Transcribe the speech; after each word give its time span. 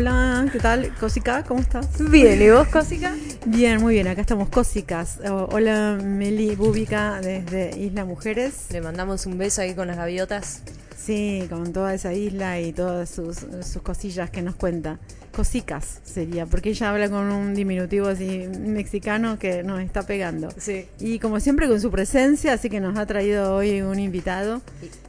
Hola, 0.00 0.48
¿qué 0.50 0.58
tal? 0.58 0.94
Cosica, 0.98 1.44
¿cómo 1.44 1.60
estás? 1.60 1.86
Bien, 2.10 2.40
¿y 2.40 2.48
vos, 2.48 2.66
Cosica? 2.68 3.14
Bien, 3.44 3.82
muy 3.82 3.92
bien, 3.92 4.08
acá 4.08 4.22
estamos 4.22 4.48
Cosicas. 4.48 5.18
Hola, 5.50 5.98
Meli 6.02 6.56
Búbica 6.56 7.20
desde 7.20 7.78
Isla 7.78 8.06
Mujeres. 8.06 8.68
Le 8.70 8.80
mandamos 8.80 9.26
un 9.26 9.36
beso 9.36 9.60
ahí 9.60 9.74
con 9.74 9.88
las 9.88 9.98
gaviotas. 9.98 10.62
Sí, 10.96 11.46
con 11.50 11.74
toda 11.74 11.92
esa 11.92 12.14
isla 12.14 12.58
y 12.60 12.72
todas 12.72 13.10
sus, 13.10 13.40
sus 13.62 13.82
cosillas 13.82 14.30
que 14.30 14.40
nos 14.40 14.54
cuenta. 14.54 14.98
Cosicas 15.32 16.00
sería, 16.02 16.46
porque 16.46 16.70
ella 16.70 16.90
habla 16.90 17.08
con 17.08 17.30
un 17.32 17.54
diminutivo 17.54 18.08
así 18.08 18.48
mexicano 18.58 19.38
que 19.38 19.62
nos 19.62 19.80
está 19.80 20.02
pegando. 20.02 20.48
Sí. 20.56 20.86
Y 20.98 21.18
como 21.18 21.40
siempre 21.40 21.68
con 21.68 21.80
su 21.80 21.90
presencia, 21.90 22.52
así 22.52 22.68
que 22.68 22.80
nos 22.80 22.98
ha 22.98 23.06
traído 23.06 23.54
hoy 23.54 23.80
un 23.82 23.98
invitado, 23.98 24.60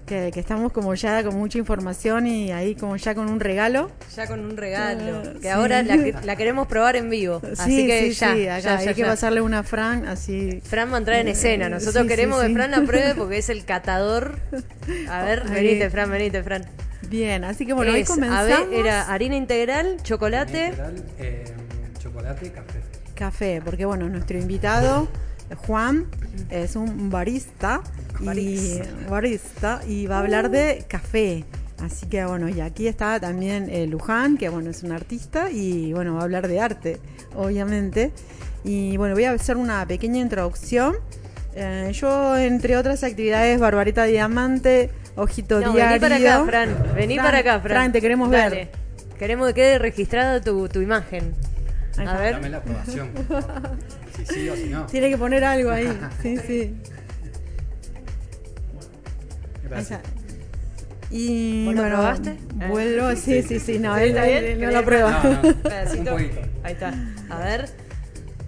que, 0.05 0.29
que 0.33 0.39
estamos 0.39 0.71
como 0.71 0.93
ya 0.93 1.23
con 1.23 1.35
mucha 1.35 1.57
información 1.57 2.27
y 2.27 2.51
ahí 2.51 2.75
como 2.75 2.95
ya 2.97 3.15
con 3.15 3.29
un 3.29 3.39
regalo. 3.39 3.89
Ya 4.15 4.27
con 4.27 4.39
un 4.41 4.57
regalo. 4.57 5.23
Ah, 5.25 5.33
que 5.33 5.41
sí. 5.41 5.47
ahora 5.47 5.81
la, 5.83 5.95
la 5.95 6.35
queremos 6.35 6.67
probar 6.67 6.95
en 6.97 7.09
vivo. 7.09 7.39
Sí, 7.41 7.47
así 7.57 7.87
que 7.87 8.11
ya, 8.11 8.33
sí, 8.35 8.47
acá 8.47 8.59
ya, 8.59 8.77
hay 8.77 8.85
ya, 8.85 8.93
que 8.93 9.01
ya. 9.01 9.07
pasarle 9.07 9.41
una 9.41 9.63
Fran 9.63 10.05
así. 10.07 10.61
Fran 10.63 10.91
va 10.91 10.95
a 10.95 10.99
entrar 10.99 11.19
en 11.19 11.29
escena. 11.29 11.69
Nosotros 11.69 12.05
queremos 12.07 12.41
que. 12.43 12.53
Fran 12.53 12.71
la 12.71 12.81
pruebe 12.83 13.15
porque 13.15 13.37
es 13.37 13.49
el 13.49 13.63
catador. 13.65 14.37
A 15.09 15.23
ver, 15.23 15.43
Ahí. 15.47 15.53
venite, 15.53 15.89
Fran, 15.89 16.11
venite, 16.11 16.43
Fran. 16.43 16.65
Bien, 17.11 17.43
así 17.43 17.65
que 17.65 17.73
bueno, 17.73 17.91
hoy 17.91 18.05
comenzamos. 18.05 18.39
a 18.39 18.43
ver, 18.43 18.73
era 18.73 19.11
harina 19.11 19.35
integral, 19.35 19.97
chocolate. 20.01 20.69
Literal, 20.69 21.03
eh, 21.19 21.43
chocolate 21.99 22.45
y 22.45 22.49
café. 22.51 22.79
Café, 23.13 23.61
porque 23.65 23.83
bueno, 23.83 24.07
nuestro 24.07 24.37
invitado, 24.37 25.09
Juan, 25.67 26.05
es 26.49 26.77
un 26.77 27.09
barista. 27.09 27.81
Y, 28.21 28.25
Barista. 28.25 28.85
barista 29.09 29.81
y 29.85 30.07
va 30.07 30.15
a 30.15 30.19
hablar 30.19 30.51
de 30.51 30.85
café. 30.87 31.43
Así 31.83 32.05
que 32.05 32.23
bueno, 32.23 32.47
y 32.47 32.61
aquí 32.61 32.87
está 32.87 33.19
también 33.19 33.69
eh, 33.69 33.87
Luján, 33.87 34.37
que 34.37 34.47
bueno, 34.47 34.69
es 34.69 34.81
un 34.83 34.93
artista 34.93 35.51
y 35.51 35.91
bueno, 35.91 36.13
va 36.13 36.21
a 36.21 36.23
hablar 36.23 36.47
de 36.47 36.61
arte, 36.61 37.01
obviamente. 37.35 38.13
Y 38.63 38.95
bueno, 38.95 39.15
voy 39.15 39.25
a 39.25 39.31
hacer 39.31 39.57
una 39.57 39.85
pequeña 39.85 40.21
introducción. 40.21 40.95
Eh, 41.55 41.91
yo, 41.93 42.37
entre 42.37 42.77
otras 42.77 43.03
actividades, 43.03 43.59
Barbarita 43.59 44.05
Diamante, 44.05 44.91
Ojito 45.15 45.59
No, 45.59 45.73
Diario. 45.73 45.99
vení 45.99 45.99
para 45.99 46.15
acá, 46.15 46.45
Fran. 46.45 46.95
Vení 46.95 47.13
Fran, 47.15 47.25
para 47.25 47.37
acá, 47.39 47.59
Fran. 47.59 47.61
Fran, 47.71 47.91
te 47.91 48.01
queremos 48.01 48.31
Dale. 48.31 48.55
ver. 48.55 48.69
Queremos 49.19 49.47
que 49.49 49.53
quede 49.53 49.79
registrada 49.79 50.41
tu, 50.41 50.67
tu 50.69 50.81
imagen. 50.81 51.33
A 51.97 52.17
ver. 52.17 52.33
Dame 52.33 52.49
la 52.49 52.57
aprobación. 52.57 53.09
si 54.17 54.25
sí 54.25 54.49
o 54.49 54.55
si 54.55 54.69
no. 54.69 54.85
Tiene 54.85 55.09
que 55.09 55.17
poner 55.17 55.43
algo 55.43 55.69
ahí. 55.69 55.87
Sí, 56.21 56.37
sí. 56.37 56.75
Gracias. 59.69 59.99
Y 61.09 61.65
¿Vos 61.65 61.75
lo 61.75 61.81
bueno, 61.81 61.95
probaste? 61.97 62.37
Vuelvo, 62.69 63.15
sí, 63.17 63.41
sí, 63.43 63.59
sí, 63.59 63.79
no, 63.79 63.97
él, 63.97 64.09
¿Está 64.09 64.23
bien? 64.25 64.45
él 64.45 64.61
no 64.61 64.71
lo 64.71 64.85
prueba. 64.85 65.21
No, 65.23 65.33
no. 65.33 65.41
Un 65.49 65.53
pedacito. 65.55 66.15
Un. 66.15 66.29
Ahí 66.63 66.73
está. 66.73 66.93
A 67.29 67.39
ver. 67.39 67.65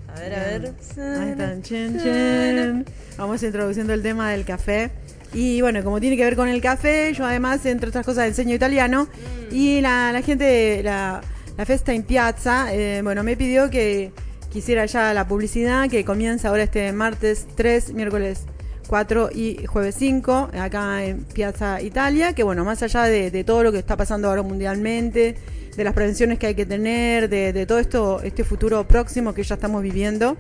A 0.08 0.20
ver, 0.20 0.34
a 0.36 0.40
ver. 0.44 0.74
Ahí 1.20 1.30
está, 1.32 1.62
chen, 1.62 2.00
chen. 2.00 2.86
Vamos 3.18 3.44
introduciendo 3.44 3.94
el 3.94 4.02
tema 4.02 4.32
del 4.32 4.46
café. 4.46 4.92
Y 5.34 5.62
bueno, 5.62 5.84
como 5.84 6.00
tiene 6.00 6.16
que 6.16 6.24
ver 6.24 6.36
con 6.36 6.48
el 6.48 6.62
café, 6.62 7.12
yo 7.14 7.26
además, 7.26 7.66
entre 7.66 7.90
otras 7.90 8.06
cosas, 8.06 8.28
enseño 8.28 8.54
italiano. 8.56 9.08
Y 9.52 9.82
la, 9.82 10.12
la 10.12 10.22
gente, 10.22 10.82
la, 10.84 11.22
la 11.58 11.66
Festa 11.66 11.94
in 11.94 12.04
Piazza, 12.04 12.74
eh, 12.74 13.02
bueno, 13.04 13.24
me 13.24 13.36
pidió 13.36 13.70
que 13.70 14.12
quisiera 14.52 14.86
ya 14.86 15.14
la 15.14 15.28
publicidad 15.28 15.90
que 15.90 16.06
comienza 16.06 16.50
ahora 16.50 16.64
este 16.64 16.92
martes 16.94 17.48
3, 17.56 17.94
miércoles 17.94 18.42
4 18.88 19.30
y 19.34 19.66
jueves 19.66 19.96
5, 19.98 20.50
acá 20.60 21.04
en 21.04 21.24
Piazza 21.24 21.82
Italia, 21.82 22.34
que 22.34 22.44
bueno, 22.44 22.64
más 22.64 22.84
allá 22.84 23.04
de, 23.04 23.32
de 23.32 23.44
todo 23.44 23.64
lo 23.64 23.72
que 23.72 23.80
está 23.80 23.98
pasando 23.98 24.30
ahora 24.30 24.44
mundialmente, 24.44 25.36
de 25.76 25.84
las 25.84 25.94
prevenciones 25.94 26.38
que 26.38 26.48
hay 26.48 26.56
que 26.56 26.68
tener, 26.68 27.30
de, 27.30 27.54
de 27.54 27.66
todo 27.66 27.80
esto, 27.80 28.22
este 28.22 28.44
futuro 28.44 28.88
próximo 28.88 29.34
que 29.34 29.42
ya 29.42 29.56
estamos 29.56 29.82
viviendo, 29.82 30.38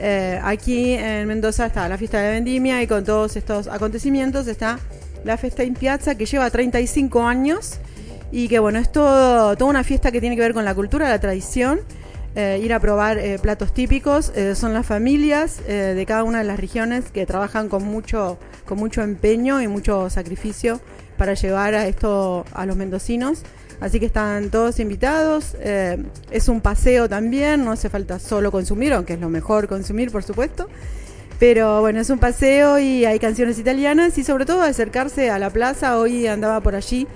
eh, 0.00 0.40
aquí 0.42 0.94
en 0.94 1.28
Mendoza 1.28 1.66
está 1.66 1.88
la 1.88 1.98
fiesta 1.98 2.20
de 2.20 2.30
vendimia 2.30 2.82
y 2.82 2.86
con 2.86 3.04
todos 3.04 3.36
estos 3.36 3.66
acontecimientos 3.68 4.46
está 4.46 4.78
la 5.24 5.36
Festa 5.36 5.62
in 5.62 5.74
Piazza 5.74 6.14
que 6.14 6.24
lleva 6.24 6.48
35 6.48 7.22
años 7.22 7.78
y 8.32 8.48
que 8.48 8.58
bueno, 8.58 8.78
es 8.78 8.90
todo, 8.90 9.54
toda 9.56 9.70
una 9.70 9.84
fiesta 9.84 10.10
que 10.10 10.20
tiene 10.20 10.36
que 10.36 10.42
ver 10.42 10.54
con 10.54 10.64
la 10.64 10.74
cultura, 10.74 11.08
la 11.08 11.20
tradición, 11.20 11.80
eh, 12.34 12.60
ir 12.62 12.72
a 12.72 12.80
probar 12.80 13.18
eh, 13.18 13.38
platos 13.38 13.74
típicos, 13.74 14.32
son 14.54 14.72
las 14.72 14.86
familias 14.86 15.60
de 15.66 16.04
cada 16.06 16.24
una 16.24 16.38
de 16.38 16.44
las 16.44 16.58
regiones 16.58 17.10
que 17.10 17.26
trabajan 17.26 17.68
con 17.68 17.84
mucho, 17.84 18.38
con 18.64 18.78
mucho 18.78 19.02
empeño 19.02 19.60
y 19.60 19.68
mucho 19.68 20.08
sacrificio 20.08 20.80
para 21.18 21.34
llevar 21.34 21.74
a 21.74 21.86
esto 21.86 22.46
a 22.54 22.64
los 22.64 22.76
mendocinos. 22.76 23.42
Así 23.80 23.98
que 23.98 24.06
están 24.06 24.50
todos 24.50 24.78
invitados. 24.78 25.56
eh, 25.60 25.98
es 26.30 26.48
un 26.48 26.60
paseo 26.60 27.08
también, 27.08 27.64
no 27.64 27.72
hace 27.72 27.88
falta 27.88 28.18
solo 28.18 28.52
consumir, 28.52 28.92
aunque 28.92 29.14
es 29.14 29.20
lo 29.20 29.28
mejor 29.28 29.68
consumir, 29.68 30.10
por 30.10 30.22
supuesto. 30.22 30.68
Pero 31.38 31.80
bueno, 31.80 32.00
es 32.00 32.10
un 32.10 32.18
paseo 32.18 32.78
y 32.78 33.06
hay 33.06 33.18
canciones 33.18 33.58
italianas 33.58 34.18
y 34.18 34.24
sobre 34.24 34.44
todo 34.44 34.60
acercarse 34.62 35.30
a 35.30 35.38
la 35.38 35.48
plaza. 35.48 35.98
Hoy 35.98 36.26
andaba 36.26 36.60
por 36.60 36.74
allí 36.74 37.06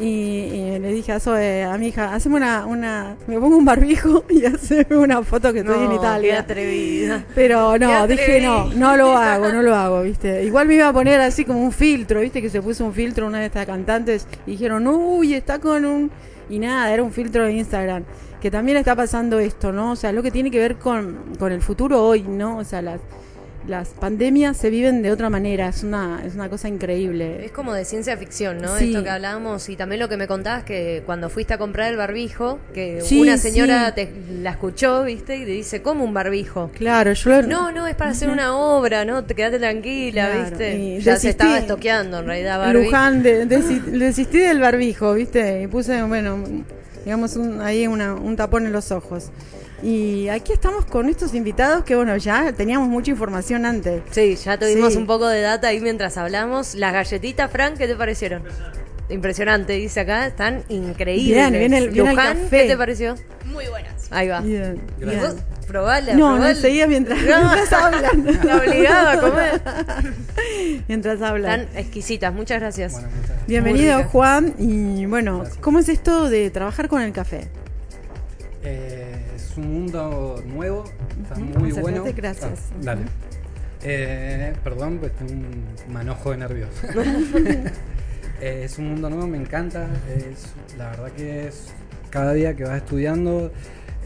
y, 0.00 0.06
y 0.06 0.78
le 0.78 0.92
dije 0.92 1.12
a, 1.12 1.20
Zoe, 1.20 1.62
a 1.64 1.76
mi 1.76 1.88
hija, 1.88 2.14
haceme 2.14 2.36
una, 2.36 2.64
una, 2.66 3.16
me 3.26 3.38
pongo 3.38 3.56
un 3.56 3.64
barbijo 3.64 4.24
y 4.30 4.44
haceme 4.46 4.96
una 4.96 5.22
foto 5.22 5.52
que 5.52 5.60
estoy 5.60 5.84
en 5.84 5.90
Qué 5.90 5.96
Italia. 5.96 6.38
atrevida. 6.40 7.24
Pero 7.34 7.78
no, 7.78 8.06
Qué 8.06 8.12
dije 8.14 8.40
no, 8.40 8.66
no 8.74 8.96
lo 8.96 9.16
hago, 9.16 9.48
no 9.50 9.62
lo 9.62 9.74
hago, 9.74 10.02
¿viste? 10.02 10.44
Igual 10.44 10.66
me 10.68 10.74
iba 10.76 10.88
a 10.88 10.92
poner 10.92 11.20
así 11.20 11.44
como 11.44 11.60
un 11.62 11.72
filtro, 11.72 12.20
¿viste? 12.20 12.40
Que 12.40 12.50
se 12.50 12.62
puso 12.62 12.84
un 12.84 12.94
filtro 12.94 13.26
una 13.26 13.40
de 13.40 13.46
estas 13.46 13.66
cantantes 13.66 14.26
y 14.46 14.52
dijeron, 14.52 14.86
uy, 14.86 15.34
está 15.34 15.58
con 15.58 15.84
un... 15.84 16.10
Y 16.48 16.58
nada, 16.58 16.92
era 16.92 17.02
un 17.02 17.12
filtro 17.12 17.44
de 17.44 17.52
Instagram. 17.52 18.04
Que 18.40 18.50
también 18.50 18.78
está 18.78 18.96
pasando 18.96 19.38
esto, 19.38 19.70
¿no? 19.70 19.92
O 19.92 19.96
sea, 19.96 20.12
lo 20.12 20.22
que 20.22 20.30
tiene 20.30 20.50
que 20.50 20.58
ver 20.58 20.76
con, 20.76 21.18
con 21.38 21.52
el 21.52 21.60
futuro 21.60 22.02
hoy, 22.02 22.22
¿no? 22.22 22.56
O 22.56 22.64
sea, 22.64 22.80
las, 22.80 23.00
las 23.68 23.88
pandemias 23.90 24.56
se 24.56 24.70
viven 24.70 25.02
de 25.02 25.12
otra 25.12 25.28
manera, 25.30 25.68
es 25.68 25.82
una, 25.84 26.22
es 26.24 26.34
una 26.34 26.48
cosa 26.48 26.68
increíble. 26.68 27.44
Es 27.44 27.52
como 27.52 27.72
de 27.74 27.84
ciencia 27.84 28.16
ficción, 28.16 28.58
¿no? 28.58 28.76
Sí. 28.78 28.86
Esto 28.90 29.04
que 29.04 29.10
hablábamos 29.10 29.68
y 29.68 29.76
también 29.76 30.00
lo 30.00 30.08
que 30.08 30.16
me 30.16 30.26
contabas 30.26 30.64
que 30.64 31.02
cuando 31.06 31.28
fuiste 31.28 31.54
a 31.54 31.58
comprar 31.58 31.90
el 31.90 31.96
barbijo, 31.96 32.58
que 32.72 33.00
Sí, 33.02 33.20
una 33.20 33.36
señora 33.36 33.88
sí. 33.88 33.92
te, 33.96 34.12
la 34.40 34.50
escuchó, 34.52 35.04
¿viste? 35.04 35.36
Y 35.36 35.44
te 35.44 35.50
dice, 35.50 35.82
¿cómo 35.82 36.04
un 36.04 36.14
barbijo? 36.14 36.70
Claro, 36.74 37.12
yo... 37.12 37.42
No, 37.42 37.70
no, 37.70 37.86
es 37.86 37.94
para 37.94 38.10
hacer 38.12 38.30
una 38.30 38.56
obra, 38.56 39.04
¿no? 39.04 39.24
Te 39.24 39.34
quedaste 39.34 39.58
tranquila, 39.58 40.26
Claro, 40.30 40.48
¿viste? 40.50 40.78
y 40.78 41.00
Ya 41.00 41.16
se 41.16 41.28
estaba 41.30 41.58
estoqueando 41.58 42.20
en 42.20 42.26
realidad 42.26 42.58
Barbie. 42.58 42.84
Luján, 42.84 43.22
de- 43.22 43.46
desi- 43.48 43.82
desistí 43.82 44.38
del 44.38 44.60
barbijo, 44.60 45.12
¿viste? 45.14 45.62
Y 45.62 45.66
puse, 45.66 46.02
bueno, 46.04 46.38
digamos, 47.04 47.36
un- 47.36 47.60
ahí 47.60 47.86
una- 47.86 48.14
un 48.14 48.36
tapón 48.36 48.66
en 48.66 48.72
los 48.72 48.90
ojos. 48.90 49.30
Y 49.82 50.28
aquí 50.28 50.52
estamos 50.52 50.84
con 50.84 51.08
estos 51.08 51.34
invitados 51.34 51.84
que, 51.84 51.96
bueno, 51.96 52.16
ya 52.16 52.52
teníamos 52.52 52.88
mucha 52.88 53.10
información 53.10 53.64
antes. 53.64 54.02
Sí, 54.10 54.36
ya 54.36 54.58
tuvimos 54.58 54.92
Sí. 54.92 54.98
un 54.98 55.06
poco 55.06 55.26
de 55.28 55.40
data 55.40 55.68
ahí 55.68 55.80
mientras 55.80 56.16
hablamos. 56.18 56.74
Las 56.74 56.92
galletitas, 56.92 57.50
Frank, 57.50 57.76
¿qué 57.78 57.86
te 57.86 57.96
parecieron? 57.96 58.42
Impresionante, 59.08 59.72
dice 59.72 60.00
acá, 60.00 60.26
están 60.26 60.62
increíbles. 60.68 61.34
Bien, 61.50 61.52
viene 61.52 61.78
el- 61.78 62.14
café. 62.14 62.46
¿qué 62.50 62.64
te 62.68 62.76
pareció? 62.76 63.14
Muy 63.46 63.66
buenas. 63.68 64.06
Ahí 64.10 64.28
va. 64.28 64.40
Bien, 64.40 64.80
¿Y 65.00 65.04
bien. 65.04 65.20
vos? 65.20 65.34
Probala, 65.66 66.14
No, 66.14 66.36
no, 66.38 66.52
seguía 66.54 66.86
mientras, 66.88 67.18
No. 67.22 67.38
mientras 67.38 67.72
hablan. 67.72 68.24
La 68.44 68.56
obligaba 68.56 69.12
a 69.12 69.20
comer. 69.20 69.62
mientras 70.88 71.22
hablan. 71.22 71.60
Están 71.60 71.78
exquisitas, 71.78 72.32
muchas 72.34 72.60
gracias. 72.60 72.92
Bueno, 72.92 73.08
muchas 73.08 73.28
gracias. 73.28 73.46
Bienvenido. 73.46 74.04
Juan. 74.04 74.54
Y 74.58 75.06
bueno, 75.06 75.38
Gracias. 75.38 75.58
¿cómo 75.58 75.78
es 75.78 75.88
esto 75.88 76.28
de 76.28 76.50
trabajar 76.50 76.88
con 76.88 77.02
el 77.02 77.12
café? 77.12 77.48
Eh, 78.62 79.16
es 79.50 79.56
un 79.56 79.72
mundo 79.72 80.42
nuevo, 80.46 80.84
está 81.22 81.34
muy 81.34 81.70
acércate, 81.70 81.80
bueno. 81.80 82.04
gracias. 82.16 82.70
Ah, 82.70 82.76
dale. 82.82 83.02
Eh, 83.82 84.52
perdón, 84.62 84.98
pues 84.98 85.12
tengo 85.16 85.32
un 85.32 85.92
manojo 85.92 86.30
de 86.30 86.36
nervios. 86.36 86.70
Eh, 88.42 88.62
es 88.64 88.78
un 88.78 88.88
mundo 88.88 89.10
nuevo, 89.10 89.26
me 89.26 89.36
encanta. 89.36 89.86
Es, 90.16 90.54
la 90.78 90.88
verdad 90.88 91.12
que 91.12 91.48
es 91.48 91.74
cada 92.08 92.32
día 92.32 92.56
que 92.56 92.64
vas 92.64 92.78
estudiando 92.78 93.52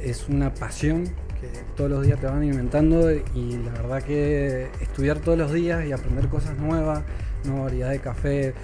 es 0.02 0.28
una 0.28 0.52
pasión 0.52 1.04
que 1.40 1.46
todos 1.76 1.88
los 1.88 2.04
días 2.04 2.18
te 2.18 2.26
van 2.26 2.42
inventando 2.42 3.12
y 3.12 3.58
la 3.64 3.70
verdad 3.70 4.02
que 4.02 4.70
estudiar 4.80 5.20
todos 5.20 5.38
los 5.38 5.52
días 5.52 5.86
y 5.86 5.92
aprender 5.92 6.28
cosas 6.28 6.58
nuevas, 6.58 7.04
nueva 7.44 7.66
variedad 7.66 7.90
de 7.90 8.00
café, 8.00 8.54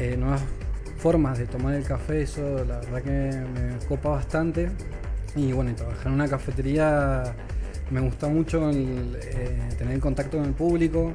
eh, 0.00 0.16
nuevas 0.16 0.42
formas 0.98 1.38
de 1.38 1.46
tomar 1.46 1.74
el 1.74 1.84
café, 1.84 2.22
eso 2.22 2.64
la 2.64 2.80
verdad 2.80 3.00
que 3.00 3.10
me 3.10 3.86
copa 3.86 4.08
bastante. 4.08 4.70
Y 5.36 5.52
bueno, 5.52 5.70
y 5.70 5.74
trabajar 5.74 6.06
en 6.08 6.12
una 6.12 6.28
cafetería 6.28 7.34
me 7.90 8.00
gusta 8.00 8.28
mucho 8.28 8.70
el, 8.70 9.18
eh, 9.22 9.68
tener 9.78 9.98
contacto 10.00 10.38
con 10.38 10.46
el 10.46 10.54
público, 10.54 11.12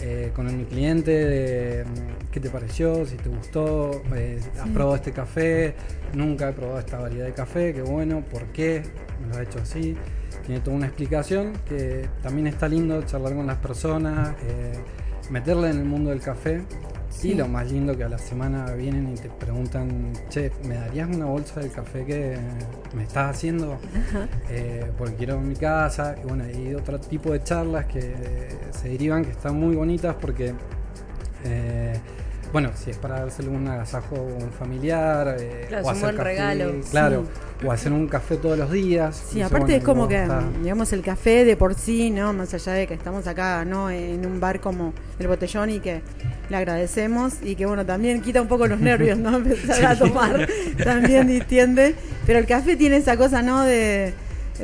eh, 0.00 0.32
con 0.34 0.48
el, 0.48 0.56
mi 0.56 0.64
cliente, 0.64 1.12
de, 1.12 1.84
qué 2.30 2.40
te 2.40 2.50
pareció, 2.50 3.06
si 3.06 3.16
te 3.16 3.28
gustó, 3.28 4.02
eh, 4.16 4.40
has 4.60 4.68
probado 4.70 4.96
este 4.96 5.12
café, 5.12 5.74
nunca 6.12 6.48
he 6.48 6.52
probado 6.52 6.80
esta 6.80 6.98
variedad 6.98 7.26
de 7.26 7.32
café, 7.32 7.72
qué 7.72 7.82
bueno, 7.82 8.24
por 8.30 8.46
qué, 8.46 8.82
me 9.20 9.28
lo 9.28 9.38
ha 9.38 9.42
hecho 9.42 9.60
así. 9.60 9.96
Tiene 10.44 10.60
toda 10.60 10.76
una 10.76 10.86
explicación 10.86 11.52
que 11.68 12.08
también 12.20 12.48
está 12.48 12.66
lindo 12.66 13.00
charlar 13.02 13.34
con 13.34 13.46
las 13.46 13.58
personas, 13.58 14.34
eh, 14.42 14.72
meterle 15.30 15.70
en 15.70 15.78
el 15.78 15.84
mundo 15.84 16.10
del 16.10 16.20
café 16.20 16.64
Sí. 17.12 17.32
Y 17.32 17.34
lo 17.34 17.46
más 17.46 17.70
lindo 17.70 17.96
que 17.96 18.04
a 18.04 18.08
la 18.08 18.18
semana 18.18 18.72
vienen 18.72 19.12
y 19.12 19.14
te 19.14 19.28
preguntan, 19.28 20.12
che, 20.28 20.50
¿me 20.66 20.74
darías 20.74 21.08
una 21.14 21.26
bolsa 21.26 21.60
del 21.60 21.70
café 21.70 22.04
que 22.04 22.36
me 22.94 23.04
estás 23.04 23.36
haciendo? 23.36 23.78
Eh, 24.50 24.90
porque 24.98 25.14
quiero 25.14 25.36
en 25.36 25.48
mi 25.48 25.54
casa. 25.54 26.16
Y 26.22 26.26
bueno, 26.26 26.44
hay 26.44 26.74
otro 26.74 26.98
tipo 26.98 27.30
de 27.32 27.42
charlas 27.42 27.86
que 27.86 28.14
se 28.72 28.88
derivan 28.88 29.24
que 29.24 29.30
están 29.30 29.58
muy 29.58 29.76
bonitas 29.76 30.16
porque, 30.20 30.54
eh, 31.44 32.00
bueno, 32.52 32.70
si 32.74 32.90
es 32.90 32.98
para 32.98 33.20
dárselo 33.20 33.50
un 33.50 33.66
agasajo 33.66 34.16
a 34.16 34.20
un 34.44 34.50
familiar, 34.52 35.36
eh, 35.38 35.66
Claro, 35.68 35.86
o 35.86 35.90
es 35.90 35.96
un 35.96 36.04
hacer 36.04 36.14
buen 36.14 36.24
regalo. 36.26 36.72
Claro, 36.90 37.24
o 37.64 37.72
hacer 37.72 37.92
un 37.92 38.08
café 38.08 38.36
todos 38.36 38.58
los 38.58 38.70
días. 38.70 39.22
Sí, 39.30 39.40
aparte 39.40 39.60
bueno, 39.64 39.76
es 39.78 39.84
como 39.84 40.08
que, 40.08 40.22
está- 40.22 40.42
digamos, 40.62 40.92
el 40.92 41.02
café 41.02 41.44
de 41.44 41.56
por 41.56 41.74
sí, 41.74 42.10
¿no? 42.10 42.32
Más 42.32 42.52
allá 42.54 42.72
de 42.72 42.86
que 42.86 42.94
estamos 42.94 43.26
acá, 43.26 43.64
¿no? 43.64 43.90
En 43.90 44.26
un 44.26 44.38
bar 44.40 44.60
como 44.60 44.92
el 45.18 45.28
Botellón 45.28 45.70
y 45.70 45.80
que 45.80 46.02
le 46.50 46.56
agradecemos 46.56 47.34
y 47.42 47.54
que, 47.54 47.64
bueno, 47.66 47.86
también 47.86 48.20
quita 48.20 48.42
un 48.42 48.48
poco 48.48 48.66
los 48.66 48.80
nervios, 48.80 49.16
¿no? 49.18 49.36
Empezar 49.36 49.84
a 49.86 49.96
tomar, 49.98 50.46
también 50.84 51.26
distiende. 51.28 51.94
Pero 52.26 52.38
el 52.38 52.46
café 52.46 52.76
tiene 52.76 52.96
esa 52.96 53.16
cosa, 53.16 53.42
¿no? 53.42 53.62
De, 53.62 54.12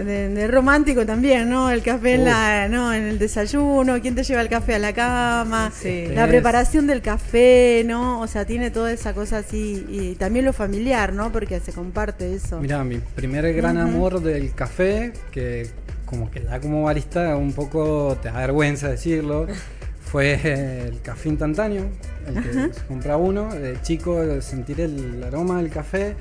de, 0.05 0.29
de 0.29 0.47
romántico 0.49 1.05
también, 1.07 1.49
¿no? 1.51 1.71
El 1.71 1.83
café 1.83 2.15
en, 2.15 2.25
la, 2.25 2.69
¿no? 2.69 2.93
en 2.93 3.05
el 3.05 3.19
desayuno, 3.19 4.01
quién 4.01 4.15
te 4.15 4.23
lleva 4.23 4.41
el 4.41 4.49
café 4.49 4.75
a 4.75 4.79
la 4.79 4.93
cama, 4.93 5.71
Sí. 5.75 6.07
la 6.13 6.25
Es- 6.25 6.29
preparación 6.31 6.87
del 6.87 7.03
café, 7.03 7.83
¿no? 7.87 8.21
O 8.21 8.27
sea, 8.27 8.45
tiene 8.45 8.71
toda 8.71 8.93
esa 8.93 9.13
cosa 9.15 9.39
así 9.39 9.85
y 9.89 10.15
también 10.17 10.45
lo 10.45 10.53
familiar, 10.53 11.13
¿no? 11.13 11.31
Porque 11.33 11.61
se 11.61 11.73
comparte 11.73 12.35
eso. 12.35 12.61
Mira, 12.61 12.83
mi 12.85 12.99
primer 12.99 13.53
gran 13.55 13.79
amor 13.79 14.21
del 14.23 14.55
café, 14.55 15.13
que 15.31 15.69
como 16.07 16.31
que 16.31 16.41
da 16.41 16.59
como 16.61 16.83
barista 16.85 17.37
un 17.37 17.53
poco, 17.53 18.17
te 18.23 18.29
da 18.31 18.39
vergüenza 18.41 18.89
decirlo, 18.89 19.47
fue 20.01 20.41
el 20.89 21.03
café 21.03 21.29
instantáneo, 21.29 21.85
el 22.27 22.43
que 22.43 22.53
se 22.53 22.85
compra 22.87 23.17
uno. 23.19 23.55
De 23.55 23.81
chico, 23.83 24.41
sentir 24.41 24.81
el 24.81 25.23
aroma 25.23 25.59
del 25.61 25.71
café, 25.71 26.17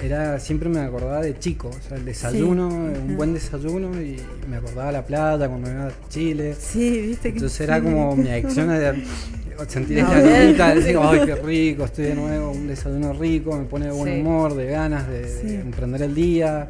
era 0.00 0.38
siempre 0.38 0.68
me 0.68 0.80
acordaba 0.80 1.20
de 1.20 1.38
chico, 1.38 1.68
o 1.68 1.88
sea, 1.88 1.96
el 1.96 2.04
desayuno, 2.04 2.68
un 2.68 3.16
buen 3.16 3.34
desayuno, 3.34 4.00
y 4.00 4.16
me 4.48 4.56
acordaba 4.58 4.92
la 4.92 5.04
plata 5.04 5.48
cuando 5.48 5.70
iba 5.70 5.86
a 5.86 5.92
Chile. 6.08 6.54
Sí, 6.58 7.00
viste 7.02 7.30
que 7.30 7.38
Entonces 7.38 7.60
era 7.62 7.76
sí. 7.78 7.82
como 7.82 8.14
mi 8.16 8.28
adicción 8.28 8.70
a 8.70 8.78
sentir 9.68 9.98
No, 10.02 10.12
esta 10.14 10.18
aromita, 10.38 10.74
decir, 10.74 10.96
ay, 11.00 11.20
qué 11.26 11.34
rico, 11.34 11.84
estoy 11.84 12.04
de 12.06 12.14
nuevo, 12.14 12.52
un 12.52 12.68
desayuno 12.68 13.12
rico, 13.12 13.56
me 13.56 13.64
pone 13.64 13.86
de 13.86 13.92
buen 13.92 14.14
Sí. 14.14 14.20
humor, 14.20 14.54
de 14.54 14.66
ganas 14.66 15.08
de, 15.08 15.60
emprender 15.60 16.02
el 16.02 16.14
día. 16.14 16.68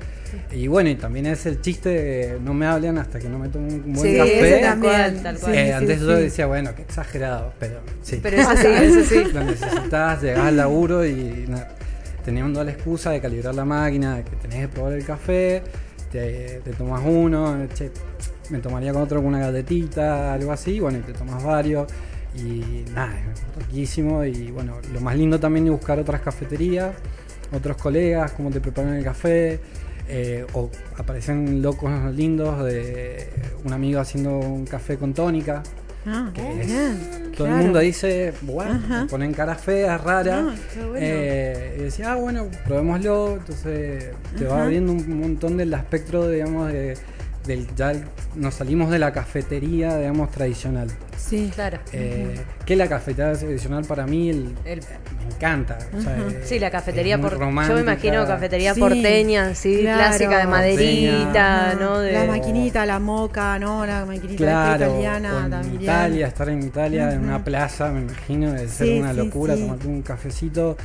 Y 0.52 0.66
bueno, 0.66 0.90
y 0.90 0.94
también 0.94 1.24
es 1.26 1.44
el 1.46 1.60
chiste 1.62 1.88
de 1.88 2.38
no 2.44 2.52
me 2.54 2.66
hablen 2.66 2.98
hasta 2.98 3.18
que 3.18 3.28
no 3.30 3.38
me 3.38 3.48
tomen 3.48 3.82
un 3.84 3.92
buen 3.94 4.10
Sí, 4.10 4.16
café. 4.18 4.50
Tal 4.60 4.70
también. 4.70 4.92
cual, 4.94 5.22
tal 5.22 5.38
cual. 5.38 5.54
Eh, 5.54 5.64
Sí, 5.66 5.72
antes 5.72 5.98
sí, 6.00 6.06
yo 6.06 6.16
sí. 6.16 6.22
decía, 6.22 6.46
bueno, 6.46 6.70
qué 6.76 6.82
exagerado, 6.82 7.52
pero 7.58 7.80
sí. 8.02 8.20
Pero 8.22 8.36
eso 8.38 8.50
sí, 8.56 8.66
eso 8.66 9.04
sí. 9.04 9.24
Lo 9.34 9.44
necesitas, 9.44 10.22
llegás 10.22 10.46
al 10.46 10.56
laburo 10.58 11.06
y 11.06 11.44
na- 11.48 11.68
teniendo 12.28 12.62
la 12.62 12.72
excusa 12.72 13.10
de 13.10 13.22
calibrar 13.22 13.54
la 13.54 13.64
máquina, 13.64 14.16
de 14.16 14.24
que 14.24 14.36
tenés 14.36 14.60
que 14.60 14.68
probar 14.68 14.92
el 14.92 15.02
café, 15.02 15.62
te, 16.12 16.60
tomas 16.76 17.00
uno, 17.02 17.56
me 18.50 18.58
tomaría 18.58 18.92
con 18.92 19.00
otro 19.00 19.20
con 19.20 19.28
una 19.28 19.38
galletita, 19.38 20.34
algo 20.34 20.52
así, 20.52 20.78
bueno, 20.78 20.98
y 20.98 21.00
te 21.00 21.14
tomas 21.14 21.42
varios. 21.42 21.90
Y 22.36 22.84
nada, 22.92 23.14
es 23.32 23.66
riquísimo. 23.66 24.22
Y 24.24 24.50
bueno, 24.50 24.74
lo 24.92 25.00
más 25.00 25.16
lindo 25.16 25.40
también 25.40 25.64
es 25.64 25.72
buscar 25.72 25.98
otras 25.98 26.20
cafeterías, 26.20 26.94
otros 27.50 27.78
colegas, 27.78 28.32
cómo 28.32 28.50
te 28.50 28.60
preparan 28.60 28.92
el 28.96 29.04
café. 29.04 29.58
eh, 30.10 30.46
o 30.52 30.70
aparecen 30.98 31.62
locos 31.62 31.90
lindos 32.14 32.62
de 32.64 33.28
un 33.64 33.72
amigo 33.72 34.00
haciendo 34.00 34.38
un 34.38 34.66
café 34.66 34.98
con 34.98 35.14
tónica. 35.14 35.62
Ah, 36.10 36.30
bien. 36.34 37.32
Todo 37.36 37.46
claro. 37.46 37.56
el 37.58 37.64
mundo 37.64 37.78
dice, 37.80 38.32
bueno, 38.42 39.06
ponen 39.08 39.32
caras 39.32 39.60
feas, 39.60 40.00
raras. 40.02 40.42
No, 40.42 40.52
qué 40.74 40.80
bueno. 40.84 40.96
Eh, 41.00 41.76
y 41.78 41.82
decía, 41.82 42.12
ah, 42.12 42.16
bueno, 42.16 42.48
probémoslo. 42.66 43.36
Entonces 43.36 44.10
te 44.36 44.44
va 44.44 44.54
Ajá. 44.54 44.64
abriendo 44.64 44.92
un 44.92 45.20
montón 45.20 45.56
del 45.56 45.72
espectro, 45.72 46.28
digamos, 46.28 46.72
de, 46.72 46.96
del, 47.48 47.66
ya 47.74 47.90
el- 47.90 48.04
nos 48.36 48.54
salimos 48.54 48.90
de 48.90 49.00
la 49.00 49.12
cafetería, 49.12 49.96
digamos, 49.98 50.30
tradicional. 50.30 50.88
Sí, 51.16 51.50
Claro. 51.52 51.78
Eh, 51.92 52.38
Que 52.64 52.76
la 52.76 52.86
cafetería 52.88 53.32
tradicional 53.32 53.84
para 53.84 54.06
mí 54.06 54.30
el- 54.30 54.54
El- 54.64 54.80
me 54.80 55.34
encanta. 55.34 55.78
o 55.96 56.00
sea, 56.00 56.16
Sí, 56.44 56.58
la 56.60 56.70
cafetería 56.70 57.18
por, 57.20 57.32
yo 57.32 57.38
me 57.40 57.44
romántica. 57.46 57.80
imagino 57.80 58.26
cafetería 58.26 58.74
Sí, 58.74 58.80
porteña, 58.80 59.54
sí, 59.54 59.78
claro. 59.80 59.98
clásica 59.98 60.38
de 60.38 60.46
maderita. 60.46 61.74
¿no? 61.74 61.98
De, 61.98 62.12
La 62.12 62.24
maquinita, 62.24 62.86
la 62.86 62.98
moca, 62.98 63.58
¿no? 63.58 63.84
La 63.86 64.04
maquinita 64.04 64.36
Claro, 64.36 64.86
italiana 64.86 65.42
en 65.44 65.50
también. 65.50 65.82
Italia, 65.82 66.26
estar 66.28 66.48
en 66.48 66.62
Italia, 66.62 67.12
en 67.12 67.24
una 67.24 67.42
plaza, 67.42 67.90
me 67.90 68.02
imagino, 68.02 68.52
de 68.52 68.68
ser 68.68 68.86
Sí, 68.86 68.98
una 69.00 69.10
sí, 69.12 69.16
locura, 69.16 69.54
sí. 69.56 69.62
tomarte 69.62 69.86
un 69.88 70.02
cafecito, 70.02 70.76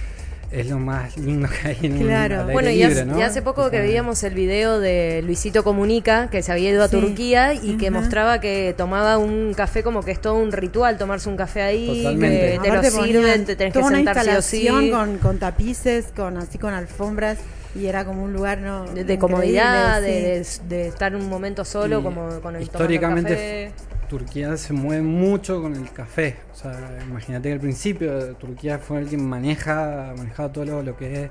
es 0.53 0.69
lo 0.69 0.77
más 0.79 1.17
lindo 1.17 1.49
que 1.49 1.69
hay 1.69 1.77
en 1.83 1.93
un 1.93 2.03
Claro. 2.03 2.41
aire 2.41 2.53
Bueno, 2.53 2.69
y 2.69 2.75
libre, 2.75 2.91
hace, 2.93 3.05
¿no? 3.05 3.17
y 3.17 3.21
hace 3.23 3.41
poco 3.41 3.69
que 3.71 3.79
veíamos 3.79 4.23
el 4.23 4.33
video 4.35 4.79
de 4.79 5.21
Luisito 5.25 5.63
Comunica, 5.63 6.29
que 6.29 6.43
se 6.43 6.51
había 6.51 6.69
ido 6.69 6.83
a 6.83 6.87
Sí. 6.87 6.99
Turquía 6.99 7.53
y 7.55 7.77
que 7.77 7.89
mostraba 7.91 8.39
que 8.39 8.75
tomaba 8.77 9.17
un 9.17 9.53
café 9.55 9.81
como 9.83 10.03
que 10.03 10.11
es 10.11 10.21
todo 10.21 10.35
un 10.35 10.51
ritual, 10.51 10.97
tomarse 10.97 11.27
un 11.29 11.37
café 11.37 11.63
ahí, 11.63 11.87
Totalmente. 12.03 12.59
que 12.63 12.69
te 12.69 12.75
lo 12.75 12.83
sirven, 13.03 13.45
te 13.45 13.55
tenés 13.55 13.73
que 13.73 13.79
una 13.79 13.95
sentar 13.97 14.15
sí 14.15 14.19
o 14.19 14.23
instalación 14.23 14.83
sí. 14.83 14.89
con, 14.91 15.17
con 15.17 15.39
tapices, 15.39 16.05
con 16.15 16.37
así 16.37 16.57
con 16.59 16.73
alfombras 16.73 17.39
y 17.75 17.87
era 17.87 18.05
como 18.05 18.23
un 18.23 18.33
lugar 18.33 18.59
no 18.59 18.85
De, 18.85 19.17
comodidad, 19.17 19.99
sí. 20.01 20.05
de, 20.05 20.11
de- 20.21 20.45
de 20.69 20.87
estar 20.87 21.15
un 21.15 21.27
momento 21.27 21.65
solo, 21.65 21.99
Y 21.99 22.03
como 22.03 22.39
con 22.41 22.55
el 22.55 22.61
históricamente 22.61 23.31
café. 23.31 23.71
Turquía 24.17 24.55
se 24.57 24.73
mueve 24.73 25.01
mucho 25.01 25.59
con 25.59 25.75
el 25.75 25.91
café. 25.91 26.35
O 26.51 26.55
sea, 26.55 26.99
imagínate 27.09 27.49
que 27.49 27.53
al 27.53 27.59
principio 27.59 28.35
Turquía 28.35 28.77
fue 28.77 28.99
el 28.99 29.09
que 29.09 29.17
maneja, 29.17 30.13
manejaba 30.15 30.51
todo 30.53 30.65
lo, 30.65 30.83
lo 30.83 30.95
que 30.95 31.23
es 31.23 31.29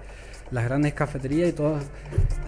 las 0.50 0.64
grandes 0.64 0.92
cafeterías 0.92 1.50
y 1.50 1.52
todo 1.52 1.78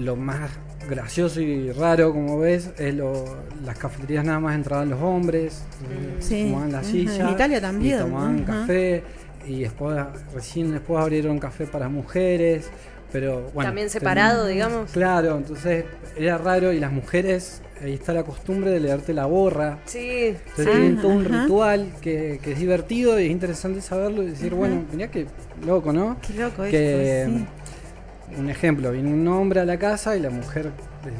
lo 0.00 0.16
más 0.16 0.50
gracioso 0.90 1.40
y 1.40 1.70
raro, 1.70 2.12
como 2.12 2.40
ves, 2.40 2.70
es 2.78 2.94
lo, 2.96 3.24
las 3.64 3.78
cafeterías 3.78 4.24
nada 4.24 4.40
más 4.40 4.56
entraban 4.56 4.90
los 4.90 5.00
hombres, 5.00 5.62
eh, 5.88 6.16
Sí. 6.18 6.48
tomaban 6.50 6.72
la 6.72 6.82
silla, 6.82 7.28
En 7.28 7.34
Italia 7.34 7.60
también, 7.60 7.96
y 7.96 8.00
tomaban 8.02 8.42
ajá. 8.42 8.60
café 8.60 9.02
y 9.46 9.60
después 9.60 9.96
recién 10.34 10.72
después 10.72 11.00
abrieron 11.00 11.38
café 11.38 11.66
para 11.66 11.88
mujeres, 11.88 12.68
pero 13.12 13.50
bueno, 13.54 13.68
También 13.68 13.88
separado, 13.88 14.46
digamos. 14.48 14.90
Claro, 14.90 15.36
entonces 15.36 15.84
era 16.16 16.36
raro 16.38 16.72
y 16.72 16.80
las 16.80 16.90
mujeres, 16.92 17.62
ahí 17.84 17.94
está 17.94 18.12
la 18.12 18.22
costumbre 18.24 18.70
de 18.70 18.80
leerte 18.80 19.12
la 19.12 19.26
borra. 19.26 19.78
Sí, 19.86 20.28
Entonces 20.28 20.64
sí. 20.64 20.70
tienen 20.70 20.96
todo 21.00 21.12
un 21.12 21.26
Ajá. 21.26 21.42
ritual 21.42 21.92
que, 22.00 22.40
que 22.42 22.52
es 22.52 22.58
divertido 22.58 23.20
y 23.20 23.26
es 23.26 23.30
interesante 23.30 23.80
saberlo 23.80 24.22
y 24.22 24.26
decir, 24.26 24.54
bueno, 24.54 24.82
mirá 24.92 25.10
que 25.10 25.26
loco, 25.64 25.92
¿no? 25.92 26.16
Qué 26.26 26.32
loco 26.34 26.62
que 26.62 27.22
esto, 27.22 27.38
sí. 27.38 28.40
un 28.40 28.50
ejemplo, 28.50 28.90
viene 28.90 29.12
un 29.12 29.26
hombre 29.28 29.60
a 29.60 29.64
la 29.64 29.78
casa 29.78 30.16
y 30.16 30.20
la 30.20 30.30
mujer 30.30 30.70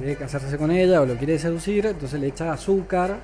debe 0.00 0.16
casarse 0.16 0.56
con 0.56 0.70
ella 0.70 1.02
o 1.02 1.06
lo 1.06 1.16
quiere 1.16 1.38
seducir, 1.38 1.86
entonces 1.86 2.18
le 2.18 2.28
echa 2.28 2.52
azúcar 2.52 3.16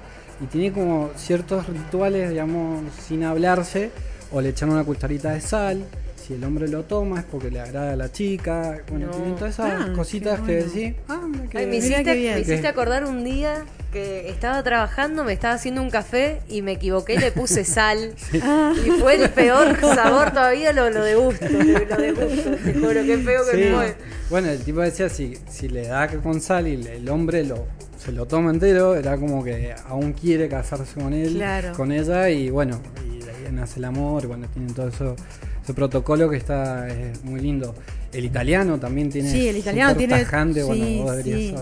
y 0.43 0.47
tiene 0.47 0.73
como 0.73 1.11
ciertos 1.17 1.67
rituales, 1.69 2.31
digamos, 2.31 2.83
sin 3.07 3.25
hablarse, 3.25 3.91
o 4.33 4.41
le 4.41 4.51
echan 4.51 4.71
una 4.71 4.85
cucharita 4.85 5.33
de 5.33 5.41
sal. 5.41 5.85
Si 6.31 6.37
el 6.37 6.45
hombre 6.45 6.69
lo 6.69 6.85
toma 6.85 7.19
es 7.19 7.25
porque 7.27 7.51
le 7.51 7.59
agrada 7.61 7.95
a 7.95 7.97
la 7.97 8.13
chica. 8.13 8.79
Bueno, 8.89 9.07
No. 9.07 9.13
tienen 9.15 9.35
todas 9.35 9.55
esas 9.55 9.73
Ah, 9.81 9.93
cositas 9.97 10.39
que 10.43 10.59
bueno. 10.61 10.73
decís. 10.73 10.95
Ah, 11.09 11.23
mira 11.29 11.49
que- 11.51 11.59
Ay, 11.59 11.67
me 11.67 11.77
hiciste, 11.79 12.15
bien. 12.15 12.35
me 12.37 12.41
hiciste 12.43 12.69
acordar 12.69 13.05
un 13.05 13.25
día 13.25 13.65
que 13.93 14.29
estaba 14.31 14.63
trabajando, 14.63 15.25
me 15.25 15.33
estaba 15.33 15.55
haciendo 15.55 15.83
un 15.83 15.91
café 15.91 16.39
y 16.49 16.63
me 16.63 16.71
equivoqué 16.71 17.15
y 17.15 17.19
le 17.19 17.33
puse 17.33 17.65
sal. 17.65 18.15
Ah, 18.45 18.73
Y 18.87 18.91
fue 19.01 19.17
el 19.17 19.29
peor 19.31 19.77
sabor 19.81 20.31
todavía, 20.31 20.73
lo, 20.73 20.89
lo 20.91 21.03
de 21.03 21.17
gusto, 21.17 21.47
lo 21.49 21.97
de 21.97 22.13
gusto, 22.13 22.51
te 22.65 22.75
juro, 22.75 23.03
qué 23.05 23.19
feo 23.19 23.43
que 23.51 23.57
Sí. 23.65 23.75
fue. 23.75 23.97
Bueno, 24.31 24.51
el 24.51 24.61
tipo 24.63 24.83
decía, 24.83 25.09
si, 25.09 25.37
si 25.51 25.69
le 25.69 25.89
da 25.89 26.07
con 26.23 26.41
sal 26.41 26.69
y 26.69 26.77
le- 26.77 26.99
el 26.99 27.09
hombre 27.09 27.43
lo, 27.43 27.67
se 28.11 28.17
lo 28.17 28.27
toma 28.27 28.51
entero, 28.51 28.97
era 28.97 29.17
como 29.17 29.45
que 29.45 29.73
aún 29.87 30.13
quiere 30.15 30.49
casarse 30.49 31.01
con 31.01 31.13
él, 31.13 31.35
Claro. 31.35 31.73
con 31.77 31.93
ella, 31.93 32.29
y 32.29 32.51
bueno, 32.51 32.81
y 33.09 33.23
de 33.25 33.31
ahí 33.31 33.53
nace 33.53 33.79
el 33.79 33.85
amor, 33.85 34.27
bueno, 34.27 34.49
tienen 34.53 34.75
todo 34.75 34.89
eso, 34.89 35.15
ese 35.63 35.75
protocolo 35.75 36.29
que 36.29 36.37
está 36.37 36.89
es 36.89 37.23
muy 37.23 37.41
lindo. 37.41 37.73
El 38.13 38.25
italiano 38.25 38.81
también 38.81 39.11
tiene 39.11 39.31
Sí, 39.31 39.47
el 39.49 39.59
italiano 39.59 39.95
tiene- 39.97 40.19
tajante, 40.25 40.63
sí, 40.63 40.67
bueno, 40.67 41.05
vos 41.05 41.23
sí. 41.23 41.55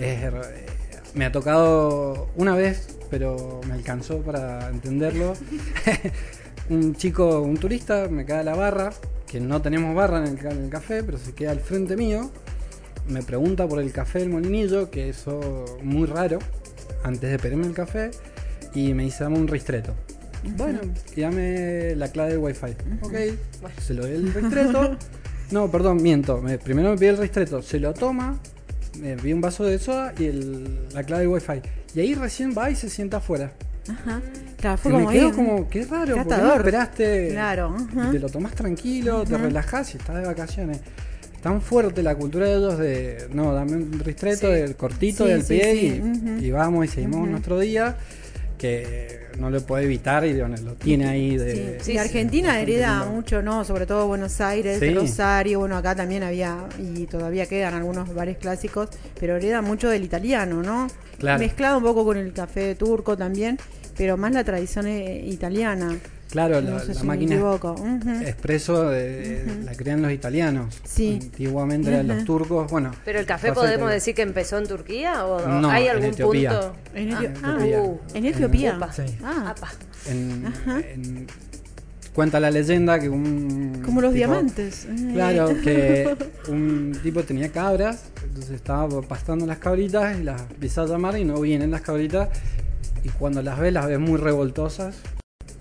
Es, 0.00 0.22
me 1.14 1.24
ha 1.24 1.32
tocado 1.32 2.28
una 2.36 2.54
vez, 2.54 2.96
pero 3.10 3.60
me 3.66 3.74
alcanzó 3.74 4.18
para 4.18 4.68
entenderlo. 4.68 5.32
un 6.70 6.94
chico, 6.94 7.40
un 7.40 7.56
turista, 7.56 8.06
me 8.08 8.24
cae 8.24 8.40
a 8.40 8.44
la 8.44 8.54
barra, 8.54 8.90
que 9.26 9.40
no 9.40 9.60
tenemos 9.62 9.96
barra 9.96 10.18
en 10.24 10.38
el, 10.38 10.46
en 10.46 10.64
el 10.64 10.70
café, 10.70 11.02
pero 11.02 11.18
se 11.18 11.32
queda 11.32 11.50
al 11.50 11.58
frente 11.60 11.96
mío. 11.96 12.30
Me 13.08 13.22
pregunta 13.22 13.66
por 13.66 13.80
el 13.80 13.90
café 13.92 14.18
del 14.20 14.28
molinillo, 14.30 14.90
que 14.90 15.08
eso 15.08 15.78
muy 15.82 16.06
raro, 16.06 16.38
antes 17.04 17.30
de 17.30 17.38
pedirme 17.38 17.66
el 17.66 17.72
café, 17.74 18.10
y 18.74 18.92
me 18.94 19.04
dice, 19.04 19.24
dame 19.24 19.38
un 19.38 19.48
ristreto. 19.48 19.94
Bueno, 20.56 20.80
y 21.16 21.20
dame 21.22 21.94
la 21.96 22.08
clave 22.12 22.30
del 22.30 22.38
wifi. 22.38 22.72
Ok, 23.02 23.14
se 23.80 23.94
lo 23.94 24.02
doy 24.02 24.12
el 24.12 24.32
ristreto. 24.34 24.96
No, 25.50 25.70
perdón, 25.70 26.02
miento. 26.02 26.40
Me- 26.42 26.58
primero 26.58 26.90
me 26.90 26.96
pide 26.96 27.10
el 27.10 27.18
ristreto, 27.18 27.62
se 27.62 27.80
lo 27.80 27.94
toma, 27.94 28.38
me 29.00 29.16
pide 29.16 29.34
un 29.34 29.40
vaso 29.40 29.64
de 29.64 29.78
soda 29.78 30.12
y 30.18 30.26
el- 30.26 30.88
la 30.94 31.02
clave 31.02 31.22
del 31.22 31.32
wifi. 31.32 31.62
Y 31.94 32.00
ahí 32.00 32.14
recién 32.14 32.54
va 32.56 32.70
y 32.70 32.76
se 32.76 32.88
sienta 32.90 33.16
afuera. 33.16 33.52
ajá. 33.88 34.20
Claro, 34.58 34.76
fue 34.76 34.90
que 34.90 34.96
como 34.98 35.06
me 35.08 35.12
quedó 35.16 35.26
ahí, 35.28 35.32
como, 35.32 35.68
qué 35.68 35.84
raro, 35.86 36.16
porque 36.16 36.36
no 36.36 36.54
esperaste. 36.54 37.28
Claro, 37.30 37.76
y 37.78 37.98
ajá. 37.98 38.10
Te 38.10 38.18
lo 38.18 38.28
tomás 38.28 38.52
tranquilo, 38.54 39.24
te 39.24 39.38
relajás 39.38 39.94
y 39.94 39.98
estás 39.98 40.16
de 40.16 40.26
vacaciones. 40.26 40.80
Tan 41.42 41.62
fuerte 41.62 42.02
la 42.02 42.14
cultura 42.16 42.46
de 42.46 42.56
ellos 42.56 42.78
de, 42.78 43.28
no, 43.32 43.54
dame 43.54 43.76
un 43.76 44.00
ristreto 44.00 44.48
Sí. 44.48 44.52
del 44.54 44.74
cortito 44.76 45.24
Sí, 45.24 45.30
del 45.30 45.42
sí, 45.42 45.54
pie 45.54 46.02
y, 46.40 46.50
vamos 46.50 46.86
y 46.86 46.88
seguimos 46.88 47.28
nuestro 47.28 47.60
día, 47.60 47.96
que 48.58 49.28
no 49.38 49.50
lo 49.50 49.60
puede 49.60 49.84
evitar 49.84 50.26
y 50.26 50.32
bueno, 50.38 50.56
lo 50.64 50.74
tiene 50.74 51.06
ahí 51.08 51.36
de... 51.36 51.78
Sí, 51.80 51.96
Argentina 51.96 52.60
hereda 52.60 53.04
mucho, 53.04 53.40
¿no? 53.40 53.64
Sobre 53.64 53.86
todo 53.86 54.08
Buenos 54.08 54.40
Aires. 54.40 54.82
Rosario, 54.94 55.60
bueno, 55.60 55.76
acá 55.76 55.94
también 55.94 56.24
había, 56.24 56.66
y 56.76 57.06
todavía 57.06 57.46
quedan 57.46 57.74
algunos 57.74 58.12
bares 58.12 58.36
clásicos, 58.38 58.88
pero 59.20 59.36
hereda 59.36 59.62
mucho 59.62 59.88
del 59.88 60.02
italiano, 60.02 60.60
¿no? 60.62 60.88
Claro. 61.18 61.38
Mezclado 61.38 61.78
un 61.78 61.84
poco 61.84 62.04
con 62.04 62.16
el 62.16 62.32
café 62.32 62.74
turco 62.74 63.16
también, 63.16 63.58
pero 63.96 64.16
más 64.16 64.32
la 64.32 64.42
tradición 64.42 64.88
eh, 64.88 65.24
italiana. 65.24 65.96
Claro, 66.30 66.60
No 66.60 66.72
la, 66.72 66.80
sé 66.80 66.88
la 66.88 66.94
si 66.94 67.00
me 67.00 67.06
máquina 67.06 67.34
expreso 68.22 68.88
de- 68.90 69.44
la 69.64 69.72
crean 69.74 70.02
los 70.02 70.12
italianos. 70.12 70.78
Sí. 70.84 71.18
Antiguamente 71.22 71.88
eran 71.88 72.06
los 72.08 72.24
turcos, 72.24 72.70
bueno. 72.70 72.92
Pero 73.04 73.18
el 73.18 73.26
café 73.26 73.52
podemos 73.52 73.90
decir 73.90 74.14
que 74.14 74.22
empezó 74.22 74.58
en 74.58 74.66
Turquía 74.66 75.24
o 75.24 75.46
No, 75.48 75.70
hay 75.70 75.84
en 75.86 75.90
algún 75.92 76.10
Etiopía. 76.10 76.50
punto. 76.60 76.76
En, 76.94 77.14
Ah, 77.14 77.20
en 77.24 77.44
ah, 77.44 77.54
Etiopía. 77.56 77.80
uh, 77.80 77.98
¿en 78.14 78.24
Etiopía. 78.26 78.78
Sí. 78.94 79.02
Ah. 79.24 79.54
En- 80.06 81.26
cuenta 82.12 82.40
la 82.40 82.50
leyenda 82.50 82.98
que 82.98 83.08
un. 83.08 83.80
como 83.84 84.00
los 84.00 84.12
tipo- 84.12 84.16
diamantes. 84.16 84.86
Claro, 85.12 85.48
que 85.62 86.16
un 86.48 86.98
tipo 87.02 87.22
tenía 87.22 87.50
cabras, 87.50 88.04
entonces 88.24 88.50
estaba 88.56 89.00
pastando 89.02 89.46
las 89.46 89.58
cabritas 89.58 90.18
y 90.18 90.24
las 90.24 90.42
empieza 90.42 90.82
a 90.82 90.86
llamar 90.86 91.16
y 91.18 91.24
no 91.24 91.40
vienen 91.40 91.70
las 91.70 91.80
cabritas. 91.82 92.28
Y 93.04 93.08
cuando 93.10 93.40
las 93.42 93.58
ve, 93.58 93.70
las 93.70 93.86
ve 93.86 93.96
muy 93.98 94.18
revoltosas, 94.18 94.96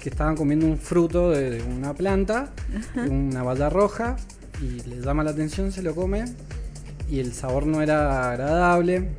que 0.08 0.14
estaban 0.14 0.38
comiendo 0.38 0.66
un 0.66 0.78
fruto 0.78 1.32
de, 1.32 1.50
de 1.50 1.64
una 1.64 1.94
planta, 1.94 2.54
una 2.96 3.44
valla 3.44 3.70
roja, 3.70 4.16
y 4.62 4.82
le 4.88 5.02
llama 5.02 5.22
la 5.26 5.32
atención, 5.32 5.74
se 5.74 5.82
lo 5.82 5.94
come, 5.94 6.24
y 7.10 7.20
el 7.20 7.34
sabor 7.34 7.66
no 7.66 7.82
era 7.82 8.32
agradable. 8.32 9.10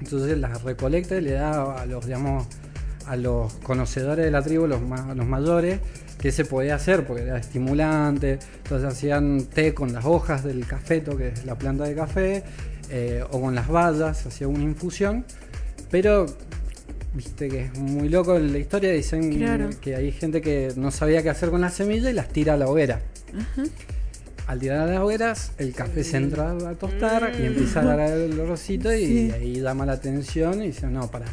Entonces 0.00 0.36
las 0.38 0.64
recolecta 0.64 1.14
y 1.16 1.20
le 1.20 1.30
da 1.34 1.80
a 1.82 1.86
los, 1.86 2.06
digamos, 2.06 2.48
a 3.06 3.14
los 3.14 3.52
conocedores 3.62 4.24
de 4.24 4.32
la 4.32 4.42
tribu, 4.42 4.66
los, 4.66 4.80
ma- 4.82 5.14
los 5.14 5.26
mayores, 5.26 5.78
que 6.18 6.32
se 6.32 6.44
podía 6.44 6.74
hacer 6.74 7.06
porque 7.06 7.22
era 7.22 7.38
estimulante. 7.38 8.40
Entonces 8.64 8.88
hacían 8.92 9.44
té 9.44 9.74
con 9.74 9.92
las 9.92 10.04
hojas 10.04 10.42
del 10.42 10.66
cafeto, 10.66 11.16
que 11.16 11.28
es 11.28 11.46
la 11.46 11.56
planta 11.56 11.84
de 11.84 11.94
café, 11.94 12.42
eh, 12.90 13.22
o 13.30 13.40
con 13.40 13.54
las 13.54 13.68
bayas, 13.68 14.26
hacía 14.26 14.48
una 14.48 14.64
infusión. 14.64 15.24
Pero, 15.88 16.26
viste 17.14 17.48
que 17.48 17.64
es 17.66 17.78
muy 17.78 18.08
loco 18.08 18.38
la 18.38 18.58
historia, 18.58 18.90
dicen 18.92 19.36
Claro. 19.36 19.68
que 19.80 19.94
hay 19.96 20.12
gente 20.12 20.40
que 20.40 20.72
no 20.76 20.90
sabía 20.90 21.22
qué 21.22 21.30
hacer 21.30 21.50
con 21.50 21.60
las 21.60 21.74
semillas 21.74 22.10
y 22.10 22.14
las 22.14 22.28
tira 22.28 22.54
a 22.54 22.56
la 22.56 22.68
hoguera. 22.68 23.00
Al 24.46 24.58
tirar 24.58 24.80
a 24.80 24.86
las 24.92 25.00
hogueras, 25.00 25.52
el 25.58 25.72
café 25.72 26.02
se 26.04 26.16
entra 26.16 26.50
a 26.50 26.74
tostar 26.74 27.32
y 27.40 27.46
empieza 27.46 27.80
a 27.80 27.84
dar 27.84 28.00
el 28.00 28.38
olorcito 28.40 28.92
y 28.92 29.06
Sí. 29.06 29.30
ahí 29.32 29.60
llama 29.60 29.86
la 29.86 29.92
atención 29.92 30.62
y 30.62 30.66
dice, 30.68 30.86
no, 30.88 31.10
para, 31.10 31.26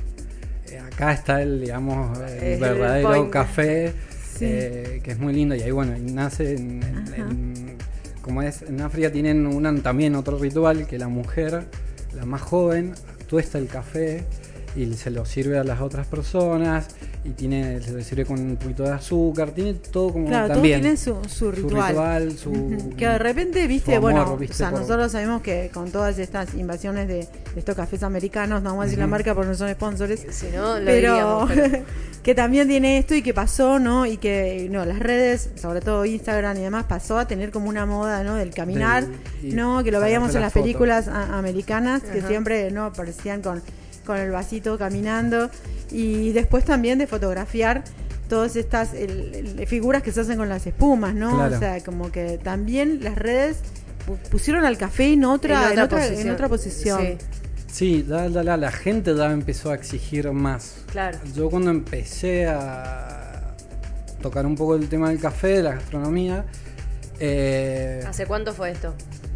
acá 0.94 1.14
está 1.14 1.42
el, 1.42 1.60
digamos, 1.62 2.18
el 2.20 2.44
El 2.44 2.60
verdadero 2.60 3.10
point. 3.10 3.30
café, 3.32 3.94
Sí. 4.38 4.46
eh, 4.48 5.02
que 5.04 5.12
es 5.12 5.20
muy 5.20 5.34
lindo. 5.34 5.56
Y 5.56 5.62
ahí, 5.62 5.72
bueno, 5.72 5.98
y 5.98 6.02
nace, 6.12 6.54
en, 6.56 6.84
en- 6.84 7.14
en- 7.16 7.78
como 8.22 8.42
es, 8.44 8.62
en 8.62 8.80
África 8.82 9.12
tienen 9.12 9.82
también 9.82 10.16
otro 10.16 10.38
ritual, 10.38 10.86
que 10.86 11.00
la 11.00 11.08
mujer, 11.08 11.64
la 12.16 12.26
más 12.26 12.42
joven, 12.42 12.94
tuesta 13.28 13.58
el 13.58 13.68
café 13.68 14.24
y 14.76 14.94
se 14.94 15.10
lo 15.10 15.26
sirve 15.26 15.58
a 15.58 15.64
las 15.64 15.82
otras 15.82 16.06
personas 16.08 16.88
y 17.26 17.30
tiene 17.32 17.82
se 17.82 17.92
lo 17.92 18.02
sirve 18.02 18.26
con 18.26 18.40
un 18.40 18.56
poquito 18.56 18.84
de 18.84 18.92
azúcar, 18.92 19.52
tiene 19.52 19.74
todo 19.74 20.14
como 20.14 20.28
Claro, 20.28 20.46
todos 20.48 20.58
también 20.58 20.82
tienen 20.82 20.98
su, 20.98 21.18
su 21.28 21.52
ritual. 21.52 22.32
su. 22.38 22.94
Que 22.98 23.08
de 23.08 23.18
repente, 23.18 23.66
viste, 23.68 23.96
amor, 23.96 24.12
bueno, 24.14 24.38
viste, 24.38 24.54
o 24.54 24.58
sea, 24.58 24.72
por- 24.72 24.82
nosotros 24.82 25.12
sabemos 25.12 25.42
que 25.42 25.70
con 25.74 25.92
todas 25.92 26.18
estas 26.20 26.54
invasiones 26.54 27.08
de, 27.08 27.16
de 27.16 27.30
estos 27.60 27.76
cafés 27.76 28.04
americanos, 28.04 28.62
no 28.62 28.70
vamos 28.70 28.84
a 28.84 28.86
decir 28.86 29.00
la 29.00 29.08
marca 29.08 29.34
porque 29.36 29.50
no 29.50 29.56
son 29.56 29.70
sponsors, 29.72 30.22
Si 30.30 30.48
no, 30.56 30.80
lo 30.80 30.86
pero, 30.86 31.14
diríamos. 31.14 31.52
pero- 31.54 31.84
que 32.24 32.36
también 32.36 32.68
tiene 32.68 32.98
esto 32.98 33.16
y 33.16 33.22
que 33.22 33.34
pasó, 33.34 33.80
¿no? 33.80 34.06
Y 34.06 34.18
que, 34.18 34.68
no, 34.70 34.86
las 34.86 35.00
redes, 35.00 35.50
sobre 35.56 35.82
todo 35.82 36.06
Instagram 36.06 36.58
y 36.58 36.62
demás, 36.62 36.86
pasó 36.86 37.18
a 37.18 37.28
tener 37.28 37.50
como 37.52 37.70
una 37.70 37.86
moda, 37.86 38.24
¿no? 38.24 38.36
Del 38.36 38.52
caminar, 38.54 39.06
Del- 39.42 39.56
¿no? 39.56 39.84
Que 39.84 39.92
lo 39.92 40.00
veíamos 40.00 40.36
en 40.36 40.42
las 40.42 40.54
fotos. 40.54 40.64
películas 40.64 41.08
a- 41.08 41.38
americanas, 41.38 42.02
que 42.04 42.22
siempre, 42.22 42.72
¿no? 42.72 42.86
Aparecían 42.86 43.42
con, 43.42 43.62
con 44.10 44.18
el 44.18 44.32
vasito 44.32 44.78
caminando. 44.80 45.50
Y 45.92 46.32
después 46.32 46.66
también 46.66 46.98
de 46.98 47.06
fotografiar 47.08 47.84
todas 48.28 48.56
estas 48.56 48.94
el- 48.94 49.56
el- 49.60 49.68
figuras 49.68 50.02
que 50.04 50.12
se 50.12 50.22
hacen 50.22 50.38
con 50.38 50.50
las 50.50 50.66
espumas, 50.66 51.14
¿no? 51.14 51.36
Claro. 51.36 51.56
O 51.56 51.60
sea, 51.60 51.80
como 51.84 52.12
que 52.12 52.38
también 52.40 53.04
las 53.04 53.16
redes 53.16 53.58
pu- 54.08 54.18
pusieron 54.30 54.66
al 54.66 54.78
café 54.78 55.14
en 55.14 55.26
otra, 55.26 55.72
en 55.74 55.80
otra, 55.80 56.06
en 56.08 56.30
otra 56.32 56.50
posición. 56.50 57.02
Sí, 57.02 57.18
Sí, 57.72 58.06
ya, 58.10 58.28
ya 58.28 58.42
la, 58.44 58.58
la 58.58 58.72
gente 58.72 59.16
ya 59.16 59.32
empezó 59.32 59.70
a 59.70 59.76
exigir 59.76 60.32
más. 60.32 60.78
claro. 60.92 61.20
Yo 61.36 61.52
cuando 61.52 61.70
empecé 61.70 62.48
a 62.48 63.54
tocar 64.24 64.46
un 64.48 64.56
poco 64.56 64.76
el 64.76 64.90
tema 64.90 65.10
del 65.10 65.20
café, 65.20 65.50
de 65.50 65.64
la 65.64 65.74
gastronomía, 65.76 66.46
eh, 67.20 68.04
¿Hace 68.08 68.26
cuánto 68.26 68.54
fue 68.54 68.72
esto? 68.72 68.94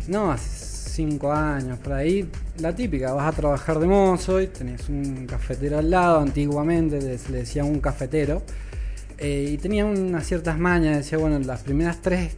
no, 0.08 0.32
hace 0.32 0.50
cinco 0.94 1.32
años, 1.32 1.80
por 1.80 1.94
ahí, 1.94 2.30
la 2.60 2.74
típica, 2.76 3.14
vas 3.14 3.34
a 3.34 3.36
trabajar 3.36 3.80
de 3.80 3.88
mozo 3.88 4.40
y 4.42 4.48
tenés 4.48 4.88
un 4.90 5.26
cafetero 5.26 5.80
al 5.80 5.90
lado, 5.90 6.20
antiguamente 6.20 7.02
le- 7.02 7.18
decía 7.40 7.64
un 7.64 7.80
cafetero, 7.80 8.44
eh, 9.18 9.50
y 9.54 9.58
tenía 9.58 9.86
unas 9.86 10.26
ciertas 10.26 10.58
mañas, 10.60 10.98
decía, 10.98 11.18
bueno, 11.18 11.40
las 11.40 11.62
primeras 11.62 12.02
3, 12.02 12.38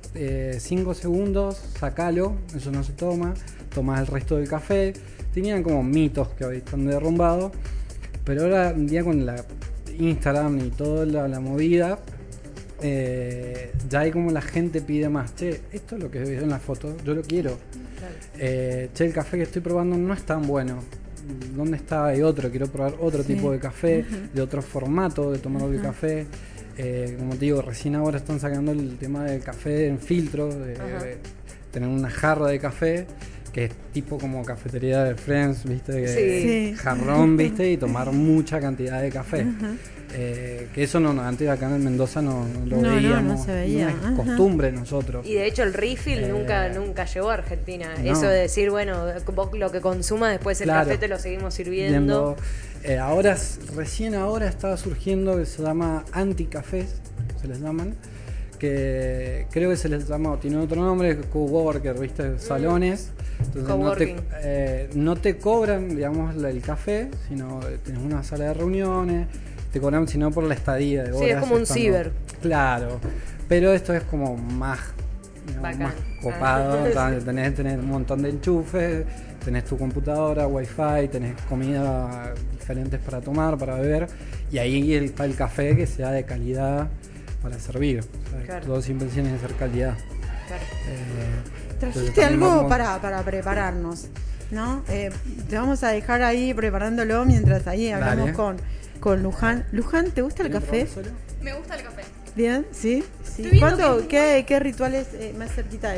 5 0.60 0.94
segundos, 0.94 1.62
sacalo, 1.80 2.36
eso 2.56 2.72
no 2.72 2.84
se 2.84 2.94
toma, 2.94 3.34
tomás 3.74 4.00
el 4.02 4.08
resto 4.08 4.38
del 4.38 4.48
café, 4.48 4.94
tenían 5.34 5.64
como 5.64 5.84
mitos 5.84 6.30
que 6.30 6.46
hoy 6.46 6.58
están 6.58 6.86
derrumbados, 6.86 7.52
pero 8.24 8.44
ahora 8.44 8.74
un 8.76 8.88
día 8.88 9.04
con 9.04 9.26
la 9.26 9.44
Instagram 10.00 10.60
y 10.60 10.70
toda 10.72 11.06
la 11.28 11.40
movida, 11.40 12.00
eh, 12.82 13.72
ya 13.90 14.02
hay 14.02 14.12
como 14.12 14.32
la 14.32 14.42
gente 14.42 14.82
pide 14.82 15.10
más, 15.10 15.36
che, 15.36 15.62
esto 15.72 15.96
es 15.96 16.04
lo 16.04 16.12
que 16.12 16.20
veo 16.20 16.42
en 16.44 16.50
la 16.50 16.60
foto, 16.60 16.96
yo 17.06 17.14
lo 17.14 17.22
quiero. 17.22 17.58
Eh, 18.38 18.90
che, 18.94 19.06
el 19.06 19.14
café 19.14 19.38
que 19.38 19.44
estoy 19.44 19.62
probando 19.62 19.98
no 19.98 20.14
es 20.14 20.24
tan 20.24 20.42
bueno. 20.46 20.80
¿Dónde 21.56 21.78
está? 21.78 22.06
Hay 22.08 22.22
otro, 22.22 22.50
quiero 22.52 22.68
probar 22.68 22.96
otro 23.00 23.24
Sí. 23.24 23.34
tipo 23.34 23.52
de 23.52 23.60
café, 23.60 24.06
de 24.34 24.42
otro 24.42 24.62
formato 24.62 25.32
de 25.32 25.40
tomar 25.40 25.64
el 25.64 25.82
café. 25.82 26.28
Eh, 26.78 27.16
como 27.18 27.34
te 27.34 27.46
digo, 27.46 27.62
recién 27.62 27.96
ahora 27.96 28.18
están 28.18 28.40
sacando 28.40 28.74
el 28.74 28.98
tema 28.98 29.24
del 29.24 29.42
café 29.42 29.88
en 29.88 29.98
filtro, 30.00 30.50
de, 30.54 30.76
tener 31.72 31.90
una 31.90 32.10
jarra 32.10 32.48
de 32.50 32.60
café, 32.60 33.08
que 33.54 33.66
es 33.66 33.72
tipo 33.94 34.18
como 34.20 34.44
cafetería 34.44 35.04
de 35.04 35.16
Friends, 35.16 35.64
¿viste? 35.68 35.94
Que- 36.04 36.08
Sí. 36.10 36.42
Sí. 36.42 36.76
Jarrón, 36.76 37.38
¿viste? 37.38 37.72
Y 37.72 37.78
tomar 37.78 38.12
mucha 38.12 38.60
cantidad 38.60 39.02
de 39.02 39.10
café. 39.10 39.46
Eh, 40.18 40.70
que 40.74 40.84
eso 40.84 41.00
no, 41.02 41.14
no, 41.14 41.22
antes 41.24 41.50
acá 41.50 41.66
en 41.68 41.84
Mendoza 41.84 42.22
no, 42.22 42.48
no 42.48 42.66
lo 42.66 42.78
No, 42.78 42.82
no, 42.84 42.90
no 42.90 42.96
veíamos. 42.96 43.44
se 43.46 43.54
veía. 43.54 43.90
No 43.90 43.98
es 43.98 44.04
Ajá. 44.04 44.16
costumbre 44.16 44.72
nosotros. 44.72 45.26
Y 45.28 45.34
de 45.34 45.46
hecho 45.46 45.64
el 45.64 45.74
refill 45.74 46.24
Eh, 46.24 46.28
nunca 46.30 46.70
nunca 46.70 47.06
llegó 47.06 47.30
a 47.32 47.34
Argentina. 47.34 47.90
no. 48.02 48.12
Eso 48.14 48.28
de 48.28 48.40
decir, 48.40 48.70
bueno, 48.72 49.04
vos 49.34 49.50
lo 49.54 49.72
que 49.72 49.82
consumas 49.82 50.32
después 50.32 50.62
el 50.62 50.66
Claro. 50.68 50.86
café 50.88 50.98
te 50.98 51.08
lo 51.10 51.20
seguimos 51.20 51.54
sirviendo. 51.54 51.92
Viendo, 51.92 52.36
eh, 52.84 52.98
ahora, 52.98 53.36
recién 53.76 54.16
ahora 54.16 54.48
está 54.48 54.78
surgiendo 54.78 55.38
que 55.38 55.46
se 55.46 55.62
llama 55.62 56.06
anticafés, 56.14 57.02
se 57.42 57.48
les 57.50 57.60
llaman, 57.60 57.96
que 58.60 59.48
creo 59.52 59.70
que 59.70 59.78
se 59.78 59.90
les 59.90 60.08
llama, 60.08 60.32
o 60.32 60.38
tiene 60.38 60.58
otro 60.58 60.82
nombre, 60.82 61.18
coworker, 61.18 62.00
¿viste? 62.00 62.40
Salones. 62.40 63.12
Entonces 63.54 63.76
no 63.78 63.92
te, 63.96 64.16
eh, 64.42 64.90
no 64.96 65.16
te 65.18 65.38
cobran, 65.38 65.90
digamos, 65.90 66.36
el 66.42 66.62
café, 66.62 67.10
sino 67.28 67.60
tienes 67.84 68.02
una 68.02 68.24
sala 68.24 68.46
de 68.46 68.54
reuniones, 68.54 69.28
te 69.76 69.82
cobran 69.82 70.08
sino 70.08 70.32
por 70.32 70.46
la 70.46 70.54
estadía 70.54 71.04
de 71.04 71.10
Sí, 71.10 71.18
horas 71.18 71.30
es 71.32 71.36
como 71.42 71.56
un 71.56 71.62
estando- 71.64 71.82
ciber. 71.84 72.12
Claro, 72.42 73.00
pero 73.50 73.74
esto 73.74 73.94
es 73.94 74.04
como 74.04 74.38
más, 74.38 74.80
digamos, 75.46 75.78
más 75.80 75.94
copado, 76.24 76.80
Ah, 76.96 77.12
sí. 77.20 77.26
tenés, 77.26 77.54
tenés 77.56 77.78
un 77.80 77.90
montón 77.90 78.22
de 78.22 78.30
enchufes, 78.30 79.06
tenés 79.44 79.66
tu 79.66 79.78
computadora, 79.78 80.48
wifi, 80.48 81.10
tenés 81.12 81.34
comida 81.50 82.34
diferentes 82.58 83.02
para 83.02 83.20
tomar, 83.20 83.58
para 83.58 83.76
beber, 83.76 84.08
y 84.50 84.60
ahí 84.60 84.94
el- 84.94 85.04
está 85.06 85.26
el 85.26 85.36
café 85.36 85.76
que 85.76 85.86
sea 85.88 86.12
de 86.12 86.24
calidad 86.24 86.88
para 87.44 87.60
servir. 87.60 88.00
O 88.00 88.30
sea, 88.32 88.42
Claro. 88.46 88.66
Todo 88.68 88.82
siempre 88.82 89.10
tiene 89.10 89.34
que 89.34 89.40
ser 89.40 89.52
calidad. 89.56 89.96
Claro. 90.48 90.64
Eh, 90.88 91.80
Trajiste 91.82 92.24
algo 92.24 92.48
vamos- 92.48 92.70
para, 92.70 93.02
para 93.02 93.22
prepararnos, 93.24 94.08
¿no? 94.52 94.84
Eh, 94.88 95.10
te 95.50 95.58
vamos 95.58 95.84
a 95.84 95.90
dejar 95.90 96.22
ahí 96.22 96.54
preparándolo 96.54 97.26
mientras 97.26 97.68
ahí 97.68 97.92
hablamos 97.92 98.18
Dale. 98.28 98.34
con, 98.34 98.56
con 99.00 99.24
Luján. 99.24 99.66
Luján, 99.72 100.12
¿te 100.12 100.22
gusta 100.22 100.44
el 100.44 100.50
¿Querés 100.52 100.64
café? 100.90 101.02
Me 101.42 101.54
gusta 101.54 101.76
el 101.76 101.84
café. 101.84 102.02
Bien, 102.36 102.66
¿sí? 102.72 103.04
¿Cuánto, 103.60 104.08
qué, 104.08 104.44
qué 104.48 104.60
rituales, 104.60 105.08
eh, 105.14 105.34
más 105.38 105.52
cerquita 105.54 105.94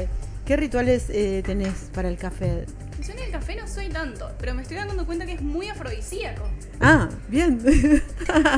qué 0.46 0.56
rituales 0.56 1.06
eh, 1.10 1.42
tenés 1.46 1.90
para 1.94 2.08
el 2.10 2.18
café? 2.18 2.66
Yo 3.06 3.14
en 3.14 3.20
el 3.20 3.32
café 3.32 3.56
no 3.56 3.68
soy 3.68 3.90
tanto, 3.90 4.32
pero 4.40 4.54
me 4.56 4.64
estoy 4.64 4.78
dando 4.78 5.06
cuenta 5.06 5.26
que 5.26 5.34
es 5.34 5.42
muy 5.42 5.70
afrodisíaco. 5.70 6.44
Ah, 6.82 7.10
bien. 7.28 7.60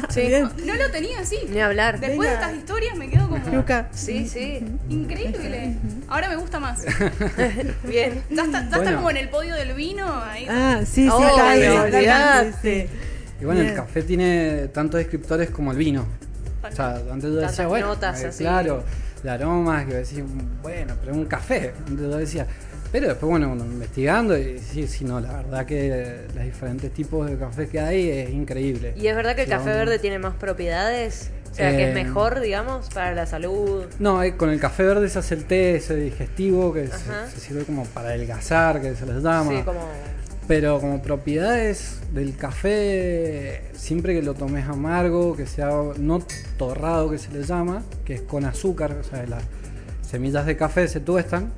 Sí. 0.10 0.22
Bien. 0.22 0.50
No 0.65 0.74
lo 0.75 0.89
tenía 0.91 1.19
así. 1.19 1.38
Ni 1.50 1.60
hablar. 1.60 2.00
Después 2.00 2.19
Venga. 2.29 2.29
de 2.29 2.36
estas 2.36 2.55
historias 2.58 2.98
me 2.98 3.10
quedo 3.10 3.29
como 3.29 3.55
Luca. 3.55 3.89
Sí, 3.93 4.27
sí. 4.27 4.60
increíble. 4.89 5.75
Ahora 6.08 6.29
me 6.29 6.36
gusta 6.38 6.60
más. 6.60 6.84
Bien. 7.84 8.24
Ya 8.29 8.43
está, 8.46 8.60
ya 8.60 8.65
está 8.65 8.77
Bueno. 8.77 8.98
como 8.98 9.10
en 9.12 9.17
el 9.17 9.29
podio 9.29 9.53
del 9.55 9.74
vino. 9.74 10.08
Ahí. 10.24 10.48
Ah, 10.50 10.81
sí, 10.86 11.03
sí, 11.03 11.10
Oh, 11.12 11.27
está 11.27 11.50
ahí. 11.51 11.60
sí, 11.62 11.65
está 11.67 11.81
ahí, 11.84 11.93
olvidate. 11.96 12.53
sí. 12.62 12.89
Y 13.41 13.46
bueno, 13.46 13.62
Bien. 13.62 13.72
el 13.74 13.75
café 13.79 14.01
tiene 14.03 14.67
tantos 14.74 14.98
descriptores 15.00 15.50
como 15.50 15.72
el 15.72 15.77
vino. 15.77 16.05
O 16.67 16.75
sea, 16.75 16.96
antes 17.12 17.29
yo 17.31 17.36
decía, 17.38 17.67
bueno, 17.67 17.88
notas 17.88 18.22
eh, 18.22 18.27
así. 18.27 18.43
claro, 18.43 18.84
de 19.24 19.29
aromas, 19.29 19.86
que 19.86 19.93
decís, 19.96 20.24
bueno, 20.62 20.93
pero 21.01 21.15
un 21.15 21.25
café. 21.25 21.74
Antes 21.88 22.00
yo 22.05 22.17
decía, 22.17 22.46
pero 22.91 23.08
después, 23.08 23.29
bueno, 23.29 23.55
investigando, 23.55 24.38
y 24.38 24.60
sí, 24.60 24.88
sí, 24.88 25.05
no, 25.05 25.19
la 25.22 25.31
verdad 25.38 25.65
que 25.65 26.22
los 26.36 26.43
diferentes 26.43 26.91
tipos 26.93 27.29
de 27.29 27.38
café 27.38 27.67
que 27.69 27.79
hay 27.79 28.10
es 28.10 28.29
increíble. 28.31 28.93
¿Y 28.98 29.08
es 29.08 29.15
verdad 29.15 29.36
que 29.36 29.41
el 29.43 29.48
Sí, 29.48 29.51
café 29.51 29.69
vamos. 29.69 29.79
verde 29.86 30.00
tiene 30.00 30.19
más 30.19 30.34
propiedades? 30.36 31.31
O 31.51 31.55
sea, 31.55 31.72
que 31.75 31.84
es 31.86 31.89
Eh, 31.98 32.03
mejor, 32.03 32.39
digamos, 32.41 32.89
para 32.93 33.13
la 33.13 33.25
salud. 33.25 33.86
No, 34.00 34.22
eh, 34.22 34.36
con 34.38 34.50
el 34.50 34.60
café 34.60 34.84
verde 34.84 35.10
se 35.10 35.17
hace 35.19 35.34
el 35.36 35.46
té 35.46 35.77
ese 35.77 35.96
digestivo 35.96 36.74
que 36.74 36.88
se 36.88 37.39
sirve 37.39 37.63
como 37.63 37.86
para 37.86 38.10
adelgazar, 38.10 38.81
que 38.81 38.96
se 38.96 39.05
les 39.05 39.24
llama. 39.24 39.51
Sí, 39.51 39.62
como... 39.63 39.79
Pero 40.50 40.79
como 40.79 41.00
propiedades 41.03 42.00
del 42.12 42.36
café, 42.36 43.65
siempre 43.74 44.15
que 44.15 44.24
lo 44.24 44.34
tomes 44.34 44.68
amargo, 44.68 45.36
que 45.36 45.46
sea 45.46 45.70
no 46.00 46.24
torrado 46.58 47.12
que 47.12 47.20
se 47.20 47.32
le 47.32 47.44
llama, 47.44 47.84
que 48.03 48.15
es 48.15 48.22
con 48.22 48.46
azúcar, 48.46 48.98
o 49.00 49.03
sea, 49.03 49.24
las 49.27 49.44
semillas 50.01 50.48
de 50.48 50.58
café 50.58 50.88
se 50.88 51.01
tuestan 51.01 51.51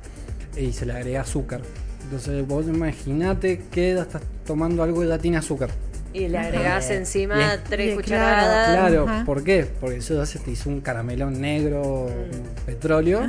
y 0.58 0.74
se 0.74 0.84
le 0.84 0.92
agrega 0.92 1.22
azúcar. 1.22 1.62
Entonces 2.04 2.46
vos 2.46 2.66
imaginate 2.66 3.62
que 3.70 3.98
estás 3.98 4.20
tomando 4.44 4.82
algo 4.82 5.00
que 5.00 5.08
ya 5.08 5.16
tiene 5.16 5.38
azúcar. 5.38 5.70
Y 6.12 6.28
le 6.28 6.36
agregás 6.36 6.90
encima 6.90 7.38
bien. 7.38 7.48
tres 7.66 7.86
Bien, 7.86 7.96
cucharadas. 7.96 8.76
Claro, 8.76 9.08
Ajá. 9.08 9.24
¿por 9.24 9.42
qué? 9.42 9.70
Porque 9.80 9.96
eso 9.96 10.16
ya 10.16 10.26
se 10.26 10.38
te 10.38 10.50
hizo 10.50 10.68
un 10.68 10.82
caramelo 10.82 11.30
negro, 11.30 11.80
un 12.08 12.42
petróleo, 12.66 13.22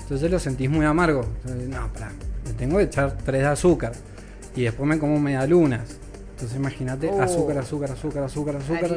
entonces 0.00 0.30
lo 0.30 0.38
sentís 0.38 0.70
muy 0.70 0.86
amargo. 0.86 1.26
Entonces, 1.44 1.68
no, 1.68 1.92
pará, 1.92 2.12
le 2.46 2.54
tengo 2.54 2.78
que 2.78 2.84
echar 2.84 3.14
tres 3.18 3.42
de 3.42 3.48
azúcar 3.48 3.92
y 4.56 4.62
después 4.62 4.88
me 4.88 4.98
como 4.98 5.18
medialunas. 5.20 5.96
Entonces 6.32 6.56
imagínate 6.56 7.08
Oh. 7.08 7.22
azúcar, 7.22 7.58
azúcar, 7.58 7.90
azúcar, 7.92 8.24
azúcar, 8.24 8.56
azúcar. 8.56 8.90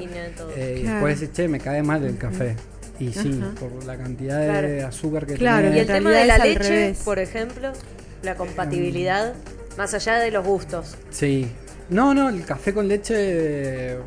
Eh, 0.56 0.78
y 0.80 0.82
Claro. 0.82 0.96
después 0.96 1.20
decís, 1.20 1.36
che, 1.36 1.48
me 1.48 1.60
cae 1.60 1.84
mal 1.84 2.04
el 2.04 2.18
café. 2.18 2.56
Y 3.00 3.12
sí, 3.12 3.40
Ajá. 3.42 3.54
por 3.60 3.84
la 3.86 3.98
cantidad 3.98 4.40
de 4.40 4.48
Claro. 4.48 4.88
azúcar 4.88 5.26
que 5.26 5.34
Claro, 5.36 5.62
tiene. 5.64 5.78
Y 5.78 5.80
el 5.82 5.88
tema 5.88 6.12
de 6.12 6.26
la 6.26 6.38
leche, 6.40 6.60
revés. 6.70 7.02
por 7.04 7.20
ejemplo, 7.20 7.72
la 8.24 8.36
compatibilidad, 8.36 9.34
más 9.78 9.94
allá 9.94 10.16
de 10.16 10.32
los 10.32 10.46
gustos. 10.46 10.96
Sí. 11.12 11.48
No, 11.90 12.14
no, 12.16 12.30
el 12.30 12.44
café 12.46 12.74
con 12.74 12.88
leche. 12.88 13.98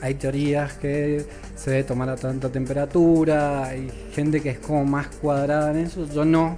Hay 0.00 0.14
teorías 0.14 0.74
que 0.74 1.24
se 1.56 1.70
debe 1.70 1.84
tomar 1.84 2.10
a 2.10 2.16
tanta 2.16 2.50
temperatura. 2.50 3.64
Hay 3.66 3.90
gente 4.12 4.40
que 4.40 4.50
es 4.50 4.58
como 4.58 4.84
más 4.84 5.06
cuadrada 5.08 5.70
en 5.70 5.78
eso. 5.78 6.06
Yo 6.12 6.24
no. 6.24 6.56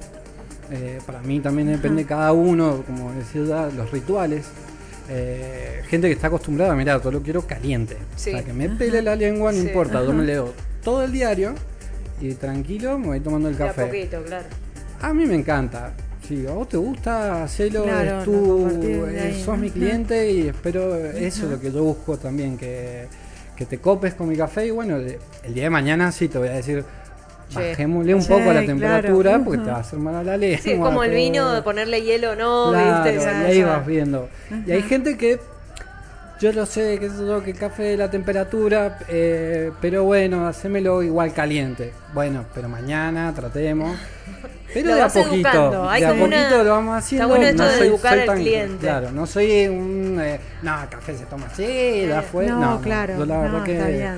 Eh, 0.70 0.98
para 1.06 1.20
mí 1.20 1.40
también 1.40 1.68
depende 1.68 2.02
de 2.02 2.08
cada 2.08 2.32
uno, 2.32 2.82
como 2.86 3.12
decía, 3.12 3.68
los 3.76 3.90
rituales. 3.90 4.46
Eh, 5.08 5.82
gente 5.88 6.08
que 6.08 6.14
está 6.14 6.26
acostumbrada, 6.26 6.74
mira, 6.74 6.98
todo 6.98 7.12
lo 7.12 7.22
quiero 7.22 7.42
caliente. 7.46 7.96
Sí. 8.16 8.30
O 8.30 8.32
sea, 8.34 8.44
que 8.44 8.52
me 8.52 8.68
pele 8.70 9.02
la 9.02 9.14
lengua, 9.14 9.52
no 9.52 9.60
Sí. 9.60 9.68
importa. 9.68 10.02
Yo 10.04 10.12
me 10.12 10.24
leo 10.24 10.52
todo 10.82 11.04
el 11.04 11.12
diario 11.12 11.54
y 12.20 12.34
tranquilo 12.34 12.98
me 12.98 13.06
voy 13.08 13.20
tomando 13.20 13.48
el 13.48 13.54
a 13.56 13.58
café. 13.58 13.86
poquito, 13.86 14.22
claro. 14.24 14.46
A 15.00 15.12
mí 15.14 15.26
me 15.26 15.34
encanta. 15.36 15.92
Si 16.26 16.44
a 16.44 16.50
vos 16.50 16.68
te 16.68 16.76
gusta, 16.76 17.44
hacelo, 17.44 17.84
Claro, 17.84 18.24
tú, 18.24 18.68
eh, 18.82 19.40
sos 19.44 19.56
mi 19.56 19.70
cliente 19.70 20.32
y 20.32 20.48
espero 20.48 20.96
eso 20.96 21.44
es 21.44 21.50
lo 21.52 21.60
que 21.60 21.70
yo 21.70 21.84
busco 21.84 22.16
también, 22.16 22.58
que, 22.58 23.06
que 23.54 23.64
te 23.64 23.78
copes 23.78 24.14
con 24.14 24.28
mi 24.28 24.36
café 24.36 24.66
y 24.66 24.70
bueno, 24.72 24.96
el, 24.96 25.18
día 25.54 25.64
de 25.64 25.70
mañana 25.70 26.10
sí 26.10 26.26
te 26.26 26.38
voy 26.38 26.48
a 26.48 26.52
decir. 26.54 26.84
Bajémosle 27.54 28.14
un 28.14 28.24
poco 28.24 28.40
la 28.40 28.52
claro, 28.52 28.66
temperatura 28.66 29.40
porque 29.44 29.58
te 29.62 29.70
va 29.70 29.76
a 29.76 29.80
hacer 29.80 29.98
mal 29.98 30.14
a 30.16 30.22
la 30.22 30.36
lengua. 30.36 30.58
Sí, 30.62 30.72
es 30.72 30.78
como 30.80 31.04
el 31.04 31.12
vino, 31.12 31.52
de 31.52 31.62
ponerle 31.62 32.02
hielo 32.02 32.36
no, 32.36 32.70
Claro, 32.70 33.12
¿viste? 33.12 33.28
y 33.28 33.28
ahí 33.28 33.62
vas 33.62 33.86
viendo. 33.86 34.28
Y 34.66 34.72
hay 34.72 34.82
gente 34.82 35.16
que, 35.16 35.40
yo 36.40 36.52
lo 36.52 36.66
sé, 36.66 36.98
que 36.98 37.08
yo, 37.08 37.42
que 37.42 37.50
el 37.52 37.58
café 37.58 37.82
de 37.84 37.96
la 37.96 38.10
temperatura, 38.10 38.98
eh, 39.08 39.70
pero 39.80 40.04
bueno, 40.04 40.46
hacémelo 40.46 41.02
igual 41.02 41.32
caliente. 41.32 41.92
Bueno, 42.12 42.44
pero 42.54 42.68
mañana 42.68 43.32
tratemos. 43.34 43.96
Pero 44.74 44.88
Lo 44.90 44.94
de 44.96 45.02
a 45.02 45.08
poquito, 45.08 45.34
educando, 45.48 45.88
hay 45.88 46.00
de 46.02 46.06
a 46.08 46.12
una- 46.12 46.22
poquito 46.24 46.64
lo 46.64 46.70
vamos 46.70 46.96
haciendo. 46.98 47.24
está 47.24 47.36
bueno 47.36 47.48
esto 47.50 47.62
no 47.62 47.68
de 47.70 47.78
soy, 47.78 47.86
educar 47.88 48.10
soy 48.12 48.20
al 48.20 48.26
tan- 48.26 48.38
cliente. 48.38 48.76
Claro, 48.78 49.10
no 49.12 49.26
soy 49.26 49.66
un, 49.68 50.18
eh, 50.20 50.40
no, 50.62 50.72
café 50.90 51.16
se 51.16 51.24
toma 51.26 51.46
así, 51.46 52.06
ya 52.08 52.22
fue. 52.22 52.46
No, 52.46 52.60
No, 52.60 52.80
claro, 52.80 53.16
Yo 53.18 53.26
la 53.26 53.38
verdad 53.38 53.58
no, 53.58 53.64
que 53.64 54.12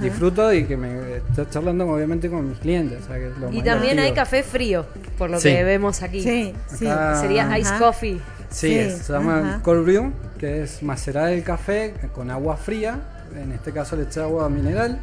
disfruto 0.00 0.52
y 0.52 0.64
que 0.64 0.76
me 0.76 1.16
estoy 1.16 1.46
charlando 1.50 1.86
obviamente 1.88 2.28
con 2.30 2.48
mis 2.48 2.58
clientes. 2.58 2.98
o 3.02 3.06
sea, 3.06 3.16
que 3.18 3.28
es 3.28 3.36
lo 3.38 3.50
Y 3.52 3.56
más 3.56 3.64
también 3.64 3.98
hay 3.98 4.12
café 4.12 4.42
frío, 4.42 4.86
por 5.18 5.30
lo 5.30 5.38
Sí. 5.40 5.48
que 5.50 5.64
vemos 5.64 6.02
aquí. 6.02 6.22
Sí, 6.22 6.54
sí. 6.66 6.86
Acá- 6.86 7.20
Sería 7.20 7.58
ice 7.58 7.68
Ajá. 7.70 7.78
coffee. 7.78 8.20
Sí, 8.48 8.68
Sí, 8.68 8.78
es- 8.78 8.98
se 9.02 9.12
llama 9.12 9.38
ajá. 9.38 9.60
cold 9.62 9.84
brew, 9.84 10.12
que 10.38 10.62
es 10.62 10.82
macerar 10.82 11.28
el 11.30 11.42
café 11.44 11.94
con 12.14 12.30
agua 12.30 12.56
fría. 12.56 12.98
En 13.40 13.52
este 13.52 13.70
caso 13.72 13.94
le 13.94 14.02
eché 14.04 14.20
agua 14.20 14.48
mineral 14.48 14.98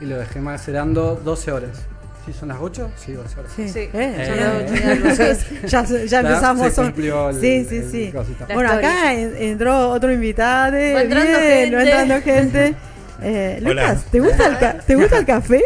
y 0.00 0.04
lo 0.04 0.18
dejé 0.18 0.40
macerando 0.40 1.14
12 1.24 1.52
horas. 1.52 1.86
¿Sí 2.24 2.32
son 2.32 2.48
las 2.50 2.58
8? 2.60 2.90
Sí, 2.96 3.12
12 3.12 3.40
horas. 3.40 3.52
Sí, 3.56 3.68
Sí. 3.68 3.78
Eh, 3.80 3.90
Eh, 3.94 4.26
son 4.26 4.38
eh, 4.38 4.40
las 4.40 4.62
ocho 4.62 4.74
y 4.74 4.78
eh. 4.78 4.90
algo. 4.92 5.10
Sí, 5.10 5.56
ya, 5.66 5.82
ya 5.84 6.04
Ya 6.04 6.20
empezamos. 6.20 6.66
se 6.68 6.74
son- 6.74 6.84
cumplió 6.86 7.30
el- 7.30 7.40
sí, 7.40 7.66
sí, 7.68 7.82
sí. 7.90 8.12
Bueno, 8.54 8.70
acá 8.72 9.12
en- 9.14 9.36
entró 9.36 9.90
otro 9.90 10.12
invitado. 10.12 10.72
Va 10.72 11.02
entrando 11.02 11.38
bien, 11.38 11.50
gente. 11.50 11.76
va 11.76 11.82
entrando 11.82 12.20
gente. 12.22 12.74
Eh. 13.24 13.58
Lucas, 13.62 14.04
¿te 14.10 14.18
gusta, 14.18 14.46
el 14.48 14.58
ca- 14.58 14.78
¿te 14.84 14.96
gusta 14.96 15.18
el 15.18 15.24
café? 15.24 15.62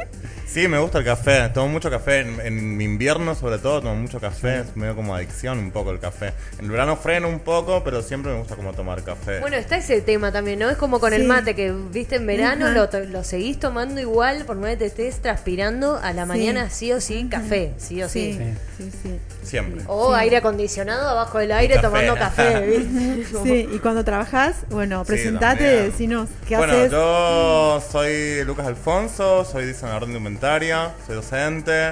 Sí, 0.56 0.68
me 0.68 0.78
gusta 0.78 1.00
el 1.00 1.04
café. 1.04 1.50
Tomo 1.52 1.68
mucho 1.68 1.90
café. 1.90 2.20
En, 2.20 2.40
en 2.40 2.78
mi 2.78 2.84
invierno, 2.84 3.34
sobre 3.34 3.58
todo, 3.58 3.82
tomo 3.82 3.94
mucho 3.94 4.18
café. 4.18 4.60
Es 4.60 4.74
medio 4.74 4.96
como 4.96 5.14
adicción 5.14 5.58
un 5.58 5.70
poco 5.70 5.90
el 5.90 5.98
café. 6.00 6.32
En 6.58 6.64
el 6.64 6.70
verano 6.70 6.96
freno 6.96 7.28
un 7.28 7.40
poco, 7.40 7.84
pero 7.84 8.00
siempre 8.00 8.32
me 8.32 8.38
gusta 8.38 8.56
como 8.56 8.72
tomar 8.72 9.02
café. 9.02 9.40
Bueno, 9.40 9.56
está 9.58 9.76
ese 9.76 10.00
tema 10.00 10.32
también, 10.32 10.58
¿no? 10.58 10.70
Es 10.70 10.78
como 10.78 10.98
con 10.98 11.12
el 11.12 11.24
mate, 11.24 11.54
que 11.54 11.72
viste 11.92 12.16
en 12.16 12.26
verano 12.26 12.70
lo, 12.70 13.22
seguís 13.22 13.60
tomando 13.60 14.00
igual, 14.00 14.46
por 14.46 14.56
más 14.56 14.70
que 14.70 14.76
te 14.78 14.86
estés 14.86 15.20
transpirando, 15.20 15.98
a 16.02 16.14
la 16.14 16.22
Sí. 16.22 16.28
mañana 16.28 16.70
sí 16.70 16.90
o 16.90 17.02
sí 17.02 17.28
café, 17.30 17.74
sí 17.76 18.02
o 18.02 18.08
sí. 18.08 18.38
Sí, 18.78 18.90
sí, 18.90 18.98
sí. 19.02 19.20
Siempre. 19.42 19.84
O 19.88 20.14
aire 20.14 20.38
acondicionado 20.38 21.06
abajo 21.06 21.38
del 21.38 21.52
aire 21.52 21.74
Café. 21.74 21.86
tomando 21.86 22.14
café, 22.14 22.60
¿viste? 22.66 23.26
Sí, 23.44 23.68
y 23.72 23.78
cuando 23.80 24.04
trabajas, 24.04 24.56
bueno, 24.70 25.04
Sí, 25.04 25.08
presentate, 25.08 25.64
también. 25.64 25.84
decinos 25.90 26.28
qué 26.48 26.56
bueno, 26.56 26.72
haces. 26.72 26.90
yo 26.92 27.82
soy 27.92 28.42
Lucas 28.44 28.66
Alfonso, 28.66 29.44
soy 29.44 29.66
diseñador 29.66 30.06
de 30.06 30.12
indumentaria, 30.46 30.94
soy 31.06 31.16
docente, 31.16 31.90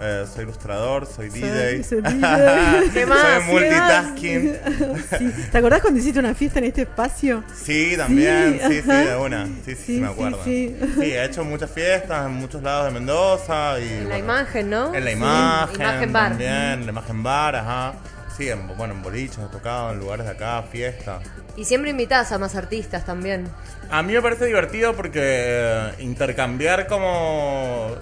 eh, 0.00 0.24
soy 0.32 0.44
ilustrador, 0.44 1.06
soy 1.06 1.28
DJ. 1.28 1.84
soy 1.84 2.00
DJ. 2.00 2.90
¿Qué 2.94 3.06
más? 3.06 3.20
Soy 3.20 3.30
¿Qué 3.44 3.52
multitasking. 3.52 4.56
Sí. 5.18 5.32
¿Te 5.52 5.58
acordás 5.58 5.80
cuando 5.82 6.00
hiciste 6.00 6.18
una 6.18 6.34
fiesta 6.34 6.58
en 6.60 6.64
este 6.66 6.82
espacio? 6.82 7.44
Sí, 7.54 7.94
también, 7.96 8.58
sí, 8.68 8.80
sí, 8.80 8.88
de 8.88 9.16
una. 9.16 9.44
Sí, 9.46 9.52
sí, 9.66 9.74
sí, 9.74 9.82
Sí, 9.86 10.00
me 10.00 10.06
sí, 10.08 10.12
acuerdo. 10.12 10.40
sí. 10.44 10.76
he 11.02 11.24
hecho 11.24 11.44
muchas 11.44 11.70
fiestas 11.70 12.26
en 12.26 12.32
muchos 12.32 12.62
lados 12.62 12.86
de 12.86 12.92
Mendoza. 12.98 13.78
Y, 13.78 13.88
En 13.88 14.08
la 14.08 14.18
imagen, 14.18 14.70
¿no? 14.70 14.94
En 14.94 15.04
la 15.04 15.10
Sí. 15.10 15.16
imagen, 15.16 15.80
Imagen 15.80 16.12
bar. 16.12 16.28
también, 16.30 16.52
en 16.52 16.86
la 16.86 16.92
imagen 16.92 17.22
bar, 17.22 17.56
ajá. 17.56 17.92
Sí, 18.36 18.48
en, 18.48 18.66
bueno, 18.78 18.94
en 18.94 19.02
boliches 19.02 19.38
he 19.38 19.52
tocado, 19.52 19.92
en 19.92 19.98
lugares 19.98 20.24
de 20.24 20.32
acá, 20.32 20.62
fiestas. 20.70 21.22
Y 21.56 21.64
siempre 21.64 21.90
invitás 21.90 22.32
a 22.32 22.38
más 22.38 22.54
artistas 22.54 23.04
también. 23.04 23.48
A 23.90 24.02
mí 24.02 24.12
me 24.12 24.22
parece 24.22 24.46
divertido 24.46 24.94
porque 24.94 25.20
eh, 25.22 25.94
intercambiar 25.98 26.86
como 26.86 27.94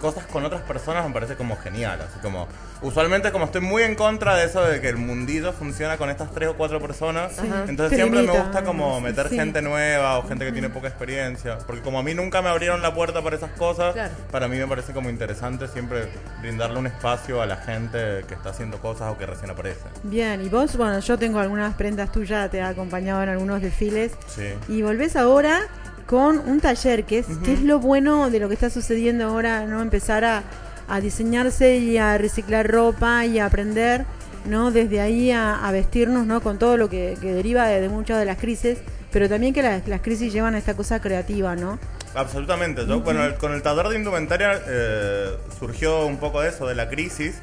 cosas 0.00 0.26
con 0.26 0.44
otras 0.44 0.62
personas 0.62 1.06
me 1.06 1.12
parece 1.12 1.36
como 1.36 1.56
genial. 1.56 2.00
Así 2.00 2.18
como, 2.20 2.46
usualmente 2.82 3.32
como 3.32 3.46
estoy 3.46 3.60
muy 3.60 3.82
en 3.82 3.94
contra 3.94 4.36
de 4.36 4.44
eso 4.46 4.62
de 4.64 4.80
que 4.80 4.88
el 4.88 4.96
mundillo 4.96 5.52
funciona 5.52 5.96
con 5.96 6.10
estas 6.10 6.30
tres 6.32 6.48
o 6.48 6.54
cuatro 6.56 6.80
personas, 6.80 7.32
entonces 7.68 7.90
Te 7.90 7.96
siempre 7.96 8.22
me 8.22 8.32
gusta 8.38 8.62
como 8.64 9.00
meter 9.00 9.28
sí. 9.28 9.36
gente 9.36 9.62
nueva 9.62 10.18
o 10.18 10.28
gente 10.28 10.44
que 10.44 10.52
tiene 10.52 10.68
poca 10.70 10.88
experiencia. 10.88 11.58
Porque 11.66 11.82
como 11.82 11.98
a 11.98 12.02
mí 12.02 12.14
nunca 12.14 12.40
me 12.42 12.48
abrieron 12.48 12.80
la 12.82 12.94
puerta 12.94 13.22
para 13.22 13.36
esas 13.36 13.50
cosas, 13.52 13.94
Claro. 13.94 14.12
para 14.30 14.48
mí 14.48 14.56
me 14.56 14.66
parece 14.66 14.92
como 14.92 15.10
interesante 15.10 15.66
siempre 15.68 16.08
brindarle 16.40 16.78
un 16.78 16.86
espacio 16.86 17.42
a 17.42 17.46
la 17.46 17.56
gente 17.56 18.24
que 18.28 18.34
está 18.34 18.50
haciendo 18.50 18.78
cosas 18.78 19.12
o 19.12 19.18
que 19.18 19.26
recién 19.26 19.50
aparece. 19.50 19.80
Bien, 20.04 20.40
y 20.44 20.48
vos, 20.48 20.76
bueno, 20.76 20.98
yo 21.00 21.18
tengo 21.18 21.38
algunas 21.40 21.74
prendas 21.74 22.12
tuyas, 22.12 22.50
te 22.50 22.58
he 22.58 22.62
acompañado 22.62 23.22
en 23.22 23.28
algunos 23.30 23.60
desfiles. 23.60 24.12
Sí. 24.28 24.54
Y 24.68 24.82
volvés 24.82 25.16
ahora 25.16 25.60
con 26.06 26.38
un 26.38 26.60
taller, 26.60 27.04
que 27.04 27.18
es, 27.18 27.26
que 27.44 27.52
es 27.52 27.62
lo 27.62 27.80
bueno 27.80 28.30
de 28.30 28.40
lo 28.40 28.48
que 28.48 28.54
está 28.54 28.70
sucediendo 28.70 29.26
ahora, 29.26 29.66
¿no? 29.66 29.82
Empezar 29.82 30.24
a, 30.24 30.42
a 30.88 31.00
diseñarse 31.00 31.76
y 31.76 31.98
a 31.98 32.16
reciclar 32.18 32.66
ropa 32.70 33.24
y 33.26 33.38
a 33.38 33.46
aprender, 33.46 34.04
¿no? 34.46 34.70
Desde 34.70 35.00
ahí 35.00 35.30
a, 35.30 35.66
a 35.66 35.70
vestirnos, 35.72 36.26
¿no? 36.26 36.40
Con 36.40 36.58
todo 36.58 36.76
lo 36.76 36.88
que, 36.88 37.16
que 37.20 37.32
deriva 37.32 37.66
de, 37.66 37.80
de 37.80 37.88
muchas 37.88 38.18
de 38.18 38.24
las 38.24 38.38
crisis, 38.38 38.78
pero 39.12 39.28
también 39.28 39.52
que 39.54 39.62
las, 39.62 39.86
las 39.88 40.00
crisis 40.00 40.32
llevan 40.32 40.54
a 40.54 40.58
esta 40.58 40.74
cosa 40.74 41.00
creativa, 41.00 41.54
¿no? 41.56 41.78
Absolutamente. 42.14 42.86
Yo, 42.86 43.00
bueno, 43.00 43.24
el- 43.24 43.34
con 43.34 43.52
el 43.52 43.62
taller 43.62 43.88
de 43.88 43.96
indumentaria 43.96 44.60
eh, 44.66 45.36
surgió 45.58 46.06
un 46.06 46.16
poco 46.16 46.40
de 46.40 46.48
eso, 46.48 46.66
de 46.66 46.74
la 46.74 46.88
crisis. 46.88 47.36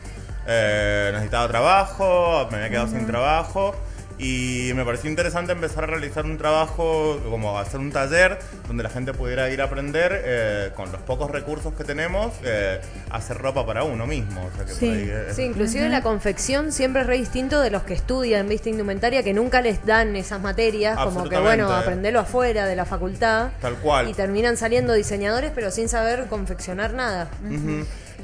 Eh, 0.47 1.10
necesitaba 1.13 1.47
trabajo, 1.47 2.47
me 2.51 2.58
había 2.58 2.69
quedado 2.69 2.88
sin 2.88 3.05
trabajo. 3.08 3.75
Y 4.17 4.71
me 4.75 4.86
pareció 4.86 5.10
interesante 5.10 5.51
empezar 5.51 5.84
a 5.84 5.88
realizar 5.88 6.23
un 6.25 6.38
trabajo, 6.38 7.19
como 7.30 7.60
hacer 7.60 7.82
un 7.82 7.91
taller 7.91 8.39
donde 8.67 8.82
la 8.84 8.89
gente 8.89 9.13
pudiera 9.13 9.49
ir 9.49 9.62
a 9.62 9.65
aprender 9.65 10.21
eh, 10.23 10.71
con 10.73 10.89
los 10.91 11.01
pocos 11.01 11.30
recursos 11.32 11.73
que 11.73 11.84
tenemos, 11.84 12.32
eh, 12.43 12.80
hacer 13.12 13.38
ropa 13.38 13.65
para 13.65 13.84
uno 13.84 14.08
mismo. 14.08 14.45
O 14.45 14.56
sea 14.56 14.65
que 14.65 14.71
Sí. 14.71 14.89
ahí 14.89 15.10
es- 15.30 15.36
Sí, 15.36 15.43
inclusive 15.43 15.89
la 15.89 16.01
confección 16.01 16.71
siempre 16.71 17.01
es 17.01 17.08
re 17.08 17.17
distinto 17.17 17.60
de 17.60 17.71
los 17.71 17.84
que 17.84 17.93
estudian, 17.93 18.47
viste, 18.47 18.69
indumentaria, 18.69 19.21
que 19.21 19.34
nunca 19.34 19.62
les 19.62 19.86
dan 19.86 20.15
esas 20.15 20.41
materias, 20.41 20.97
como 20.97 21.28
que 21.28 21.38
bueno, 21.38 21.69
aprenderlo 21.69 22.21
afuera 22.21 22.65
de 22.67 22.75
la 22.78 22.86
facultad. 22.86 23.49
Tal 23.60 23.75
cual. 23.75 24.08
Y 24.10 24.13
terminan 24.13 24.56
saliendo 24.56 24.93
diseñadores, 24.93 25.51
pero 25.54 25.71
sin 25.71 25.89
saber 25.89 26.28
confeccionar 26.28 26.93
nada. 26.93 27.28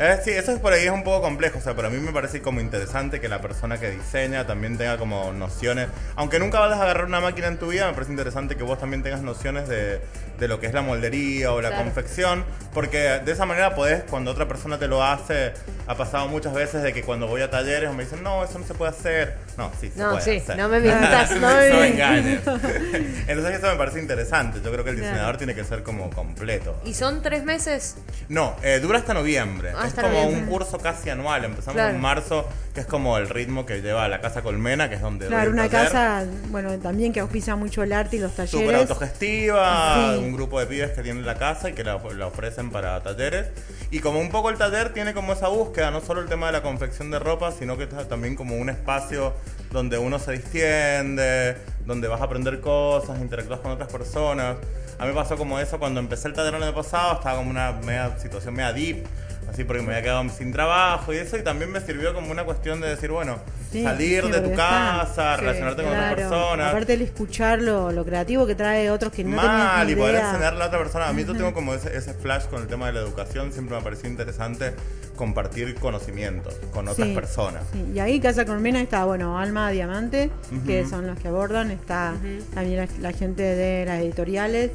Eh, 0.03 0.17
sí, 0.25 0.31
eso 0.31 0.51
es 0.51 0.59
por 0.59 0.73
ahí 0.73 0.85
es 0.85 0.91
un 0.91 1.03
poco 1.03 1.21
complejo, 1.21 1.59
o 1.59 1.61
sea, 1.61 1.75
para 1.75 1.91
mí 1.91 1.99
me 1.99 2.11
parece 2.11 2.41
como 2.41 2.59
interesante 2.59 3.19
que 3.21 3.29
la 3.29 3.39
persona 3.39 3.79
que 3.79 3.91
diseña 3.91 4.47
también 4.47 4.75
tenga 4.75 4.97
como 4.97 5.31
nociones, 5.31 5.89
aunque 6.15 6.39
nunca 6.39 6.59
vas 6.59 6.71
a 6.71 6.81
agarrar 6.81 7.05
una 7.05 7.19
máquina 7.21 7.45
en 7.45 7.57
tu 7.59 7.67
vida, 7.67 7.85
me 7.87 7.93
parece 7.93 8.09
interesante 8.11 8.55
que 8.55 8.63
vos 8.63 8.79
también 8.79 9.03
tengas 9.03 9.21
nociones 9.21 9.69
de, 9.69 10.01
de 10.39 10.47
lo 10.47 10.59
que 10.59 10.65
es 10.65 10.73
la 10.73 10.81
moldería 10.81 11.51
o 11.53 11.61
la 11.61 11.69
Claro. 11.69 11.83
confección, 11.83 12.43
porque 12.73 12.97
de 13.23 13.31
esa 13.31 13.45
manera 13.45 13.75
podés, 13.75 14.03
cuando 14.09 14.31
otra 14.31 14.47
persona 14.47 14.79
te 14.79 14.87
lo 14.87 15.03
hace, 15.03 15.53
ha 15.85 15.95
pasado 15.95 16.27
muchas 16.29 16.53
veces 16.55 16.81
de 16.81 16.93
que 16.93 17.03
cuando 17.03 17.27
voy 17.27 17.41
a 17.43 17.51
talleres 17.51 17.93
me 17.93 18.03
dicen, 18.05 18.23
no, 18.23 18.43
eso 18.43 18.57
no 18.57 18.65
se 18.65 18.73
puede 18.73 18.89
hacer. 18.89 19.37
No, 19.55 19.71
sí, 19.79 19.91
se 19.91 19.99
No, 19.99 20.11
puede 20.13 20.23
sí, 20.23 20.37
hacer. 20.37 20.57
no 20.57 20.67
me 20.67 20.79
mientas, 20.79 21.29
no 21.39 21.47
me 21.47 21.69
mientas. 21.69 21.85
engañes. 21.91 22.39
Entonces 23.27 23.57
eso 23.59 23.67
me 23.67 23.75
parece 23.75 23.99
interesante, 23.99 24.61
yo 24.63 24.71
creo 24.71 24.83
que 24.83 24.89
el 24.89 24.95
Claro. 24.95 25.11
diseñador 25.11 25.37
tiene 25.37 25.53
que 25.53 25.63
ser 25.63 25.83
como 25.83 26.09
completo. 26.09 26.81
¿Y 26.85 26.95
son 26.95 27.21
tres 27.21 27.43
meses? 27.43 27.97
No, 28.29 28.55
eh, 28.63 28.79
dura 28.81 28.97
hasta 28.97 29.13
noviembre. 29.13 29.73
Ah, 29.77 29.90
es 29.91 30.03
como 30.03 30.23
un 30.27 30.45
curso 30.47 30.77
casi 30.79 31.09
anual. 31.09 31.45
Empezamos 31.45 31.75
Claro. 31.75 31.95
en 31.95 32.01
marzo, 32.01 32.47
que 32.73 32.81
es 32.81 32.85
como 32.85 33.17
el 33.17 33.29
ritmo 33.29 33.65
que 33.65 33.81
lleva 33.81 34.07
la 34.07 34.21
Casa 34.21 34.41
Colmena, 34.41 34.89
que 34.89 34.95
es 34.95 35.01
donde 35.01 35.27
Claro, 35.27 35.51
una 35.51 35.69
taller. 35.69 35.91
casa, 35.91 36.25
bueno, 36.49 36.77
también 36.79 37.13
que 37.13 37.19
auspicia 37.19 37.55
mucho 37.55 37.83
el 37.83 37.93
arte 37.93 38.15
y 38.17 38.19
los 38.19 38.31
Súper 38.31 38.49
talleres. 38.49 38.81
autogestiva, 38.81 40.13
Sí. 40.13 40.19
un 40.23 40.33
grupo 40.33 40.59
de 40.59 40.65
pibes 40.65 40.91
que 40.91 41.01
tienen 41.03 41.25
la 41.25 41.35
casa 41.35 41.69
y 41.69 41.73
que 41.73 41.83
la, 41.83 41.99
la 42.15 42.27
ofrecen 42.27 42.69
para 42.71 43.01
talleres. 43.01 43.47
Y 43.91 43.99
como 43.99 44.19
un 44.19 44.29
poco 44.29 44.49
el 44.49 44.57
taller 44.57 44.93
tiene 44.93 45.13
como 45.13 45.33
esa 45.33 45.47
búsqueda, 45.49 45.91
no 45.91 46.01
solo 46.01 46.21
el 46.21 46.27
tema 46.27 46.47
de 46.47 46.53
la 46.53 46.61
confección 46.63 47.11
de 47.11 47.19
ropa, 47.19 47.51
sino 47.51 47.77
que 47.77 47.87
también 47.87 48.35
como 48.35 48.55
un 48.55 48.69
espacio 48.69 49.33
donde 49.71 49.97
uno 49.97 50.19
se 50.19 50.33
distiende, 50.33 51.57
donde 51.85 52.07
vas 52.07 52.21
a 52.21 52.25
aprender 52.25 52.59
cosas, 52.59 53.19
interactúas 53.19 53.59
con 53.59 53.71
otras 53.71 53.91
personas. 53.91 54.57
A 54.99 55.05
mí 55.05 55.13
pasó 55.13 55.35
como 55.35 55.59
eso 55.59 55.79
cuando 55.79 55.99
empecé 55.99 56.27
el 56.27 56.33
taller 56.33 56.53
el 56.55 56.63
año 56.63 56.75
pasado, 56.75 57.13
estaba 57.13 57.37
como 57.37 57.49
una 57.49 57.71
media, 57.71 58.17
situación 58.19 58.53
media 58.53 58.71
deep, 58.73 59.05
así 59.51 59.63
porque 59.63 59.81
me 59.81 59.89
había 59.89 60.03
quedado 60.03 60.29
sin 60.29 60.51
trabajo 60.51 61.13
y 61.13 61.17
eso, 61.17 61.37
y 61.37 61.43
también 61.43 61.71
me 61.71 61.79
sirvió 61.81 62.13
como 62.13 62.31
una 62.31 62.43
cuestión 62.43 62.79
de 62.81 62.89
decir, 62.89 63.11
bueno, 63.11 63.37
Sí, 63.71 63.83
salir 63.83 64.23
sí, 64.25 64.31
de 64.31 64.41
tu 64.41 64.53
casa, 64.53 65.35
sí, 65.35 65.41
relacionarte 65.41 65.81
con 65.83 65.91
otras 65.91 66.13
Claro, 66.13 66.29
personas. 66.29 66.69
aparte 66.69 66.93
el 66.93 67.01
escuchar 67.03 67.61
lo, 67.61 67.91
lo 67.91 68.03
creativo 68.03 68.45
que 68.45 68.55
trae 68.55 68.89
otros 68.91 69.11
que 69.13 69.23
no 69.23 69.37
Mal, 69.37 69.87
ni 69.87 69.93
y 69.93 69.95
poder 69.95 70.15
enseñarle 70.15 70.63
a 70.63 70.67
otra 70.67 70.79
persona. 70.79 71.07
A 71.07 71.13
mí 71.13 71.23
yo 71.25 71.33
tengo 71.33 71.53
como 71.53 71.73
ese, 71.73 71.95
ese 71.95 72.13
flash 72.13 72.43
con 72.45 72.61
el 72.61 72.67
tema 72.67 72.87
de 72.87 72.93
la 72.93 72.99
educación, 72.99 73.53
siempre 73.53 73.75
me 73.77 73.81
pareció 73.81 74.09
interesante 74.09 74.73
compartir 75.21 75.75
conocimientos 75.75 76.55
con 76.73 76.87
otras 76.87 77.07
Sí, 77.07 77.13
personas. 77.13 77.61
sí. 77.71 77.91
Y 77.93 77.99
ahí 77.99 78.19
Casa 78.19 78.43
Colmena 78.43 78.81
está, 78.81 79.05
bueno, 79.05 79.37
Alma 79.37 79.69
Diamante, 79.69 80.31
que 80.65 80.83
son 80.87 81.05
los 81.05 81.19
que 81.19 81.27
abordan, 81.27 81.69
está 81.69 82.15
también 82.55 82.77
la, 82.77 82.87
la 82.99 83.11
gente 83.15 83.43
de 83.43 83.85
las 83.85 83.99
editoriales, 84.01 84.71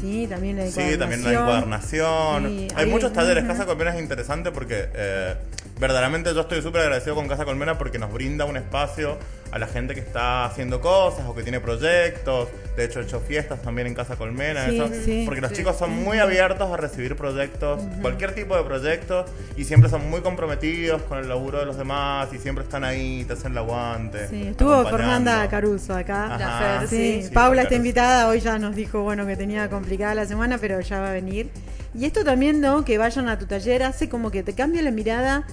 sí, 0.00 0.28
también 0.30 0.56
la 0.58 0.68
Sí, 0.68 0.96
también 0.96 1.24
la 1.24 1.32
encuadernación. 1.32 2.46
Sí, 2.46 2.68
Hay 2.76 2.84
ahí- 2.84 2.90
muchos 2.92 3.12
talleres. 3.12 3.42
Casa 3.42 3.66
Colmena 3.66 3.92
es 3.96 4.00
interesante 4.00 4.52
porque 4.52 4.88
eh, 4.94 5.34
verdaderamente 5.78 6.34
yo 6.34 6.40
estoy 6.42 6.62
súper 6.62 6.82
agradecido 6.82 7.14
con 7.14 7.28
Casa 7.28 7.44
Colmena 7.44 7.78
porque 7.78 7.98
nos 7.98 8.12
brinda 8.12 8.44
un 8.44 8.56
espacio 8.56 9.16
a 9.50 9.58
la 9.58 9.66
gente 9.66 9.94
que 9.94 10.00
está 10.00 10.44
haciendo 10.44 10.80
cosas 10.82 11.24
o 11.26 11.34
que 11.34 11.42
tiene 11.42 11.58
proyectos. 11.60 12.48
De 12.76 12.84
hecho, 12.84 13.00
he 13.00 13.04
hecho 13.04 13.20
fiestas 13.20 13.62
también 13.62 13.86
en 13.86 13.94
Casa 13.94 14.16
Colmena. 14.16 14.66
Sí, 14.66 14.76
eso, 14.78 14.88
sí. 15.04 15.22
porque 15.24 15.40
los 15.40 15.50
Sí. 15.50 15.56
chicos 15.56 15.76
son 15.78 15.90
muy 15.90 16.18
abiertos 16.18 16.70
a 16.70 16.76
recibir 16.76 17.16
proyectos, 17.16 17.82
cualquier 18.02 18.34
tipo 18.34 18.56
de 18.56 18.62
proyectos, 18.62 19.30
y 19.56 19.64
siempre 19.64 19.88
son 19.88 20.08
muy 20.10 20.20
comprometidos 20.20 21.00
con 21.02 21.18
el 21.18 21.28
laburo 21.28 21.60
de 21.60 21.64
los 21.66 21.78
demás 21.78 22.28
y 22.34 22.38
siempre 22.38 22.64
están 22.64 22.84
ahí, 22.84 23.24
te 23.24 23.32
hacen 23.32 23.52
el 23.52 23.58
aguante. 23.58 24.28
Sí, 24.28 24.48
estuvo. 24.48 24.84
Fernanda 24.86 25.48
Caruso 25.48 25.94
acá. 25.94 26.34
Ajá. 26.34 26.86
Fer, 26.86 27.32
Paula 27.32 27.62
está 27.62 27.74
invitada, 27.74 28.28
hoy 28.28 28.40
ya 28.40 28.58
nos 28.58 28.76
dijo 28.76 29.00
bueno 29.02 29.26
que 29.26 29.36
tenía 29.36 29.70
complicada 29.70 30.14
la 30.14 30.26
semana, 30.26 30.58
pero 30.58 30.78
ya 30.80 31.00
va 31.00 31.08
a 31.08 31.12
venir. 31.12 31.48
Y 31.94 32.04
esto 32.04 32.24
también, 32.24 32.60
¿no? 32.60 32.84
Que 32.84 32.98
vayan 32.98 33.28
a 33.28 33.38
tu 33.38 33.46
taller 33.46 33.82
hace 33.82 34.08
como 34.08 34.30
que 34.30 34.42
te 34.42 34.54
cambia 34.54 34.82
la 34.82 34.90
mirada. 34.90 35.44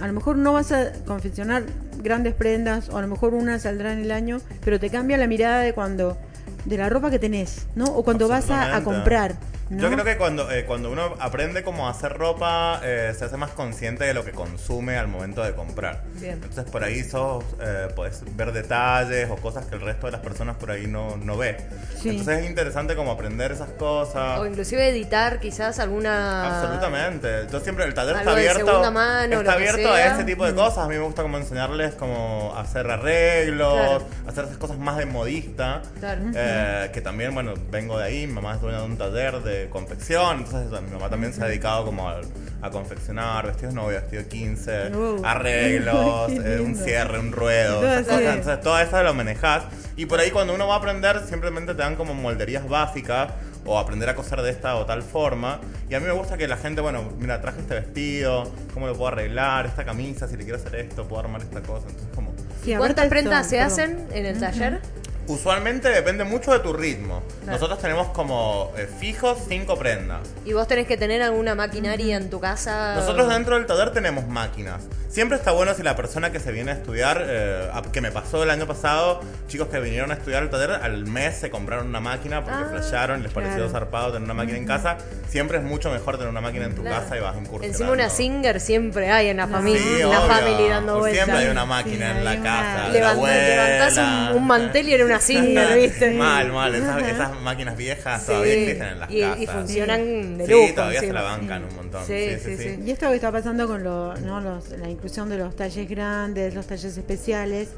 A 0.00 0.06
lo 0.06 0.12
mejor 0.12 0.36
no 0.36 0.52
vas 0.52 0.72
a 0.72 0.92
confeccionar 1.06 1.64
grandes 2.02 2.34
prendas, 2.34 2.88
o 2.88 2.98
a 2.98 3.02
lo 3.02 3.08
mejor 3.08 3.34
una 3.34 3.58
saldrá 3.58 3.92
en 3.92 4.00
el 4.00 4.10
año, 4.10 4.40
pero 4.64 4.78
te 4.78 4.90
cambia 4.90 5.16
la 5.16 5.26
mirada 5.26 5.60
de 5.60 5.72
cuando 5.72 6.18
de 6.64 6.76
la 6.76 6.88
ropa 6.88 7.10
que 7.10 7.18
tenés, 7.18 7.66
¿no? 7.74 7.84
O 7.84 8.04
cuando 8.04 8.28
vas 8.28 8.50
a, 8.50 8.76
a 8.76 8.82
comprar. 8.84 9.36
¿No? 9.70 9.80
Yo 9.82 9.90
creo 9.90 10.04
que 10.04 10.16
cuando, 10.16 10.50
eh, 10.50 10.64
cuando 10.64 10.90
uno 10.90 11.14
aprende 11.18 11.62
cómo 11.62 11.88
hacer 11.88 12.12
ropa, 12.16 12.80
eh, 12.84 13.12
se 13.18 13.24
hace 13.24 13.36
más 13.36 13.50
consciente 13.50 14.04
de 14.04 14.14
lo 14.14 14.24
que 14.24 14.32
consume 14.32 14.96
al 14.96 15.08
momento 15.08 15.42
de 15.42 15.54
comprar. 15.54 16.02
Bien. 16.14 16.34
Entonces 16.34 16.64
por 16.70 16.84
ahí 16.84 17.02
sos, 17.02 17.44
eh, 17.60 17.88
podés 17.94 18.22
ver 18.36 18.52
detalles 18.52 19.28
o 19.30 19.36
cosas 19.36 19.66
que 19.66 19.74
el 19.74 19.80
resto 19.80 20.06
de 20.06 20.12
las 20.12 20.20
personas 20.20 20.56
por 20.56 20.70
ahí 20.70 20.86
no, 20.86 21.16
no 21.16 21.36
ve. 21.36 21.56
Sí. 22.00 22.10
Entonces 22.10 22.40
es 22.44 22.46
interesante 22.50 22.94
como 22.94 23.10
aprender 23.12 23.52
esas 23.52 23.70
cosas. 23.70 24.38
O 24.38 24.46
inclusive 24.46 24.88
editar 24.88 25.40
quizás 25.40 25.78
alguna... 25.80 26.60
Absolutamente. 26.60 27.46
Yo 27.50 27.60
siempre 27.60 27.84
el 27.84 27.94
taller 27.94 28.16
Algo 28.16 28.36
está 28.36 28.52
abierto. 28.52 28.92
mano, 28.92 29.40
está 29.40 29.52
abierto 29.54 29.92
a 29.92 30.04
ese 30.06 30.24
tipo 30.24 30.44
de 30.46 30.54
cosas. 30.54 30.78
A 30.84 30.88
mí 30.88 30.94
me 30.94 31.02
gusta 31.02 31.22
como 31.22 31.38
enseñarles 31.38 31.94
como 31.94 32.54
hacer 32.56 32.90
arreglos, 32.90 33.72
Claro. 33.74 34.06
hacer 34.28 34.44
esas 34.44 34.58
cosas 34.58 34.78
más 34.78 34.96
de 34.96 35.06
modista. 35.06 35.82
Claro. 35.98 36.22
Eh, 36.34 36.90
que 36.92 37.00
también, 37.00 37.34
bueno, 37.34 37.54
vengo 37.70 37.98
de 37.98 38.04
ahí. 38.04 38.26
Mi 38.26 38.34
mamá 38.34 38.54
es 38.54 38.60
dueña 38.60 38.78
de 38.78 38.84
un 38.84 38.96
taller 38.96 39.42
de 39.42 39.55
confección. 39.70 40.38
Entonces 40.38 40.80
mi 40.82 40.90
mamá 40.90 41.08
también 41.10 41.32
se 41.32 41.42
ha 41.42 41.46
dedicado 41.46 41.84
como 41.84 42.08
a, 42.08 42.20
a 42.62 42.70
confeccionar 42.70 43.46
vestidos 43.46 43.74
novios, 43.74 44.02
vestido 44.02 44.28
15, 44.28 44.90
Uh. 44.94 45.22
arreglos, 45.24 46.30
eh, 46.44 46.60
un 46.64 46.74
cierre, 46.76 47.18
un 47.18 47.32
ruedo, 47.32 47.82
esas 47.84 47.98
así. 48.00 48.08
cosas. 48.08 48.36
Entonces 48.36 48.60
todo 48.62 48.78
eso 48.78 49.02
lo 49.02 49.14
manejás. 49.14 49.64
Y 49.96 50.06
por 50.06 50.20
ahí 50.20 50.30
cuando 50.30 50.54
uno 50.54 50.66
va 50.68 50.74
a 50.74 50.78
aprender, 50.78 51.20
simplemente 51.28 51.74
te 51.74 51.82
dan 51.82 51.96
como 51.96 52.14
molderías 52.14 52.68
básicas 52.68 53.30
o 53.64 53.78
aprender 53.78 54.08
a 54.08 54.14
coser 54.14 54.42
de 54.42 54.50
esta 54.50 54.76
o 54.76 54.86
tal 54.86 55.02
forma. 55.02 55.60
Y 55.90 55.94
a 55.94 56.00
mí 56.00 56.06
me 56.06 56.12
gusta 56.12 56.36
que 56.36 56.46
la 56.46 56.56
gente, 56.56 56.80
bueno, 56.80 57.02
mira, 57.18 57.40
traje 57.40 57.60
este 57.60 57.74
vestido, 57.74 58.52
cómo 58.74 58.86
lo 58.86 58.94
puedo 58.94 59.08
arreglar, 59.08 59.66
esta 59.66 59.84
camisa, 59.84 60.28
si 60.28 60.36
le 60.36 60.44
quiero 60.44 60.58
hacer 60.58 60.76
esto, 60.76 61.08
puedo 61.08 61.20
armar 61.22 61.40
esta 61.42 61.60
cosa. 61.62 61.86
Entonces 61.88 62.14
como... 62.14 62.32
Sí, 62.64 62.74
¿Cuántas 62.76 63.04
esto, 63.06 63.10
prendas 63.10 63.48
se 63.48 63.60
hacen 63.60 64.06
en 64.12 64.26
el 64.26 64.38
taller? 64.38 64.80
Usualmente 65.28 65.88
depende 65.88 66.24
mucho 66.24 66.52
de 66.52 66.60
tu 66.60 66.72
ritmo. 66.72 67.22
Claro. 67.40 67.52
Nosotros 67.58 67.78
tenemos 67.80 68.08
como 68.08 68.72
eh, 68.76 68.88
fijos 69.00 69.38
cinco 69.48 69.76
prendas. 69.76 70.20
¿Y 70.44 70.52
vos 70.52 70.68
tenés 70.68 70.86
que 70.86 70.96
tener 70.96 71.22
alguna 71.22 71.54
maquinaria 71.54 72.16
en 72.16 72.30
tu 72.30 72.38
casa? 72.40 72.94
Nosotros 72.94 73.28
dentro 73.28 73.56
del 73.56 73.66
taller 73.66 73.90
tenemos 73.92 74.26
máquinas. 74.28 74.82
Siempre 75.08 75.38
está 75.38 75.50
bueno 75.52 75.72
si 75.74 75.82
la 75.82 75.96
persona 75.96 76.30
que 76.30 76.38
se 76.40 76.52
viene 76.52 76.72
a 76.72 76.74
estudiar, 76.74 77.24
eh, 77.26 77.70
a- 77.72 77.80
que 77.90 78.00
me 78.02 78.10
pasó 78.12 78.42
el 78.42 78.50
año 78.50 78.66
pasado, 78.66 79.20
chicos 79.48 79.68
que 79.68 79.80
vinieron 79.80 80.10
a 80.10 80.14
estudiar 80.14 80.42
el 80.42 80.50
taller, 80.50 80.72
al 80.72 81.06
mes 81.06 81.36
se 81.38 81.48
compraron 81.50 81.86
una 81.88 82.00
máquina 82.00 82.44
porque 82.44 82.58
Ah, 82.64 82.68
flasharon, 82.70 83.22
les 83.22 83.32
pareció 83.32 83.56
claro. 83.56 83.70
zarpado 83.72 84.12
tener 84.12 84.24
una 84.24 84.34
máquina 84.34 84.58
en 84.58 84.66
casa. 84.66 84.98
Siempre 85.28 85.58
es 85.58 85.64
mucho 85.64 85.90
mejor 85.90 86.16
tener 86.18 86.28
una 86.30 86.40
máquina 86.42 86.66
en 86.66 86.74
tu 86.74 86.82
Claro. 86.82 87.02
casa 87.02 87.16
y 87.16 87.20
vas 87.20 87.34
incursionando. 87.36 87.66
Encima 87.66 87.92
una 87.92 88.10
singer 88.10 88.60
siempre 88.60 89.10
hay 89.10 89.28
en 89.28 89.38
la 89.38 89.48
familia, 89.48 89.80
Sí, 89.80 90.02
en 90.02 90.10
la 90.10 90.20
obvio. 90.20 90.34
family 90.34 90.68
dando 90.68 90.98
vueltas. 90.98 91.24
Siempre 91.24 91.44
hay 91.44 91.50
una 91.50 91.64
máquina 91.64 92.12
Sí, 92.12 92.18
en 92.18 92.24
la 92.24 92.32
una- 92.32 92.42
casa. 92.42 92.90
de 92.90 93.00
la 93.00 93.14
Levantás, 93.14 93.96
un, 94.32 94.36
un 94.42 94.46
mantel 94.46 94.88
y 94.88 94.94
era 94.94 95.04
una 95.06 95.15
singer, 95.20 95.76
¿viste? 95.78 96.10
Mal, 96.14 96.52
mal. 96.52 96.74
Esas, 96.74 97.02
esas 97.08 97.40
máquinas 97.40 97.76
viejas 97.76 98.20
Sí, 98.22 98.26
todavía 98.28 98.54
existen 98.54 98.88
en 98.88 99.00
las 99.00 99.10
y, 99.10 99.20
casas. 99.20 99.40
y 99.40 99.46
funcionan 99.46 100.38
de 100.38 100.46
Sí, 100.46 100.52
lujo. 100.52 100.74
todavía 100.74 101.00
se 101.00 101.12
la 101.12 101.22
bancan 101.22 101.64
un 101.64 101.76
montón. 101.76 102.06
Sí, 102.06 102.12
Sí, 102.16 102.36
sí, 102.38 102.56
sí, 102.56 102.62
sí. 102.62 102.74
sí. 102.76 102.82
Y 102.86 102.90
esto 102.90 103.08
que 103.10 103.14
está 103.16 103.32
pasando 103.32 103.66
con 103.66 103.82
lo, 103.84 104.14
¿no? 104.16 104.40
los, 104.40 104.70
la 104.70 104.88
inclusión 104.88 105.28
de 105.28 105.38
los 105.38 105.54
talleres 105.56 105.88
grandes, 105.88 106.54
los 106.54 106.66
talleres 106.66 106.96
especiales, 106.96 107.68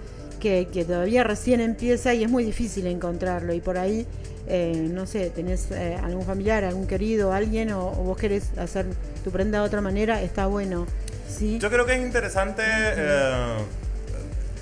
que, 0.41 0.69
que 0.73 0.85
todavía 0.85 1.25
recién 1.25 1.61
empieza 1.61 2.15
y 2.15 2.23
es 2.25 2.31
muy 2.31 2.45
difícil 2.45 2.87
encontrarlo. 2.87 3.53
Y 3.53 3.61
por 3.61 3.77
ahí, 3.77 4.07
eh, 4.47 4.89
no 4.91 5.05
sé, 5.07 5.31
tenés 5.31 5.71
eh, 5.73 5.97
algún 6.03 6.25
familiar, 6.25 6.63
algún 6.65 6.87
querido, 6.87 7.33
alguien, 7.33 7.73
o, 7.73 7.89
o 7.89 8.05
vos 8.05 8.17
querés 8.17 8.57
hacer 8.57 8.87
tu 9.25 9.31
prenda 9.33 9.59
de 9.61 9.67
otra 9.67 9.81
manera, 9.81 10.23
está 10.23 10.47
bueno. 10.47 10.87
¿sí? 11.29 11.59
Yo 11.59 11.69
creo 11.71 11.85
que 11.87 11.95
es 11.95 12.01
interesante. 12.03 12.63
eh, 12.67 13.57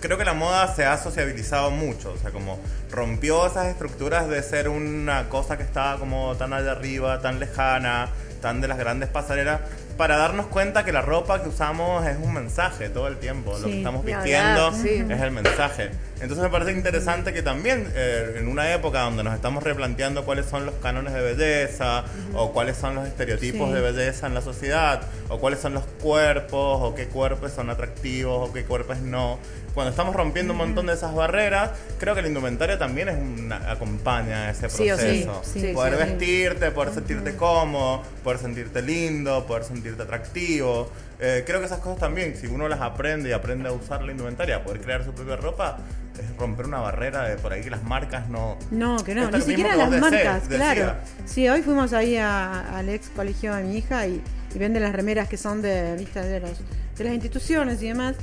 creo 0.00 0.18
que 0.18 0.24
la 0.24 0.34
moda 0.34 0.74
se 0.74 0.84
ha 0.84 0.96
sociabilizado 0.98 1.70
mucho. 1.70 2.12
O 2.12 2.18
sea, 2.18 2.30
como 2.30 2.58
rompió 2.90 3.46
esas 3.46 3.66
estructuras 3.66 4.28
de 4.28 4.42
ser 4.42 4.68
una 4.68 5.28
cosa 5.28 5.56
que 5.56 5.62
estaba 5.62 5.98
como 5.98 6.36
tan 6.36 6.52
allá 6.52 6.72
arriba, 6.72 7.20
tan 7.20 7.38
lejana, 7.38 8.08
tan 8.40 8.60
de 8.60 8.68
las 8.68 8.78
grandes 8.78 9.08
pasarelas. 9.08 9.60
Para 9.96 10.16
darnos 10.16 10.46
cuenta 10.46 10.84
que 10.84 10.92
la 10.92 11.00
ropa 11.02 11.42
que 11.42 11.48
usamos 11.48 12.06
es 12.06 12.16
un 12.20 12.32
mensaje 12.34 12.88
todo 12.90 13.08
el 13.08 13.16
tiempo. 13.16 13.52
Lo 13.52 13.58
Sí, 13.58 13.64
que 13.72 13.78
estamos 13.78 14.04
vistiendo 14.04 14.66
hablar, 14.66 14.80
sí. 14.82 15.04
es 15.08 15.20
el 15.20 15.30
mensaje. 15.30 15.90
Entonces 16.20 16.38
me 16.44 16.48
parece 16.50 16.72
interesante 16.72 17.32
que 17.34 17.42
también 17.42 17.86
eh, 17.94 18.36
en 18.38 18.48
una 18.48 18.72
época 18.72 19.00
donde 19.02 19.22
nos 19.22 19.34
estamos 19.34 19.62
replanteando 19.62 20.24
cuáles 20.24 20.46
son 20.46 20.64
los 20.66 20.74
cánones 20.76 21.12
de 21.12 21.20
belleza 21.20 22.04
o 22.34 22.52
cuáles 22.52 22.76
son 22.76 22.94
los 22.94 23.06
estereotipos 23.06 23.68
Sí. 23.68 23.74
de 23.74 23.80
belleza 23.80 24.26
en 24.26 24.34
la 24.34 24.40
sociedad 24.40 25.02
o 25.28 25.38
cuáles 25.38 25.60
son 25.60 25.74
los 25.74 25.84
cuerpos 26.02 26.78
o 26.82 26.94
qué 26.94 27.06
cuerpos 27.06 27.52
son 27.52 27.68
atractivos 27.70 28.48
o 28.48 28.52
qué 28.52 28.64
cuerpos 28.64 28.98
no. 29.00 29.38
Cuando 29.74 29.90
estamos 29.90 30.16
rompiendo 30.16 30.54
un 30.54 30.58
montón 30.58 30.86
de 30.86 30.94
esas 30.94 31.14
barreras, 31.14 31.72
creo 31.98 32.14
que 32.14 32.22
la 32.22 32.28
indumentaria 32.28 32.78
también 32.78 33.10
es 33.10 33.16
una, 33.18 33.70
acompaña 33.70 34.44
a 34.46 34.50
ese 34.50 34.70
Sí 34.70 34.90
o 34.90 34.96
sí. 34.96 35.02
proceso. 35.26 35.42
Sí, 35.44 35.72
poder 35.74 35.98
sí. 35.98 36.04
vestirte, 36.04 36.70
poder 36.70 36.94
sentirte 36.94 37.36
cómodo, 37.36 38.02
poder 38.24 38.38
sentirte 38.38 38.80
lindo, 38.80 39.44
poder 39.46 39.64
sentirte 39.86 40.02
atractivo. 40.02 40.90
Eh, 41.20 41.44
creo 41.46 41.60
que 41.60 41.66
esas 41.66 41.78
cosas 41.80 41.98
también, 41.98 42.36
si 42.36 42.46
uno 42.46 42.68
las 42.68 42.80
aprende 42.80 43.30
y 43.30 43.32
aprende 43.32 43.68
a 43.68 43.72
usar 43.72 44.02
la 44.02 44.12
indumentaria, 44.12 44.56
a 44.56 44.62
poder 44.64 44.80
crear 44.80 45.04
su 45.04 45.12
propia 45.12 45.36
ropa, 45.36 45.78
es 46.18 46.36
romper 46.38 46.66
una 46.66 46.78
barrera 46.80 47.24
de 47.28 47.36
por 47.36 47.52
ahí 47.52 47.62
que 47.62 47.70
las 47.70 47.82
marcas 47.84 48.28
no... 48.28 48.58
No, 48.70 48.96
que 49.04 49.14
no, 49.14 49.30
ni 49.30 49.40
siquiera 49.40 49.76
las 49.76 49.90
marcas, 49.90 50.48
decía. 50.48 50.74
claro. 50.74 50.94
Sí, 51.24 51.48
hoy 51.48 51.62
fuimos 51.62 51.92
ahí 51.92 52.16
a- 52.16 52.76
al 52.76 52.88
ex 52.88 53.08
colegio 53.10 53.54
de 53.54 53.62
mi 53.64 53.76
hija 53.78 54.06
y, 54.06 54.22
y 54.54 54.58
venden 54.58 54.82
las 54.82 54.92
remeras 54.94 55.28
que 55.28 55.36
son 55.36 55.62
de, 55.62 55.94
¿viste? 55.96 56.20
de, 56.20 56.40
los, 56.40 56.52
de 56.96 57.04
las 57.04 57.12
instituciones 57.14 57.82
y 57.82 57.88
demás. 57.88 58.16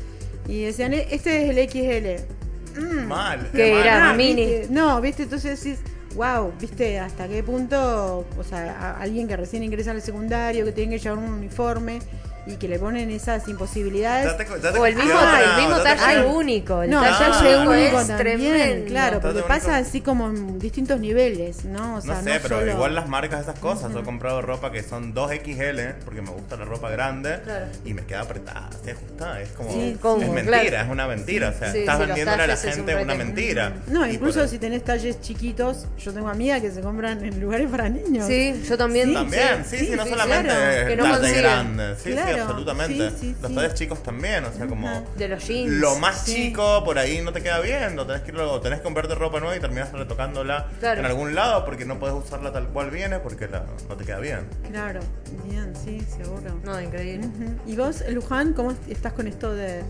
Y 0.48 0.64
decían, 0.64 0.94
"E- 0.94 1.08
este 1.12 1.44
es 1.50 1.50
el 1.58 1.70
XL. 1.70 2.80
Mm. 2.80 3.08
Mal. 3.08 3.50
Que 3.54 3.80
era 3.80 4.10
Ah, 4.10 4.14
mini. 4.14 4.64
No, 4.70 5.00
viste, 5.00 5.24
entonces 5.24 5.64
decís, 5.64 5.80
wow, 6.16 6.52
viste, 6.60 7.00
hasta 7.00 7.28
qué 7.28 7.44
punto, 7.44 8.26
o 8.38 8.44
sea, 8.44 8.98
alguien 9.00 9.28
que 9.28 9.36
recién 9.36 9.64
ingresa 9.64 9.92
al 9.92 10.02
secundario, 10.02 10.66
que 10.66 10.72
tiene 10.72 10.96
que 10.96 11.04
llevar 11.04 11.18
un 11.18 11.32
uniforme 11.34 12.00
y 12.46 12.56
que 12.58 12.68
le 12.68 12.78
ponen 12.80 13.10
esas 13.12 13.48
imposibilidades. 13.48 14.26
Date 14.26 14.46
cu- 14.46 14.60
date 14.62 14.78
O 14.80 14.86
el 14.86 14.96
mismo, 14.96 15.12
cuenta, 15.14 15.42
el 15.42 15.62
mismo 15.62 15.78
date 15.84 15.96
talle 16.00 16.26
único. 16.26 16.84
El 16.84 16.90
No, 16.92 17.02
talle 17.02 17.18
talle 17.32 17.58
único 17.58 18.00
es 18.02 18.08
también, 18.08 18.18
tremendo. 18.18 18.86
claro, 18.88 19.20
porque 19.22 19.42
pasa 19.44 19.72
único. 19.74 19.88
así 19.90 20.02
como 20.02 20.28
en 20.28 20.60
distintos 20.60 21.00
niveles, 21.00 21.66
¿no? 21.66 21.96
O 21.96 22.02
sea, 22.02 22.16
no 22.16 22.24
sé, 22.24 22.40
pero 22.42 22.60
solo- 22.60 22.72
igual 22.72 22.96
las 22.96 23.08
marcas 23.08 23.42
esas 23.42 23.60
cosas. 23.60 23.94
Yo 23.94 24.00
he 24.00 24.04
comprado 24.04 24.42
ropa 24.42 24.72
que 24.72 24.84
son 24.84 25.14
2XL 25.14 25.96
porque 26.06 26.22
me 26.22 26.32
gusta 26.32 26.56
la 26.58 26.66
ropa 26.66 26.90
grande 26.90 27.40
Claro. 27.44 27.66
y 27.86 27.94
me 27.94 28.04
queda 28.06 28.22
apretada, 28.22 28.70
se 28.84 28.92
ajusta. 28.92 29.42
Es 29.42 29.50
como. 29.50 29.72
Sí, 29.72 29.98
es 30.02 30.30
mentira, 30.30 30.44
claro. 30.70 30.86
es 30.86 30.90
una 30.92 31.08
mentira. 31.08 31.50
O 31.50 31.54
sea, 31.58 31.72
Sí, 31.72 31.80
estás 31.80 32.00
vendiéndole 32.00 32.44
a 32.44 32.48
la 32.48 32.56
talles 32.56 32.76
gente 32.76 32.96
una 32.96 33.16
mentira. 33.16 33.74
No, 33.88 34.06
incluso 34.08 34.48
si 34.48 34.58
tenés 34.60 34.84
talles 34.84 35.22
chiquitos, 35.22 35.86
yo 35.98 36.14
tengo 36.14 36.30
amigas 36.30 36.62
que 36.62 36.72
se 36.72 36.82
compran 36.82 37.24
en 37.24 37.40
lugares 37.40 37.70
para 37.70 37.90
niños. 37.90 38.28
Sí, 38.28 38.64
yo 38.68 38.78
también. 38.78 39.10
Sí, 39.10 39.14
También, 39.14 39.66
sí, 39.66 39.78
sí, 39.78 39.92
no 39.96 40.06
solamente 40.06 40.50
claro. 40.50 40.88
Que 40.88 40.96
no 40.96 41.04
talle 41.04 41.18
consiguen. 41.18 41.42
grande. 41.44 41.96
Sí, 41.96 42.10
sí, 42.12 42.33
Claro, 42.36 42.50
absolutamente. 42.50 43.10
sí, 43.12 43.16
sí, 43.20 43.36
Los 43.42 43.50
sí. 43.52 43.56
talles 43.56 43.74
chicos 43.76 44.04
también, 44.04 44.44
o 44.46 44.52
sea, 44.52 44.68
como. 44.68 44.90
De 45.18 45.28
los 45.28 45.48
jeans. 45.48 45.72
Lo 45.74 45.96
más 45.96 46.22
Sí. 46.26 46.36
chico 46.36 46.84
por 46.84 46.98
ahí 47.00 47.22
no 47.22 47.32
te 47.34 47.42
queda 47.42 47.60
bien, 47.60 47.98
o 48.00 48.06
tenés 48.06 48.22
que, 48.24 48.32
ir- 48.34 48.40
o 48.40 48.60
tenés 48.62 48.80
que 48.80 48.84
comprarte 48.84 49.16
ropa 49.16 49.40
nueva 49.40 49.56
y 49.56 49.60
terminas 49.60 49.92
retocándola 49.92 50.68
Claro. 50.80 51.00
en 51.00 51.06
algún 51.06 51.36
lado 51.36 51.66
porque 51.66 51.86
no 51.86 52.00
puedes 52.00 52.16
usarla 52.16 52.52
tal 52.52 52.68
cual 52.70 52.90
viene 52.92 53.20
porque 53.20 53.48
la- 53.48 53.66
no 53.90 53.96
te 53.98 54.06
queda 54.06 54.20
bien. 54.20 54.42
Claro, 54.70 55.00
bien, 55.50 55.74
sí, 55.76 56.02
seguro. 56.02 56.60
No, 56.64 56.80
increíble. 56.82 57.28
¿Y 57.66 57.76
vos, 57.76 58.04
Luján, 58.10 58.54
cómo 58.54 58.74
estás 58.90 59.14
con 59.14 59.28
esto 59.28 59.54
de... 59.54 59.84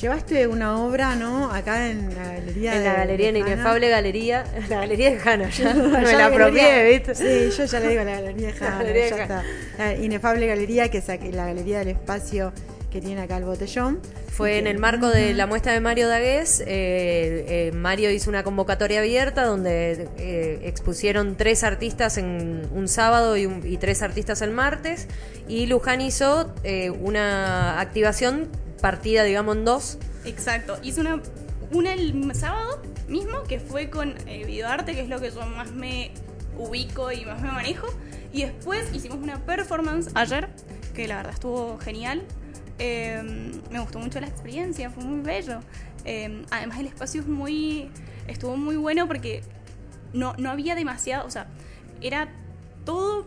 Llevaste 0.00 0.46
una 0.48 0.76
obra, 0.84 1.14
¿no? 1.14 1.52
Acá 1.52 1.88
en 1.88 2.14
la 2.14 2.24
galería 2.24 2.72
En 2.74 2.78
de- 2.80 2.84
la 2.84 2.94
galería, 2.94 3.28
en 3.28 3.36
Hanna. 3.36 3.52
Inefable 3.52 3.88
Galería. 3.88 4.44
La 4.68 4.76
galería 4.80 5.10
de 5.10 5.20
Hanna, 5.30 5.48
ya 5.56 5.72
me 5.74 6.12
la 6.12 6.26
apropié, 6.26 6.90
¿viste? 6.90 7.14
Sí, 7.14 7.56
yo 7.56 7.64
ya 7.64 7.80
le 7.80 7.88
digo 7.88 8.04
la 8.04 8.20
galería 8.20 8.48
de 8.48 8.54
La 8.60 8.66
Hanna, 8.66 8.78
galería 8.78 9.08
ya 9.10 9.22
está. 9.22 9.42
La 9.78 9.94
inefable 9.94 10.46
galería, 10.46 10.88
que 10.90 10.98
es 10.98 11.06
la 11.08 11.46
galería 11.46 11.78
del 11.78 11.88
espacio 11.88 12.52
que 12.90 13.00
tiene 13.00 13.22
acá 13.22 13.36
el 13.38 13.44
botellón. 13.44 14.00
Fue 14.28 14.58
en 14.58 14.66
el 14.68 14.78
marco 14.78 15.08
de 15.10 15.32
la 15.34 15.46
muestra 15.46 15.72
de 15.72 15.80
Mario 15.80 16.08
Dagués. 16.08 16.60
eh, 16.60 16.66
eh, 16.66 17.72
Mario 17.72 18.10
hizo 18.10 18.30
una 18.30 18.42
convocatoria 18.44 19.00
abierta 19.00 19.44
donde 19.44 20.08
eh, 20.18 20.60
expusieron 20.64 21.36
tres 21.36 21.62
artistas 21.64 22.18
en 22.18 22.68
un 22.72 22.86
sábado 22.88 23.36
y, 23.36 23.46
un- 23.46 23.62
y 23.66 23.76
tres 23.78 24.02
artistas 24.02 24.42
el 24.42 24.50
martes. 24.50 25.08
Y 25.48 25.66
Luján 25.66 26.00
hizo 26.00 26.52
una 27.00 27.80
activación 27.80 28.48
partida, 28.84 29.24
digamos, 29.24 29.56
en 29.56 29.64
dos. 29.64 29.96
Exacto. 30.26 30.76
Hice 30.82 31.00
una, 31.00 31.18
una 31.72 31.94
el 31.94 32.34
sábado 32.34 32.82
mismo 33.08 33.42
que 33.44 33.58
fue 33.58 33.88
con 33.88 34.14
eh, 34.28 34.44
videoarte, 34.44 34.92
que 34.92 35.00
es 35.00 35.08
lo 35.08 35.18
que 35.22 35.30
yo 35.30 35.40
más 35.46 35.72
me 35.72 36.10
ubico 36.58 37.10
y 37.10 37.24
más 37.24 37.40
me 37.40 37.50
manejo. 37.50 37.86
Y 38.30 38.42
después 38.42 38.94
hicimos 38.94 39.16
una 39.22 39.38
performance 39.46 40.10
ayer, 40.14 40.50
que 40.92 41.08
la 41.08 41.16
verdad 41.16 41.32
estuvo 41.32 41.78
genial. 41.78 42.24
Eh, 42.78 43.22
me 43.70 43.80
gustó 43.80 44.00
mucho 44.00 44.20
la 44.20 44.26
experiencia, 44.26 44.90
fue 44.90 45.02
muy 45.02 45.22
bello. 45.22 45.60
Eh, 46.04 46.44
además 46.50 46.78
el 46.78 46.86
espacio 46.88 47.22
es 47.22 47.26
muy, 47.26 47.90
estuvo 48.28 48.54
muy 48.58 48.76
bueno 48.76 49.06
porque 49.06 49.40
no, 50.12 50.34
no 50.36 50.50
había 50.50 50.74
demasiado, 50.74 51.26
o 51.26 51.30
sea, 51.30 51.46
era 52.02 52.28
todo 52.84 53.24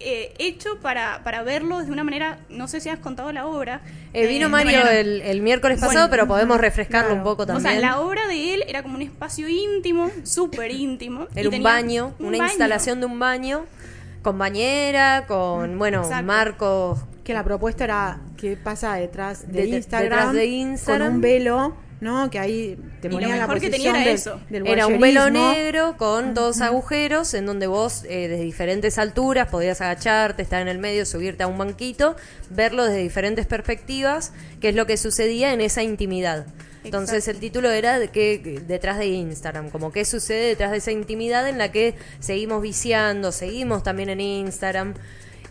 eh, 0.00 0.32
hecho 0.38 0.78
para, 0.80 1.22
para 1.24 1.42
verlo 1.42 1.82
de 1.82 1.90
una 1.90 2.04
manera, 2.04 2.38
no 2.48 2.68
sé 2.68 2.80
si 2.80 2.88
has 2.88 2.98
contado 3.00 3.32
la 3.32 3.46
obra. 3.46 3.80
Eh, 4.12 4.26
vino 4.26 4.46
de 4.46 4.50
Mario 4.52 4.78
manera- 4.78 4.98
el, 5.00 5.20
el 5.22 5.40
miércoles 5.42 5.78
Bueno, 5.80 5.88
pasado, 5.92 6.10
pero 6.10 6.26
podemos 6.28 6.60
refrescarlo 6.60 7.08
claro. 7.08 7.20
un 7.20 7.24
poco 7.24 7.42
O 7.42 7.46
también. 7.46 7.70
sea, 7.72 7.80
la 7.80 8.00
obra 8.00 8.26
de 8.28 8.54
él 8.54 8.64
era 8.68 8.82
como 8.82 8.94
un 8.96 9.02
espacio 9.02 9.48
íntimo, 9.48 10.10
súper 10.24 10.70
íntimo. 10.70 11.26
Era 11.34 11.48
un 11.48 11.62
baño, 11.62 12.14
un 12.18 12.26
una 12.26 12.38
baño. 12.38 12.50
instalación 12.50 13.00
de 13.00 13.06
un 13.06 13.18
baño 13.18 13.64
con 14.22 14.38
bañera, 14.38 15.24
con, 15.26 15.78
bueno, 15.78 16.02
Exacto. 16.02 16.24
marcos 16.26 16.98
Que 17.24 17.34
la 17.34 17.44
propuesta 17.44 17.84
era 17.84 18.20
que 18.38 18.56
pasa 18.56 18.94
detrás 18.94 19.46
de, 19.46 19.52
De- 19.62 19.66
de- 19.68 19.76
Instagram, 19.76 20.10
detrás 20.10 20.32
de 20.32 20.46
Instagram. 20.46 21.06
con 21.08 21.14
un 21.16 21.20
velo, 21.20 21.76
¿no? 22.00 22.30
Que 22.30 22.38
ahí 22.38 22.78
te 23.00 23.08
Y 23.08 23.10
lo 23.10 23.16
ponía 23.16 23.34
la 23.36 23.46
mejor 23.46 23.60
que 23.60 23.68
posición 23.68 23.94
tenía 23.94 24.02
era 24.02 24.12
eso. 24.12 24.40
del 24.48 24.66
Era 24.66 24.86
un 24.86 25.00
velo 25.00 25.30
negro 25.30 25.96
con 25.96 26.34
dos 26.34 26.60
agujeros 26.60 27.34
en 27.34 27.46
donde 27.46 27.66
vos 27.66 28.04
eh, 28.04 28.28
desde 28.28 28.44
diferentes 28.44 28.98
alturas 28.98 29.48
podías 29.48 29.80
agacharte, 29.80 30.42
estar 30.42 30.62
en 30.62 30.68
el 30.68 30.78
medio, 30.78 31.04
subirte 31.06 31.42
a 31.42 31.46
un 31.46 31.58
banquito, 31.58 32.16
verlo 32.50 32.84
desde 32.84 32.98
diferentes 32.98 33.46
perspectivas, 33.46 34.32
que 34.60 34.70
es 34.70 34.74
lo 34.74 34.86
que 34.86 34.96
sucedía 34.96 35.52
en 35.52 35.60
esa 35.60 35.82
intimidad. 35.82 36.46
Entonces 36.84 37.28
el 37.28 37.38
título 37.38 37.70
era 37.70 37.98
de 37.98 38.08
que 38.08 38.62
detrás 38.66 38.98
de 38.98 39.06
Instagram, 39.06 39.70
como 39.70 39.92
qué 39.92 40.04
sucede 40.04 40.48
detrás 40.48 40.70
de 40.70 40.78
esa 40.78 40.92
intimidad 40.92 41.48
en 41.48 41.58
la 41.58 41.72
que 41.72 41.94
seguimos 42.20 42.62
viciando, 42.62 43.32
seguimos 43.32 43.82
también 43.82 44.08
en 44.08 44.20
Instagram. 44.20 44.94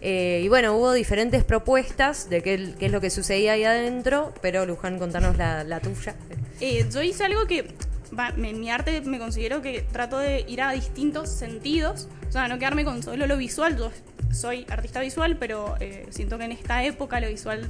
Eh, 0.02 0.42
y 0.44 0.48
bueno, 0.48 0.74
hubo 0.76 0.94
diferentes 0.94 1.44
propuestas 1.44 2.30
de 2.30 2.44
qué, 2.44 2.74
qué 2.78 2.86
es 2.88 2.92
lo 2.92 3.02
que 3.02 3.10
sucedía 3.10 3.54
ahí 3.54 3.64
adentro, 3.64 4.34
pero 4.42 4.66
Luján, 4.66 5.00
contanos 5.00 5.38
la, 5.38 5.64
la 5.64 5.80
tuya. 5.80 6.16
Eh, 6.60 6.88
yo 6.92 7.02
hice 7.02 7.24
algo 7.26 7.46
que 7.48 7.74
va, 8.18 8.30
en 8.30 8.60
mi 8.60 8.70
arte 8.70 9.02
me 9.02 9.18
considero 9.20 9.62
que 9.62 9.82
trato 9.92 10.20
de 10.20 10.46
ir 10.48 10.62
a 10.62 10.72
distintos 10.72 11.30
sentidos, 11.30 12.08
o 12.28 12.32
sea, 12.32 12.48
no 12.48 12.60
quedarme 12.60 12.86
con 12.86 13.02
solo 13.02 13.26
lo 13.28 13.38
visual. 13.38 13.76
Yo 13.78 13.92
soy 14.32 14.66
artista 14.70 15.00
visual, 15.00 15.38
pero 15.38 15.76
eh, 15.80 16.06
siento 16.10 16.38
que 16.38 16.46
en 16.46 16.52
esta 16.52 16.84
época 16.84 17.20
lo 17.20 17.28
visual 17.30 17.70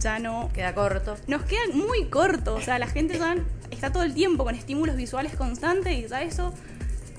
ya 0.00 0.18
no 0.20 0.48
Queda 0.54 0.74
corto. 0.74 1.16
nos 1.26 1.42
queda 1.42 1.60
muy 1.74 2.04
corto. 2.06 2.54
O 2.54 2.60
sea, 2.60 2.78
la 2.78 2.86
gente 2.86 3.18
ya 3.18 3.36
está 3.70 3.92
todo 3.92 4.04
el 4.04 4.14
tiempo 4.14 4.44
con 4.44 4.54
estímulos 4.54 4.96
visuales 4.96 5.34
constantes 5.34 5.92
y 5.92 6.06
ya 6.06 6.22
eso. 6.22 6.54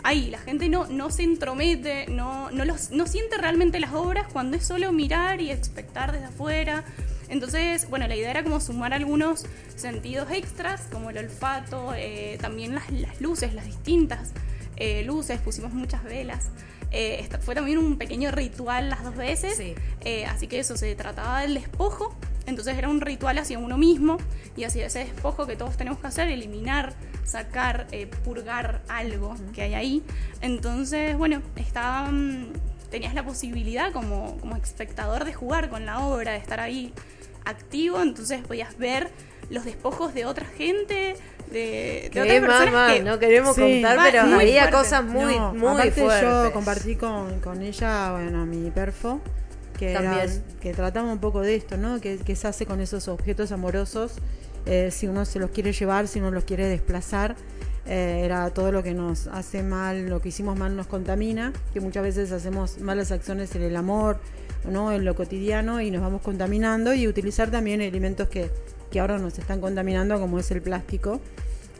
Ahí, 0.03 0.29
la 0.29 0.37
gente 0.37 0.69
no, 0.69 0.87
no 0.87 1.09
se 1.11 1.23
entromete, 1.23 2.07
no, 2.07 2.49
no, 2.51 2.65
los, 2.65 2.91
no 2.91 3.05
siente 3.05 3.37
realmente 3.37 3.79
las 3.79 3.93
obras 3.93 4.27
cuando 4.31 4.55
es 4.57 4.65
solo 4.65 4.91
mirar 4.91 5.41
y 5.41 5.51
expectar 5.51 6.11
desde 6.11 6.25
afuera. 6.25 6.85
Entonces, 7.27 7.89
bueno, 7.89 8.07
la 8.07 8.15
idea 8.15 8.31
era 8.31 8.43
como 8.43 8.59
sumar 8.59 8.93
algunos 8.93 9.45
sentidos 9.75 10.31
extras, 10.31 10.87
como 10.91 11.09
el 11.09 11.17
olfato, 11.17 11.93
eh, 11.95 12.37
también 12.41 12.75
las, 12.75 12.89
las 12.91 13.19
luces, 13.21 13.53
las 13.53 13.65
distintas 13.65 14.31
eh, 14.77 15.03
luces, 15.03 15.39
pusimos 15.41 15.73
muchas 15.73 16.03
velas. 16.03 16.49
Eh, 16.91 17.27
fue 17.41 17.55
también 17.55 17.77
un 17.77 17.97
pequeño 17.97 18.31
ritual 18.31 18.89
las 18.89 19.03
dos 19.03 19.15
veces. 19.15 19.57
Sí. 19.57 19.75
Eh, 20.01 20.25
así 20.25 20.47
que 20.47 20.59
eso, 20.59 20.77
se 20.77 20.95
trataba 20.95 21.41
del 21.41 21.53
despojo. 21.53 22.15
Entonces 22.45 22.77
era 22.77 22.89
un 22.89 23.01
ritual 23.01 23.37
hacia 23.37 23.59
uno 23.59 23.77
mismo 23.77 24.17
y 24.57 24.63
hacia 24.63 24.87
ese 24.87 24.99
despojo 24.99 25.45
que 25.45 25.55
todos 25.55 25.77
tenemos 25.77 25.99
que 25.99 26.07
hacer, 26.07 26.29
eliminar, 26.29 26.93
sacar, 27.23 27.87
eh, 27.91 28.07
purgar 28.07 28.81
algo 28.87 29.35
que 29.53 29.61
hay 29.61 29.75
ahí. 29.75 30.03
Entonces, 30.41 31.15
bueno, 31.15 31.43
estaba, 31.55 32.09
mm, 32.11 32.53
tenías 32.89 33.13
la 33.13 33.23
posibilidad 33.23 33.91
como, 33.91 34.37
como 34.37 34.55
espectador 34.55 35.25
de 35.25 35.33
jugar 35.33 35.69
con 35.69 35.85
la 35.85 35.99
obra, 35.99 36.31
de 36.31 36.37
estar 36.39 36.59
ahí 36.59 36.91
activo, 37.45 38.01
entonces 38.01 38.41
podías 38.41 38.77
ver 38.77 39.11
los 39.49 39.65
despojos 39.65 40.13
de 40.13 40.25
otra 40.25 40.45
gente, 40.45 41.15
de, 41.51 41.59
de 42.03 42.09
Que 42.11 42.21
otras 42.21 42.39
personas 42.41 42.93
que- 42.93 43.03
no 43.03 43.19
queremos 43.19 43.55
Sí. 43.55 43.61
contar, 43.61 43.97
Va, 43.97 44.03
pero 44.11 44.23
muy 44.25 44.41
había 44.45 44.61
fuerte. 44.69 44.77
cosas 44.77 45.03
muy, 45.03 45.35
No, 45.37 45.53
muy 45.53 45.91
fuertes. 45.91 46.21
yo 46.21 46.51
compartí 46.53 46.95
con, 46.95 47.39
con 47.39 47.61
ella, 47.61 48.11
bueno, 48.11 48.45
mi 48.45 48.69
perfo, 48.71 49.19
que, 49.77 49.91
era- 49.93 50.25
que 50.61 50.73
trataba 50.73 51.11
un 51.11 51.19
poco 51.19 51.41
de 51.41 51.55
esto, 51.55 51.77
¿no? 51.77 51.99
Que, 52.01 52.17
que 52.17 52.35
se 52.35 52.47
hace 52.47 52.65
con 52.65 52.81
esos 52.81 53.07
objetos 53.07 53.51
amorosos, 53.51 54.13
eh, 54.65 54.89
si 54.91 55.07
uno 55.07 55.25
se 55.25 55.39
los 55.39 55.51
quiere 55.51 55.71
llevar, 55.73 56.07
si 56.07 56.19
uno 56.19 56.31
los 56.31 56.43
quiere 56.43 56.65
desplazar. 56.67 57.35
eh, 57.91 58.21
era 58.23 58.47
todo 58.51 58.71
lo 58.71 58.83
que 58.83 58.93
nos 58.93 59.25
hace 59.27 59.63
mal, 59.63 60.07
lo 60.09 60.21
que 60.21 60.29
hicimos 60.29 60.55
mal 60.59 60.75
nos 60.75 60.85
contamina, 60.85 61.53
que 61.73 61.79
muchas 61.79 62.03
veces 62.03 62.31
hacemos 62.31 62.79
malas 62.81 63.11
acciones 63.11 63.55
en 63.55 63.63
el 63.63 63.75
amor 63.75 64.19
¿no? 64.69 64.91
en 64.91 65.05
lo 65.05 65.15
cotidiano 65.15 65.81
y 65.81 65.89
nos 65.89 66.01
vamos 66.03 66.21
contaminando 66.21 66.93
y 66.93 67.07
utilizar 67.07 67.49
también 67.49 67.81
elementos 67.81 68.29
que, 68.29 68.51
que 68.89 68.99
ahora 68.99 69.17
nos 69.17 69.37
están 69.37 69.61
contaminando 69.61 70.19
como 70.19 70.39
es 70.39 70.49
el 70.51 70.61
plástico. 70.61 71.19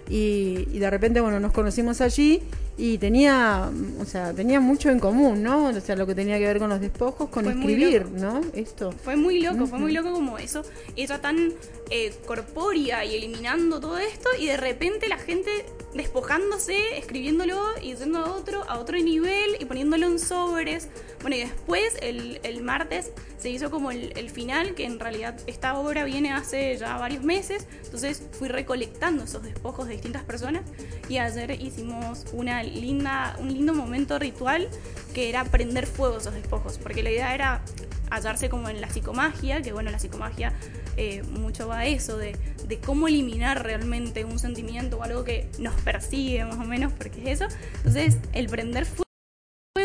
Y, 0.10 0.68
y 0.72 0.80
de 0.80 0.90
repente, 0.90 1.22
bueno, 1.22 1.40
nos 1.40 1.52
conocimos 1.52 2.02
allí 2.02 2.42
y 2.80 2.98
tenía, 2.98 3.70
o 4.00 4.06
sea, 4.06 4.34
tenía 4.34 4.62
mucho 4.62 4.90
en 4.90 5.00
común, 5.00 5.44
¿no? 5.44 5.66
O 5.66 5.82
sea, 5.82 5.98
lo 5.98 6.08
que 6.08 6.16
tenía 6.16 6.40
que 6.40 6.46
ver 6.46 6.60
con 6.60 6.70
los 6.70 6.80
despojos, 6.80 7.30
con 7.30 7.44
Fue 7.44 7.54
escribir. 7.54 8.06
¿no? 8.10 8.40
Esto. 8.54 8.94
Fue 8.94 9.18
muy 9.18 9.42
loco, 9.42 9.68
fue 9.68 9.80
muy 9.80 9.92
loco 9.92 10.14
como 10.14 10.38
eso. 10.38 10.64
Ella 10.96 11.20
tan 11.20 11.52
eh, 11.90 12.14
corpórea 12.26 13.04
y 13.04 13.16
eliminando 13.16 13.82
todo 13.82 13.98
esto 13.98 14.30
y 14.40 14.46
de 14.46 14.56
repente 14.56 15.10
la 15.10 15.18
gente 15.18 15.66
despojándose, 15.94 16.98
escribiéndolo 16.98 17.60
y 17.82 17.96
yendo 17.96 18.20
a 18.20 18.36
otro, 18.36 18.64
a 18.70 18.80
otro 18.80 18.98
nivel 18.98 19.58
y 19.60 19.66
poniéndolo 19.66 20.08
en 20.08 20.20
sobres. 20.20 20.88
Bueno, 21.22 21.36
y 21.36 21.40
después 21.40 21.98
el, 22.02 22.40
el 22.44 22.64
martes 22.64 23.12
se 23.40 23.50
hizo 23.50 23.72
como 23.72 23.92
el, 23.92 24.14
el 24.18 24.30
final, 24.30 24.76
que 24.76 24.86
en 24.86 25.00
realidad 25.00 25.38
esta 25.48 25.78
obra 25.78 26.04
viene 26.06 26.32
hace 26.32 26.78
ya 26.78 26.98
varios 26.98 27.24
meses. 27.24 27.68
Entonces 27.84 28.24
fui 28.32 28.48
recolectando 28.48 29.24
esos 29.24 29.44
despojos 29.44 29.88
de 29.88 29.94
distintas 29.94 30.24
personas 30.24 30.64
y 31.10 31.18
ayer 31.18 31.52
hicimos 31.60 32.26
una 32.34 32.64
linda, 32.70 33.36
un 33.40 33.50
lindo 33.54 33.74
momento 33.74 34.18
ritual 34.20 34.68
que 35.14 35.30
era 35.30 35.44
prender 35.46 35.86
fuego 35.88 36.16
a 36.16 36.18
esos 36.20 36.34
despojos, 36.34 36.78
porque 36.78 37.04
la 37.04 37.12
idea 37.12 37.34
era 37.34 37.62
hallarse 38.12 38.50
como 38.50 38.70
en 38.70 38.82
la 38.82 38.90
psicomagia, 38.90 39.62
que 39.62 39.72
bueno, 39.72 39.92
la 39.92 40.00
psicomagia 40.00 40.54
eh, 40.98 41.24
mucho 41.24 41.68
va 41.68 41.80
a 41.80 41.86
eso, 41.86 42.18
de, 42.18 42.36
de 42.68 42.80
cómo 42.80 43.08
eliminar 43.08 43.64
realmente 43.64 44.26
un 44.26 44.40
sentimiento 44.40 44.98
o 44.98 45.04
algo 45.04 45.24
que 45.24 45.50
nos 45.60 45.74
persigue 45.82 46.44
más 46.46 46.58
o 46.58 46.64
menos, 46.66 46.92
porque 46.94 47.22
es 47.22 47.42
eso. 47.42 47.56
Entonces, 47.78 48.18
el 48.34 48.48
prender 48.50 48.86
fuego 48.86 49.06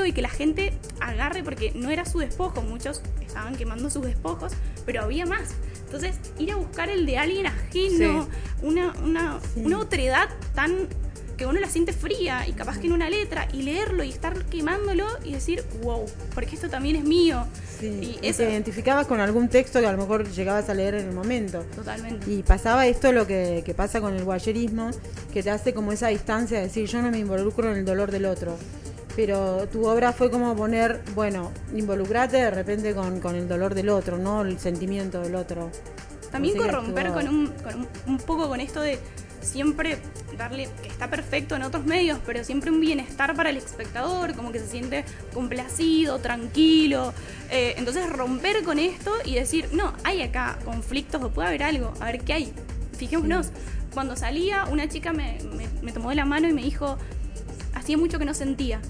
y 0.06 0.12
que 0.12 0.22
la 0.22 0.28
gente 0.30 0.72
agarre, 1.00 1.44
porque 1.44 1.72
no 1.74 1.90
era 1.90 2.04
su 2.04 2.18
despojo, 2.18 2.62
muchos 2.62 3.02
estaban 3.20 3.56
quemando 3.56 3.90
sus 3.90 4.04
despojos, 4.04 4.52
pero 4.86 5.02
había 5.02 5.26
más. 5.26 5.54
Entonces, 5.84 6.18
ir 6.38 6.50
a 6.52 6.56
buscar 6.56 6.88
el 6.88 7.06
de 7.06 7.18
alguien 7.18 7.46
ajeno, 7.46 8.28
una, 8.62 8.92
una, 9.04 9.38
Sí. 9.54 9.60
una 9.60 9.78
otredad 9.78 10.28
tan 10.54 10.88
que 11.36 11.46
uno 11.46 11.60
la 11.60 11.68
siente 11.68 11.92
fría 11.92 12.46
y 12.46 12.52
capaz 12.52 12.78
que 12.78 12.86
en 12.86 12.92
una 12.92 13.10
letra 13.10 13.48
y 13.52 13.62
leerlo 13.62 14.04
y 14.04 14.10
estar 14.10 14.44
quemándolo 14.46 15.06
y 15.24 15.32
decir, 15.32 15.64
wow, 15.82 16.04
porque 16.34 16.54
esto 16.54 16.68
también 16.68 16.96
es 16.96 17.04
mío. 17.04 17.44
Sí, 17.80 18.18
Y 18.20 18.26
y 18.26 18.28
eso, 18.28 18.42
te 18.42 18.50
identificabas 18.50 19.06
con 19.06 19.20
algún 19.20 19.48
texto 19.48 19.80
que 19.80 19.86
a 19.86 19.92
lo 19.92 19.98
mejor 19.98 20.28
llegabas 20.30 20.68
a 20.68 20.74
leer 20.74 20.94
en 20.94 21.08
el 21.08 21.14
momento. 21.14 21.64
totalmente. 21.74 22.30
Y 22.30 22.42
pasaba 22.42 22.86
esto 22.86 23.12
lo 23.12 23.26
que, 23.26 23.62
que 23.64 23.74
pasa 23.74 24.00
con 24.00 24.14
el 24.14 24.24
guayerismo, 24.24 24.90
que 25.32 25.42
te 25.42 25.50
hace 25.50 25.74
como 25.74 25.92
esa 25.92 26.08
distancia 26.08 26.58
de 26.58 26.64
decir 26.64 26.86
yo 26.86 27.02
no 27.02 27.10
me 27.10 27.18
involucro 27.18 27.70
en 27.70 27.78
el 27.78 27.84
dolor 27.84 28.10
del 28.10 28.26
otro. 28.26 28.56
Pero 29.16 29.68
tu 29.68 29.86
obra 29.86 30.12
fue 30.12 30.30
como 30.30 30.56
poner, 30.56 31.00
bueno, 31.14 31.52
involucrate 31.74 32.36
de 32.36 32.50
repente 32.50 32.94
con, 32.94 33.20
con 33.20 33.36
el 33.36 33.46
dolor 33.46 33.74
del 33.74 33.88
otro, 33.88 34.18
no 34.18 34.42
el 34.42 34.58
sentimiento 34.58 35.20
del 35.20 35.36
otro. 35.36 35.70
También 36.32 36.56
corromper 36.56 37.12
con, 37.12 37.28
un, 37.28 37.46
con 37.62 37.74
un, 37.76 37.88
un 38.08 38.18
poco 38.18 38.48
con 38.48 38.60
esto 38.60 38.80
de 38.80 38.98
siempre 39.44 39.98
darle, 40.36 40.68
que 40.82 40.88
está 40.88 41.08
perfecto 41.10 41.54
en 41.56 41.62
otros 41.62 41.84
medios, 41.86 42.18
pero 42.26 42.42
siempre 42.44 42.70
un 42.70 42.80
bienestar 42.80 43.34
para 43.36 43.50
el 43.50 43.56
espectador, 43.56 44.34
como 44.34 44.50
que 44.52 44.58
se 44.58 44.66
siente 44.66 45.04
complacido, 45.32 46.18
tranquilo. 46.18 47.12
Eh, 47.50 47.74
entonces 47.76 48.08
romper 48.10 48.62
con 48.64 48.78
esto 48.78 49.12
y 49.24 49.34
decir, 49.34 49.68
no, 49.72 49.92
hay 50.04 50.22
acá 50.22 50.58
conflictos 50.64 51.22
o 51.22 51.30
puede 51.30 51.48
haber 51.48 51.62
algo, 51.62 51.92
a 52.00 52.06
ver 52.06 52.20
qué 52.22 52.32
hay. 52.32 52.52
Fijémonos, 52.98 53.48
cuando 53.92 54.16
salía 54.16 54.64
una 54.64 54.88
chica 54.88 55.12
me, 55.12 55.38
me- 55.56 55.68
me 55.82 55.92
tomó 55.92 56.10
de 56.10 56.16
la 56.16 56.24
mano 56.24 56.48
y 56.48 56.52
me 56.52 56.62
dijo, 56.62 56.96
hacía 57.74 57.96
mucho 57.96 58.18
que 58.18 58.24
no 58.24 58.34
sentía. 58.34 58.80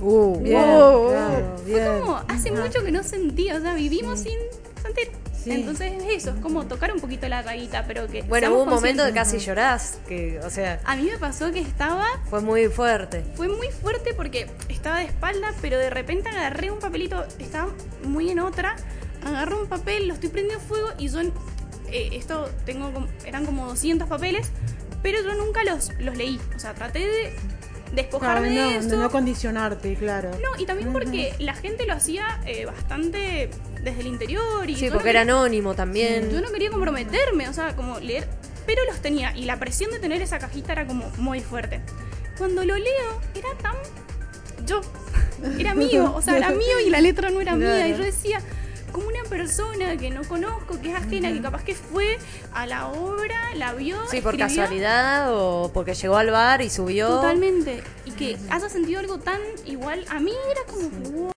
Uh, 0.00 0.40
Bien, 0.40 0.60
wow. 0.60 1.08
claro, 1.10 1.56
Fue 1.64 1.98
como, 2.00 2.16
hace 2.28 2.50
Ajá. 2.50 2.60
mucho 2.62 2.84
que 2.84 2.90
no 2.90 3.02
sentía, 3.04 3.56
o 3.56 3.60
sea, 3.60 3.74
vivimos 3.74 4.20
sin 4.20 4.36
sentir. 4.82 5.10
Sí. 5.42 5.50
Entonces 5.50 5.92
es 6.00 6.22
eso, 6.22 6.30
es 6.30 6.40
como 6.40 6.66
tocar 6.66 6.92
un 6.92 7.00
poquito 7.00 7.28
la 7.28 7.42
rayita, 7.42 7.84
pero 7.86 8.06
que. 8.06 8.22
Bueno, 8.22 8.52
hubo 8.52 8.62
un 8.62 8.68
momento 8.68 9.04
de 9.04 9.12
casi 9.12 9.38
llorás, 9.38 9.98
que, 10.06 10.38
o 10.40 10.50
sea, 10.50 10.80
A 10.84 10.94
mí 10.96 11.02
me 11.10 11.18
pasó 11.18 11.50
que 11.50 11.60
estaba. 11.60 12.06
fue 12.30 12.40
muy 12.40 12.66
fuerte. 12.68 13.24
Fue 13.34 13.48
muy 13.48 13.68
fuerte 13.68 14.14
porque 14.14 14.48
estaba 14.68 14.98
de 14.98 15.06
espalda, 15.06 15.52
pero 15.60 15.78
de 15.78 15.90
repente 15.90 16.28
agarré 16.28 16.70
un 16.70 16.78
papelito, 16.78 17.24
estaba 17.38 17.72
muy 18.04 18.30
en 18.30 18.38
otra. 18.38 18.76
Agarré 19.24 19.54
un 19.56 19.66
papel, 19.68 20.08
lo 20.08 20.14
estoy 20.14 20.28
prendiendo 20.28 20.62
fuego 20.64 20.88
y 20.98 21.08
yo. 21.08 21.20
en- 21.20 21.32
eh, 21.88 22.10
esto 22.12 22.48
tengo 22.64 22.92
como- 22.92 23.08
eran 23.26 23.44
como 23.44 23.66
200 23.66 24.08
papeles, 24.08 24.50
pero 25.02 25.22
yo 25.22 25.34
nunca 25.34 25.62
los, 25.64 25.90
los 25.98 26.16
leí. 26.16 26.40
O 26.56 26.58
sea, 26.58 26.72
traté 26.74 27.00
de 27.00 27.32
despojarme 27.94 28.48
Claro, 28.52 28.68
de 28.68 28.74
no, 28.74 28.80
eso. 28.80 28.88
de 28.88 28.96
no 28.96 29.10
condicionarte, 29.10 29.94
claro. 29.96 30.30
No, 30.42 30.58
y 30.58 30.64
también 30.66 30.92
porque 30.92 31.34
la 31.38 31.52
gente 31.54 31.84
lo 31.86 31.92
hacía 31.94 32.40
eh, 32.46 32.64
bastante 32.64 33.50
desde 33.82 34.00
el 34.00 34.06
interior. 34.06 34.68
Y 34.68 34.76
Sí, 34.76 34.88
porque 34.90 35.04
no 35.04 35.10
era 35.10 35.20
anónimo 35.22 35.74
también. 35.74 36.30
Yo 36.30 36.40
no 36.40 36.50
quería 36.50 36.70
comprometerme, 36.70 37.48
o 37.48 37.52
sea, 37.52 37.74
como 37.76 37.98
leer, 38.00 38.28
pero 38.66 38.84
los 38.86 39.00
tenía. 39.00 39.36
Y 39.36 39.44
la 39.44 39.58
presión 39.58 39.90
de 39.90 39.98
tener 39.98 40.22
esa 40.22 40.38
cajita 40.38 40.72
era 40.72 40.86
como 40.86 41.10
muy 41.18 41.40
fuerte. 41.40 41.80
Cuando 42.38 42.64
lo 42.64 42.76
leo, 42.76 43.20
era 43.34 43.54
tan. 43.58 43.76
Yo. 44.66 44.80
Era 45.58 45.74
mío, 45.74 46.12
o 46.14 46.22
sea, 46.22 46.36
era 46.36 46.50
mío 46.64 46.80
y 46.86 46.90
la 46.90 47.00
letra 47.00 47.30
no 47.30 47.40
era 47.40 47.56
mía. 47.56 47.88
Y 47.88 47.92
yo 47.92 47.98
decía, 47.98 48.40
como 48.92 49.08
una 49.08 49.24
persona 49.28 49.96
que 49.96 50.10
no 50.10 50.22
conozco, 50.22 50.80
que 50.80 50.90
es 50.90 50.94
ajena, 50.94 51.32
que 51.32 51.40
capaz 51.40 51.64
que 51.64 51.74
fue 51.74 52.18
a 52.52 52.66
la 52.66 52.88
obra, 52.88 53.54
la 53.56 53.72
vio. 53.74 53.98
Sí, 54.08 54.20
por 54.20 54.38
casualidad 54.38 55.34
o 55.34 55.70
porque 55.72 55.94
llegó 55.94 56.16
al 56.16 56.30
bar 56.30 56.62
y 56.62 56.70
subió. 56.70 57.08
Totalmente. 57.08 57.82
Y 58.04 58.12
que 58.12 58.36
haya 58.50 58.68
sentido 58.68 59.00
algo 59.00 59.18
tan 59.18 59.40
igual 59.66 60.04
a 60.08 60.20
mí, 60.20 60.32
era 60.50 60.60
como, 60.70 60.88
wow, 61.10 61.32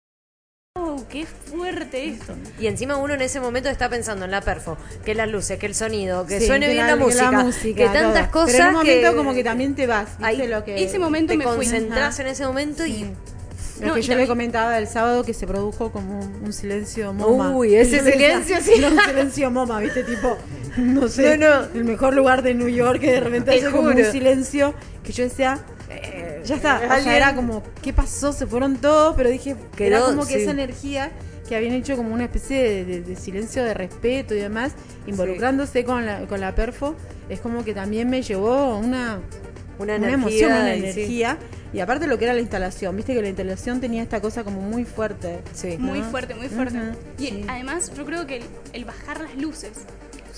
qué 1.10 1.26
fuerte 1.26 2.10
esto. 2.10 2.34
Y 2.60 2.68
encima 2.68 2.98
uno 2.98 3.14
en 3.14 3.22
ese 3.22 3.40
momento 3.40 3.70
está 3.70 3.90
pensando 3.90 4.26
en 4.26 4.32
la 4.32 4.42
perfo, 4.42 4.78
que 5.06 5.16
las 5.16 5.30
luces, 5.30 5.58
que 5.58 5.66
el 5.68 5.76
sonido, 5.76 6.26
que 6.26 6.40
Sí, 6.42 6.48
suene 6.48 6.66
que 6.68 6.74
bien 6.74 6.86
la- 6.88 6.96
la, 6.96 6.98
que 7.00 7.44
música, 7.44 7.76
que 7.76 7.86
tantas 7.90 8.32
todo. 8.32 8.44
cosas 8.44 8.52
Pero 8.52 8.64
en 8.64 8.70
un 8.70 8.76
momento 8.82 9.10
que 9.12 9.16
como 9.16 9.34
que 9.34 9.44
también 9.44 9.76
te 9.76 9.88
vas, 9.88 10.10
¿viste? 10.18 10.26
Ahí- 10.26 10.48
lo 10.48 10.64
que, 10.66 10.84
Ese 10.84 11.00
momento 11.00 11.32
te 11.34 11.38
me 11.38 11.46
fui. 11.46 11.56
concentras 11.56 12.20
en 12.20 12.28
ese 12.28 12.46
momento 12.46 12.86
y 12.86 13.10
Lo 13.82 13.88
No, 13.88 13.94
que 13.96 14.00
y 14.00 14.04
yo 14.04 14.08
le 14.08 14.14
también- 14.14 14.28
comentaba 14.30 14.78
el 14.78 14.88
sábado 14.88 15.26
que 15.26 15.34
se 15.34 15.46
produjo 15.48 15.92
como 15.92 16.20
un, 16.22 16.44
un 16.46 16.54
silencio 16.54 17.12
moma. 17.14 17.52
Uy, 17.54 17.76
ese 17.76 18.00
silencio, 18.10 18.56
sí. 18.62 18.80
no, 18.80 18.88
un 18.88 19.00
silencio 19.02 19.52
moma, 19.52 19.82
¿viste? 19.82 20.04
Tipo, 20.06 20.38
no 20.78 21.10
sé, 21.10 21.38
No, 21.38 21.50
no. 21.62 21.68
el 21.74 21.84
mejor 21.84 22.14
lugar 22.16 22.42
de 22.42 22.54
New 22.54 22.70
York 22.70 23.02
que 23.02 23.12
de 23.12 23.20
repente 23.20 23.52
Te 23.52 23.58
hace 23.58 23.72
como 23.72 23.90
un 23.90 23.94
juro. 23.96 24.10
silencio 24.14 24.74
que 25.04 25.12
yo 25.12 25.26
decía, 25.26 25.60
eh, 25.90 26.42
ya 26.46 26.56
está, 26.56 26.76
o 26.78 26.80
sea, 26.80 26.94
alguien- 26.96 27.16
era 27.16 27.36
como, 27.36 27.64
¿qué 27.82 27.94
pasó? 27.94 28.34
Se 28.34 28.48
fueron 28.48 28.78
todos, 28.78 29.16
pero 29.16 29.30
dije, 29.30 29.52
era 29.52 29.98
Quedó, 30.00 30.06
como 30.08 30.26
que 30.26 30.36
sí. 30.36 30.42
esa 30.42 30.52
energía 30.52 31.12
que 31.48 31.56
habían 31.56 31.74
hecho 31.74 31.96
como 31.96 32.14
una 32.14 32.24
especie 32.26 32.62
de, 32.64 32.86
de- 32.86 33.02
de 33.02 33.16
silencio 33.16 33.64
de 33.64 33.74
respeto 33.74 34.34
y 34.34 34.40
demás, 34.40 34.74
involucrándose 35.06 35.84
con, 35.84 36.06
la, 36.06 36.22
con 36.28 36.42
la 36.42 36.56
perfo, 36.56 36.96
es 37.30 37.40
como 37.40 37.64
que 37.64 37.74
también 37.74 38.10
me 38.10 38.22
llevó 38.24 38.78
una, 38.78 39.20
una, 39.78 39.96
una 39.96 39.96
energía. 39.96 40.14
emoción, 40.16 40.52
una 40.52 40.76
y 40.76 40.80
sí. 40.82 40.86
energía. 41.02 41.38
Y 41.74 41.82
aparte 41.82 42.08
lo 42.08 42.18
que 42.18 42.24
era 42.26 42.34
la 42.34 42.40
instalación, 42.40 42.96
viste 42.96 43.14
que 43.14 43.22
la 43.22 43.28
instalación 43.28 43.82
tenía 43.82 44.02
esta 44.02 44.22
cosa 44.22 44.44
como 44.44 44.62
muy 44.62 44.86
fuerte. 44.86 45.40
Sí. 45.54 45.76
Muy 45.78 46.00
¿no? 46.00 46.10
fuerte, 46.10 46.34
muy 46.34 46.48
fuerte. 46.48 46.78
Ujú, 46.78 46.98
y 47.20 47.28
sí. 47.28 47.46
además 47.50 47.92
yo 47.96 48.06
creo 48.06 48.26
que 48.26 48.38
el, 48.38 48.44
el 48.74 48.86
bajar 48.86 49.20
las 49.22 49.36
luces, 49.36 49.72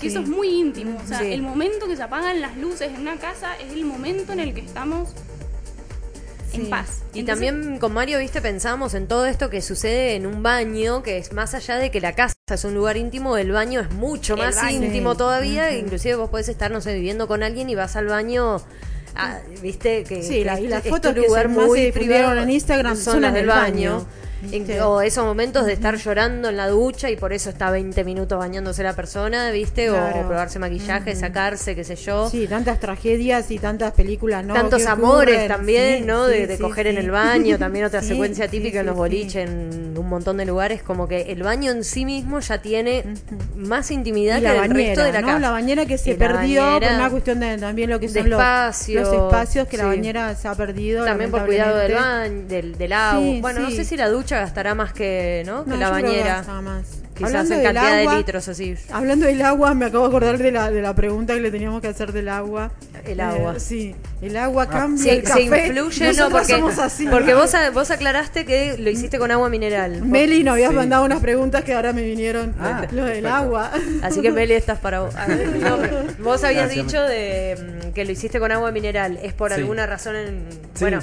Sí. 0.00 0.06
eso 0.08 0.20
es 0.20 0.28
muy 0.28 0.48
íntimo. 0.48 0.98
O 1.02 1.06
sea, 1.06 1.20
Sí. 1.20 1.32
el 1.32 1.42
momento 1.42 1.86
que 1.86 1.96
se 1.96 2.02
apagan 2.02 2.40
las 2.40 2.56
luces 2.56 2.88
en 2.92 3.00
una 3.00 3.16
casa 3.16 3.56
es 3.64 3.72
el 3.72 3.84
momento 3.84 4.32
en 4.32 4.40
el 4.40 4.52
que 4.52 4.60
estamos 4.62 5.10
Sí. 6.50 6.62
en 6.62 6.70
paz. 6.70 7.02
Y 7.14 7.20
Entonces, 7.20 7.48
también 7.50 7.78
con 7.78 7.92
Mario, 7.92 8.18
viste, 8.18 8.40
pensamos 8.40 8.94
en 8.94 9.06
todo 9.06 9.26
esto 9.26 9.50
que 9.50 9.60
sucede 9.62 10.14
en 10.14 10.26
un 10.26 10.42
baño, 10.42 11.02
que 11.02 11.18
es 11.18 11.32
más 11.32 11.54
allá 11.54 11.76
de 11.76 11.90
que 11.90 12.00
la 12.00 12.14
casa 12.14 12.34
es 12.50 12.64
un 12.64 12.74
lugar 12.74 12.96
íntimo, 12.96 13.36
el 13.36 13.52
baño 13.52 13.80
es 13.80 13.90
mucho 13.90 14.36
más 14.36 14.56
baño. 14.56 14.84
íntimo 14.86 15.16
todavía. 15.16 15.68
Ujú. 15.70 15.78
Inclusive 15.78 16.14
vos 16.16 16.30
podés 16.30 16.48
estar, 16.48 16.70
no 16.70 16.80
sé, 16.80 16.94
viviendo 16.94 17.26
con 17.28 17.42
alguien 17.42 17.68
y 17.70 17.74
vas 17.74 17.96
al 17.96 18.06
baño, 18.06 18.62
ah, 19.14 19.38
viste, 19.60 20.04
que, 20.04 20.22
Sí, 20.22 20.38
que 20.40 20.44
la- 20.44 20.60
y 20.60 20.68
las 20.68 20.84
fotos 20.84 21.12
que 21.14 21.20
lugar 21.20 21.42
se- 21.42 21.48
muy 21.48 21.92
privado 21.92 22.40
en 22.40 22.50
Instagram 22.50 22.96
son, 22.96 23.20
las 23.22 23.32
del 23.34 23.42
el 23.42 23.48
baño. 23.48 23.92
baño, 23.96 24.06
O 24.84 25.00
esos 25.00 25.24
momentos 25.24 25.66
de 25.66 25.72
estar 25.72 25.96
llorando 25.96 26.48
en 26.48 26.56
la 26.56 26.68
ducha 26.68 27.10
y 27.10 27.16
por 27.16 27.32
eso 27.32 27.50
está 27.50 27.70
20 27.70 28.04
minutos 28.04 28.38
bañándose 28.38 28.82
la 28.82 28.94
persona, 28.94 29.50
¿viste? 29.50 29.90
O- 29.90 29.94
Claro. 29.94 30.20
O, 30.20 30.28
probarse 30.28 30.58
maquillaje, 30.58 31.14
sacarse, 31.16 31.74
qué 31.74 31.84
sé 31.84 31.96
yo. 31.96 32.28
Sí, 32.30 32.46
tantas 32.46 32.78
tragedias 32.80 33.50
y 33.50 33.58
tantas 33.58 33.92
películas, 33.92 34.44
¿no? 34.44 34.54
Tantos 34.54 34.86
amores 34.86 35.34
ocurren. 35.34 35.48
también, 35.48 35.98
Sí, 36.00 36.04
¿no? 36.06 36.26
sí, 36.26 36.32
de, 36.32 36.46
de 36.46 36.58
coger 36.58 36.86
en 36.86 36.98
el 36.98 37.10
baño, 37.10 37.58
también 37.58 37.84
otra 37.84 38.02
secuencia 38.02 38.48
típica 38.48 38.80
en 38.80 38.86
los 38.86 38.96
boliches, 38.96 39.48
en 39.48 39.94
un 39.98 40.08
montón 40.08 40.36
de 40.36 40.44
lugares, 40.46 40.82
como 40.82 41.08
que 41.08 41.22
el 41.32 41.42
baño 41.42 41.72
en 41.72 41.82
sí 41.84 42.04
mismo 42.04 42.38
ya 42.40 42.58
tiene 42.62 43.04
más 43.56 43.90
intimidad 43.90 44.36
Y 44.38 44.40
que 44.40 44.46
la 44.48 44.64
el 44.64 44.70
resto 44.70 45.02
de 45.02 45.12
la 45.12 45.20
¿no? 45.20 45.26
casa. 45.26 45.38
La 45.40 45.50
bañera 45.50 45.86
que 45.86 45.98
se 45.98 46.14
perdió 46.14 46.62
por 46.80 46.82
una 46.84 47.10
cuestión 47.10 47.40
de 47.40 47.58
también 47.58 47.90
lo 47.90 47.98
que 47.98 48.08
son 48.08 48.30
los, 48.30 48.38
espacio, 48.38 49.00
los 49.00 49.12
espacios 49.12 49.66
que 49.68 49.76
la 49.76 49.86
bañera 49.86 50.34
se 50.34 50.46
ha 50.48 50.54
perdido. 50.54 51.04
También 51.04 51.30
por 51.30 51.44
cuidado 51.44 51.76
del 51.78 51.94
baño, 51.94 52.42
del, 52.46 52.78
del 52.78 52.92
agua. 52.92 53.34
Bueno, 53.40 53.60
no 53.60 53.70
sé 53.70 53.84
si 53.84 53.96
la 53.96 54.08
ducha 54.08 54.27
gastará 54.36 54.74
más 54.74 54.92
que, 54.92 55.42
¿no? 55.46 55.64
que 55.64 55.70
No, 55.70 55.76
la 55.76 55.86
que 55.96 56.02
bañera. 56.02 56.42
más. 56.62 57.02
Quizás 57.14 57.30
Hablando 57.34 57.54
en 57.54 57.62
del 57.62 57.74
cantidad 57.74 57.98
agua- 58.00 58.12
de 58.12 58.18
litros 58.18 58.48
así. 58.48 58.74
Hablando 58.92 59.26
del 59.26 59.42
agua, 59.42 59.74
me 59.74 59.86
acabo 59.86 60.04
de 60.04 60.08
acordar 60.08 60.38
de 60.38 60.52
la, 60.52 60.70
de 60.70 60.80
la 60.82 60.94
pregunta 60.94 61.34
que 61.34 61.40
le 61.40 61.50
teníamos 61.50 61.80
que 61.80 61.88
hacer 61.88 62.12
del 62.12 62.28
agua. 62.28 62.70
El 63.04 63.18
agua. 63.20 63.54
Eh, 63.56 63.60
sí, 63.60 63.96
el 64.22 64.36
agua 64.36 64.64
Ah. 64.68 64.70
cambia 64.70 65.02
Sí, 65.02 65.10
el 65.10 65.16
se 65.16 65.22
café. 65.24 65.42
influye, 65.66 66.12
no, 66.14 66.30
porque, 66.30 66.52
somos 66.52 66.78
así. 66.78 67.08
porque 67.08 67.34
vos, 67.34 67.52
vos 67.74 67.90
aclaraste 67.90 68.44
que 68.44 68.76
lo 68.78 68.88
hiciste 68.90 69.18
con 69.18 69.32
agua 69.32 69.48
mineral. 69.48 70.04
Meli 70.04 70.44
nos 70.44 70.52
habías 70.52 70.70
Sí. 70.70 70.76
mandado 70.76 71.04
unas 71.04 71.20
preguntas 71.20 71.64
que 71.64 71.74
ahora 71.74 71.92
me 71.92 72.02
vinieron. 72.02 72.54
Ah, 72.60 72.86
lo 72.92 73.02
del 73.04 73.22
perfecto. 73.22 73.34
agua. 73.34 73.70
Así 74.02 74.20
que 74.20 74.30
Meli, 74.30 74.54
estás 74.54 74.78
para 74.78 75.00
vos. 75.00 75.14
No, 75.60 75.76
vos 76.22 76.44
habías 76.44 76.66
Gracias, 76.66 76.86
dicho 76.86 77.02
de, 77.02 77.80
mm, 77.88 77.92
que 77.94 78.04
lo 78.04 78.12
hiciste 78.12 78.38
con 78.38 78.52
agua 78.52 78.70
mineral. 78.70 79.18
¿Es 79.24 79.32
por 79.32 79.52
Sí. 79.52 79.60
alguna 79.60 79.86
razón 79.86 80.14
en...? 80.14 80.46
Sí. 80.74 80.80
Bueno, 80.82 81.00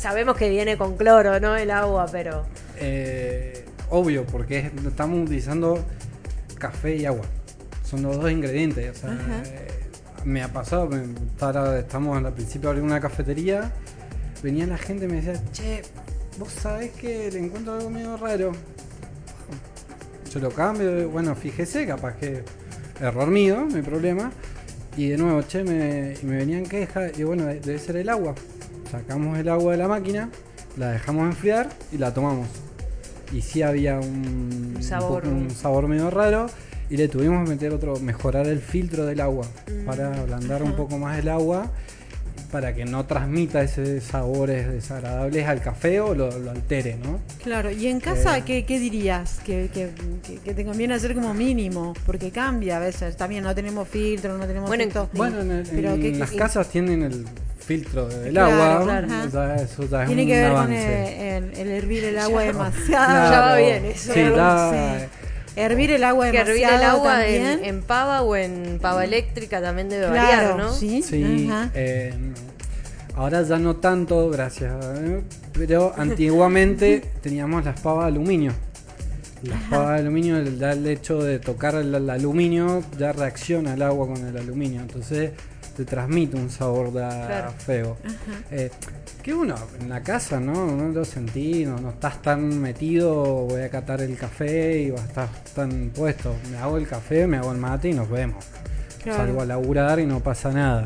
sabemos 0.00 0.36
que 0.36 0.48
viene 0.48 0.76
con 0.76 0.96
cloro, 0.96 1.38
¿no? 1.40 1.56
El 1.56 1.70
agua, 1.70 2.06
pero... 2.10 2.46
Eh, 2.78 3.64
obvio, 3.90 4.24
porque 4.26 4.58
es- 4.58 4.86
estamos 4.86 5.20
utilizando 5.26 5.84
café 6.58 6.96
y 6.96 7.06
agua. 7.06 7.24
Son 7.84 8.02
los 8.02 8.16
dos 8.20 8.30
ingredientes. 8.30 8.96
O 8.96 9.00
sea, 9.00 9.12
Ajá. 9.12 9.42
eh, 9.44 9.68
me 10.24 10.42
ha 10.42 10.48
pasado, 10.48 10.88
me- 10.88 11.04
estamos 11.78 12.24
al 12.24 12.32
principio 12.32 12.72
de 12.74 12.80
una 12.80 13.00
cafetería, 13.00 13.70
venía 14.42 14.66
la 14.66 14.78
gente 14.78 15.04
y 15.04 15.08
me 15.08 15.20
decía, 15.20 15.40
che, 15.52 15.82
vos 16.38 16.50
sabés 16.52 16.90
que 16.92 17.30
le 17.30 17.38
encuentro 17.38 17.74
algo 17.74 17.90
medio 17.90 18.16
raro. 18.16 18.52
Yo 20.32 20.38
lo 20.40 20.50
cambio, 20.50 21.08
bueno, 21.10 21.34
fíjese, 21.34 21.86
capaz 21.86 22.14
que 22.16 22.44
error 23.00 23.26
mío, 23.28 23.66
no 23.68 23.76
hay 23.76 23.82
problema. 23.82 24.30
Y 24.96 25.08
de 25.08 25.16
nuevo, 25.16 25.42
che, 25.42 25.64
me, 25.64 26.14
me 26.22 26.36
venían 26.36 26.64
quejas, 26.64 27.18
y 27.18 27.24
bueno, 27.24 27.46
de- 27.46 27.60
debe 27.60 27.78
ser 27.78 27.96
el 27.96 28.08
agua. 28.08 28.34
Sacamos 28.90 29.38
el 29.38 29.48
agua 29.48 29.72
de 29.72 29.78
la 29.78 29.88
máquina, 29.88 30.30
la 30.76 30.90
dejamos 30.90 31.26
enfriar 31.26 31.68
y 31.92 31.98
la 31.98 32.12
tomamos. 32.12 32.48
Y 33.32 33.42
sí 33.42 33.62
había 33.62 34.00
un, 34.00 34.76
sabor. 34.80 35.26
un 35.26 35.50
sabor 35.50 35.86
medio 35.86 36.10
raro. 36.10 36.46
Y 36.88 36.96
le 36.96 37.06
tuvimos 37.06 37.44
que 37.44 37.50
meter 37.50 37.72
otro, 37.72 38.00
mejorar 38.00 38.48
el 38.48 38.58
filtro 38.58 39.06
del 39.06 39.20
agua 39.20 39.46
Mm. 39.68 39.84
para 39.86 40.12
ablandar 40.20 40.64
un 40.64 40.74
poco 40.74 40.98
más 40.98 41.18
el 41.20 41.28
agua 41.28 41.70
para 42.50 42.74
que 42.74 42.84
no 42.84 43.06
transmita 43.06 43.62
esos 43.62 44.02
sabores 44.02 44.70
desagradables 44.70 45.46
al 45.46 45.60
café 45.60 46.00
o 46.00 46.14
lo, 46.14 46.36
lo 46.38 46.50
altere, 46.50 46.96
¿no? 47.02 47.20
Claro, 47.42 47.70
y 47.70 47.86
en 47.86 48.00
casa, 48.00 48.38
Eh. 48.38 48.42
¿qué, 48.44 48.64
qué 48.64 48.78
dirías? 48.78 49.38
Que, 49.44 49.70
que, 49.72 49.90
que- 50.26 50.38
que 50.38 50.54
te 50.54 50.64
conviene 50.64 50.94
hacer 50.94 51.14
como 51.14 51.32
mínimo, 51.34 51.94
porque 52.06 52.30
cambia 52.30 52.76
a 52.78 52.80
veces. 52.80 53.16
También 53.16 53.44
no 53.44 53.54
tenemos 53.54 53.88
filtro, 53.88 54.36
no 54.36 54.46
tenemos 54.46 54.68
Bueno. 54.68 55.08
Bueno, 55.12 55.40
en, 55.40 55.50
el- 55.52 55.66
Pero 55.66 55.90
en 55.94 56.00
¿qué- 56.02 56.12
qué- 56.12 56.18
las 56.18 56.30
casas 56.32 56.68
tienen 56.68 57.02
el 57.02 57.24
filtro 57.58 58.08
del 58.08 58.30
Claro, 58.30 58.62
agua, 58.62 58.82
claro. 58.84 59.08
ya 59.32 59.54
eso 59.56 59.84
ya 59.88 60.00
es 60.02 60.06
Tiene 60.08 60.22
un 60.22 60.28
que 60.28 60.40
ver 60.40 60.52
con 60.52 60.72
el, 60.72 61.08
el- 61.52 61.58
el 61.58 61.68
hervir 61.68 62.04
el 62.04 62.18
agua 62.18 62.42
demasiado. 62.42 63.30
Ya 63.30 63.40
va 63.40 63.56
bien 63.56 63.84
eso. 63.84 64.12
Sí, 64.12 64.20
da- 64.22 64.70
Sí. 64.98 65.06
Hervir 65.56 65.90
el 65.90 66.04
agua 66.04 66.30
Que 66.30 66.38
demasiado 66.38 66.54
hervir 66.56 66.68
el 66.68 66.82
agua 66.82 67.26
en, 67.26 67.82
pava 67.82 68.22
o 68.22 68.36
en 68.36 68.78
pava 68.80 69.04
eléctrica 69.04 69.60
también 69.60 69.88
debe 69.88 70.06
claro, 70.06 70.54
variar, 70.54 70.56
¿no? 70.56 70.72
sí. 70.72 71.02
Sí, 71.02 71.48
ajá. 71.50 71.70
eh, 71.74 72.14
ahora 73.16 73.42
ya 73.42 73.58
no 73.58 73.76
tanto, 73.76 74.30
gracias, 74.30 74.72
eh, 74.98 75.22
pero 75.52 75.92
antiguamente 75.96 77.02
teníamos 77.22 77.64
las 77.64 77.80
pavas 77.80 78.04
de 78.04 78.08
aluminio. 78.12 78.52
Las 79.42 79.62
pavas 79.64 79.94
de 79.94 80.00
aluminio, 80.00 80.36
el, 80.36 80.58
ya 80.58 80.72
el 80.72 80.86
hecho 80.86 81.22
de 81.22 81.38
tocar 81.38 81.74
el, 81.74 81.94
el 81.94 82.10
aluminio 82.10 82.82
ya 82.98 83.12
reacciona 83.12 83.74
el 83.74 83.82
agua 83.82 84.06
con 84.06 84.26
el 84.26 84.36
aluminio, 84.36 84.80
entonces 84.82 85.32
te 85.84 85.90
transmite 85.90 86.36
un 86.36 86.50
sabor 86.50 86.92
da 86.92 87.26
Claro. 87.26 87.52
feo. 87.58 87.96
Eh, 88.50 88.70
que 89.22 89.32
uno 89.34 89.54
en 89.80 89.88
la 89.88 90.02
casa, 90.02 90.38
¿no? 90.40 90.66
No 90.76 90.88
lo 90.88 91.04
sentí, 91.04 91.64
no, 91.64 91.78
no 91.78 91.90
estás 91.90 92.20
tan 92.22 92.60
metido, 92.60 93.14
voy 93.46 93.62
a 93.62 93.68
catar 93.70 94.00
el 94.02 94.16
café 94.16 94.80
y 94.82 94.90
vas 94.90 95.00
a 95.02 95.06
estar 95.06 95.28
tan 95.54 95.90
puesto. 95.94 96.34
Me 96.50 96.58
hago 96.58 96.76
el 96.76 96.86
café, 96.86 97.26
me 97.26 97.38
hago 97.38 97.52
el 97.52 97.58
mate 97.58 97.88
y 97.90 97.94
nos 97.94 98.08
vemos. 98.10 98.44
Claro. 99.02 99.18
Salgo 99.18 99.40
a 99.42 99.46
laburar 99.46 99.98
y 100.00 100.06
no 100.06 100.20
pasa 100.20 100.50
nada. 100.52 100.84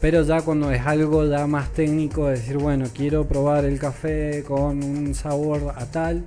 Pero 0.00 0.22
ya 0.22 0.42
cuando 0.42 0.70
es 0.70 0.84
algo 0.84 1.24
ya 1.28 1.46
más 1.46 1.70
técnico, 1.72 2.26
de 2.26 2.32
decir, 2.36 2.58
bueno, 2.58 2.86
quiero 2.94 3.26
probar 3.26 3.64
el 3.64 3.78
café 3.78 4.42
con 4.46 4.82
un 4.82 5.14
sabor 5.14 5.72
a 5.76 5.86
tal, 5.86 6.24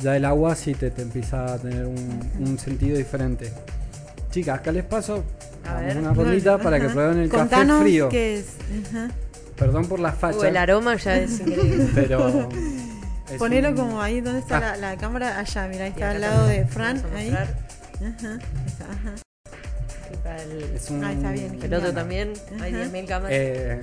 ya 0.00 0.16
el 0.16 0.24
agua 0.26 0.54
sí 0.54 0.74
te, 0.74 0.90
te 0.90 1.02
empieza 1.02 1.54
a 1.54 1.58
tener 1.58 1.86
un, 1.86 2.20
un 2.38 2.58
sentido 2.58 2.96
diferente. 2.98 3.50
Chicas, 4.36 4.58
acá 4.58 4.70
les 4.70 4.84
paso 4.84 5.24
A 5.64 5.68
damos 5.74 5.86
ver. 5.86 5.96
una 5.96 6.12
rondita 6.12 6.58
para 6.62 6.78
que 6.78 6.88
prueben 6.90 7.18
el 7.20 7.28
Contanos 7.30 7.78
café 7.78 7.82
frío. 7.88 8.08
qué 8.10 8.34
es. 8.38 8.46
Ajá. 8.90 9.08
Perdón 9.56 9.86
por 9.86 9.98
la 9.98 10.12
facha, 10.12 10.36
Uh, 10.38 10.44
el 10.44 10.56
aroma 10.58 10.94
ya 10.96 11.16
es 11.16 11.40
increíble. 11.40 11.88
pero... 11.94 12.48
es 13.32 13.38
Ponelo 13.38 13.70
un- 13.70 13.76
como 13.76 14.02
ahí, 14.02 14.20
¿dónde 14.20 14.40
está 14.40 14.58
Ah. 14.58 14.60
la, 14.60 14.76
la 14.76 14.96
cámara? 14.98 15.38
Allá, 15.38 15.66
mira, 15.68 15.84
ahí 15.86 15.90
está 15.92 16.10
al 16.10 16.20
lado 16.20 16.46
de 16.48 16.66
Fran. 16.66 17.02
Ahí. 17.16 17.30
Ajá, 17.30 18.38
está, 18.66 18.84
ajá. 18.92 19.14
Es 20.74 20.90
un- 20.90 21.02
Ahí 21.02 21.16
está 21.16 21.30
bien. 21.32 21.58
el 21.62 21.72
otro 21.74 21.92
también, 21.94 22.32
hay 22.60 22.74
Ajá. 22.74 22.84
10.000 22.84 23.06
cámaras. 23.06 23.32
Eh, 23.32 23.80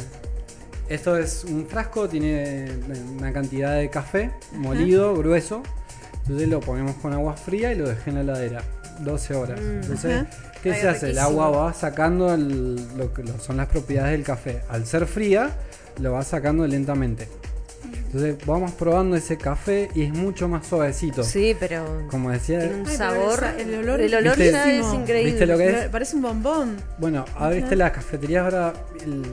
esto 0.90 1.18
es 1.18 1.44
un 1.46 1.66
frasco, 1.66 2.08
tiene 2.08 2.68
una 3.18 3.34
cantidad 3.34 3.76
de 3.76 3.90
café 3.90 4.30
molido, 4.52 5.16
grueso. 5.16 5.64
Entonces 6.22 6.48
lo 6.48 6.60
ponemos 6.60 6.96
con 6.98 7.12
agua 7.14 7.34
fría 7.34 7.72
y 7.74 7.76
lo 7.78 7.90
dejé 7.90 8.12
en 8.12 8.16
la 8.18 8.22
heladera 8.22 8.62
12 9.00 9.36
horas. 9.36 9.60
Mm. 9.62 9.82
Entonces, 9.82 10.22
Ajá. 10.22 10.28
¿qué 10.62 10.72
Ay, 10.74 10.82
se 10.82 10.90
hace? 10.90 11.10
El 11.12 11.20
agua 11.20 11.50
va 11.50 11.74
sacando 11.74 12.34
el- 12.34 12.76
lo 12.98 13.14
que 13.14 13.24
lo- 13.24 13.38
son 13.40 13.58
las 13.58 13.68
propiedades 13.68 14.12
del 14.14 14.24
café. 14.24 14.62
Al 14.70 14.86
ser 14.86 15.06
fría, 15.06 15.52
lo 16.00 16.12
va 16.14 16.24
sacando 16.24 16.66
lentamente. 16.68 17.28
Entonces 18.06 18.38
vamos 18.46 18.72
probando 18.72 19.16
ese 19.16 19.38
café 19.38 19.90
y 19.96 20.04
es 20.04 20.14
mucho 20.14 20.48
más 20.48 20.66
suavecito. 20.68 21.24
sí, 21.24 21.56
pero 21.60 21.84
Como 22.10 22.30
decía, 22.32 22.60
tiene 22.60 22.76
un 22.76 22.88
Ay, 22.88 22.96
pero 22.98 22.98
sabor. 22.98 23.44
el 23.60 23.76
olor 23.76 24.00
el 24.02 24.14
es 24.14 24.20
olor 24.20 24.38
¿Viste? 24.38 24.52
ya 24.52 24.72
es 24.72 24.94
increíble. 24.94 25.32
¿Viste 25.32 25.46
lo 25.48 25.58
que 25.58 25.70
es? 25.70 25.90
Parece 25.90 26.16
un 26.16 26.22
bombón. 26.22 26.78
Bueno, 27.00 27.26
ahora 27.36 27.56
viste 27.56 27.76
las 27.76 27.92
cafeterías 27.92 28.44
ahora 28.46 28.74
el- 29.04 29.24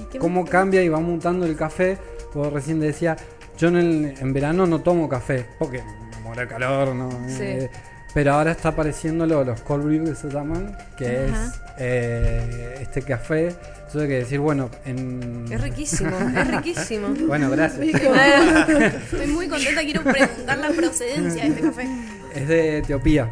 ¿Y 0.00 0.04
qué 0.12 0.18
cómo 0.18 0.44
cambia 0.46 0.82
y 0.82 0.88
va 0.88 1.00
mutando 1.00 1.44
el 1.46 1.56
café. 1.56 1.98
Vos 2.34 2.52
recién 2.52 2.78
decía, 2.80 3.16
yo 3.58 3.68
en, 3.68 3.76
el- 3.76 4.14
en 4.18 4.32
verano 4.32 4.66
no 4.66 4.80
tomo 4.80 5.08
café 5.08 5.46
porque 5.58 5.82
me 5.82 6.20
muero 6.22 6.40
de 6.42 6.46
calor, 6.48 6.94
¿no? 6.94 7.10
Sí. 7.28 7.42
Eh, 7.42 7.70
pero 8.14 8.32
ahora 8.34 8.52
está 8.52 8.70
apareciendo 8.70 9.26
lo- 9.26 9.44
los 9.44 9.60
cold 9.62 9.84
brew 9.84 10.04
que 10.04 10.14
se 10.14 10.28
llaman, 10.28 10.76
que 10.96 11.28
Ajá. 11.30 11.46
es 11.46 11.60
eh, 11.78 12.78
este 12.80 13.02
café. 13.02 13.54
Hay 13.94 14.00
que 14.06 14.18
decir, 14.18 14.38
bueno, 14.40 14.68
en... 14.84 15.46
Es 15.50 15.60
riquísimo, 15.62 16.10
es 16.36 16.48
riquísimo. 16.48 17.08
Bueno, 17.26 17.48
gracias. 17.50 17.86
Estoy 19.12 19.26
muy 19.28 19.48
contenta, 19.48 19.80
quiero 19.82 20.02
preguntar 20.02 20.58
la 20.58 20.68
procedencia 20.70 21.42
de 21.42 21.48
este 21.48 21.60
café. 21.62 21.88
es 22.34 22.48
de 22.48 22.78
Etiopía. 22.78 23.30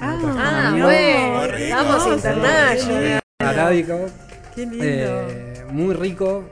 Ah, 0.00 0.18
Ah, 0.24 0.70
bueno, 0.72 1.54
estamos 1.56 2.06
No, 2.08 2.14
international. 2.14 3.20
Arábico. 3.38 4.06
Qué 4.54 4.62
lindo. 4.66 4.84
Eh, 4.84 5.64
muy 5.70 5.94
rico. 5.94 6.44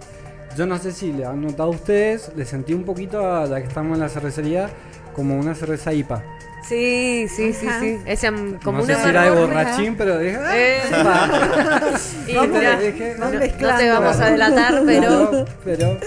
Yo 0.56 0.66
no 0.66 0.78
sé 0.78 0.92
si 0.92 1.12
le 1.12 1.24
han 1.24 1.40
notado 1.42 1.70
ustedes, 1.70 2.30
le 2.36 2.44
sentí 2.44 2.72
un 2.74 2.84
poquito, 2.84 3.26
a, 3.34 3.46
ya 3.46 3.60
que 3.60 3.66
estamos 3.66 3.94
en 3.96 4.00
la 4.00 4.08
cervecería, 4.08 4.68
como 5.14 5.36
una 5.38 5.54
cerveza 5.56 5.92
IPA. 5.92 6.22
Sí, 6.62 7.26
sí, 7.28 7.52
sí, 7.52 7.66
Ajá. 7.66 7.80
sí. 7.80 7.98
Ese, 8.04 8.30
mm, 8.30 8.58
como 8.62 8.78
no 8.78 8.84
una 8.84 8.94
sé 8.96 9.02
si 9.02 9.08
era 9.08 9.22
de 9.24 9.30
borrachín, 9.30 9.96
pero 9.96 10.18
dije, 10.18 10.38
"Ah, 10.40 10.56
Eh, 10.56 10.80
IPA". 10.88 11.90
y 12.28 12.34
Vamos, 12.34 12.58
mirá, 12.58 12.78
dije, 12.78 13.14
no, 13.18 13.24
"Van 13.24 13.32
no 13.34 13.38
mezclando". 13.40 13.78
te 13.78 13.90
vamos 13.90 14.20
a 14.20 14.30
delatar, 14.30 14.82
pero 14.86 15.10
No, 15.10 15.44
pero, 15.64 15.98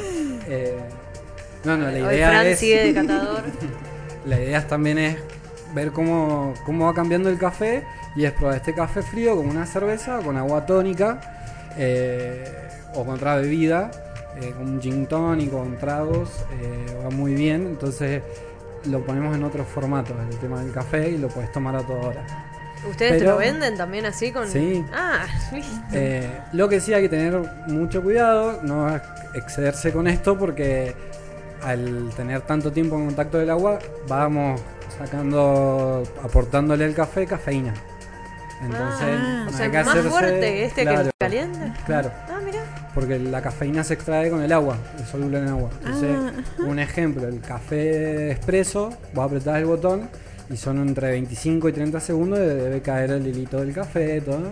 eh, 0.47 0.78
no, 1.64 1.78
no, 1.78 1.86
la 1.89 2.08
hoy 2.08 2.16
idea 2.16 2.30
Fran 2.30 2.47
es, 2.47 2.60
sigue 2.60 2.84
de 2.86 2.93
catador. 3.01 3.43
la 4.26 4.39
idea 4.39 4.60
es 4.60 4.68
también 4.68 4.97
es 4.99 5.18
ver 5.74 5.91
cómo, 5.91 6.54
cómo 6.66 6.86
va 6.86 6.93
cambiando 6.93 7.30
el 7.30 7.38
café 7.39 7.84
y 8.16 8.26
es 8.26 8.32
probar 8.34 8.58
este 8.58 8.74
café 8.76 9.01
frío 9.01 9.36
con 9.36 9.47
una 9.49 9.66
cerveza, 9.66 10.20
con 10.20 10.38
agua 10.38 10.66
tónica 10.68 11.20
eh, 11.78 12.45
o 12.93 13.04
con 13.04 13.16
otra 13.16 13.38
bebida, 13.38 13.89
eh, 14.39 14.51
con 14.56 14.70
un 14.70 14.82
gin 14.82 15.08
tonic, 15.08 15.49
con 15.51 15.78
tragos, 15.78 16.30
eh, 16.62 16.95
va 17.04 17.10
muy 17.10 17.34
bien. 17.34 17.66
Entonces 17.66 18.22
lo 18.86 19.02
ponemos 19.06 19.36
en 19.36 19.44
otros 19.44 19.68
formatos, 19.68 20.16
el 20.30 20.38
tema 20.40 20.62
del 20.62 20.72
café 20.72 21.10
y 21.10 21.18
lo 21.18 21.28
puedes 21.30 21.52
tomar 21.52 21.76
a 21.76 21.82
toda 21.82 22.00
hora. 22.08 22.24
¿Ustedes 22.90 23.20
te 23.20 23.24
lo 23.24 23.38
venden 23.38 23.78
también 23.78 24.06
así 24.06 24.32
con...? 24.32 24.48
Sí. 24.48 24.84
Ah. 24.94 25.26
Eh, 25.94 26.28
lo 26.54 26.68
que 26.68 26.80
sí 26.82 26.94
hay 26.94 27.04
que 27.04 27.10
tener 27.10 27.40
mucho 27.68 28.02
cuidado, 28.02 28.60
no 28.64 28.90
excederse 29.36 29.92
con 29.94 30.08
esto 30.08 30.38
porque 30.38 30.96
al 31.62 32.10
tener 32.18 32.42
tanto 32.42 32.72
tiempo 32.72 32.98
en 32.98 33.06
contacto 33.06 33.38
del 33.38 33.50
agua, 33.52 33.80
vamos 34.08 34.60
sacando, 34.98 36.04
aportándole 36.24 36.84
al 36.86 36.94
café 36.94 37.26
cafeína. 37.26 37.74
Entonces, 38.62 39.08
Ah, 39.20 39.44
o 39.46 39.50
hay 39.50 39.54
sea, 39.54 39.72
que 39.72 39.78
más 39.84 39.88
hacerse- 39.96 40.10
fuerte 40.10 40.66
este 40.66 40.86
que 40.86 40.94
el 40.94 41.12
caliente. 41.20 41.72
Claro, 41.86 42.12
Ah. 42.30 42.33
Porque 42.94 43.20
la 43.20 43.41
cafeína 43.41 43.84
se 43.84 43.96
extrae 43.96 44.30
con 44.30 44.41
el 44.41 44.52
agua, 44.52 44.78
es 45.02 45.08
soluble 45.10 45.39
en 45.39 45.48
agua. 45.48 45.70
Entonces, 45.86 46.16
Ah, 46.16 46.62
un 46.68 46.80
ejemplo, 46.80 47.28
el 47.28 47.39
café 47.41 48.32
expreso, 48.32 48.89
vos 49.14 49.26
apretás 49.26 49.58
el 49.58 49.66
botón 49.66 50.10
y 50.50 50.58
son 50.58 50.80
entre 50.80 51.12
25 51.12 51.70
y 51.70 51.74
30 51.74 52.00
segundos 52.00 52.39
y 52.39 52.44
debe 52.44 52.82
caer 52.82 53.12
el 53.12 53.26
hilito 53.28 53.60
del 53.60 53.74
café, 53.74 54.22
todo. 54.22 54.52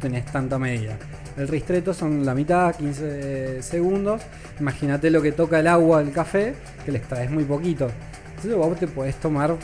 Tenés 0.00 0.24
tanta 0.26 0.58
medida. 0.58 0.96
El 1.36 1.48
ristreto 1.48 1.92
son 1.94 2.24
la 2.24 2.34
mitad, 2.34 2.74
15 2.74 3.62
segundos. 3.62 4.22
Imagínate 4.58 5.10
lo 5.10 5.20
que 5.22 5.32
toca 5.32 5.60
el 5.60 5.66
agua 5.66 6.02
del 6.02 6.12
café, 6.12 6.54
que 6.84 6.92
le 6.92 6.98
extraes 6.98 7.30
muy 7.30 7.44
poquito. 7.44 7.88
Entonces 8.36 8.54
vos 8.54 8.78
te 8.78 8.86
podés 8.86 9.16
tomar 9.16 9.56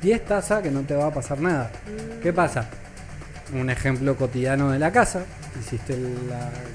10 0.00 0.24
tazas 0.24 0.62
que 0.62 0.70
no 0.70 0.80
te 0.82 0.94
va 0.94 1.06
a 1.06 1.10
pasar 1.12 1.40
nada. 1.40 1.70
¿Qué 2.22 2.32
pasa? 2.32 2.68
Un 3.54 3.68
ejemplo 3.70 4.16
cotidiano 4.16 4.70
de 4.70 4.78
la 4.78 4.90
casa. 4.92 5.22
Hiciste 5.60 5.92
el 5.94 6.14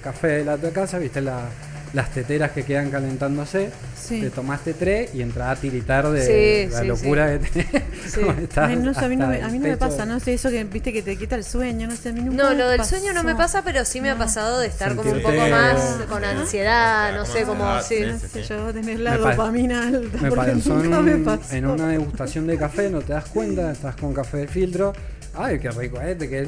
café 0.03 0.28
de 0.28 0.45
la 0.45 0.57
tu 0.57 0.71
casa, 0.71 0.99
viste 0.99 1.21
la- 1.21 1.45
las 1.93 2.11
teteras 2.11 2.51
que 2.51 2.63
quedan 2.63 2.91
calentándose. 2.91 3.69
Sí. 3.99 4.21
Te 4.21 4.30
tomaste 4.30 4.73
tres 4.73 5.13
y 5.15 5.21
entras 5.21 5.57
a 5.57 5.59
tiritar 5.59 6.07
de 6.09 6.67
Sí, 6.67 6.71
la 6.71 6.82
sí, 6.82 6.88
locura 6.88 7.28
que 7.39 7.39
tenés. 7.49 7.67
Ay, 8.57 8.75
no 8.78 8.93
sé, 8.93 9.03
a 9.05 9.07
mí 9.09 9.15
no, 9.17 9.28
me, 9.28 9.41
a 9.41 9.47
mí 9.49 9.57
no 9.59 9.67
me 9.67 9.75
pasa, 9.78 10.05
no 10.05 10.19
sé, 10.19 10.34
eso 10.36 10.49
que 10.49 10.63
viste 10.65 10.93
que 10.93 11.01
te 11.01 11.17
quita 11.17 11.36
el 11.36 11.43
sueño, 11.43 11.88
no 11.88 11.95
sé, 11.95 12.09
a 12.09 12.13
mí 12.13 12.21
nunca 12.21 12.43
No, 12.43 12.49
me 12.51 12.55
lo 12.55 12.69
del 12.69 12.78
pasó. 12.78 12.91
sueño 12.97 13.13
no 13.13 13.23
me 13.23 13.36
pasa, 13.36 13.63
pero 13.63 13.84
sí 13.84 13.99
me 13.99 14.09
ha 14.09 14.17
pasado 14.17 14.59
de 14.59 14.67
estar 14.67 14.95
como 14.95 15.11
un 15.11 15.21
poco 15.21 15.36
más 15.49 15.97
con 16.09 16.23
ansiedad, 16.23 17.13
no 17.15 17.25
sé, 17.25 17.43
como 17.43 17.65
Ah, 17.65 17.82
sí. 17.82 17.95
sí, 17.97 18.05
No 18.05 18.19
sí, 18.19 18.28
sé, 18.28 18.43
sí. 18.43 18.49
yo 18.49 18.73
tener 18.73 18.99
la 18.99 19.11
Me 19.13 19.17
pa- 19.17 19.32
dopamina 19.32 19.88
alta, 19.88 20.17
Me 20.21 20.30
porque 20.30 20.53
nunca 20.55 21.01
me 21.01 21.15
un- 21.15 21.23
pasó. 21.25 21.53
en 21.55 21.65
una 21.65 21.88
degustación 21.88 22.47
de 22.47 22.57
café, 22.57 22.89
no 22.89 23.01
te 23.01 23.13
das 23.13 23.25
cuenta, 23.25 23.71
estás 23.71 23.95
con 23.95 24.13
café 24.13 24.38
de 24.38 24.47
filtro. 24.47 24.93
Ay, 25.38 25.60
qué 25.60 25.70
rico 25.72 26.02
este, 26.02 26.28
que 26.30 26.48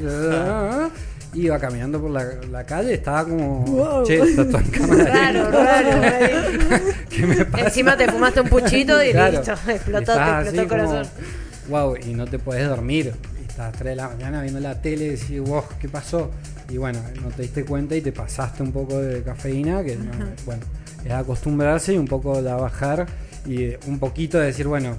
Iba 1.32 1.60
caminando 1.60 2.00
por 2.00 2.10
la, 2.10 2.24
la 2.50 2.64
calle, 2.64 2.94
estaba 2.94 3.24
como. 3.24 3.60
Wow. 3.64 4.04
Che, 4.04 4.18
está 4.18 4.44
todo 4.48 4.58
en 4.58 4.64
cámara 4.72 5.04
Raro, 5.04 5.42
lenta. 5.50 5.64
raro. 5.80 6.82
¿Qué 7.08 7.26
me 7.26 7.44
pasa? 7.44 7.64
Encima 7.66 7.96
te 7.96 8.08
fumaste 8.10 8.40
un 8.40 8.48
puchito 8.48 9.00
y 9.04 9.12
Claro. 9.12 9.36
listo, 9.38 9.52
explotó, 9.70 10.12
te 10.14 10.20
explotó 10.20 10.62
el 10.62 10.68
como, 10.68 10.68
corazón. 10.86 11.06
Wow, 11.68 11.96
y 12.04 12.14
no 12.14 12.26
te 12.26 12.40
podés 12.40 12.68
dormir. 12.68 13.12
Estás 13.42 13.60
a 13.60 13.62
las 13.68 13.72
3 13.78 13.84
de 13.90 13.96
la 13.96 14.08
mañana 14.08 14.42
viendo 14.42 14.58
la 14.58 14.82
tele 14.82 15.04
y 15.04 15.08
decís, 15.10 15.40
wow, 15.40 15.62
¿qué 15.80 15.88
pasó? 15.88 16.32
Y 16.68 16.78
bueno, 16.78 16.98
no 17.22 17.28
te 17.28 17.42
diste 17.42 17.64
cuenta 17.64 17.94
y 17.94 18.00
te 18.00 18.10
pasaste 18.10 18.64
un 18.64 18.72
poco 18.72 18.98
de 19.00 19.22
cafeína, 19.22 19.84
que 19.84 19.94
no- 19.96 20.10
bueno, 20.46 20.62
es 21.04 21.12
acostumbrarse 21.12 21.94
y 21.94 21.98
un 21.98 22.06
poco 22.08 22.42
de 22.42 22.52
bajar 22.52 23.06
y 23.46 23.68
un 23.86 24.00
poquito 24.00 24.36
de 24.40 24.46
decir, 24.46 24.66
bueno, 24.66 24.96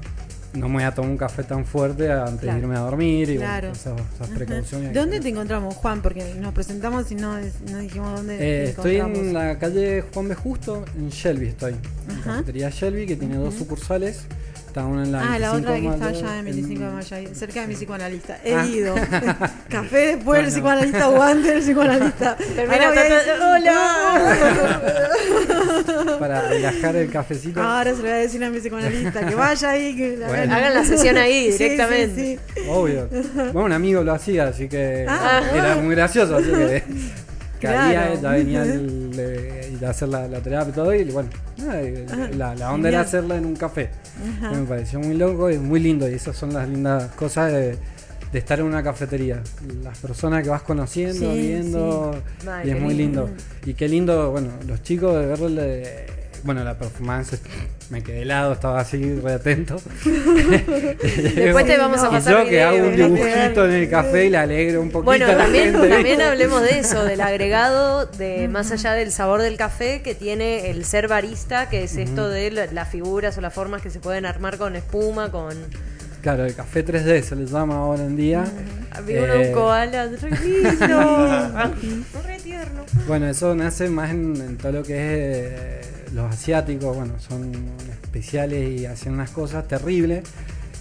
no 0.54 0.68
me 0.68 0.76
voy 0.76 0.84
a 0.84 0.92
tomar 0.94 1.12
un 1.12 1.18
café 1.18 1.44
tan 1.44 1.66
fuerte 1.66 2.12
antes 2.12 2.40
Claro. 2.42 2.58
de 2.58 2.62
irme 2.64 2.76
a 2.76 2.80
dormir 2.82 3.30
y 3.30 3.38
Claro. 3.38 3.70
bueno, 3.70 3.74
esas, 3.74 3.94
esas 4.16 4.30
precauciones. 4.36 4.94
¿Dónde 4.94 5.20
te 5.20 5.30
encontramos, 5.30 5.76
Juan? 5.76 6.02
Porque 6.02 6.34
nos 6.36 6.54
presentamos 6.54 7.10
y 7.12 7.16
no, 7.16 7.38
no 7.70 7.78
dijimos 7.80 8.18
dónde 8.18 8.36
Eh, 8.36 8.64
te 8.66 8.70
estoy 8.72 8.96
encontramos. 8.98 9.28
en 9.28 9.34
la 9.34 9.60
calle 9.60 10.04
Juan 10.14 10.28
B. 10.28 10.36
Justo, 10.36 10.86
en 10.98 11.10
Shelby 11.10 11.48
estoy. 11.48 11.76
En 12.10 12.22
cafetería 12.22 12.70
Shelby, 12.70 13.06
que 13.08 13.16
tiene 13.16 13.38
dos 13.38 13.54
sucursales. 13.56 14.22
Está 14.68 14.86
una 14.86 15.04
en 15.04 15.12
la 15.12 15.20
Ah, 15.34 15.38
la 15.38 15.52
25 15.52 15.58
otra 15.58 15.82
que 15.82 15.88
está 15.88 16.08
allá 16.08 16.40
en 16.40 16.46
25 16.46 16.80
de 16.80 16.88
en- 16.88 16.96
mayo, 16.96 17.16
ahí, 17.18 17.28
cerca 17.36 17.60
de 17.62 17.68
mi 17.68 17.76
psicoanalista. 17.76 18.38
He 18.42 18.54
Ah. 18.56 18.66
ido. 18.66 18.96
Café 19.70 19.98
después 19.98 20.16
del 20.16 20.24
Bueno. 20.24 20.48
psicoanalista 20.50 21.10
o 21.10 21.22
antes 21.22 21.46
del 21.54 21.60
psicoanalista. 21.62 22.38
Termina 22.56 22.90
¡Hola! 23.54 24.32
para 26.20 26.48
relajar 26.50 26.96
el 26.96 27.10
cafecito. 27.10 27.62
Ahora 27.62 27.92
se 27.92 27.98
lo 27.98 28.04
voy 28.04 28.12
a 28.12 28.16
decir 28.16 28.44
a 28.44 28.50
mi 28.50 28.60
psicoanalista 28.60 29.26
que 29.26 29.36
vaya 29.36 29.70
ahí. 29.70 29.96
Que 29.96 30.18
la 30.18 30.28
Bueno. 30.28 30.56
Hagan 30.56 30.74
la 30.74 30.84
sesión 30.86 31.18
ahí 31.18 31.52
directamente. 31.58 32.38
sí, 32.38 32.40
sí. 32.56 32.62
Obvio. 32.70 33.08
Bueno, 33.36 33.64
un 33.66 33.72
amigo 33.74 34.04
lo 34.04 34.14
hacía, 34.14 34.48
así 34.48 34.68
que 34.68 35.06
Ah. 35.08 35.42
era 35.54 35.76
muy 35.78 35.96
gracioso, 35.96 36.36
así 36.38 36.50
que 36.52 36.84
caía, 37.62 38.08
Claro. 38.08 38.22
ya 38.22 38.30
venía 38.32 38.64
el- 38.64 39.12
de, 39.16 39.78
de 39.80 39.86
hacer 39.86 40.08
la, 40.10 40.28
la 40.28 40.40
terapia 40.40 40.70
y 40.72 40.74
todo, 40.74 40.94
y 40.96 41.04
bueno, 41.06 41.30
y 41.58 42.36
la, 42.36 42.56
la 42.56 42.72
onda 42.74 42.90
era 42.90 43.02
hacerla 43.02 43.36
en 43.36 43.46
un 43.46 43.56
café. 43.56 43.90
Ajá. 44.40 44.52
Me 44.52 44.66
pareció 44.66 45.00
muy 45.00 45.16
loco 45.16 45.50
y 45.52 45.58
muy 45.58 45.80
lindo, 45.80 46.10
y 46.10 46.14
esas 46.16 46.36
son 46.36 46.54
las 46.54 46.68
lindas 46.68 47.12
cosas 47.12 47.52
de, 47.52 47.78
de 48.32 48.40
estar 48.40 48.60
en 48.60 48.66
una 48.66 48.82
cafetería. 48.84 49.42
Las 49.84 49.98
personas 50.00 50.44
que 50.44 50.50
vas 50.50 50.62
conociendo, 50.62 51.32
Sí, 51.34 51.40
viendo, 51.40 52.22
Ay, 52.50 52.68
y 52.68 52.72
es 52.72 52.80
muy 52.80 52.94
lindo. 52.94 53.26
lindo. 53.28 53.44
Y 53.66 53.74
qué 53.74 53.88
lindo, 53.90 54.32
bueno, 54.32 54.50
los 54.68 54.82
chicos 54.84 55.16
de 55.20 55.26
verle, 55.26 56.06
bueno, 56.44 56.64
la 56.64 56.78
performance, 56.78 57.40
me 57.90 58.02
quedé 58.02 58.22
helado, 58.24 58.54
estaba 58.54 58.80
así 58.80 59.16
re 59.20 59.34
atento. 59.34 59.76
Después 61.36 61.66
te 61.66 61.78
vamos 61.78 62.02
a 62.02 62.08
Y 62.08 62.12
pasar 62.12 62.44
yo 62.44 62.50
que 62.50 62.64
hago 62.64 62.78
un 62.88 62.96
dibujito 62.96 63.66
en 63.66 63.72
el 63.72 63.90
café 63.90 64.26
y 64.26 64.30
le 64.30 64.38
alegro 64.38 64.82
un 64.82 64.90
poquito 64.90 65.06
Bueno, 65.06 65.26
a 65.26 65.30
la 65.34 65.38
también, 65.44 65.72
gente. 65.74 65.90
también 65.90 66.22
hablemos 66.22 66.62
de 66.62 66.80
eso, 66.80 67.04
del 67.04 67.22
agregado, 67.22 68.06
de 68.06 68.48
más 68.50 68.72
allá 68.72 68.94
del 68.94 69.12
sabor 69.12 69.42
del 69.42 69.58
café, 69.58 70.02
que 70.02 70.16
tiene 70.16 70.70
el 70.72 70.86
ser 70.86 71.08
barista, 71.08 71.70
que 71.70 71.84
es 71.84 71.98
esto 71.98 72.30
de 72.30 72.50
la- 72.52 72.66
las 72.68 72.90
figuras 72.90 73.38
o 73.38 73.42
las 73.42 73.54
formas 73.54 73.82
que 73.82 73.90
se 73.90 74.00
pueden 74.00 74.26
armar 74.26 74.58
con 74.58 74.76
espuma, 74.76 75.32
con... 75.32 75.56
Claro, 76.22 76.46
el 76.46 76.54
café 76.54 76.86
3D 76.86 77.22
se 77.24 77.36
le 77.36 77.46
llama 77.48 77.78
ahora 77.78 78.04
en 78.06 78.16
día. 78.16 78.44
Uno 79.00 79.06
un 79.08 79.42
Eh, 79.42 79.52
koala, 79.52 80.06
re 80.22 80.30
lindo. 80.30 81.52
re 82.26 82.38
tierno. 82.44 82.84
Bueno, 83.08 83.28
eso 83.28 83.56
nace 83.56 83.90
más 83.90 84.12
en, 84.12 84.36
en 84.36 84.58
todo 84.58 84.72
lo 84.72 84.84
que 84.84 84.94
es 84.94 85.52
eh, 85.52 85.82
los 86.14 86.32
asiáticos, 86.32 86.96
bueno, 86.96 87.14
son 87.20 87.52
especiales 88.04 88.80
y 88.82 88.86
hacen 88.86 89.14
unas 89.14 89.32
cosas 89.32 89.68
terribles. 89.68 90.24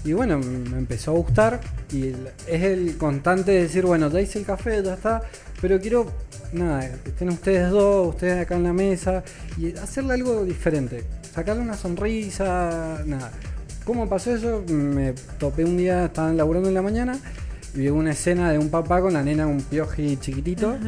Y 0.05 0.13
bueno, 0.15 0.39
me 0.39 0.79
empezó 0.79 1.11
a 1.13 1.15
gustar 1.15 1.61
y 1.93 2.09
es 2.47 2.63
el 2.63 2.97
constante 2.97 3.53
de 3.53 3.63
decir, 3.63 3.85
bueno, 3.85 4.09
ya 4.11 4.21
hice 4.21 4.39
el 4.41 4.47
café, 4.47 4.83
ya 4.83 4.95
está, 4.95 5.23
pero 5.61 5.79
quiero, 5.79 6.07
nada, 6.55 6.81
que 7.03 7.11
estén 7.11 7.29
ustedes 7.29 7.71
dos, 7.71 8.09
ustedes 8.09 8.41
acá 8.43 8.57
en 8.57 8.65
la 8.65 8.73
mesa 8.73 9.23
y 9.59 9.77
hacerle 9.77 10.15
algo 10.15 10.43
diferente, 10.45 11.05
sacarle 11.35 11.63
una 11.63 11.77
sonrisa, 11.77 13.03
nada. 13.05 13.31
¿Cómo 13.91 14.09
pasó 14.09 14.33
eso? 14.33 14.63
Me 14.69 15.15
topé 15.41 15.65
un 15.65 15.77
día, 15.77 16.05
estaban 16.05 16.37
laburando 16.37 16.69
en 16.69 16.77
la 16.77 16.81
mañana 16.81 17.19
y 17.75 17.79
vi 17.81 17.89
una 17.89 18.13
escena 18.13 18.53
de 18.53 18.57
un 18.57 18.69
papá 18.69 19.01
con 19.01 19.13
la 19.13 19.21
nena, 19.25 19.49
un 19.49 19.61
pioji 19.63 20.17
chiquitito. 20.19 20.79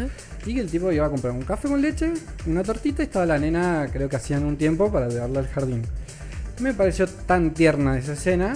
Y 0.46 0.60
el 0.60 0.70
tipo 0.70 0.92
iba 0.92 1.06
a 1.06 1.10
comprar 1.10 1.32
un 1.32 1.42
café 1.42 1.66
con 1.66 1.82
leche, 1.82 2.12
una 2.46 2.62
tortita 2.62 3.02
y 3.02 3.06
estaba 3.06 3.26
la 3.26 3.40
nena, 3.40 3.88
creo 3.92 4.08
que 4.08 4.14
hacían 4.14 4.44
un 4.44 4.56
tiempo 4.56 4.92
para 4.92 5.08
llevarla 5.08 5.40
al 5.40 5.48
jardín. 5.48 5.82
Me 6.60 6.74
pareció 6.74 7.08
tan 7.08 7.52
tierna 7.54 7.98
esa 7.98 8.12
escena 8.12 8.54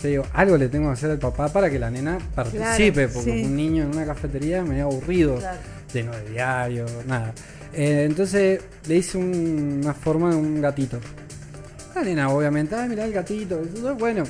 que 0.00 0.06
digo, 0.06 0.22
algo 0.32 0.56
le 0.56 0.68
tengo 0.68 0.86
que 0.86 0.92
hacer 0.92 1.10
al 1.10 1.18
papá 1.18 1.48
para 1.52 1.68
que 1.68 1.80
la 1.80 1.90
nena 1.90 2.18
participe, 2.36 2.92
Claro, 3.08 3.10
porque 3.14 3.32
sí. 3.32 3.44
un 3.46 3.56
niño 3.56 3.82
en 3.82 3.88
una 3.96 4.06
cafetería 4.06 4.62
me 4.62 4.80
aburrido, 4.80 5.38
Claro. 5.38 5.58
lleno 5.92 6.12
de 6.12 6.30
diario, 6.30 6.86
nada. 7.08 7.32
Eh, 7.72 8.04
entonces 8.08 8.60
le 8.86 8.94
hice 8.96 9.18
un- 9.18 9.80
una 9.82 9.92
forma 9.92 10.30
de 10.30 10.36
un 10.36 10.60
gatito. 10.60 11.00
Obviamente, 12.00 12.76
ah, 12.76 12.86
mirá 12.88 13.04
el 13.04 13.12
gatito. 13.12 13.60
Bueno, 13.98 14.22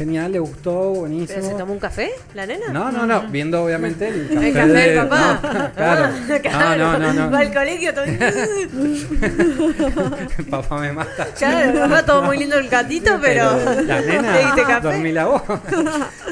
genial, 0.00 0.32
le 0.32 0.38
gustó, 0.38 0.90
buenísimo. 0.94 1.38
¿Pero 1.40 1.46
se 1.50 1.54
tomó 1.58 1.74
un 1.74 1.78
café, 1.78 2.10
la 2.34 2.46
nena? 2.46 2.68
No, 2.72 2.90
no, 2.90 3.06
no, 3.06 3.28
viendo 3.28 3.62
obviamente 3.62 4.08
el 4.08 4.28
café, 4.28 4.48
El 4.48 4.54
café 4.54 4.68
del 4.72 4.94
de- 4.94 4.96
papá. 5.02 5.40
no, 5.42 5.72
claro. 5.74 6.14
Claro, 6.42 6.78
No, 6.84 6.98
no, 6.98 7.12
no, 7.12 7.26
no. 7.26 7.30
Va 7.30 7.38
al 7.40 7.52
colegio 7.52 7.92
todo... 7.94 8.04
Papá 10.50 10.78
me 10.80 10.92
mata. 10.92 11.26
Claro, 11.36 11.78
papá, 11.80 12.04
todo 12.04 12.22
muy 12.22 12.38
lindo 12.38 12.56
el 12.56 12.68
gatito, 12.68 13.18
pero... 13.20 13.58
la 13.82 14.00
nena, 14.00 14.32
¿Le 14.32 14.44
diste 14.46 14.62
café? 14.62 14.80
dormí 14.88 15.12
la 15.12 15.26
voz. 15.26 15.42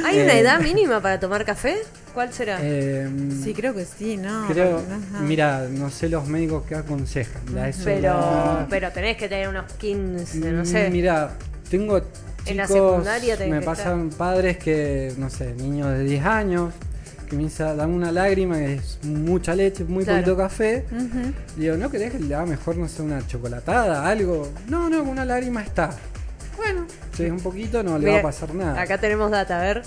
¿Hay 0.04 0.20
una 0.22 0.34
Eh, 0.34 0.40
edad 0.40 0.60
mínima 0.60 1.00
para 1.00 1.20
tomar 1.20 1.44
café? 1.44 1.76
¿Cuál 2.14 2.32
será? 2.32 2.58
Eh, 2.62 3.08
Sí, 3.44 3.52
creo 3.54 3.74
que 3.74 3.84
sí, 3.84 4.16
¿no? 4.16 4.46
creo, 4.48 4.78
Ajá. 4.78 5.20
mira, 5.22 5.66
no 5.70 5.90
sé 5.90 6.08
los 6.08 6.26
médicos 6.26 6.64
que 6.66 6.74
aconsejan. 6.74 7.42
La 7.54 7.70
pero, 7.84 8.08
la- 8.14 8.66
pero 8.68 8.90
tenés 8.92 9.16
que 9.16 9.28
tener 9.28 9.48
unos 9.48 9.70
15, 9.74 10.38
no 10.52 10.64
sé. 10.64 10.88
Mira, 10.90 11.32
tengo 11.70 12.00
En 12.48 12.56
la 12.56 12.66
secundaria 12.66 13.36
me 13.48 13.60
pasan 13.62 14.10
padres 14.10 14.56
que, 14.58 15.12
no 15.18 15.30
sé, 15.30 15.54
niños 15.54 15.90
de 15.90 16.04
10 16.04 16.24
años, 16.24 16.72
que 17.28 17.36
me 17.36 17.48
dan 17.48 17.90
una 17.90 18.10
lágrima, 18.10 18.56
que 18.56 18.74
es 18.74 18.98
mucha 19.04 19.54
leche, 19.54 19.84
muy 19.84 20.04
Claro. 20.04 20.20
poquito 20.20 20.36
café. 20.36 20.84
Ujú. 20.90 21.32
Digo, 21.56 21.76
¿no 21.76 21.90
querés 21.90 22.12
que 22.12 22.18
le 22.20 22.34
haga 22.34 22.46
mejor, 22.46 22.76
no 22.76 22.88
sé, 22.88 23.02
una 23.02 23.26
chocolatada, 23.26 24.06
algo? 24.08 24.48
No, 24.68 24.88
no, 24.88 25.02
una 25.02 25.24
lágrima 25.24 25.62
está. 25.62 25.90
Bueno, 26.56 26.86
si 27.14 27.24
es 27.24 27.30
un 27.30 27.40
poquito, 27.40 27.82
no 27.82 27.98
le 27.98 28.10
va 28.12 28.18
a 28.18 28.22
pasar 28.22 28.54
nada. 28.54 28.80
Acá 28.80 28.98
tenemos 28.98 29.30
data, 29.30 29.58
a 29.58 29.62
ver. 29.62 29.82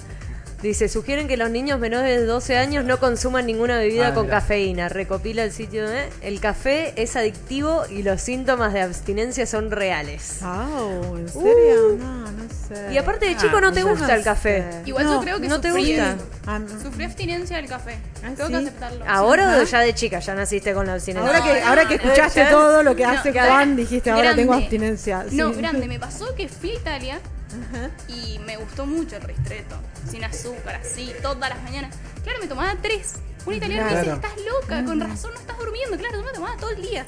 Dice, 0.61 0.87
sugieren 0.89 1.27
que 1.27 1.37
los 1.37 1.49
niños 1.49 1.79
menores 1.79 2.19
de 2.19 2.25
12 2.25 2.55
años 2.57 2.85
no 2.85 2.99
consuman 2.99 3.47
ninguna 3.47 3.77
bebida 3.79 4.09
Ah, 4.09 4.13
con 4.13 4.25
mirá. 4.27 4.39
cafeína. 4.41 4.89
Recopila 4.89 5.43
el 5.43 5.51
sitio 5.51 5.89
de... 5.89 6.07
El 6.21 6.39
café 6.39 6.93
es 7.01 7.15
adictivo 7.15 7.83
y 7.89 8.03
los 8.03 8.21
síntomas 8.21 8.71
de 8.71 8.81
abstinencia 8.81 9.47
son 9.47 9.71
reales. 9.71 10.43
Au, 10.43 11.17
¿en 11.17 11.27
serio? 11.29 11.97
no, 11.97 12.31
no 12.31 12.43
sé. 12.67 12.93
Y 12.93 12.97
aparte 12.99 13.25
de 13.25 13.37
chico 13.37 13.59
no 13.59 13.71
te 13.73 13.81
gusta 13.81 14.13
el 14.13 14.19
sé. 14.21 14.23
café. 14.23 14.65
Igual 14.85 15.05
No, 15.05 15.13
yo 15.15 15.21
creo 15.21 15.41
que 15.41 15.47
¿no 15.47 15.59
te 15.59 15.69
sufrí, 15.69 15.95
gusta? 15.95 16.15
Ah, 16.45 16.59
sufrí 16.83 17.05
abstinencia 17.05 17.57
del 17.57 17.67
café. 17.67 17.97
Ah, 18.23 18.29
Tengo 18.35 18.45
¿sí? 18.47 18.51
que 18.53 18.59
aceptarlo. 18.59 19.05
¿Ahora 19.07 19.57
o 19.59 19.63
ya 19.63 19.79
de 19.79 19.95
chica? 19.95 20.19
Ya 20.19 20.35
naciste 20.35 20.73
con 20.75 20.85
la 20.85 20.93
abstinencia. 20.93 21.27
Ahora 21.27 21.43
que, 21.43 21.59
No, 21.61 21.67
ahora 21.67 21.87
que 21.87 21.95
escuchaste 21.95 22.45
todo 22.51 22.83
lo 22.83 22.95
que 22.95 23.03
No, 23.03 23.09
hace. 23.09 23.33
Juan, 23.33 23.75
dijiste, 23.75 24.11
ahora 24.11 24.35
tengo 24.35 24.53
abstinencia. 24.53 25.25
Sí. 25.27 25.37
No, 25.37 25.51
grande. 25.53 25.87
Me 25.87 25.99
pasó 25.99 26.35
que 26.35 26.47
fui 26.47 26.69
a 26.69 26.75
Italia 26.75 27.19
Ajá. 27.51 27.89
y 28.07 28.39
me 28.39 28.57
gustó 28.57 28.85
mucho 28.85 29.15
el 29.17 29.23
ristretto. 29.23 29.75
Sin 30.09 30.23
azúcar, 30.23 30.75
así, 30.83 31.13
todas 31.21 31.49
las 31.49 31.61
mañanas. 31.63 31.95
Claro, 32.23 32.39
me 32.39 32.47
tomaba 32.47 32.75
tres. 32.81 33.13
Un 33.45 33.55
italiano 33.55 33.83
me 33.85 33.89
Claro. 33.91 34.15
dice, 34.15 34.27
estás 34.27 34.45
loca, 34.45 34.85
con 34.85 34.99
razón 35.01 35.31
no 35.33 35.39
estás 35.39 35.57
durmiendo. 35.57 35.97
Claro, 35.97 36.17
yo 36.17 36.23
me 36.23 36.31
tomaba 36.31 36.55
todo 36.57 36.69
el 36.71 36.81
día. 36.81 37.05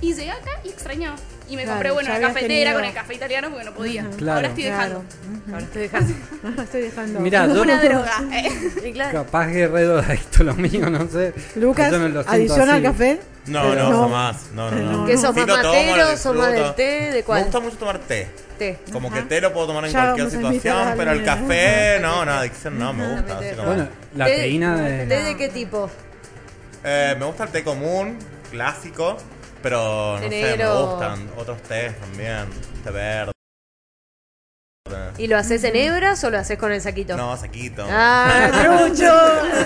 Y 0.00 0.14
llegué 0.14 0.30
acá 0.30 0.50
y 0.64 0.68
extrañaba. 0.68 1.16
Y 1.48 1.56
me 1.56 1.62
Claro, 1.62 1.76
compré, 1.76 1.90
bueno, 1.90 2.12
habías 2.12 2.28
cafetera 2.28 2.48
tenido- 2.54 2.74
con 2.74 2.84
el 2.84 2.94
café 2.94 3.14
italiano 3.14 3.48
porque 3.50 3.64
no 3.64 3.72
podía. 3.74 4.06
Claro. 4.16 4.36
Ahora 4.36 4.48
estoy 4.48 4.64
dejando. 4.64 5.04
Ahora 5.52 5.64
estoy 5.64 5.82
dejando. 5.82 6.14
estoy 6.62 6.80
dejando. 6.82 7.20
Mirá, 7.20 7.46
yo 7.46 7.62
Una 7.62 7.82
droga. 7.82 8.12
eh. 8.32 8.70
Y 8.88 8.92
claro. 8.92 9.24
capaz 9.24 9.46
drogadicto 9.82 10.42
lo 10.44 10.54
mío, 10.54 10.88
no 10.90 11.08
sé. 11.08 11.32
Lucas, 11.56 11.90
me 11.92 12.18
adiciona 12.20 12.74
al 12.74 12.82
café. 12.82 13.20
No, 13.46 13.74
no, 13.74 13.90
No. 13.90 14.02
jamás. 14.02 14.36
No, 14.54 14.70
no, 14.70 14.76
no. 14.92 15.06
¿Qué 15.06 15.16
sos 15.16 15.34
Sí 15.34 15.40
más 15.40 15.48
lo 15.48 15.54
tomo, 15.62 15.64
lo 15.64 15.86
matero? 15.96 16.16
¿Sos 16.16 16.36
más 16.36 16.52
del 16.52 16.74
té? 16.74 16.82
¿De 16.82 17.10
Me 17.12 17.22
cuál? 17.24 17.42
gusta 17.44 17.60
mucho 17.60 17.76
tomar 17.78 17.98
té. 18.00 18.28
Té. 18.58 18.78
Como 18.92 19.10
que 19.12 19.20
Ajá. 19.20 19.28
té 19.28 19.40
lo 19.40 19.52
puedo 19.52 19.68
tomar 19.68 19.84
en 19.84 19.92
Ya 19.92 20.00
cualquier 20.14 20.30
situación, 20.30 20.94
pero 20.96 21.12
el 21.12 21.24
café, 21.24 21.98
no, 22.02 22.24
no, 22.24 22.32
adicción 22.32 22.78
no, 22.78 22.92
me 22.92 23.06
gusta. 23.14 23.38
así 23.38 23.50
como- 23.54 23.66
Bueno, 23.68 23.88
la 24.16 24.24
¿Té- 24.26 24.36
teína 24.36 24.76
¿Té 24.76 25.06
de. 25.06 25.22
de 25.22 25.36
qué 25.36 25.48
tipo? 25.48 25.88
Eh, 26.84 27.14
me 27.18 27.24
gusta 27.26 27.44
el 27.44 27.50
té 27.50 27.62
común, 27.62 28.18
clásico, 28.50 29.16
pero 29.62 30.18
no 30.20 30.28
sé, 30.28 30.56
me 30.56 30.68
gustan 30.82 31.28
otros 31.36 31.62
tés 31.62 31.96
también, 32.00 32.46
té 32.84 32.90
verde. 32.90 33.32
¿Y 35.18 35.26
lo 35.26 35.36
haces 35.36 35.62
en 35.64 35.76
hebras 35.76 36.22
o 36.24 36.30
lo 36.30 36.38
haces 36.38 36.58
con 36.58 36.72
el 36.72 36.80
saquito? 36.80 37.16
No, 37.16 37.36
saquito. 37.36 37.86
Ah, 37.90 38.50
trucho. 38.86 39.12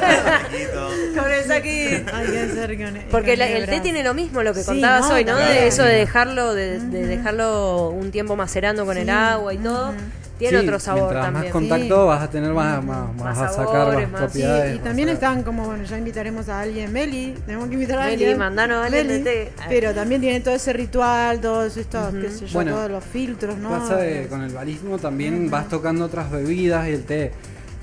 Saquito. 0.00 0.88
con 1.20 1.30
el 1.30 1.44
saquito. 1.44 2.16
Hay 2.16 2.26
que 2.28 2.40
hacer 2.40 2.76
con 2.78 2.98
Porque 3.10 3.30
con 3.32 3.38
la- 3.40 3.48
el 3.48 3.66
té 3.66 3.80
tiene 3.80 4.02
lo 4.02 4.14
mismo, 4.14 4.42
lo 4.42 4.52
que 4.54 4.60
Sí, 4.60 4.66
contabas 4.66 5.08
no, 5.08 5.14
hoy, 5.14 5.24
¿no? 5.24 5.34
claro. 5.36 5.52
De 5.52 5.66
eso 5.66 5.82
de 5.84 5.94
dejarlo, 5.94 6.54
de, 6.54 6.78
de 6.78 7.06
dejarlo 7.06 7.90
un 7.90 8.10
tiempo 8.10 8.36
macerando 8.36 8.84
con 8.86 8.96
el 8.96 9.10
agua 9.10 9.52
y 9.54 9.58
todo. 9.58 9.94
Tiene 10.42 10.60
Sí, 10.60 10.66
otro 10.66 10.80
sabor 10.80 11.00
mientras 11.02 11.24
también. 11.24 11.44
más 11.44 11.52
contacto 11.52 12.02
Sí. 12.02 12.08
vas 12.08 12.22
a 12.22 12.30
tener 12.30 12.52
más, 12.52 12.84
más, 12.84 13.14
Más 13.14 13.16
vas 13.24 13.38
a 13.38 13.48
sacar 13.48 13.66
sabores, 13.66 14.10
más 14.10 14.20
más- 14.22 14.32
Sí, 14.32 14.38
propiedades. 14.38 14.72
y 14.72 14.74
vas 14.78 14.84
también 14.84 15.08
están 15.08 15.42
como, 15.44 15.64
bueno, 15.66 15.84
ya 15.84 15.98
invitaremos 15.98 16.48
a 16.48 16.60
alguien, 16.60 16.92
Meli, 16.92 17.34
tenemos 17.46 17.68
que 17.68 17.74
invitar 17.74 17.98
a 17.98 18.04
Meli, 18.06 18.12
alguien. 18.14 18.38
mandanos 18.38 18.76
a 18.78 18.84
alguien 18.86 19.06
de 19.08 19.12
Meli, 19.14 19.24
té. 19.24 19.52
Pero 19.68 19.94
también 19.94 20.20
tiene 20.20 20.40
todo 20.40 20.54
ese 20.54 20.72
ritual, 20.72 21.40
todos 21.40 21.76
estos, 21.76 22.12
qué 22.14 22.28
sé 22.30 22.46
yo, 22.46 22.54
Bueno, 22.54 22.72
todos 22.74 22.90
los 22.90 23.04
filtros, 23.04 23.56
¿no? 23.58 23.70
Pasa 23.70 23.96
de- 23.98 24.26
con 24.26 24.42
el 24.42 24.52
barismo 24.52 24.98
también 24.98 25.48
vas 25.48 25.68
tocando 25.68 26.04
otras 26.06 26.30
bebidas 26.30 26.88
y 26.88 26.92
el 26.92 27.04
té. 27.04 27.30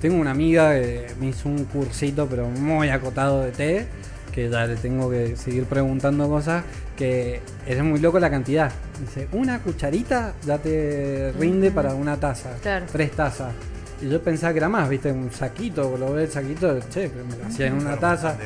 Tengo 0.02 0.18
una 0.20 0.32
amiga 0.32 0.74
que 0.74 1.08
me 1.20 1.28
hizo 1.28 1.48
un 1.50 1.64
cursito, 1.66 2.28
pero 2.28 2.48
muy 2.50 2.90
acotado 2.90 3.42
de 3.44 3.52
té, 3.52 3.88
que 4.32 4.50
ya 4.50 4.66
le 4.66 4.76
tengo 4.76 5.10
que 5.10 5.36
seguir 5.36 5.66
preguntando 5.66 6.28
cosas, 6.30 6.64
que 6.96 7.42
es 7.68 7.84
muy 7.84 8.00
loco 8.00 8.20
la 8.20 8.30
cantidad. 8.30 8.72
Dice, 9.00 9.28
una 9.32 9.60
cucharita 9.60 10.34
ya 10.46 10.58
te 10.58 11.32
rinde 11.40 11.72
para 11.72 11.94
una 11.94 12.18
taza, 12.18 12.52
Claro. 12.62 12.86
tres 12.92 13.12
tazas. 13.12 13.54
Y 14.02 14.10
yo 14.10 14.22
pensaba 14.22 14.54
que 14.54 14.60
era 14.60 14.70
más, 14.70 14.88
viste, 14.88 15.12
un 15.12 15.32
saquito, 15.32 15.98
lo 15.98 16.14
ves 16.14 16.28
el 16.28 16.32
saquito, 16.32 16.80
che, 16.90 17.10
pero 17.10 17.26
me 17.26 17.36
lo 17.38 17.46
hacía 17.48 17.68
en 17.68 17.74
una 17.74 17.98
Claro, 17.98 18.00
taza. 18.00 18.38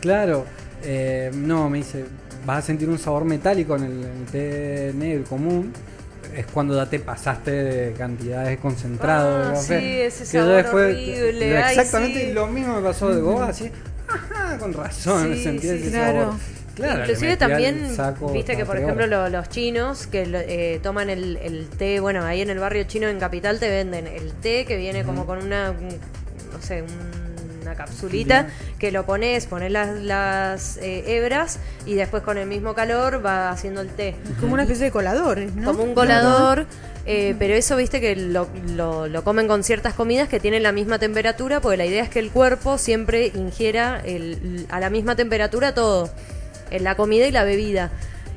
Claro, 0.00 0.44
eh, 0.82 1.30
no, 1.34 1.68
me 1.70 1.78
dice, 1.78 2.04
vas 2.44 2.58
a 2.58 2.62
sentir 2.62 2.88
un 2.88 2.98
sabor 2.98 3.24
metálico 3.24 3.76
en 3.76 3.84
el, 3.84 3.92
en 4.04 4.16
el 4.20 4.24
té 4.26 4.92
negro 4.96 5.24
común. 5.24 5.72
Es 6.34 6.44
cuando 6.46 6.74
ya 6.76 6.84
te 6.90 6.98
pasaste 6.98 7.50
de 7.50 7.92
cantidades 7.92 8.58
concentradas 8.58 9.46
Ah, 9.46 9.48
de 9.48 9.54
café. 9.54 9.80
sí, 9.80 10.00
ese 10.00 10.18
Que 10.24 10.38
sabor 10.40 10.54
después- 10.56 10.94
horrible, 10.96 11.56
ay, 11.58 11.76
exactamente 11.78 12.26
sí. 12.26 12.32
lo 12.32 12.46
mismo 12.48 12.74
me 12.76 12.82
pasó 12.82 13.14
de 13.14 13.20
Goa, 13.22 13.48
así. 13.48 13.70
Ajá, 14.08 14.58
con 14.58 14.72
razón, 14.72 15.34
Sí, 15.34 15.42
sentí 15.42 15.68
sí, 15.68 15.74
ese 15.74 15.90
claro. 15.90 16.20
sabor. 16.20 16.34
Claro, 16.74 17.00
Inclusive 17.00 17.36
también, 17.38 17.94
saco 17.96 18.30
viste 18.32 18.54
que 18.54 18.66
por 18.66 18.76
ejemplo 18.76 19.06
lo- 19.06 19.30
los 19.30 19.48
chinos 19.48 20.06
que 20.06 20.26
lo- 20.26 20.38
eh, 20.38 20.78
toman 20.82 21.08
el, 21.08 21.38
el 21.38 21.68
té, 21.70 22.00
bueno, 22.00 22.22
ahí 22.24 22.42
en 22.42 22.50
el 22.50 22.58
barrio 22.58 22.84
chino 22.84 23.08
en 23.08 23.18
Capital 23.18 23.58
te 23.58 23.70
venden 23.70 24.06
el 24.06 24.32
té 24.34 24.66
que 24.66 24.76
viene 24.76 25.02
como 25.02 25.24
con 25.24 25.38
una, 25.42 25.70
un- 25.70 25.88
no 26.52 26.60
sé, 26.60 26.82
un- 26.82 27.62
una 27.62 27.74
capsulita 27.74 28.46
que 28.78 28.92
lo 28.92 29.06
pones, 29.06 29.46
pones 29.46 29.72
las, 29.72 29.98
las 30.02 30.76
eh, 30.76 31.16
hebras 31.16 31.58
y 31.86 31.94
después 31.94 32.22
con 32.22 32.36
el 32.36 32.46
mismo 32.46 32.74
calor 32.74 33.24
va 33.24 33.48
haciendo 33.50 33.80
el 33.80 33.88
té. 33.88 34.14
Como 34.38 34.52
una 34.52 34.64
especie 34.64 34.84
de 34.84 34.90
coladores, 34.90 35.54
¿no? 35.54 35.72
Como 35.72 35.82
un 35.82 35.94
colador, 35.94 36.66
eh, 37.06 37.34
pero 37.38 37.54
eso 37.54 37.76
viste 37.76 38.00
que 38.00 38.16
lo, 38.16 38.48
lo- 38.74 39.06
lo 39.08 39.22
comen 39.24 39.46
con 39.46 39.62
ciertas 39.62 39.94
comidas 39.94 40.28
que 40.28 40.40
tienen 40.40 40.62
la 40.62 40.72
misma 40.72 40.98
temperatura, 40.98 41.60
porque 41.60 41.76
la 41.76 41.86
idea 41.86 42.02
es 42.02 42.08
que 42.10 42.18
el 42.18 42.30
cuerpo 42.30 42.78
siempre 42.78 43.30
ingiera 43.34 44.00
el- 44.04 44.66
a 44.70 44.80
la 44.80 44.90
misma 44.90 45.14
temperatura 45.16 45.72
todo, 45.74 46.10
en 46.70 46.82
la 46.84 46.96
comida 46.96 47.26
y 47.26 47.30
la 47.30 47.44
bebida. 47.44 47.90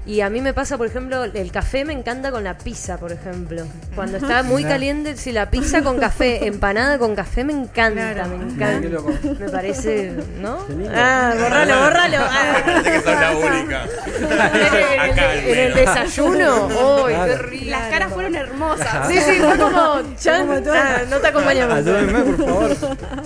Y 0.10 0.22
a 0.22 0.30
mí 0.32 0.42
me 0.42 0.56
pasa, 0.56 0.76
por 0.76 0.88
ejemplo, 0.88 1.24
el 1.24 1.52
café 1.52 1.86
me 1.86 1.94
encanta 1.94 2.32
con 2.32 2.44
la 2.44 2.58
pizza, 2.58 2.98
por 2.98 3.12
ejemplo. 3.12 3.64
Cuando 3.94 4.18
está 4.18 4.42
muy 4.42 4.64
caliente, 4.64 5.16
si 5.16 5.32
la 5.32 5.52
pizza 5.52 5.84
con 5.84 6.00
café, 6.00 6.48
empanada 6.48 6.98
con 6.98 7.14
café, 7.16 7.44
me 7.44 7.54
encanta, 7.54 8.14
Claro. 8.16 8.30
me 8.40 8.52
encanta. 8.52 8.90
Me 9.40 9.50
parece, 9.52 10.14
¿no? 10.42 10.66
Ah, 10.96 11.36
borralo, 11.40 11.80
borralo. 11.82 12.18
Ah. 12.22 12.62
Parece 12.66 12.92
que 12.92 13.02
sos 13.02 13.20
la 13.22 13.38
única. 13.38 13.84
Acá 15.00 15.30
al 15.32 15.38
en 15.38 15.60
el 15.60 15.74
desayuno, 15.76 16.66
¡uy, 16.66 17.12
qué 17.12 17.14
Claro. 17.14 17.38
rico! 17.44 17.66
Las 17.70 17.90
caras 17.92 18.12
fueron 18.12 18.34
hermosas. 18.36 19.08
Sí, 19.08 19.20
sí, 19.22 19.34
fue 19.40 19.58
como, 19.60 20.02
chan, 20.18 20.50
ah, 20.74 21.02
no 21.08 21.18
te 21.20 21.28
acompañamos. 21.28 21.76
Ayúdenme, 21.78 22.20
por 22.22 22.46
favor. 22.48 22.78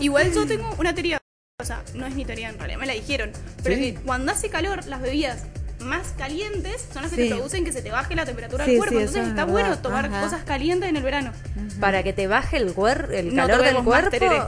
Igual 0.01 0.33
yo 0.33 0.45
tengo 0.45 0.69
una 0.77 0.93
teoría. 0.93 1.17
O 1.61 1.65
sea, 1.65 1.81
no 1.95 2.05
es 2.05 2.13
mi 2.13 2.25
teoría 2.25 2.49
en 2.49 2.57
realidad, 2.57 2.79
me 2.79 2.87
la 2.87 2.93
dijeron. 2.93 3.31
Pero 3.63 3.75
Sí. 3.77 3.93
que 3.93 4.01
cuando 4.01 4.33
hace 4.33 4.49
calor, 4.49 4.85
las 4.87 5.01
bebidas 5.01 5.43
más 5.83 6.13
calientes 6.17 6.87
son 6.93 7.03
las 7.03 7.11
que 7.11 7.17
Sí. 7.23 7.29
te 7.29 7.35
producen 7.35 7.65
que 7.65 7.71
se 7.71 7.81
te 7.81 7.91
baje 7.91 8.15
la 8.15 8.25
temperatura 8.25 8.65
Sí, 8.65 8.71
del 8.71 8.79
cuerpo. 8.79 8.95
sí, 8.95 8.99
Entonces 9.01 9.23
es 9.23 9.29
está 9.29 9.45
bueno 9.45 9.77
tomar 9.79 10.05
Ajá. 10.05 10.21
cosas 10.21 10.43
calientes 10.43 10.89
en 10.89 10.95
el 10.97 11.03
verano. 11.03 11.31
Para 11.79 12.03
que 12.03 12.13
te 12.13 12.27
baje 12.27 12.57
el, 12.57 12.73
el 13.11 13.35
No 13.35 13.47
calor 13.47 13.63
del 13.63 13.75
tereré. 14.09 14.41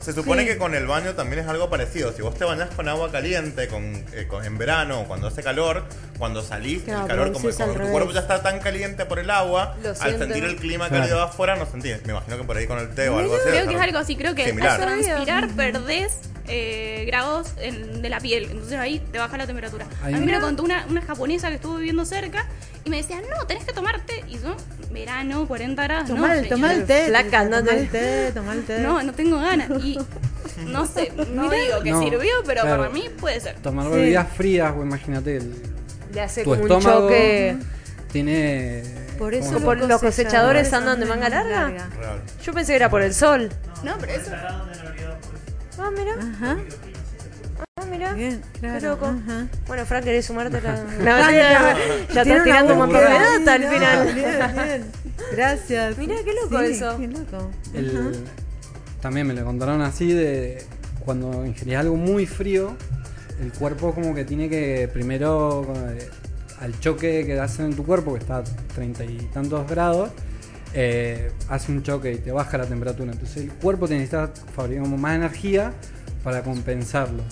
Se 0.00 0.14
supone 0.14 0.42
Sí. 0.42 0.48
que 0.48 0.56
con 0.58 0.74
el 0.74 0.86
baño 0.86 1.12
también 1.14 1.40
es 1.42 1.48
algo 1.48 1.68
parecido. 1.68 2.12
Si 2.14 2.22
vos 2.22 2.34
te 2.34 2.44
bañás 2.44 2.70
con 2.70 2.88
agua 2.88 3.12
caliente 3.12 3.68
con, 3.68 3.82
eh, 4.14 4.26
con- 4.28 4.44
en 4.44 4.56
verano 4.56 5.00
o 5.00 5.04
cuando 5.04 5.26
hace 5.26 5.42
calor, 5.42 5.84
cuando 6.18 6.42
salís, 6.42 6.82
Claro, 6.84 7.02
el 7.02 7.06
calor, 7.06 7.32
como, 7.32 7.50
como 7.50 7.66
tu 7.72 7.74
revés. 7.78 7.90
cuerpo 7.92 8.12
ya 8.12 8.20
está 8.20 8.42
tan 8.42 8.60
caliente 8.60 9.04
por 9.04 9.18
el 9.18 9.30
agua, 9.30 9.76
Lo 9.82 9.90
al 9.90 9.96
siento. 9.96 10.18
sentir 10.24 10.44
el 10.44 10.56
clima 10.56 10.88
Claro. 10.88 11.02
cálido 11.02 11.22
afuera, 11.22 11.56
no 11.56 11.66
sentís. 11.66 12.02
Me 12.06 12.12
imagino 12.12 12.38
que 12.38 12.44
por 12.44 12.56
ahí 12.56 12.66
con 12.66 12.78
el 12.78 12.88
té 12.94 13.10
o 13.10 13.18
algo 13.18 13.34
así. 13.34 13.48
Creo 13.50 13.68
que 13.68 13.74
es 13.74 13.80
algo 13.80 13.98
así, 13.98 14.16
creo 14.16 14.34
que 14.34 14.46
Similar. 14.46 14.80
al 14.80 15.02
transpirar 15.02 15.48
perdés 15.50 16.12
eh, 16.52 17.04
grados 17.06 17.52
en- 17.58 18.02
de 18.02 18.08
la 18.08 18.18
piel. 18.18 18.44
Entonces 18.50 18.76
ahí 18.76 18.98
te 19.12 19.18
baja 19.18 19.36
la 19.36 19.46
temperatura. 19.46 19.86
Ahí 20.02 20.14
a 20.14 20.16
mí 20.16 20.26
me 20.26 20.32
lo 20.32 20.40
contó 20.40 20.64
una, 20.64 20.84
una 20.88 21.00
japonesa 21.00 21.48
que 21.48 21.56
estuvo 21.56 21.76
viviendo 21.76 22.04
cerca 22.04 22.46
y 22.84 22.90
me 22.90 22.98
decía, 22.98 23.20
no, 23.20 23.46
tenés 23.46 23.64
que 23.64 23.72
tomarte. 23.72 24.24
Y 24.28 24.38
yo, 24.38 24.56
verano, 24.90 25.46
40 25.46 25.82
grados. 25.82 26.08
Tomá, 26.08 26.28
no, 26.28 26.34
el- 26.34 26.48
tomá 26.48 26.72
el 26.72 26.84
té. 26.86 27.06
Flaca, 27.08 27.44
no 27.44 27.58
tomá 27.62 27.72
el 27.78 27.88
té, 27.90 28.32
tomá 28.32 28.52
el 28.54 28.64
té. 28.64 28.78
No, 28.80 29.02
no 29.02 29.12
tengo 29.12 29.38
ganas. 29.38 29.68
Y 29.84 29.98
no 30.66 30.86
sé, 30.86 31.12
no 31.32 31.50
digo 31.50 31.80
que 31.82 31.90
No, 31.90 32.00
sirvió, 32.02 32.32
pero 32.46 32.62
claro. 32.62 32.82
para 32.82 32.92
mí 32.92 33.08
puede 33.20 33.40
ser. 33.40 33.56
Tomar 33.56 33.86
Sí. 33.86 33.92
bebidas 33.92 34.28
frías, 34.34 34.72
o 34.76 34.82
imagínate, 34.82 35.36
el, 35.36 35.54
Le 36.12 36.20
hace 36.20 36.42
tu 36.42 36.50
como 36.50 36.62
un 36.64 36.70
estómago 36.72 37.00
choque. 37.08 37.56
tiene... 38.12 38.82
Por 39.18 39.34
eso 39.34 39.58
los 39.74 40.00
cosechadores 40.00 40.72
andan 40.72 40.98
de 40.98 41.04
manga 41.06 41.28
larga. 41.28 41.88
Yo 42.42 42.52
pensé 42.54 42.72
que 42.72 42.76
era 42.76 42.88
por 42.88 43.02
el 43.02 43.12
sol. 43.12 43.50
No, 43.84 43.96
pero 44.00 44.12
eso. 44.12 44.30
Ah, 45.78 45.90
mira. 45.96 46.14
Ajá. 46.14 46.56
Bien, 48.14 48.40
claro. 48.58 48.78
Qué 48.80 48.86
loco. 48.86 49.06
ajá. 49.06 49.46
Bueno, 49.66 49.84
Frank, 49.86 50.04
¿querés 50.04 50.26
sumarte 50.26 50.60
No, 50.98 51.04
ya, 51.04 51.30
ya 51.32 52.22
estás 52.22 52.44
tirando 52.44 52.72
un 52.74 52.78
montón 52.80 53.00
de 53.00 53.08
muy 53.08 53.18
data 53.44 53.54
al 53.54 53.64
final. 53.64 54.14
Bien, 54.14 54.54
bien. 54.54 54.84
Gracias. 55.32 55.98
Mirá, 55.98 56.14
qué 56.24 56.32
loco 56.34 56.58
Sí, 56.64 56.72
eso. 56.72 56.98
Qué 56.98 57.06
loco. 57.08 57.50
El- 57.74 58.24
también 59.00 59.26
me 59.26 59.34
lo 59.34 59.44
contaron 59.44 59.80
así 59.80 60.12
de 60.12 60.62
cuando 61.04 61.44
ingerís 61.46 61.76
algo 61.76 61.96
muy 61.96 62.26
frío, 62.26 62.76
el 63.40 63.50
cuerpo 63.52 63.94
como 63.94 64.14
que 64.14 64.24
tiene 64.24 64.48
que 64.50 64.88
primero 64.92 65.66
eh, 65.88 66.08
al 66.60 66.78
choque 66.80 67.24
que 67.24 67.40
hacen 67.40 67.66
en 67.66 67.74
tu 67.76 67.86
cuerpo, 67.86 68.12
que 68.12 68.18
está 68.18 68.38
a 68.38 68.44
treinta 68.74 69.02
y 69.04 69.16
tantos 69.32 69.66
grados, 69.70 70.10
eh, 70.74 71.32
hace 71.48 71.72
un 71.72 71.82
choque 71.82 72.12
y 72.12 72.18
te 72.18 72.30
baja 72.30 72.58
la 72.58 72.66
temperatura. 72.66 73.12
Entonces 73.12 73.38
el 73.44 73.52
cuerpo 73.52 73.88
te 73.88 73.94
necesita 73.94 74.30
fabricar 74.54 74.84
como 74.84 74.98
más 74.98 75.14
energía 75.16 75.72
para 76.22 76.42
compensarlo. 76.42 77.22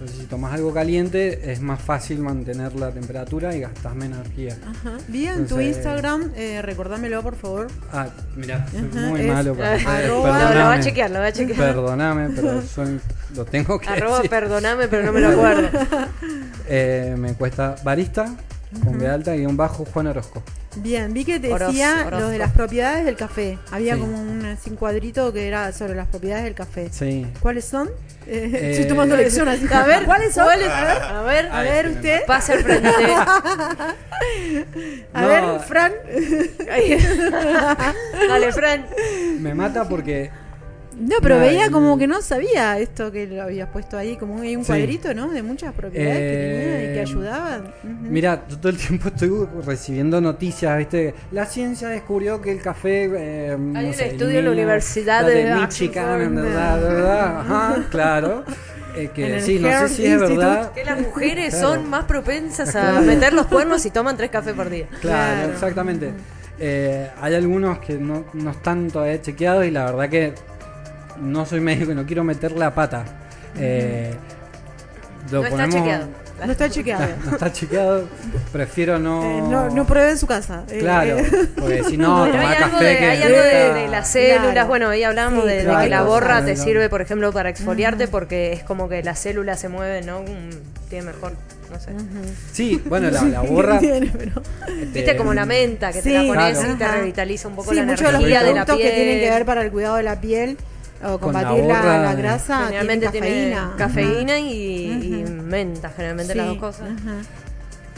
Entonces 0.00 0.18
si 0.20 0.26
tomas 0.26 0.52
algo 0.54 0.72
caliente 0.72 1.50
es 1.50 1.60
más 1.60 1.80
fácil 1.82 2.20
mantener 2.20 2.72
la 2.76 2.92
temperatura 2.92 3.52
y 3.56 3.60
gastas 3.60 3.96
menos 3.96 4.20
energía. 4.20 4.56
Ajá. 4.64 4.96
Vi 5.08 5.26
en 5.26 5.46
tu 5.48 5.60
Instagram, 5.60 6.30
eh, 6.36 6.62
recordámelo 6.62 7.20
por 7.22 7.34
favor. 7.34 7.66
Ah, 7.92 8.06
mira, 8.36 8.64
soy 8.70 8.88
Ajá, 8.96 9.08
muy 9.08 9.20
es 9.22 9.26
malo 9.26 9.54
para 9.56 9.74
arroba- 9.74 10.06
Lo- 10.06 10.22
va 10.22 10.72
a 10.74 10.80
chequear, 10.80 11.10
lo 11.10 11.18
va 11.18 11.26
a 11.26 11.32
chequear. 11.32 11.58
Perdóname, 11.58 12.30
pero 12.30 12.62
soy- 12.74 13.00
lo 13.34 13.44
tengo 13.44 13.80
que 13.80 13.88
Arroba, 13.88 14.16
decir. 14.18 14.30
perdoname, 14.30 14.86
pero 14.86 15.02
no 15.06 15.12
me 15.12 15.20
lo 15.20 15.28
acuerdo. 15.30 15.68
Eh, 16.70 17.14
me 17.18 17.32
cuesta 17.32 17.76
barista, 17.82 18.34
con 18.84 18.98
B 18.98 19.08
alta, 19.08 19.34
y 19.34 19.46
un 19.46 19.56
bajo 19.56 19.84
Juan 19.86 20.08
Orozco. 20.08 20.42
Bien, 20.80 21.12
vi 21.12 21.24
que 21.24 21.40
te 21.40 21.48
decía 21.48 22.04
Orozco. 22.06 22.20
lo 22.20 22.28
de 22.28 22.38
las 22.38 22.52
propiedades 22.52 23.04
del 23.04 23.16
café. 23.16 23.58
Había 23.70 23.94
Sí. 23.94 24.00
como 24.00 24.20
un, 24.20 24.44
así, 24.46 24.70
un 24.70 24.76
cuadrito 24.76 25.32
que 25.32 25.48
era 25.48 25.72
sobre 25.72 25.94
las 25.94 26.06
propiedades 26.08 26.44
del 26.44 26.54
café. 26.54 26.88
Sí. 26.92 27.26
¿Cuáles 27.40 27.64
son? 27.64 27.88
Eh, 28.26 28.50
Eh, 28.54 28.70
estoy 28.72 28.86
tomando 28.88 29.16
lección 29.16 29.48
así. 29.48 29.66
A 29.72 29.84
ver, 29.84 30.04
¿cuáles 30.04 30.34
son? 30.34 30.44
¿cuáles? 30.44 30.68
A 30.68 30.84
ver, 30.84 31.02
A 31.02 31.22
ver, 31.22 31.48
a 31.52 31.62
ver 31.62 31.88
usted. 31.88 32.20
pasa 32.26 32.52
al 32.52 32.62
frente. 32.62 32.88
A 35.14 35.22
No. 35.22 35.28
ver, 35.28 35.60
Fran. 35.66 35.92
Dale, 38.28 38.52
Fran. 38.52 38.86
Me 39.40 39.54
mata 39.54 39.88
porque 39.88 40.30
No, 40.98 41.16
pero 41.22 41.38
veía 41.38 41.66
el- 41.66 41.70
como 41.70 41.96
que 41.96 42.06
no 42.06 42.20
sabía 42.22 42.78
esto 42.78 43.12
que 43.12 43.26
lo 43.26 43.42
habías 43.42 43.68
puesto 43.68 43.96
ahí, 43.96 44.16
como 44.16 44.40
hay 44.40 44.56
un 44.56 44.64
Sí. 44.64 44.68
cuadrito, 44.72 45.14
¿no? 45.14 45.28
De 45.30 45.42
muchas 45.42 45.72
propiedades 45.72 46.16
que 46.18 46.36
tenía 46.38 46.82
y 46.82 46.94
que 46.94 46.98
Eh, 46.98 47.02
ayudaban. 47.02 47.60
Ujú. 47.84 47.92
Mira, 48.10 48.44
yo 48.48 48.58
todo 48.58 48.70
el 48.70 48.76
tiempo 48.78 49.08
estoy 49.08 49.30
recibiendo 49.64 50.20
noticias, 50.20 50.76
¿viste? 50.76 51.14
La 51.32 51.46
ciencia 51.46 51.88
descubrió 51.88 52.40
que 52.40 52.50
el 52.52 52.60
café. 52.60 53.08
eh, 53.14 53.56
no 53.58 53.78
Hay 53.78 53.86
un 53.86 53.94
sé, 53.94 54.08
estudio 54.08 54.38
en 54.40 54.44
la 54.46 54.50
Universidad 54.50 55.24
de 55.26 55.54
Michigan, 55.54 56.20
en 56.20 56.34
verdad, 56.34 56.80
verdad. 56.82 57.40
Ajá, 57.40 57.76
claro. 57.90 58.44
Eh, 58.96 59.10
que 59.14 59.40
sí, 59.40 59.60
no 59.60 59.68
sé 59.70 59.88
si 59.90 60.06
es 60.06 60.18
verdad. 60.18 60.72
Que 60.72 60.84
las 60.84 61.00
mujeres 61.00 61.54
Claro. 61.54 61.74
son 61.74 61.88
más 61.90 62.04
propensas 62.06 62.74
a 62.74 63.00
meter 63.00 63.32
los 63.32 63.46
cuernos 63.46 63.86
y 63.86 63.90
toman 63.90 64.16
tres 64.16 64.30
cafés 64.30 64.54
por 64.54 64.68
día. 64.68 64.86
Claro, 65.00 65.36
Claro. 65.36 65.52
exactamente. 65.52 66.10
Eh, 66.58 67.08
hay 67.20 67.34
algunos 67.36 67.78
que 67.78 67.94
no, 67.94 68.24
no 68.32 68.50
están 68.50 68.90
todavía 68.90 69.22
chequeados 69.22 69.64
y 69.66 69.70
la 69.70 69.84
verdad 69.84 70.08
que 70.08 70.34
no 71.20 71.44
soy 71.46 71.60
médico 71.60 71.92
y 71.92 71.94
no 71.94 72.04
quiero 72.06 72.24
meter 72.24 72.52
la 72.52 72.74
pata. 72.74 73.04
Eh, 73.56 74.14
lo 75.30 75.40
No 75.40 75.46
está 75.46 75.56
ponemos- 75.56 75.74
chequeado. 75.74 76.06
No 76.44 76.52
está 76.52 76.70
chequeado. 76.70 77.06
No 77.24 77.30
está 77.32 77.52
chequeado, 77.52 78.08
prefiero 78.52 78.98
no. 79.00 79.24
Eh, 79.24 79.42
no, 79.42 79.70
no 79.70 79.84
pruebe 79.86 80.12
en 80.12 80.18
su 80.18 80.26
casa. 80.28 80.62
Eh, 80.70 80.78
Claro, 80.78 81.16
porque 81.58 81.82
si 81.82 81.96
no, 81.96 82.22
Pero 82.26 82.36
tomar 82.36 82.56
hay 82.56 82.62
algo, 82.62 82.70
café 82.76 82.84
de, 82.84 82.96
que 82.98 83.04
hay 83.06 83.22
algo 83.22 83.38
de, 83.38 83.66
está- 83.66 83.74
de 83.74 83.88
las 83.88 84.08
células, 84.08 84.52
Claro. 84.52 84.68
bueno, 84.68 84.88
ahí 84.88 85.02
hablamos 85.02 85.42
Sí, 85.42 85.48
de, 85.48 85.56
de 85.56 85.64
claro, 85.64 85.80
que 85.82 85.88
la 85.90 86.02
borra 86.02 86.44
te 86.44 86.54
sirve, 86.56 86.88
por 86.88 87.00
ejemplo, 87.02 87.32
para 87.32 87.48
exfoliarte 87.50 88.06
porque 88.06 88.52
es 88.52 88.62
como 88.62 88.88
que 88.88 89.02
las 89.02 89.18
células 89.18 89.58
se 89.58 89.68
mueven, 89.68 90.06
¿no? 90.06 90.20
Mm, 90.20 90.88
Tiene 90.88 91.06
mejor, 91.06 91.32
no 91.72 91.80
sé. 91.80 91.90
Sí, 92.52 92.80
bueno, 92.86 93.10
la, 93.10 93.24
la 93.24 93.40
borra. 93.42 93.80
tiene, 93.80 94.06
pero- 94.16 94.40
Viste 94.94 95.16
como 95.16 95.34
la 95.34 95.44
menta 95.44 95.88
que 95.92 96.02
te 96.02 96.08
Sí, 96.08 96.14
la 96.14 96.22
pones 96.22 96.56
claro. 96.58 96.72
y 96.72 96.76
te 96.76 96.86
revitaliza 96.88 97.48
un 97.48 97.56
poco 97.56 97.70
Sí, 97.70 97.76
la 97.78 97.82
muchos 97.82 97.98
de 98.06 98.12
los 98.12 98.20
energía 98.22 98.38
de 98.44 98.46
la 98.54 98.64
productos 98.64 98.76
piel. 98.76 98.88
que 98.90 98.94
tienen 98.96 99.20
que 99.24 99.30
ver 99.30 99.44
para 99.44 99.62
el 99.62 99.72
cuidado 99.72 99.96
de 99.96 100.02
la 100.04 100.20
piel 100.20 100.56
o 101.04 101.18
Con 101.18 101.32
la 101.32 101.40
combatir 101.44 101.64
la, 101.64 101.98
la 101.98 102.14
de- 102.16 102.22
grasa. 102.22 102.58
Generalmente 102.66 103.08
tiene 103.08 103.28
cafeína. 103.54 103.74
cafeína, 103.76 104.32
Ajá. 104.34 104.40
y, 104.40 104.92
y 104.92 105.24
menta, 105.30 105.90
generalmente 105.90 106.32
Sí, 106.32 106.38
las 106.38 106.46
dos 106.48 106.58
cosas. 106.58 106.88
ajá. 106.88 107.14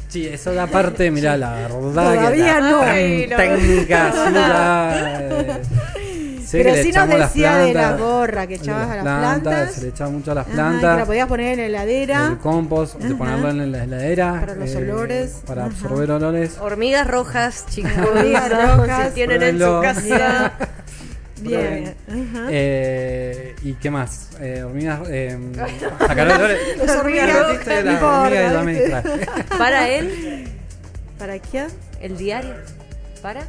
Sí, 0.09 0.27
eso 0.27 0.53
da 0.53 0.67
parte, 0.67 1.09
mirá, 1.13 1.37
la 1.37 1.53
verdad 1.53 1.81
Todavía 1.93 2.55
que 2.57 2.61
la 2.61 2.71
no. 2.71 2.83
Ay, 2.83 3.27
no. 3.31 3.37
técnica, 3.37 4.13
sí, 4.13 4.19
eh, 4.35 5.61
sé 6.45 6.59
que 6.59 6.65
Pero 6.65 6.83
sí 6.83 6.91
nos 6.93 7.09
las 7.09 7.33
decía 7.33 7.57
de 7.59 7.67
la 7.67 7.81
plantas, 7.81 8.01
gorra 8.01 8.47
que 8.49 8.57
de 8.59 8.63
echabas 8.65 8.91
a 8.91 8.97
las 8.97 9.05
plantas. 9.05 9.73
Se 9.73 9.83
le 9.83 9.89
echaba 9.91 10.11
mucho 10.11 10.33
a 10.33 10.35
las 10.35 10.47
Ajá, 10.47 10.55
plantas. 10.55 10.95
que 10.95 10.99
la 11.01 11.07
podías 11.07 11.29
poner 11.29 11.47
en 11.53 11.59
la 11.59 11.67
heladera. 11.83 12.27
El 12.27 12.39
compost, 12.39 12.97
de 12.97 13.07
Ajá. 13.07 13.19
ponerlo 13.19 13.51
en 13.63 13.71
la 13.73 13.85
heladera. 13.85 14.35
eh, 14.37 14.41
Para 14.41 14.55
los 14.57 14.75
olores. 14.75 15.43
Para 15.47 15.63
Ajá. 15.67 15.71
absorber 15.71 16.11
olores. 16.11 16.59
Hormigas 16.61 17.07
rojas, 17.07 17.67
chicos. 17.71 17.93
Hormigas 18.05 18.51
rojas. 18.77 19.09
Si 19.11 19.15
tienen 19.15 19.43
en 19.45 19.59
su 19.61 19.81
casa. 19.81 20.53
Bien. 21.41 21.95
Ajá. 22.09 22.47
Eh, 22.51 23.55
¿Y 23.63 23.73
qué 23.75 23.91
más? 23.91 24.31
Eh, 24.41 24.63
hormigas. 24.65 25.01
Eh, 25.09 25.39
sacar 25.99 26.29
olores. 26.31 26.59
Las 26.79 26.97
hormigas 26.97 27.27
de 27.27 27.53
¿viste? 27.53 27.83
distraje. 28.73 29.27
Para 29.59 29.89
él, 29.89 30.49
¿Para 31.19 31.39
qué? 31.39 31.67
el 32.01 32.17
diario. 32.17 32.55
¿Para? 33.23 33.43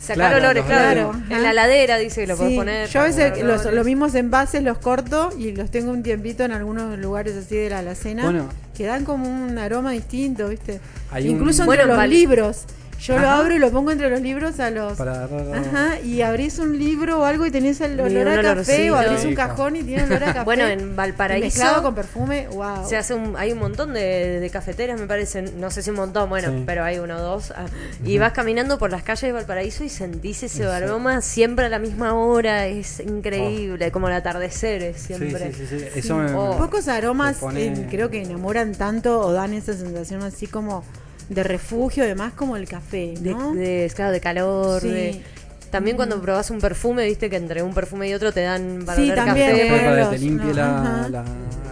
Sacar 0.00 0.30
Claro, 0.30 0.36
olores, 0.38 0.64
claro. 0.64 1.12
En 1.30 1.42
la 1.42 1.52
ladera 1.52 1.98
dice 1.98 2.22
que 2.22 2.26
lo 2.28 2.36
puedes 2.36 2.52
Sí, 2.52 2.58
poner. 2.58 2.88
yo 2.88 3.00
a 3.00 3.04
veces 3.04 3.42
los, 3.42 3.84
mismos 3.84 4.14
envases 4.14 4.62
los 4.62 4.78
corto 4.78 5.30
y 5.36 5.52
los 5.52 5.70
tengo 5.70 5.90
un 5.90 6.02
tiempito 6.02 6.44
en 6.44 6.52
algunos 6.52 6.96
lugares 6.98 7.34
así 7.36 7.56
de 7.56 7.70
la 7.70 7.80
alacena 7.80 8.22
Bueno. 8.22 8.48
que 8.76 8.86
dan 8.86 9.04
como 9.04 9.28
un 9.28 9.58
aroma 9.58 9.90
distinto, 9.90 10.48
¿viste? 10.48 10.80
Hay 11.10 11.26
Incluso 11.28 11.64
un- 11.64 11.68
entre 11.72 11.84
Bueno, 11.86 12.00
los 12.00 12.08
libros. 12.08 12.64
Yo 13.00 13.18
lo 13.18 13.28
abro 13.28 13.54
y 13.54 13.58
lo 13.58 13.70
pongo 13.70 13.90
entre 13.92 14.08
los 14.10 14.20
libros 14.20 14.58
a 14.58 14.70
los... 14.70 14.94
Para 14.96 15.24
agarrar- 15.26 15.54
Ajá, 15.58 16.00
y 16.00 16.22
abrís 16.22 16.58
un 16.58 16.78
libro 16.78 17.20
o 17.20 17.24
algo 17.24 17.44
y 17.46 17.50
tenés 17.50 17.80
el 17.80 18.00
olor 18.00 18.26
a 18.28 18.34
café 18.36 18.48
olorcito. 18.50 18.92
o 18.94 18.96
abrís 18.96 19.24
un 19.24 19.34
cajón 19.34 19.76
y 19.76 19.82
tiene 19.82 20.04
olor 20.04 20.24
a 20.24 20.26
café. 20.32 20.44
Bueno, 20.44 20.64
en 20.66 20.80
Y 20.80 20.82
mezclado 20.82 20.96
Valparaíso 20.96 21.82
con 21.82 21.94
perfume, 21.94 22.48
wow. 22.48 22.88
se 22.88 22.96
hace 22.96 23.14
un, 23.14 23.36
hay 23.36 23.52
un 23.52 23.58
montón 23.58 23.92
de, 23.92 24.40
de 24.40 24.50
cafeteras, 24.50 24.98
me 24.98 25.06
parece. 25.06 25.42
No 25.42 25.70
sé 25.70 25.82
si 25.82 25.90
un 25.90 25.96
montón, 25.96 26.28
bueno, 26.30 26.48
Sí. 26.48 26.62
pero 26.66 26.84
hay 26.84 26.98
uno 26.98 27.16
o 27.16 27.20
dos. 27.22 27.52
ah, 27.54 27.66
Y 28.04 28.18
vas 28.18 28.32
caminando 28.32 28.78
por 28.78 28.90
las 28.90 29.02
calles 29.02 29.22
de 29.22 29.32
Valparaíso 29.32 29.84
y 29.84 29.88
sentís 29.88 30.42
ese 30.42 30.64
aroma 30.64 31.20
siempre 31.20 31.66
a 31.66 31.68
la 31.68 31.78
misma 31.78 32.14
hora. 32.14 32.66
Es 32.66 33.00
increíble, 33.00 33.90
como 33.92 34.08
el 34.08 34.14
atardecer 34.14 34.82
es 34.82 35.02
siempre. 35.02 35.52
sí, 35.52 35.66
sí, 35.68 35.78
sí. 35.78 35.84
Eso 35.96 36.16
me, 36.16 36.32
Oh. 36.34 36.56
Pocos 36.58 36.88
aromas 36.88 37.36
pone- 37.36 37.66
eh, 37.66 37.86
creo 37.90 38.10
que 38.10 38.22
enamoran 38.22 38.72
tanto 38.74 39.20
o 39.20 39.32
dan 39.32 39.52
esa 39.54 39.74
sensación 39.74 40.22
así 40.22 40.46
como 40.46 40.82
de 41.28 41.42
refugio, 41.42 42.04
además 42.04 42.32
como 42.34 42.56
el 42.56 42.68
café, 42.68 43.14
De, 43.20 43.32
¿no? 43.32 43.54
de- 43.54 43.90
claro, 43.94 44.12
de 44.12 44.20
calor. 44.20 44.80
Sí. 44.80 44.88
de- 44.88 45.22
También 45.70 45.96
cuando 45.96 46.20
probas 46.22 46.50
un 46.50 46.60
perfume, 46.60 47.04
viste 47.06 47.28
que 47.28 47.36
entre 47.36 47.62
un 47.62 47.74
perfume 47.74 48.08
y 48.08 48.14
otro 48.14 48.32
te 48.32 48.40
dan 48.42 48.82
para 48.86 48.96
Sí, 49.00 49.10
también, 49.14 49.50
café. 49.50 49.62
Después 49.62 49.82
para 49.82 50.10
que 50.10 50.16
te 50.16 50.22
limpie 50.22 50.46
no, 50.48 50.54
la, 50.54 50.78
ajá. 50.80 51.08
la- 51.08 51.24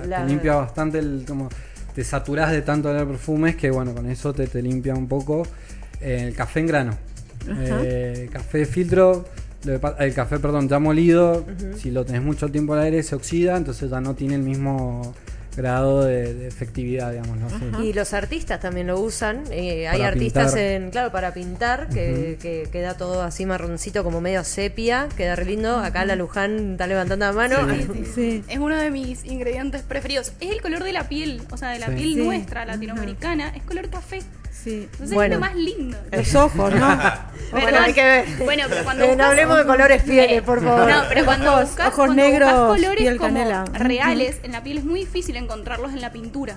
La- 0.08 0.22
te 0.22 0.28
limpia 0.28 0.54
bastante 0.56 0.98
el 0.98 1.24
como 1.26 1.48
te 1.94 2.02
saturás 2.02 2.50
de 2.50 2.60
tanto 2.62 2.92
de 2.92 3.06
perfumes 3.06 3.54
que 3.54 3.70
bueno 3.70 3.94
con 3.94 4.10
eso 4.10 4.34
te, 4.34 4.46
te 4.48 4.60
limpia 4.60 4.94
un 4.94 5.06
poco 5.08 5.44
Eh, 6.00 6.24
el 6.28 6.34
café 6.34 6.60
en 6.60 6.66
grano. 6.66 6.92
Eh, 7.48 8.28
café 8.32 8.58
de 8.58 8.66
filtro 8.66 9.24
el 9.98 10.12
café 10.12 10.38
perdón 10.40 10.68
ya 10.68 10.78
molido 10.78 11.44
si 11.80 11.90
lo 11.90 12.04
tenés 12.04 12.20
mucho 12.22 12.48
tiempo 12.50 12.74
al 12.74 12.80
aire 12.80 13.02
se 13.02 13.14
oxida 13.14 13.56
entonces 13.56 13.88
ya 13.90 14.00
no 14.00 14.14
tiene 14.14 14.34
el 14.34 14.42
mismo 14.42 15.14
grado 15.56 16.04
de, 16.04 16.34
de 16.34 16.48
efectividad 16.48 17.10
digamos 17.12 17.36
¿no? 17.38 17.48
Sí. 17.80 17.88
Y 17.88 17.92
los 17.92 18.12
artistas 18.14 18.60
también 18.60 18.86
lo 18.88 18.98
usan. 19.00 19.44
eh, 19.50 19.86
hay 19.88 20.02
artistas 20.02 20.52
pintar. 20.54 20.58
en, 20.70 20.90
claro, 20.90 21.12
para 21.12 21.32
pintar, 21.34 21.88
que, 21.88 22.38
que 22.40 22.68
queda 22.72 22.94
todo 22.96 23.22
así 23.22 23.46
marroncito, 23.46 24.02
como 24.04 24.20
medio 24.20 24.42
sepia, 24.44 25.08
queda 25.16 25.36
re 25.36 25.44
lindo. 25.44 25.76
Acá 25.78 26.04
la 26.04 26.16
Luján 26.16 26.72
está 26.72 26.86
levantando 26.86 27.26
la 27.26 27.32
mano. 27.32 27.56
Sí. 28.14 28.44
Es 28.48 28.58
uno 28.58 28.76
de 28.76 28.90
mis 28.90 29.24
ingredientes 29.24 29.82
preferidos. 29.82 30.32
Es 30.40 30.50
el 30.50 30.60
color 30.62 30.84
de 30.84 30.92
la 30.92 31.08
piel, 31.08 31.42
o 31.50 31.56
sea, 31.56 31.70
de 31.70 31.78
la 31.78 31.86
Sí. 31.88 31.94
piel 31.94 32.14
Sí. 32.14 32.16
nuestra, 32.16 32.64
latinoamericana. 32.64 33.48
Es 33.56 33.62
color 33.62 33.88
café. 33.90 34.20
Sí. 34.64 34.88
Entonces 34.92 35.10
Bueno. 35.14 35.34
es 35.34 35.40
lo 35.40 35.46
más 35.46 35.54
lindo. 35.54 35.98
Los 36.10 36.34
ojos, 36.34 36.74
¿no? 36.74 36.98
Bueno, 37.52 37.78
hay 37.78 37.92
que 37.92 38.02
ver. 38.02 38.24
Bueno, 38.44 38.64
pero 38.68 38.82
cuando 38.82 39.04
Eh, 39.04 39.14
no 39.14 39.24
hablemos 39.26 39.58
de 39.58 39.64
colores 39.64 40.02
pieles, 40.02 40.42
por 40.42 40.60
favor. 40.64 40.90
No, 40.90 41.02
pero 41.08 41.24
cuando 41.24 41.52
Ojos- 41.52 41.66
buscas, 41.68 41.86
ojos 41.86 41.96
cuando 42.06 42.14
negros, 42.16 42.50
buscas 42.50 42.66
colores 42.80 42.96
piel 42.98 43.16
como 43.16 43.28
canela. 43.34 43.64
reales 43.74 44.36
en 44.42 44.50
la 44.52 44.64
piel 44.64 44.78
es 44.78 44.84
muy 44.84 45.00
difícil 45.00 45.36
encontrarlos 45.36 45.92
en 45.92 46.00
la 46.00 46.10
pintura. 46.10 46.56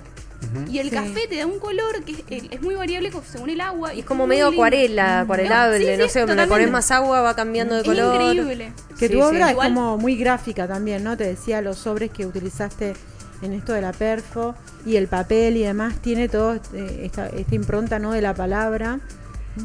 Y 0.68 0.78
el 0.80 0.88
Sí. 0.90 0.96
café 0.96 1.28
te 1.28 1.36
da 1.36 1.46
un 1.46 1.60
color 1.60 2.02
que 2.04 2.12
es, 2.36 2.44
es 2.50 2.62
muy 2.62 2.74
variable 2.74 3.12
según 3.30 3.50
el 3.50 3.60
agua. 3.60 3.94
Y 3.94 4.00
es 4.00 4.06
como 4.06 4.26
medio 4.26 4.46
lindo. 4.46 4.56
acuarela, 4.60 5.20
acuarelable, 5.20 5.78
No, 5.78 5.84
sí, 5.84 6.02
no 6.02 6.08
sé, 6.08 6.18
le 6.20 6.22
totalmente. 6.22 6.48
pones 6.48 6.70
más 6.70 6.90
agua, 6.90 7.20
va 7.20 7.36
cambiando 7.36 7.74
de 7.76 7.82
Es 7.82 7.86
color. 7.86 8.14
increíble. 8.32 8.72
Que 8.98 9.06
Sí, 9.06 9.12
tu 9.12 9.18
sí. 9.18 9.22
obra 9.22 9.52
Igual- 9.52 9.68
es 9.68 9.74
como 9.74 9.98
muy 9.98 10.16
gráfica 10.16 10.66
también, 10.66 11.04
¿no? 11.04 11.16
Te 11.16 11.24
decía 11.24 11.60
los 11.60 11.78
sobres 11.78 12.10
que 12.10 12.26
utilizaste 12.26 12.94
en 13.42 13.52
esto 13.52 13.72
de 13.72 13.80
la 13.80 13.92
perfo 13.92 14.54
y 14.86 14.96
el 14.96 15.06
papel 15.08 15.56
y 15.56 15.62
demás, 15.62 15.96
tiene 16.00 16.28
todo 16.28 16.54
este- 16.54 17.04
esta, 17.06 17.26
esta 17.28 17.54
impronta, 17.54 17.98
¿no? 17.98 18.12
De 18.12 18.20
la 18.22 18.34
palabra. 18.34 19.00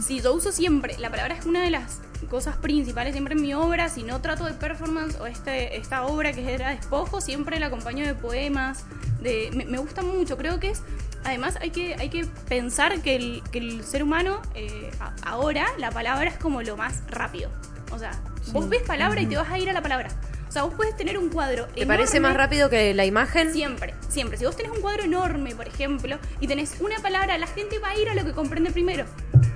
Sí, 0.05 0.21
yo 0.21 0.34
uso 0.34 0.51
siempre, 0.51 0.97
la 0.99 1.09
palabra 1.09 1.36
es 1.36 1.45
una 1.45 1.61
de 1.63 1.69
las 1.69 1.99
cosas 2.30 2.55
principales 2.57 3.13
siempre 3.13 3.36
en 3.36 3.41
mi 3.41 3.53
obra, 3.53 3.89
si 3.89 4.03
no 4.03 4.21
trato 4.21 4.45
de 4.45 4.53
performance 4.53 5.19
o 5.19 5.28
este, 5.28 5.78
esta 5.78 6.05
obra 6.05 6.32
que 6.32 6.53
era 6.53 6.69
despojo, 6.69 7.19
siempre 7.21 7.59
la 7.59 7.65
acompaño 7.67 8.05
de 8.05 8.15
poemas, 8.15 8.86
de, 9.21 9.51
me, 9.53 9.65
me 9.65 9.78
gusta 9.78 10.01
mucho, 10.03 10.38
creo 10.38 10.59
que 10.59 10.69
es, 10.71 10.82
además 11.26 11.57
hay 11.61 11.71
que, 11.71 11.95
hay 11.95 12.09
que 12.09 12.26
pensar 12.47 13.01
que 13.01 13.15
el, 13.17 13.43
que 13.51 13.59
el 13.59 13.84
ser 13.84 14.03
humano, 14.03 14.41
eh, 14.55 14.89
a- 15.01 15.13
ahora 15.26 15.65
la 15.78 15.91
palabra 15.91 16.30
es 16.30 16.38
como 16.38 16.61
lo 16.63 16.78
más 16.78 17.03
rápido, 17.09 17.49
o 17.91 17.99
sea, 17.99 18.11
vos 18.53 18.69
ves 18.69 18.82
palabra 18.84 19.19
y 19.21 19.26
te 19.28 19.36
vas 19.36 19.49
a 19.51 19.59
ir 19.59 19.69
a 19.69 19.74
la 19.74 19.82
palabra, 19.82 20.07
o 20.54 20.56
sea, 20.56 20.64
vos 20.66 20.76
puedes 20.76 20.95
tener 20.95 21.18
un 21.18 21.30
cuadro. 21.30 21.66
¿Te 21.66 21.84
parece 21.88 22.18
enorme- 22.18 22.22
más 22.30 22.38
rápido 22.38 22.70
que 22.70 22.93
la 22.93 23.06
imagen? 23.06 23.51
Siempre, 23.51 23.95
siempre. 24.08 24.38
Si 24.38 24.45
vos 24.45 24.56
tenés 24.56 24.72
un 24.72 24.82
cuadro 24.82 25.01
enorme, 25.04 25.56
por 25.56 25.68
ejemplo, 25.68 26.20
y 26.39 26.45
tenés 26.47 26.80
una 26.80 26.97
palabra, 26.99 27.39
la 27.39 27.47
gente 27.47 27.80
va 27.80 27.89
a 27.89 27.97
ir 27.97 28.08
a 28.08 28.14
lo 28.14 28.24
que 28.24 28.34
comprende 28.34 28.70
primero. 28.70 29.06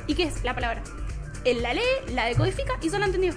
¿Y 0.08 0.16
qué 0.16 0.24
es 0.24 0.44
la 0.44 0.56
palabra? 0.56 0.82
Él 1.46 1.62
la 1.62 1.76
lee, 1.76 1.82
la 2.16 2.26
decodifica 2.26 2.74
y 2.82 2.90
solo 2.90 3.06
entendió. 3.06 3.36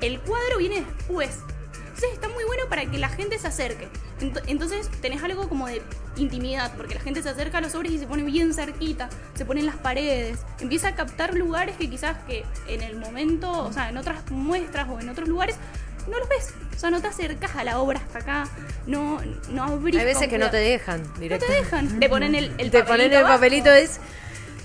El 0.00 0.20
cuadro 0.20 0.58
viene 0.58 0.82
después. 0.98 1.30
Entonces 1.74 2.12
está 2.12 2.28
muy 2.28 2.44
bueno 2.44 2.64
para 2.68 2.86
que 2.86 2.96
la 2.98 3.08
gente 3.08 3.38
se 3.40 3.48
acerque. 3.48 3.88
Ent- 4.20 4.42
Entonces 4.46 4.88
tenés 5.00 5.20
algo 5.24 5.48
como 5.48 5.66
de 5.66 5.82
intimidad, 6.16 6.72
porque 6.76 6.94
la 6.94 7.00
gente 7.00 7.22
se 7.24 7.28
acerca 7.28 7.58
a 7.58 7.60
los 7.60 7.72
sobres 7.72 7.90
y 7.90 7.98
se 7.98 8.06
pone 8.06 8.22
bien 8.22 8.54
cerquita, 8.54 9.08
se 9.34 9.44
pone 9.44 9.60
en 9.60 9.66
las 9.66 9.76
paredes, 9.76 10.38
empieza 10.60 10.88
a 10.88 10.94
captar 10.94 11.34
lugares 11.34 11.76
que 11.76 11.90
quizás 11.90 12.16
que 12.28 12.44
en 12.68 12.82
el 12.82 12.96
momento, 12.96 13.50
o 13.50 13.72
sea, 13.72 13.88
en 13.88 13.96
otras 13.96 14.30
muestras 14.30 14.88
o 14.88 15.00
en 15.00 15.08
otros 15.08 15.28
lugares, 15.28 15.56
no 16.08 16.18
los 16.18 16.28
ves. 16.28 16.52
O 16.74 16.78
sea, 16.78 16.90
no 16.90 17.00
te 17.00 17.08
acercas 17.08 17.54
a 17.56 17.64
la 17.64 17.78
obra 17.80 18.00
hasta 18.00 18.18
acá, 18.18 18.48
no, 18.86 19.20
no 19.50 19.62
abrís 19.64 19.96
Hay 19.96 20.04
veces 20.04 20.28
que 20.28 20.38
no 20.38 20.50
te 20.50 20.56
dejan 20.58 21.02
No 21.20 21.38
te 21.38 21.52
dejan. 21.52 22.00
Te 22.00 22.08
ponen 22.08 22.34
el, 22.34 22.52
el 22.58 22.70
te 22.70 22.82
ponen 22.84 23.10
el 23.12 23.18
abajo. 23.18 23.34
papelito 23.34 23.70
es 23.70 24.00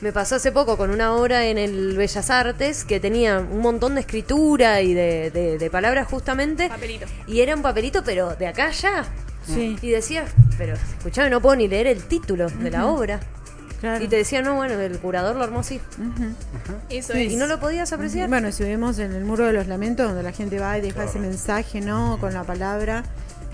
me 0.02 0.14
pasó 0.14 0.36
hace 0.36 0.52
poco 0.54 0.78
con 0.78 0.92
una 0.92 1.14
obra 1.14 1.46
en 1.48 1.58
el 1.58 1.98
Bellas 1.98 2.30
Artes 2.30 2.86
que 2.86 3.00
tenía 3.02 3.40
un 3.40 3.60
montón 3.60 3.96
de 3.96 4.02
escritura 4.02 4.82
y 4.82 4.94
de, 4.94 5.30
de- 5.30 5.58
de 5.58 5.70
palabras 5.70 6.08
justamente 6.08 6.70
Papelito. 6.70 7.06
y 7.28 7.42
era 7.42 7.54
un 7.54 7.62
papelito 7.62 8.02
pero 8.04 8.34
de 8.36 8.48
acá 8.48 8.72
ya 8.72 9.06
Sí. 9.46 9.78
y 9.82 9.90
decía 9.90 10.26
pero 10.58 10.76
escuchame 10.76 11.30
no 11.30 11.42
puedo 11.42 11.56
ni 11.58 11.68
leer 11.68 11.88
el 11.88 12.04
título 12.04 12.48
de 12.50 12.72
la 12.72 12.86
obra 12.88 13.20
Claro. 13.80 14.04
Y 14.04 14.08
te 14.08 14.18
decía, 14.18 14.42
no, 14.42 14.56
bueno, 14.56 14.74
el 14.76 15.00
curador 15.00 15.36
lo 15.36 15.44
armó 15.44 15.60
así. 15.60 15.80
Eso 16.90 17.14
Sí. 17.14 17.26
es. 17.26 17.32
Y 17.34 17.36
no 17.38 17.48
lo 17.48 17.60
podías 17.60 17.92
apreciar. 17.94 18.28
Bueno, 18.30 18.52
si 18.52 18.64
vemos 18.64 19.00
en 19.00 19.14
el 19.14 19.24
muro 19.24 19.46
de 19.46 19.54
los 19.54 19.68
lamentos, 19.68 20.08
donde 20.08 20.24
la 20.24 20.32
gente 20.32 20.60
va 20.60 20.78
y 20.78 20.82
deja 20.82 21.06
ese 21.06 21.20
mensaje, 21.20 21.82
¿no? 21.82 22.18
Con 22.20 22.34
la 22.34 22.44
palabra 22.44 23.04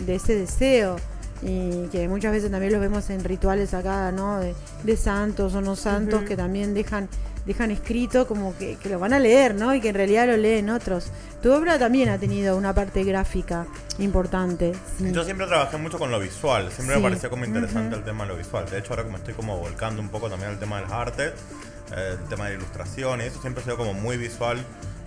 de 0.06 0.16
ese 0.16 0.36
deseo. 0.36 0.96
Y 1.44 1.88
que 1.92 2.08
muchas 2.08 2.32
veces 2.32 2.50
también 2.50 2.72
los 2.72 2.82
vemos 2.82 3.10
en 3.10 3.24
rituales 3.24 3.74
acá, 3.74 4.12
¿no? 4.12 4.40
De, 4.40 4.56
de 4.84 4.98
santos 4.98 5.54
o 5.54 5.62
no 5.62 5.76
santos 5.76 6.24
que 6.24 6.36
también 6.36 6.74
dejan 6.74 7.08
dejan 7.46 7.72
escrito 7.72 8.28
como 8.28 8.58
que, 8.58 8.76
que 8.78 8.90
lo 8.90 9.00
van 9.00 9.14
a 9.14 9.20
leer, 9.20 9.56
¿no? 9.56 9.74
Y 9.76 9.82
que 9.82 9.90
en 9.90 9.96
realidad 9.96 10.28
lo 10.28 10.38
leen 10.38 10.70
otros. 10.70 11.12
Tu 11.44 11.52
obra 11.54 11.78
también 11.78 12.10
ha 12.10 12.18
tenido 12.18 12.58
una 12.58 12.74
parte 12.74 13.04
gráfica 13.04 13.66
importante. 14.00 14.74
sí. 14.98 15.12
Yo 15.12 15.24
siempre 15.24 15.46
trabajé 15.48 15.78
mucho 15.78 15.98
con 16.00 16.12
lo 16.12 16.20
visual, 16.20 16.72
siempre 16.72 16.96
Sí. 16.96 17.02
me 17.02 17.08
pareció 17.10 17.30
como 17.30 17.46
interesante 17.46 17.96
el 17.96 18.04
tema 18.04 18.24
de 18.24 18.30
lo 18.32 18.38
visual. 18.38 18.66
De 18.70 18.80
hecho, 18.80 18.94
ahora 18.94 19.04
que 19.04 19.10
me 19.12 19.18
estoy 19.18 19.34
como 19.34 19.58
volcando 19.58 20.02
un 20.02 20.10
poco 20.10 20.30
también 20.30 20.52
al 20.52 20.60
tema 20.60 20.78
de 20.78 20.84
las 20.84 20.92
artes, 20.92 21.34
eh, 21.96 22.18
el 22.20 22.28
tema 22.30 22.46
de 22.46 22.52
la 22.52 22.58
ilustración, 22.58 23.22
y 23.22 23.26
eso 23.26 23.40
siempre 23.42 23.62
ha 23.62 23.64
sido 23.64 23.78
como 23.78 23.94
muy 23.94 24.18
visual. 24.18 24.58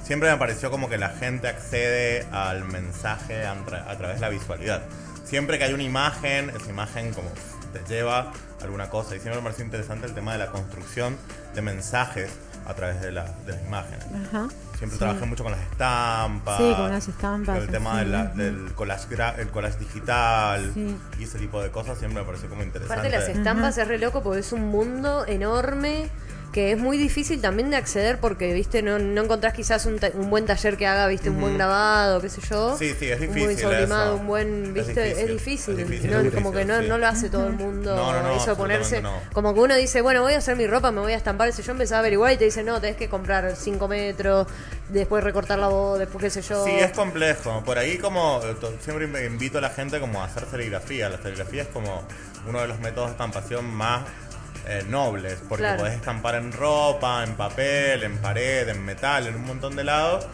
Siempre 0.04 0.30
me 0.30 0.36
pareció 0.36 0.70
como 0.70 0.88
que 0.88 0.96
la 0.96 1.10
gente 1.10 1.48
accede 1.48 2.24
al 2.30 2.64
mensaje 2.64 3.44
a, 3.44 3.54
tra- 3.66 3.84
a 3.88 3.96
través 3.98 4.16
de 4.16 4.20
la 4.20 4.28
visualidad. 4.28 4.82
Siempre 5.24 5.58
que 5.58 5.64
hay 5.64 5.74
una 5.74 5.82
imagen, 5.82 6.50
esa 6.50 6.70
imagen 6.70 7.12
como 7.12 7.28
te 7.72 7.80
lleva 7.92 8.32
alguna 8.62 8.88
cosa. 8.90 9.14
Y 9.16 9.20
siempre 9.20 9.36
me 9.40 9.42
pareció 9.44 9.64
interesante 9.64 10.06
el 10.06 10.14
tema 10.14 10.32
de 10.32 10.38
la 10.38 10.46
construcción 10.48 11.16
de 11.54 11.62
mensajes 11.62 12.30
a 12.66 12.74
través 12.74 13.00
de, 13.00 13.12
la, 13.12 13.24
de 13.46 13.52
las 13.52 13.62
imágenes. 13.66 14.04
Ajá. 14.28 14.48
Siempre 14.76 14.90
Sí. 14.90 14.98
trabajé 14.98 15.24
mucho 15.26 15.42
con 15.42 15.52
las 15.52 15.60
estampas. 15.62 16.56
Sí, 16.58 16.72
con 16.76 16.90
las 16.90 17.08
estampas, 17.08 17.58
El 17.58 17.68
tema 17.68 17.98
de 17.98 18.04
la- 18.06 18.24
del 18.26 18.72
collage, 18.74 19.08
gra- 19.08 19.38
el 19.38 19.48
collage 19.48 19.78
digital 19.78 20.70
Sí. 20.74 20.96
y 21.18 21.24
ese 21.24 21.38
tipo 21.38 21.62
de 21.62 21.70
cosas 21.70 21.98
siempre 21.98 22.20
me 22.20 22.26
pareció 22.26 22.48
como 22.48 22.62
interesante. 22.62 23.00
Aparte 23.08 23.16
las 23.18 23.28
estampas 23.28 23.78
es 23.78 23.88
re 23.88 23.98
loco 23.98 24.22
porque 24.22 24.40
es 24.40 24.52
un 24.52 24.66
mundo 24.68 25.24
enorme 25.26 26.10
que 26.52 26.72
es 26.72 26.78
muy 26.78 26.96
difícil 26.96 27.40
también 27.42 27.68
de 27.70 27.76
acceder 27.76 28.18
porque, 28.20 28.52
viste, 28.54 28.82
no, 28.82 28.98
no 28.98 29.22
encontrás 29.24 29.52
quizás 29.52 29.84
un, 29.84 29.98
ta- 29.98 30.10
un 30.14 30.30
buen 30.30 30.46
taller 30.46 30.78
que 30.78 30.86
haga, 30.86 31.06
viste, 31.06 31.28
un 31.28 31.40
buen 31.40 31.54
grabado, 31.56 32.20
qué 32.22 32.30
sé 32.30 32.40
yo. 32.48 32.76
Sí, 32.78 32.94
sí, 32.98 33.06
es 33.10 33.20
Un 33.20 33.26
difícil 33.34 33.44
buen 33.44 33.58
sublimado, 33.58 34.14
eso. 34.14 34.20
un 34.22 34.26
buen, 34.26 34.64
Es 34.64 34.72
viste, 34.86 35.02
difícil, 35.04 35.18
es 35.24 35.28
difícil. 35.28 35.78
es 35.80 35.88
difícil, 35.90 36.10
¿no? 36.10 36.20
es 36.20 36.34
como 36.34 36.50
que 36.52 36.64
no, 36.64 36.80
sí. 36.80 36.88
no 36.88 36.96
lo 36.96 37.06
hace 37.06 37.28
todo 37.28 37.46
el 37.48 37.52
mundo. 37.52 37.94
No, 37.94 38.12
no, 38.12 38.22
no, 38.22 38.36
eso 38.36 38.56
ponerse, 38.56 39.02
como 39.34 39.52
que 39.52 39.60
uno 39.60 39.74
dice, 39.76 40.00
bueno, 40.00 40.22
voy 40.22 40.32
a 40.32 40.38
hacer 40.38 40.56
mi 40.56 40.66
ropa, 40.66 40.90
me 40.90 41.00
voy 41.00 41.12
a 41.12 41.16
estampar. 41.16 41.52
Si 41.52 41.62
yo 41.62 41.72
empecé 41.72 41.94
a 41.94 41.98
averiguar 41.98 42.32
y 42.32 42.38
te 42.38 42.46
dice, 42.46 42.62
no, 42.64 42.80
tenés 42.80 42.96
que 42.96 43.08
comprar 43.10 43.54
5 43.54 43.86
metros, 43.86 44.46
después 44.88 45.22
recortar 45.22 45.58
la 45.58 45.68
voz, 45.68 45.98
después 45.98 46.24
qué 46.24 46.30
sé 46.30 46.40
yo. 46.42 46.64
Sí, 46.64 46.70
es 46.72 46.92
complejo. 46.92 47.62
Por 47.64 47.76
ahí 47.78 47.98
como 47.98 48.40
eh, 48.42 48.56
siempre 48.82 49.06
inv- 49.06 49.26
invito 49.26 49.58
a 49.58 49.60
la 49.60 49.70
gente 49.70 50.00
como 50.00 50.22
a 50.22 50.24
hacer 50.24 50.44
serigrafía. 50.50 51.10
La 51.10 51.18
serigrafía 51.18 51.62
es 51.62 51.68
como 51.68 52.04
uno 52.48 52.60
de 52.62 52.68
los 52.68 52.78
métodos 52.80 53.08
de 53.08 53.12
estampación 53.12 53.66
más 53.66 54.02
eh, 54.66 54.84
nobles, 54.88 55.38
porque 55.48 55.62
Claro. 55.64 55.78
podés 55.78 55.94
estampar 55.94 56.34
en 56.36 56.52
ropa, 56.52 57.22
en 57.24 57.34
papel, 57.34 58.02
en 58.02 58.18
pared, 58.18 58.68
en 58.68 58.84
metal, 58.84 59.26
en 59.26 59.36
un 59.36 59.44
montón 59.44 59.76
de 59.76 59.84
lados. 59.84 60.26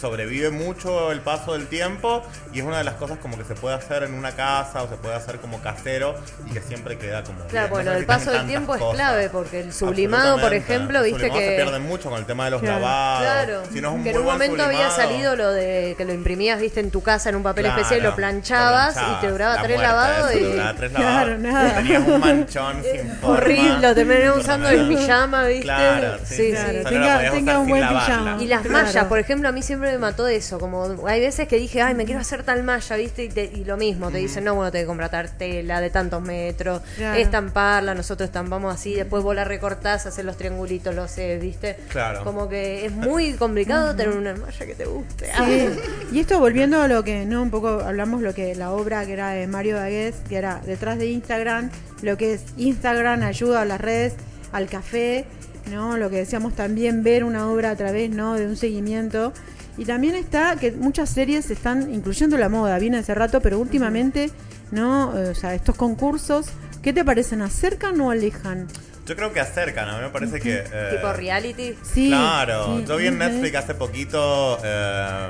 Sobrevive 0.00 0.50
mucho 0.50 1.10
el 1.12 1.20
paso 1.20 1.52
del 1.54 1.66
tiempo 1.68 2.22
y 2.52 2.60
es 2.60 2.64
una 2.64 2.78
de 2.78 2.84
las 2.84 2.94
cosas 2.94 3.18
como 3.18 3.36
que 3.38 3.44
se 3.44 3.54
puede 3.54 3.74
hacer 3.76 4.02
en 4.02 4.14
una 4.14 4.32
casa 4.32 4.82
o 4.82 4.88
se 4.88 4.96
puede 4.96 5.14
hacer 5.14 5.38
como 5.38 5.60
casero 5.60 6.14
y 6.46 6.50
que 6.52 6.60
siempre 6.60 6.98
queda 6.98 7.22
como 7.24 7.38
Claro, 7.46 7.66
bien. 7.66 7.70
bueno, 7.70 7.90
No 7.90 7.96
el 7.96 8.06
necesitan 8.06 8.18
paso 8.18 8.30
del 8.38 8.46
tiempo 8.46 8.74
es 8.74 8.80
cosas. 8.80 8.96
clave 8.96 9.28
porque 9.30 9.60
el 9.60 9.72
sublimado, 9.72 10.38
por 10.40 10.52
ejemplo, 10.54 10.98
El 10.98 11.04
viste 11.12 11.30
que 11.30 11.38
se 11.50 11.56
pierde 11.56 11.78
mucho 11.78 12.10
con 12.10 12.18
el 12.18 12.26
tema 12.26 12.44
de 12.46 12.50
los 12.52 12.60
Claro. 12.60 12.78
grabados. 12.78 13.22
Claro, 13.22 13.62
Si 13.72 13.80
no 13.80 13.88
es 13.88 13.94
un 13.94 14.04
que 14.04 14.10
muy 14.10 14.20
en 14.20 14.26
un 14.26 14.32
momento 14.32 14.62
había 14.64 14.90
sublimado, 14.90 14.96
salido 14.96 15.36
lo 15.36 15.52
de 15.52 15.94
que 15.96 16.04
lo 16.04 16.12
imprimías, 16.12 16.60
viste, 16.60 16.80
en 16.80 16.90
tu 16.90 17.02
casa 17.02 17.30
en 17.30 17.36
un 17.36 17.42
papel 17.42 17.64
Claro, 17.64 17.80
especial 17.80 18.00
y 18.00 18.02
lo 18.02 18.10
lo 18.10 18.16
planchabas, 18.16 18.92
planchabas, 18.94 19.18
y 19.18 19.26
te 19.26 19.32
duraba 19.32 19.54
la 19.56 19.62
tres 19.62 19.80
lavados 19.80 20.34
y 20.34 20.38
duraba 20.40 20.74
tres 20.74 20.90
Claro, 20.92 21.36
lavados. 21.36 21.38
nada. 21.40 21.74
Tenías 21.76 22.06
un 22.06 22.20
manchón 22.20 22.82
sin 22.92 23.10
forma. 23.16 23.36
horrible, 23.36 23.78
lo 23.88 23.94
terminé 23.94 24.30
usando 24.30 24.68
en 24.68 24.80
Horrible. 24.80 24.96
pijama, 24.96 25.44
viste. 25.46 25.62
Claro, 25.62 26.18
sí, 26.24 26.36
sí. 26.36 26.52
Tenga- 26.84 27.30
tenga 27.30 27.58
un 27.58 27.68
buen 27.68 27.88
pijama. 27.88 28.36
Y 28.40 28.46
las 28.46 28.64
mallas, 28.66 29.04
por 29.06 29.18
ejemplo, 29.18 29.48
a 29.48 29.52
mí 29.52 29.62
siempre 29.62 29.85
me 29.90 29.98
mató 29.98 30.26
eso. 30.28 30.58
Como 30.58 31.06
hay 31.06 31.20
veces 31.20 31.48
que 31.48 31.56
dije, 31.56 31.82
ay, 31.82 31.94
me 31.94 32.04
quiero 32.04 32.20
hacer 32.20 32.42
tal 32.42 32.62
malla, 32.62 32.96
¿viste? 32.96 33.24
Y, 33.24 33.28
te- 33.28 33.50
y 33.54 33.64
lo 33.64 33.76
mismo, 33.76 34.10
te 34.10 34.18
dicen, 34.18 34.44
no, 34.44 34.54
bueno, 34.54 34.70
te 34.72 34.80
que 34.80 34.86
comprar 34.86 35.28
tela 35.36 35.80
de 35.80 35.90
tantos 35.90 36.22
metros, 36.22 36.82
Claro. 36.96 37.18
estamparla, 37.20 37.94
nosotros 37.94 38.28
estampamos 38.28 38.74
así, 38.74 38.94
después 38.94 39.22
vos 39.22 39.34
la 39.34 39.44
recortás, 39.44 40.06
haces 40.06 40.24
los 40.24 40.36
triangulitos, 40.36 40.94
lo 40.94 41.02
haces, 41.04 41.40
¿viste? 41.40 41.76
Claro. 41.88 42.24
Como 42.24 42.48
que 42.48 42.86
es 42.86 42.92
muy 42.92 43.32
complicado 43.34 43.94
tener 43.96 44.16
una 44.16 44.34
malla 44.34 44.66
que 44.66 44.74
te 44.74 44.84
guste. 44.84 45.30
Sí. 45.36 45.68
Y 46.12 46.20
esto 46.20 46.38
volviendo 46.38 46.80
a 46.82 46.88
lo 46.88 47.02
que, 47.04 47.24
no, 47.24 47.42
un 47.42 47.50
poco 47.50 47.68
hablamos 47.80 48.22
lo 48.22 48.34
que 48.34 48.54
la 48.54 48.70
obra 48.72 49.04
que 49.06 49.12
era 49.12 49.30
de 49.30 49.46
Mario 49.46 49.76
Bagués, 49.76 50.14
que 50.28 50.36
era 50.36 50.60
detrás 50.64 50.98
de 50.98 51.06
Instagram, 51.06 51.70
lo 52.02 52.16
que 52.16 52.34
es 52.34 52.42
Instagram 52.56 53.22
ayuda 53.22 53.62
a 53.62 53.64
las 53.64 53.80
redes, 53.80 54.14
al 54.52 54.68
café, 54.68 55.24
¿no? 55.70 55.96
Lo 55.96 56.10
que 56.10 56.16
decíamos 56.16 56.54
también 56.54 57.02
ver 57.02 57.24
una 57.24 57.50
obra 57.50 57.70
a 57.70 57.76
través, 57.76 58.10
¿no? 58.10 58.34
De 58.34 58.46
un 58.46 58.56
seguimiento. 58.56 59.32
Y 59.78 59.84
también 59.84 60.14
está 60.14 60.56
que 60.56 60.72
muchas 60.72 61.10
series 61.10 61.50
están 61.50 61.92
incluyendo 61.92 62.36
la 62.38 62.48
moda, 62.48 62.78
viene 62.78 62.98
hace 62.98 63.14
rato, 63.14 63.40
pero 63.40 63.58
últimamente, 63.58 64.30
¿no? 64.70 65.16
Eh, 65.18 65.28
O 65.30 65.34
sea, 65.34 65.54
estos 65.54 65.76
concursos, 65.76 66.46
¿qué 66.82 66.92
te 66.92 67.04
parecen? 67.04 67.42
¿Acercan 67.42 68.00
o 68.00 68.10
alejan? 68.10 68.66
Yo 69.06 69.14
creo 69.14 69.32
que 69.32 69.38
acercan, 69.40 69.88
a 69.88 69.98
mí 69.98 70.02
me 70.04 70.10
parece 70.10 70.40
que... 70.40 70.64
eh, 70.66 70.88
Tipo 70.96 71.12
reality. 71.12 71.74
Sí. 71.82 72.08
Claro, 72.08 72.78
sí, 72.78 72.84
yo 72.88 72.96
vi 72.96 73.06
en. 73.06 73.18
Netflix 73.18 73.54
hace 73.56 73.74
poquito 73.74 74.58
eh, 74.64 75.28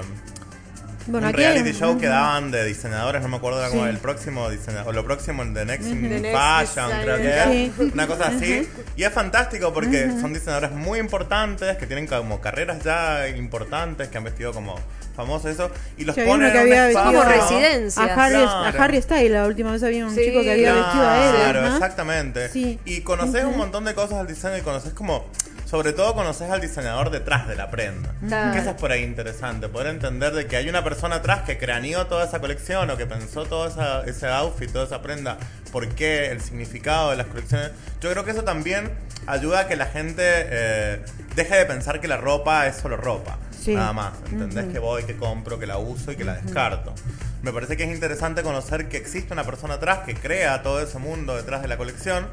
Bueno, 1.06 1.26
un 1.28 1.32
aquí 1.34 1.42
hay 1.44 1.52
reality 1.52 1.70
un- 1.70 1.76
show 1.76 1.98
que 1.98 2.06
daban 2.08 2.50
de 2.50 2.64
diseñadores, 2.64 3.22
no 3.22 3.28
me 3.28 3.36
acuerdo 3.36 3.60
era 3.60 3.68
como 3.70 3.84
Sí. 3.84 3.90
el 3.90 3.98
próximo 3.98 4.50
diseñador, 4.50 4.88
o 4.88 4.92
lo 4.92 5.04
próximo 5.04 5.42
en 5.42 5.54
The 5.54 5.64
Next 5.64 5.86
in 5.88 6.02
The 6.08 6.20
Next 6.20 6.36
Fashion, 6.36 6.90
creo 7.02 7.16
que 7.18 7.38
es, 7.38 7.44
Sí. 7.76 7.90
una 7.94 8.06
cosa 8.06 8.26
así. 8.28 8.68
Y 8.96 9.02
es 9.04 9.12
fantástico 9.12 9.72
porque 9.72 10.10
son 10.20 10.32
diseñadores 10.34 10.72
muy 10.72 10.98
importantes, 10.98 11.76
que 11.76 11.86
tienen 11.86 12.06
como 12.06 12.40
carreras 12.40 12.82
ya 12.82 13.28
importantes, 13.28 14.08
que 14.08 14.18
han 14.18 14.24
vestido 14.24 14.52
como 14.52 14.74
famosos 15.14 15.50
eso, 15.50 15.70
y 15.96 16.04
los 16.04 16.14
ponen 16.14 16.30
uno 16.30 16.52
que 16.52 16.58
en 16.58 16.66
un 16.66 16.72
había 16.72 16.88
espacio- 16.90 17.12
vestido 17.20 17.22
Como 17.22 17.42
residencia. 17.50 18.02
A 18.02 18.06
Harry, 18.24 18.34
Claro. 18.34 18.50
a 18.50 18.68
Harry 18.84 19.00
Styles, 19.02 19.30
la 19.30 19.46
última 19.46 19.72
vez 19.72 19.82
había 19.82 20.04
un 20.04 20.14
Sí, 20.14 20.20
chico 20.26 20.42
que 20.42 20.52
había 20.52 20.74
vestido 20.74 21.08
a 21.08 21.24
él. 21.24 21.34
Claro, 21.52 21.66
exactamente. 21.74 22.48
Sí. 22.50 22.78
Y 22.84 23.00
conoces 23.00 23.44
un 23.44 23.56
montón 23.56 23.84
de 23.84 23.94
cosas 23.94 24.18
del 24.18 24.26
diseño 24.26 24.58
y 24.58 24.60
conoces 24.62 24.92
como, 24.92 25.24
sobre 25.66 25.92
todo 25.92 26.14
conoces 26.14 26.48
al 26.48 26.60
diseñador 26.60 27.10
detrás 27.10 27.48
de 27.48 27.56
la 27.56 27.70
prenda. 27.70 28.14
Claro. 28.26 28.52
Que 28.52 28.60
eso 28.60 28.70
es 28.70 28.76
por 28.76 28.92
ahí 28.92 29.02
interesante, 29.02 29.68
poder 29.68 29.88
entender 29.88 30.32
de 30.32 30.46
que 30.46 30.56
hay 30.56 30.68
una 30.68 30.84
persona 30.84 31.16
atrás 31.16 31.42
que 31.42 31.58
craneó 31.58 32.06
toda 32.06 32.24
esa 32.24 32.40
colección 32.40 32.88
o 32.88 32.96
que 32.96 33.04
pensó 33.04 33.44
todo 33.46 33.66
esa, 33.66 34.04
ese 34.04 34.28
outfit, 34.28 34.70
toda 34.70 34.84
esa 34.84 35.02
prenda, 35.02 35.38
por 35.72 35.88
qué, 35.88 36.30
el 36.30 36.40
significado 36.40 37.10
de 37.10 37.16
las 37.16 37.26
colecciones. 37.26 37.72
Yo 38.00 38.10
creo 38.10 38.24
que 38.24 38.30
eso 38.30 38.44
también 38.44 38.92
ayuda 39.26 39.60
a 39.60 39.66
que 39.66 39.74
la 39.74 39.86
gente 39.86 40.22
eh, 40.24 41.04
deje 41.34 41.56
de 41.56 41.66
pensar 41.66 42.00
que 42.00 42.06
la 42.06 42.16
ropa 42.16 42.68
es 42.68 42.76
solo 42.76 42.96
ropa. 42.96 43.36
Sí. 43.60 43.74
Nada 43.74 43.92
más. 43.92 44.12
¿Entendés? 44.30 44.66
Que 44.72 44.78
voy, 44.78 45.02
que 45.02 45.16
compro, 45.16 45.58
que 45.58 45.66
la 45.66 45.78
uso 45.78 46.12
y 46.12 46.16
que 46.16 46.22
la 46.22 46.34
descarto. 46.34 46.94
Me 47.42 47.52
parece 47.52 47.76
que 47.76 47.82
es 47.82 47.90
interesante 47.92 48.44
conocer 48.44 48.88
que 48.88 48.96
existe 48.96 49.32
una 49.32 49.42
persona 49.42 49.74
atrás 49.74 50.00
que 50.06 50.14
crea 50.14 50.62
todo 50.62 50.80
ese 50.80 50.98
mundo 50.98 51.34
detrás 51.34 51.62
de 51.62 51.68
la 51.68 51.76
colección 51.76 52.28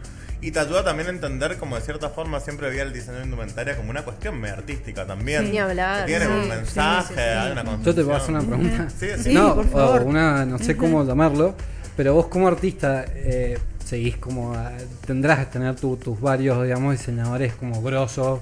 y 0.48 0.52
te 0.52 0.60
ayuda 0.60 0.84
también 0.84 1.08
a 1.08 1.12
entender 1.12 1.58
como 1.58 1.76
de 1.76 1.82
cierta 1.82 2.10
forma 2.10 2.40
siempre 2.40 2.70
veía 2.70 2.84
el 2.84 2.94
diseño 2.94 3.18
de 3.20 3.24
indumentaria 3.26 3.76
como 3.78 3.90
una 3.90 4.04
cuestión 4.04 4.40
muy 4.40 4.50
artística 4.50 5.06
también. 5.06 5.52
Ni 5.52 5.58
hablar, 5.58 6.06
Que 6.06 6.12
tiene 6.12 6.26
sí, 6.26 6.32
un 6.32 6.50
mensaje, 6.50 7.08
sí, 7.08 7.14
sí. 7.16 7.20
hay 7.22 7.52
una 7.52 7.64
Yo 7.84 7.96
te 7.96 8.04
puedo 8.04 8.16
hacer 8.18 8.30
una 8.32 8.40
construcción. 8.40 8.72
pregunta. 8.88 8.90
Sí, 9.00 9.08
sí. 9.18 9.24
Sí, 9.30 9.34
no, 9.34 9.56
por 9.56 9.68
favor. 9.70 10.02
o 10.02 10.06
una, 10.06 10.46
no 10.46 10.60
sé 10.60 10.76
cómo 10.78 11.04
llamarlo, 11.06 11.56
pero 11.98 12.14
vos 12.14 12.28
como 12.28 12.48
artista 12.48 13.06
eh, 13.14 13.58
seguís 13.86 14.18
como, 14.18 14.54
a- 14.54 14.72
tendrás 15.06 15.40
que 15.40 15.46
tener 15.46 15.76
tu- 15.76 15.98
tus 15.98 16.20
varios, 16.20 16.64
digamos, 16.64 16.94
diseñadores 16.98 17.54
como 17.54 17.82
grosos 17.82 18.40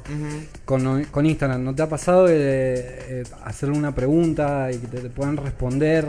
con, 0.65 1.03
con 1.05 1.25
Instagram. 1.25 1.63
¿No 1.63 1.75
te 1.75 1.81
ha 1.81 1.89
pasado 1.89 2.27
de 2.27 2.35
eh, 2.37 3.23
hacerle 3.43 3.77
una 3.77 3.93
pregunta 3.93 4.69
y 4.71 4.77
que 4.77 4.87
te, 4.87 4.99
te 5.01 5.09
puedan 5.09 5.37
responder? 5.37 6.05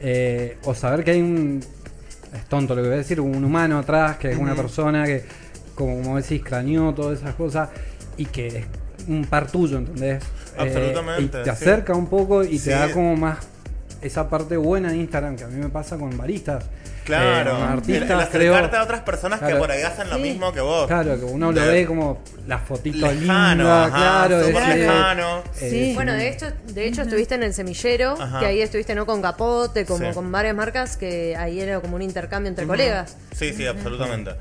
eh, 0.00 0.58
o 0.64 0.74
saber 0.74 1.02
que 1.04 1.12
hay 1.12 1.22
un, 1.22 1.60
es 2.36 2.44
tonto 2.46 2.74
lo 2.74 2.82
que 2.82 2.88
voy 2.88 2.94
a 2.94 2.98
decir, 2.98 3.20
un 3.20 3.44
humano 3.44 3.78
atrás, 3.78 4.16
que 4.16 4.30
es 4.30 4.38
una 4.38 4.54
persona 4.54 5.04
que, 5.04 5.24
como, 5.74 6.16
decís, 6.16 6.42
craneó 6.44 6.92
todas 6.94 7.18
esas 7.20 7.34
cosas 7.34 7.68
y 8.16 8.26
que 8.26 8.46
es 8.46 8.66
un 9.08 9.24
par 9.24 9.50
tuyo, 9.50 9.78
¿entendés? 9.78 10.22
Eh, 10.22 10.28
Absolutamente, 10.58 11.22
y 11.22 11.28
te 11.28 11.44
sí. 11.44 11.50
acerca 11.50 11.94
un 11.94 12.06
poco 12.06 12.42
y 12.44 12.58
Sí. 12.58 12.66
te 12.66 12.70
da 12.70 12.90
como 12.92 13.14
más 13.16 13.38
esa 14.06 14.28
parte 14.28 14.56
buena 14.56 14.90
de 14.90 14.96
Instagram 14.98 15.36
que 15.36 15.44
a 15.44 15.48
mí 15.48 15.56
me 15.62 15.68
pasa 15.68 15.96
con 15.96 16.16
baristas. 16.16 16.64
Claro, 17.04 17.50
Eh, 17.50 17.54
con 17.54 17.62
el, 17.62 17.68
artistas, 17.68 18.10
el 18.10 18.20
acercarte 18.20 18.76
a 18.76 18.82
otras 18.82 19.00
personas 19.02 19.40
que 19.40 19.54
por 19.54 19.70
ahí 19.70 19.82
hacen 19.82 20.10
lo 20.10 20.16
Sí. 20.16 20.22
mismo 20.22 20.52
que 20.52 20.60
vos. 20.60 20.88
Claro, 20.88 21.16
que 21.16 21.24
uno 21.24 21.52
lo 21.52 21.60
ve 21.66 21.86
como 21.86 22.18
las 22.48 22.62
fotitos 22.62 23.14
lindas, 23.14 23.90
claro, 23.92 24.40
ese- 24.40 24.52
lejano. 24.76 25.38
eh, 25.60 25.70
Sí. 25.70 25.92
Bueno, 25.94 26.12
de 26.14 26.28
hecho, 26.28 26.46
de 26.72 26.86
hecho 26.88 27.02
estuviste 27.02 27.36
en 27.36 27.44
el 27.44 27.54
semillero, 27.54 28.16
Ajá. 28.20 28.40
que 28.40 28.46
ahí 28.46 28.60
estuviste 28.60 28.94
no 28.96 29.06
con 29.06 29.22
capote, 29.22 29.84
como 29.86 30.08
Sí. 30.08 30.14
con 30.14 30.32
varias 30.32 30.56
marcas, 30.56 30.96
que 30.96 31.36
ahí 31.36 31.60
era 31.60 31.78
como 31.80 31.94
un 31.94 32.02
intercambio 32.02 32.48
entre 32.48 32.66
colegas. 32.66 33.16
Sí, 33.36 33.52
sí, 33.52 33.66
absolutamente. 33.66 34.32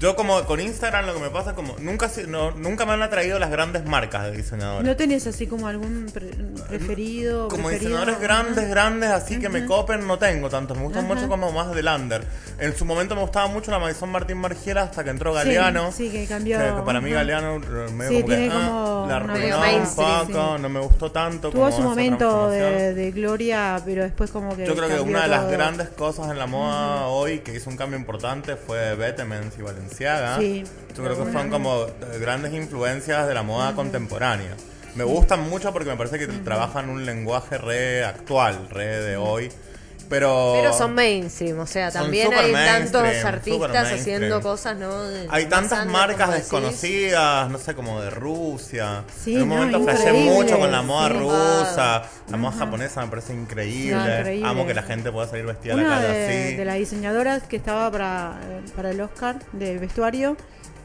Yo 0.00 0.16
como 0.16 0.42
con 0.46 0.60
Instagram 0.60 1.04
lo 1.04 1.12
que 1.12 1.20
me 1.20 1.28
pasa 1.28 1.54
como 1.54 1.76
nunca 1.78 2.10
no, 2.26 2.52
nunca 2.52 2.86
me 2.86 2.92
han 2.92 3.02
atraído 3.02 3.38
las 3.38 3.50
grandes 3.50 3.84
marcas 3.84 4.24
de 4.24 4.32
diseñadores. 4.32 4.86
¿No 4.88 4.96
tenés 4.96 5.26
así 5.26 5.46
como 5.46 5.68
algún 5.68 6.06
pre- 6.12 6.30
preferido? 6.68 7.48
como 7.48 7.64
preferido? 7.68 7.90
diseñadores 8.00 8.18
grandes, 8.20 8.70
grandes, 8.70 9.10
así 9.10 9.38
que 9.38 9.50
me 9.50 9.66
copen, 9.66 10.06
no 10.06 10.18
tengo 10.18 10.48
tantos. 10.48 10.78
Me 10.78 10.84
gustan 10.84 11.06
mucho 11.06 11.28
como 11.28 11.52
más 11.52 11.74
del 11.74 11.86
under. 11.86 12.24
En 12.58 12.74
su 12.74 12.86
momento 12.86 13.14
me 13.14 13.20
gustaba 13.20 13.46
mucho 13.48 13.70
la 13.70 13.78
Maison 13.78 14.08
Martín 14.10 14.38
Margiela 14.38 14.82
hasta 14.84 15.04
que 15.04 15.10
entró 15.10 15.34
Galeano. 15.34 15.92
sí, 15.92 16.10
que 16.10 16.26
cambió. 16.26 16.58
Que, 16.58 16.64
que 16.76 16.82
para 16.82 17.02
mí 17.02 17.10
Ajá. 17.10 17.18
Galeano 17.18 17.56
eh, 17.56 17.90
medio 17.92 18.10
Sí, 18.10 18.14
como 18.22 18.26
que 18.26 18.36
tiene 18.36 18.50
ah, 18.54 19.04
la 19.06 19.16
arruinó 19.16 19.58
un 19.82 19.94
poco, 19.94 20.58
no 20.58 20.68
me 20.70 20.80
gustó 20.80 21.12
tanto. 21.12 21.50
Tuvo 21.50 21.64
como 21.64 21.76
su 21.76 21.82
momento 21.82 22.48
de, 22.48 22.94
de 22.94 23.10
gloria, 23.10 23.80
pero 23.84 24.02
después 24.04 24.30
como 24.30 24.56
que. 24.56 24.64
Yo 24.64 24.74
creo 24.74 24.88
que 24.88 25.00
una 25.00 25.22
de 25.24 25.28
las 25.28 25.50
grandes 25.50 25.88
cosas 25.90 26.30
en 26.30 26.38
la 26.38 26.46
moda 26.46 27.06
hoy 27.08 27.40
que 27.40 27.54
hizo 27.54 27.68
un 27.68 27.76
cambio 27.76 27.98
importante 27.98 28.56
fue 28.56 28.94
Betemens 28.94 29.58
y 29.58 29.62
Sí, 30.38 30.64
Yo 30.96 31.04
creo 31.04 31.16
que 31.16 31.22
alguna 31.22 31.50
como 31.50 31.86
grandes 32.20 32.52
influencias 32.54 33.26
de 33.26 33.34
la 33.34 33.42
moda 33.42 33.74
contemporánea. 33.74 34.56
Me 34.94 35.04
gustan 35.04 35.48
mucho 35.48 35.72
porque 35.72 35.90
me 35.90 35.96
parece 35.96 36.18
que 36.18 36.26
trabajan 36.26 36.90
un 36.90 37.06
lenguaje 37.06 37.58
re 37.58 38.04
actual, 38.04 38.68
re 38.70 39.00
de 39.00 39.16
hoy. 39.16 39.50
Pero, 40.10 40.54
Pero 40.56 40.72
son 40.72 40.92
mainstream, 40.94 41.60
o 41.60 41.66
sea, 41.66 41.90
también 41.92 42.34
hay 42.34 42.52
tantos 42.52 43.24
artistas 43.24 43.92
haciendo 43.92 44.40
cosas, 44.42 44.76
¿no? 44.76 45.04
De- 45.04 45.28
Hay 45.30 45.46
tantas 45.46 45.86
marcas 45.86 46.32
desconocidas, 46.32 47.48
no 47.48 47.58
sé, 47.58 47.74
como 47.76 48.00
de 48.00 48.10
Rusia. 48.10 49.04
Sí, 49.22 49.36
en 49.36 49.42
un 49.42 49.48
no, 49.48 49.54
momento 49.54 49.80
flashé 49.84 50.12
mucho 50.12 50.58
con 50.58 50.72
la 50.72 50.82
moda 50.82 51.08
sí. 51.08 51.14
rusa. 51.14 52.02
La 52.28 52.36
moda 52.36 52.56
japonesa 52.58 53.02
me 53.02 53.08
parece 53.08 53.34
increíble. 53.34 53.94
No, 53.94 54.18
increíble. 54.18 54.48
Amo 54.48 54.66
que 54.66 54.74
la 54.74 54.82
gente 54.82 55.12
pueda 55.12 55.28
salir 55.28 55.46
vestida 55.46 55.74
a 55.74 55.76
la 55.76 55.82
Una 55.84 55.96
calle 56.00 56.08
de, 56.08 56.44
así. 56.48 56.56
de 56.56 56.64
las 56.64 56.74
diseñadoras 56.76 57.42
que 57.44 57.56
estaba 57.56 57.88
para, 57.92 58.34
para 58.74 58.90
el 58.90 59.00
Oscar 59.00 59.36
de 59.52 59.78
vestuario 59.78 60.36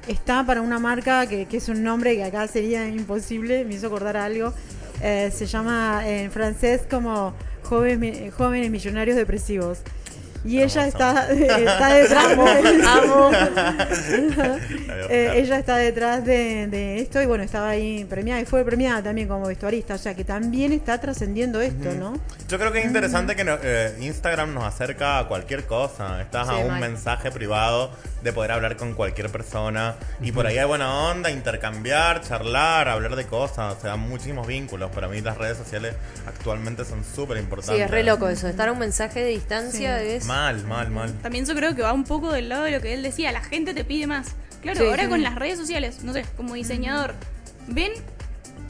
está 0.07 0.45
para 0.45 0.61
una 0.61 0.77
marca 0.77 1.25
que, 1.25 1.47
que 1.47 1.57
es 1.57 1.67
un 1.67 1.81
nombre 1.83 2.15
que 2.15 2.23
acá 2.23 2.47
sería 2.47 2.87
imposible, 2.87 3.65
me 3.65 3.73
hizo 3.73 3.87
acordar 3.87 4.17
a 4.17 4.25
algo. 4.25 4.53
Eh, 5.01 5.31
se 5.35 5.47
llama 5.47 6.03
en 6.07 6.29
francés 6.31 6.83
como 6.87 7.33
jóvenes, 7.65 8.33
jóvenes 8.33 8.69
millonarios 8.71 9.15
depresivos. 9.17 9.79
Y 10.45 10.61
ella 10.61 10.85
está, 10.85 11.27
está 11.31 11.93
detrás. 11.95 12.37
Amo. 12.87 13.31
Eh, 15.09 15.31
ella 15.35 15.59
está 15.59 15.77
detrás 15.77 16.25
de, 16.25 16.67
de 16.67 16.99
esto 16.99 17.21
y 17.21 17.25
bueno, 17.27 17.43
estaba 17.43 17.69
ahí 17.69 18.05
premiada 18.05 18.41
y 18.41 18.45
fue 18.45 18.63
premiada 18.65 19.03
también 19.03 19.27
como 19.27 19.45
vestuarista, 19.47 19.95
o 19.95 19.97
sea 19.97 20.15
que 20.15 20.23
también 20.23 20.71
está 20.71 20.99
trascendiendo 20.99 21.61
esto, 21.61 21.93
¿no? 21.93 22.13
Yo 22.47 22.57
creo 22.57 22.71
que 22.71 22.79
es 22.79 22.85
interesante 22.85 23.35
que 23.35 23.43
no- 23.43 23.57
eh, 23.61 23.95
Instagram 24.01 24.53
nos 24.53 24.63
acerca 24.63 25.19
a 25.19 25.27
cualquier 25.27 25.65
cosa. 25.65 26.21
Estás 26.21 26.47
Sí, 26.47 26.53
a 26.53 26.57
un 26.57 26.79
mensaje 26.79 27.31
privado 27.31 27.91
de 28.25 28.33
poder 28.33 28.51
hablar 28.51 28.75
con 28.75 28.93
cualquier 28.95 29.29
persona. 29.29 29.95
Y 30.19 30.31
por 30.33 30.47
ahí 30.47 30.57
hay 30.57 30.65
buena 30.65 30.91
onda, 31.11 31.29
intercambiar, 31.31 32.21
charlar, 32.21 32.89
hablar 32.89 33.15
de 33.15 33.25
cosas. 33.27 33.75
Se 33.79 33.87
dan 33.87 33.99
muchísimos 33.99 34.47
vínculos. 34.47 34.89
Para 34.91 35.07
mí 35.07 35.21
las 35.21 35.37
redes 35.37 35.57
sociales 35.57 35.93
actualmente 36.27 36.83
son 36.83 37.03
súper 37.05 37.37
importantes. 37.37 37.75
Sí, 37.77 37.81
es 37.81 37.89
re 37.91 38.03
loco 38.03 38.27
eso. 38.27 38.47
Estar 38.47 38.67
a 38.67 38.71
un 38.71 38.79
mensaje 38.79 39.19
de 39.23 39.27
distancia 39.29 39.99
Sí. 39.99 40.05
es. 40.07 40.25
Mal, 40.25 40.63
mal, 40.65 40.89
mal. 40.89 41.13
También 41.21 41.45
yo 41.45 41.53
creo 41.55 41.75
que 41.75 41.83
va 41.83 41.93
un 41.93 42.03
poco 42.03 42.31
del 42.33 42.49
lado 42.49 42.63
de 42.63 42.71
lo 42.71 42.81
que 42.81 42.93
él 42.95 43.03
decía, 43.03 43.31
la 43.31 43.41
gente 43.41 43.73
te 43.75 43.83
pide 43.85 44.07
más. 44.07 44.29
Claro, 44.63 44.79
Sí, 44.79 44.85
ahora 44.87 45.03
sí. 45.03 45.09
con 45.09 45.21
las 45.21 45.35
redes 45.35 45.59
sociales, 45.59 46.03
no 46.03 46.11
sé, 46.11 46.25
como 46.35 46.55
diseñador, 46.55 47.13
ven 47.67 47.91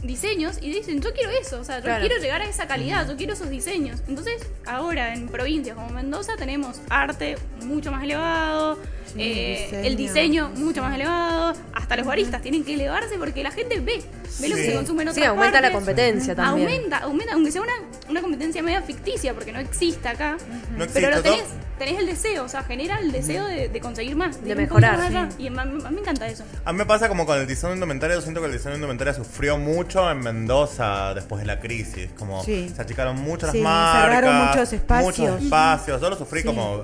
diseños 0.03 0.58
y 0.62 0.72
dicen, 0.72 1.01
yo 1.01 1.14
quiero 1.14 1.32
eso, 1.32 1.60
o 1.62 1.64
sea, 1.64 1.78
yo 1.78 1.84
Claro. 1.86 2.06
quiero 2.06 2.22
llegar 2.22 2.41
a 2.41 2.45
esa 2.45 2.68
calidad, 2.68 3.08
yo 3.08 3.16
quiero 3.16 3.34
esos 3.34 3.49
diseños. 3.49 4.03
Entonces, 4.08 4.45
ahora 4.68 5.14
en 5.14 5.28
provincias 5.30 5.76
como 5.76 5.89
Mendoza 5.89 6.34
tenemos 6.38 6.80
arte 6.89 7.38
mucho 7.64 7.91
más 7.91 8.03
elevado, 8.03 8.78
Sí, 9.16 9.22
eh, 9.22 9.59
diseño. 9.66 9.84
el 9.88 9.95
diseño 9.95 10.49
mucho 10.55 10.82
más 10.82 10.93
elevado, 10.95 11.53
hasta 11.74 11.95
los 11.97 12.05
baristas 12.05 12.41
tienen 12.41 12.63
que 12.63 12.74
elevarse 12.74 13.18
porque 13.18 13.43
la 13.43 13.51
gente 13.51 13.80
ve, 13.80 14.03
ve 14.39 14.49
lo 14.49 14.55
que 14.55 14.61
Sí. 14.63 14.70
se 14.70 14.76
consume 14.76 15.03
en 15.03 15.09
Sí, 15.13 15.22
otras 15.22 15.30
aumenta 15.30 15.61
la 15.61 15.72
competencia 15.72 16.36
también. 16.36 16.68
Aumenta, 16.68 16.97
aumenta, 16.99 17.34
aunque 17.34 17.51
sea 17.51 17.61
una, 17.61 17.74
una 18.09 18.22
competencia 18.22 18.61
media 18.61 18.82
ficticia, 18.82 19.34
porque 19.34 19.51
no 19.51 19.59
existe 19.59 20.07
acá. 20.07 20.38
No 20.76 20.84
existe, 20.84 21.01
Pero 21.01 21.16
lo 21.18 21.22
tenés, 21.24 21.43
tenés 21.80 21.99
el 21.99 22.05
deseo, 22.07 22.43
o 22.43 22.49
sea, 22.49 22.63
genera 22.63 22.99
el 22.99 23.11
deseo 23.11 23.45
de, 23.45 23.70
de 23.70 23.80
conseguir 23.80 24.16
más, 24.16 24.43
De 24.43 24.53
mejorar, 24.55 24.97
más 25.11 25.34
sí. 25.36 25.43
Y 25.43 25.47
a 25.47 25.51
mí, 25.51 25.57
a 25.59 25.66
mí 25.66 25.82
me 25.95 26.01
encanta 26.01 26.28
eso. 26.28 26.43
A 26.66 26.72
mí 26.74 26.78
me 26.78 26.86
pasa 26.86 27.07
como 27.07 27.26
con 27.26 27.38
el 27.39 27.47
diseño 27.47 27.70
de 27.70 27.76
indumentaria, 27.76 28.16
yo 28.16 28.22
siento 28.22 28.41
que 28.41 28.47
el 28.47 28.53
diseño 28.53 28.72
de 28.72 28.78
indumentaria 28.78 29.13
sufrió 29.13 29.57
mucho 29.57 30.09
en 30.11 30.20
Mendoza 30.20 31.13
después 31.13 31.39
de 31.41 31.47
la 31.47 31.59
crisis, 31.59 32.09
como 32.18 32.43
Sí. 32.43 32.70
se 32.76 32.82
achicaron 32.82 33.16
mucho 33.22 33.45
las 33.45 33.53
Sí, 33.55 33.61
marcas, 33.61 34.03
cerraron 34.16 34.45
muchos 34.47 34.74
espacios. 34.74 35.18
muchos 35.30 35.43
espacios. 35.43 36.01
Yo 36.01 36.09
lo 36.09 36.18
sufrí 36.18 36.41
Sí. 36.41 36.47
como 36.47 36.84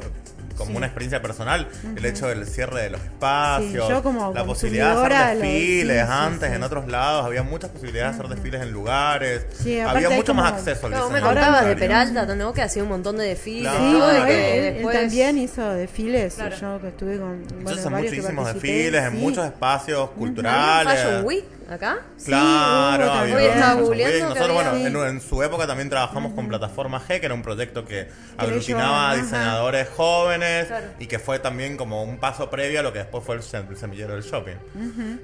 como 0.62 0.72
Sí. 0.74 0.78
una 0.78 0.86
experiencia 0.88 1.22
personal, 1.22 1.68
el 1.96 2.06
hecho 2.06 2.28
del 2.28 2.46
cierre 2.48 2.82
de 2.84 2.90
los 2.92 3.02
espacios, 3.02 3.86
Sí, 3.88 3.92
yo 3.94 4.04
como 4.04 4.34
la 4.34 4.44
posibilidad 4.46 4.96
de 4.96 5.16
hacer 5.16 5.38
desfiles 5.38 6.06
sí, 6.06 6.12
antes 6.12 6.50
sí. 6.50 6.56
en 6.56 6.64
otros 6.64 6.88
lados, 6.88 7.26
había 7.26 7.44
muchas 7.44 7.70
posibilidades 7.72 8.18
de 8.18 8.24
hacer 8.24 8.36
desfiles 8.36 8.62
en 8.62 8.72
lugares, 8.72 9.46
había 9.88 10.10
mucho 10.10 10.28
como- 10.34 10.42
más 10.44 10.54
acceso 10.54 10.88
al 10.88 10.92
No, 10.94 10.98
diseño 10.98 11.14
me 11.14 11.20
Ahora 11.28 11.42
contaba 11.42 11.64
de. 11.68 11.76
Peralta, 11.76 12.26
¿no? 12.36 12.54
Que 12.54 12.62
hacía 12.62 12.84
un 12.84 12.90
montón 12.90 13.18
de 13.18 13.26
desfiles. 13.26 13.72
Claro. 13.72 14.26
Él, 14.28 14.32
él 14.36 14.74
después- 14.76 14.98
también 15.00 15.38
hizo 15.38 15.70
desfiles. 15.74 16.36
Claro. 16.36 16.56
Yo 16.56 16.82
que 16.82 16.88
estuve 16.90 17.18
con. 17.18 17.44
Bueno, 17.64 17.82
que 17.84 17.90
muchísimos 17.90 18.54
desfiles 18.54 19.04
en 19.04 19.20
muchos 19.20 19.46
espacios 19.46 19.98
¿No 19.98 20.04
había 20.04 20.12
un 20.12 20.18
culturales. 20.18 21.24
Acá? 21.72 22.00
Claro, 22.26 23.06
hubo 23.06 23.12
había 23.14 23.54
estaba 23.54 23.76
Nosotros, 23.76 24.54
bueno, 24.54 24.76
en, 24.76 25.16
en 25.16 25.22
su 25.22 25.42
época 25.42 25.66
también 25.68 25.90
trabajamos 25.90 26.34
con 26.34 26.48
Plataforma 26.50 27.00
G, 27.02 27.20
que 27.22 27.26
era 27.26 27.34
un 27.34 27.42
proyecto 27.42 27.86
que 27.86 28.10
aglutinaba 28.38 29.08
a 29.10 29.12
ajá. 29.14 29.22
diseñadores 29.22 29.88
jóvenes 29.96 30.68
Claro. 30.68 30.86
y 31.00 31.08
que 31.08 31.18
fue 31.20 31.40
también 31.40 31.78
como 31.78 32.04
un 32.04 32.18
paso 32.18 32.50
previo 32.50 32.82
a 32.82 32.84
lo 32.84 32.92
que 32.92 33.00
después 33.00 33.24
fue 33.24 33.36
el, 33.36 33.42
sem- 33.42 33.70
el 33.70 33.78
semillero 33.78 34.14
del 34.16 34.24
shopping. 34.24 34.56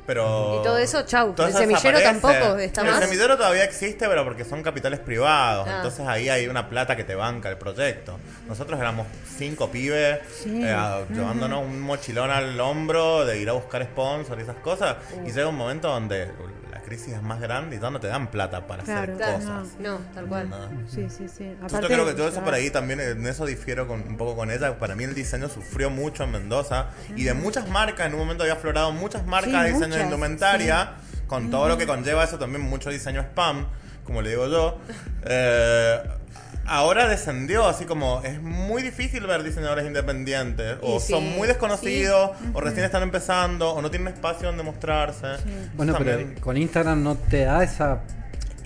Pero 0.06 0.60
Y 0.62 0.64
todo 0.64 0.78
eso, 0.78 1.02
chau. 1.04 1.34
todo 1.34 1.48
El 1.48 1.52
eso 1.52 1.60
semillero 1.60 2.00
tampoco 2.02 2.58
está 2.58 2.82
El 2.82 2.88
más. 2.92 3.00
semillero 3.04 3.38
todavía 3.38 3.64
existe, 3.64 4.08
pero 4.08 4.24
porque 4.24 4.46
son 4.46 4.64
capitales 4.64 5.00
privados. 5.00 5.68
Ah. 5.70 5.76
Entonces 5.78 6.08
ahí 6.08 6.30
hay 6.30 6.48
una 6.48 6.70
plata 6.70 6.96
que 6.96 7.04
te 7.04 7.16
banca 7.16 7.50
el 7.50 7.58
proyecto. 7.58 8.18
Nosotros 8.48 8.80
éramos 8.80 9.08
cinco 9.38 9.70
pibes 9.70 10.20
Sí. 10.44 10.64
eh, 10.64 10.72
a- 10.72 11.02
llevándonos 11.14 11.64
un 11.66 11.82
mochilón 11.82 12.32
al 12.32 12.60
hombro 12.60 13.26
de 13.26 13.38
ir 13.40 13.50
a 13.50 13.54
buscar 13.54 13.84
sponsors 13.84 14.40
y 14.40 14.44
esas 14.44 14.58
cosas. 14.58 14.96
Y 15.26 15.32
llega 15.32 15.48
un 15.48 15.56
momento 15.58 15.90
donde 15.90 16.32
la 16.72 16.82
crisis 16.82 17.14
es 17.14 17.22
más 17.22 17.40
grande 17.40 17.76
y 17.76 17.80
ya 17.80 17.90
no 17.90 18.00
te 18.00 18.08
dan 18.08 18.28
plata 18.30 18.68
para 18.68 18.84
Claro, 18.84 19.14
hacer 19.14 19.16
claro, 19.18 19.38
cosas. 19.38 19.68
No, 19.80 19.98
tal 20.14 20.26
cual. 20.28 20.50
No. 20.50 20.58
Sí, 20.90 21.08
sí, 21.10 21.28
sí. 21.28 21.54
Aparte, 21.62 21.82
yo 21.82 21.88
creo 21.88 22.06
que 22.06 22.14
todo 22.14 22.28
eso 22.28 22.44
por 22.44 22.54
ahí 22.54 22.70
también, 22.70 23.00
en 23.00 23.26
eso 23.26 23.46
difiero 23.46 23.88
con, 23.88 24.02
un 24.02 24.18
poco 24.18 24.36
con 24.36 24.52
ella. 24.52 24.78
Para 24.80 24.96
mí 24.96 25.04
el 25.04 25.14
diseño 25.16 25.50
sufrió 25.50 25.90
mucho 25.90 26.24
en 26.24 26.32
Mendoza 26.32 26.88
y 27.16 27.24
de 27.24 27.34
muchas 27.34 27.70
marcas, 27.70 28.08
en 28.08 28.14
un 28.14 28.20
momento 28.20 28.44
había 28.44 28.54
aflorado 28.54 28.92
muchas 28.92 29.26
marcas 29.26 29.52
Sí, 29.52 29.60
de 29.60 29.74
diseño 29.74 29.96
de 29.96 30.04
indumentaria, 30.04 30.94
con 31.28 31.50
todo 31.52 31.68
lo 31.68 31.78
que 31.78 31.86
conlleva 31.88 32.24
eso 32.24 32.38
también, 32.38 32.62
mucho 32.62 32.90
diseño 32.90 33.22
spam, 33.22 33.68
como 34.04 34.22
le 34.22 34.30
digo 34.30 34.48
yo. 34.48 34.78
Eh, 35.26 36.00
ahora 36.66 37.08
descendió, 37.08 37.68
así 37.68 37.86
como 37.86 38.22
es 38.24 38.42
muy 38.42 38.82
difícil 38.84 39.26
ver 39.26 39.44
diseñadores 39.44 39.86
independientes, 39.86 40.78
o 40.82 41.00
sí, 41.00 41.14
son 41.14 41.24
muy 41.36 41.48
desconocidos, 41.48 42.32
o 42.54 42.62
recién 42.62 42.86
están 42.86 43.04
empezando, 43.04 43.72
o 43.72 43.82
no 43.82 43.90
tienen 43.90 44.10
espacio 44.10 44.48
donde 44.48 44.64
mostrarse. 44.64 45.28
Bueno, 45.76 45.94
También- 45.94 46.30
pero 46.34 46.42
con 46.42 46.58
Instagram 46.58 47.04
no 47.04 47.16
te 47.16 47.46
da 47.46 47.64
esa 47.64 48.02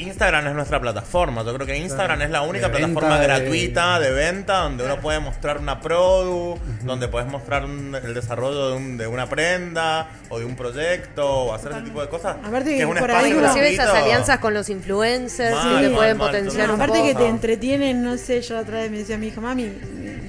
Instagram 0.01 0.47
es 0.47 0.53
nuestra 0.53 0.79
plataforma. 0.79 1.43
Yo 1.43 1.53
creo 1.55 1.67
que 1.67 1.77
Instagram 1.77 2.17
Claro. 2.17 2.23
es 2.25 2.29
la 2.31 2.41
única 2.41 2.67
De 2.69 2.77
plataforma 2.77 3.19
de- 3.19 3.27
gratuita 3.27 3.99
de 3.99 4.11
venta 4.11 4.57
donde 4.57 4.83
uno 4.85 4.99
puede 4.99 5.19
mostrar 5.19 5.57
una 5.59 5.79
produ, 5.79 6.57
donde 6.83 7.07
puedes 7.07 7.29
mostrar 7.29 7.65
un- 7.65 7.95
el 7.95 8.13
desarrollo 8.13 8.69
de, 8.69 8.75
un- 8.77 8.97
de 8.97 9.07
una 9.07 9.27
prenda 9.27 10.09
o 10.29 10.39
de 10.39 10.45
un 10.45 10.55
proyecto 10.55 11.27
o 11.29 11.53
hacer 11.53 11.71
ese 11.71 11.81
tipo 11.81 12.01
de 12.01 12.09
cosas. 12.09 12.37
Aparte 12.43 12.71
que 12.71 12.75
que 12.77 12.81
es 12.83 12.87
un 12.87 12.97
por 12.97 13.09
espacio 13.09 13.27
ahí- 13.27 13.31
Inclusive 13.33 13.73
esas 13.73 13.89
alianzas 13.89 14.39
con 14.39 14.53
los 14.53 14.69
influencers 14.69 15.55
Mal, 15.55 15.75
que 15.77 15.81
te 15.83 15.87
mal, 15.89 15.95
pueden 15.97 16.17
mal, 16.17 16.27
potenciar 16.31 16.69
un 16.69 16.75
aparte 16.75 16.97
poco. 16.99 17.07
que 17.09 17.15
te 17.15 17.27
entretienen, 17.27 18.03
no 18.03 18.17
sé, 18.17 18.41
yo 18.41 18.55
la 18.55 18.61
otra 18.61 18.79
vez 18.81 18.91
me 18.91 18.97
decía 18.99 19.17
mi 19.17 19.27
hija, 19.27 19.41
mami, 19.41 19.71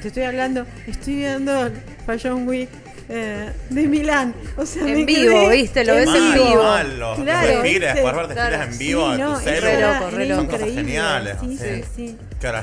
te 0.00 0.08
estoy 0.08 0.24
hablando, 0.24 0.66
estoy 0.86 1.16
viendo 1.16 1.70
Fashion 2.06 2.46
Week 2.48 2.68
eh, 3.08 3.52
de 3.70 3.88
Milán. 3.88 4.34
O 4.56 4.66
sea, 4.66 4.86
En 4.86 5.06
vivo, 5.06 5.32
quedé 5.48 5.56
¿viste? 5.56 5.84
Lo 5.84 5.94
ves 5.94 6.08
en 6.08 6.32
vivo. 6.34 6.62
mal, 6.62 6.98
los, 6.98 7.18
los 7.18 7.24
Claro, 7.26 7.48
desfiles, 7.48 7.94
¿viste? 7.94 8.00
poder 8.02 8.16
ver 8.16 8.28
desfiles 8.28 8.48
Claro. 8.56 8.72
en 8.72 8.78
vivo 8.78 9.12
Sí, 9.12 9.18
no, 9.20 9.34
tu 9.34 9.40
celu, 9.44 9.80
loco, 9.80 10.10
son 10.10 10.28
loco. 10.28 10.44
cosas 10.44 10.60
increíble. 10.68 10.82
geniales. 10.82 11.36
Sí, 11.40 11.56
sí, 11.58 11.64
sí. 11.64 11.84
sí. 11.96 12.18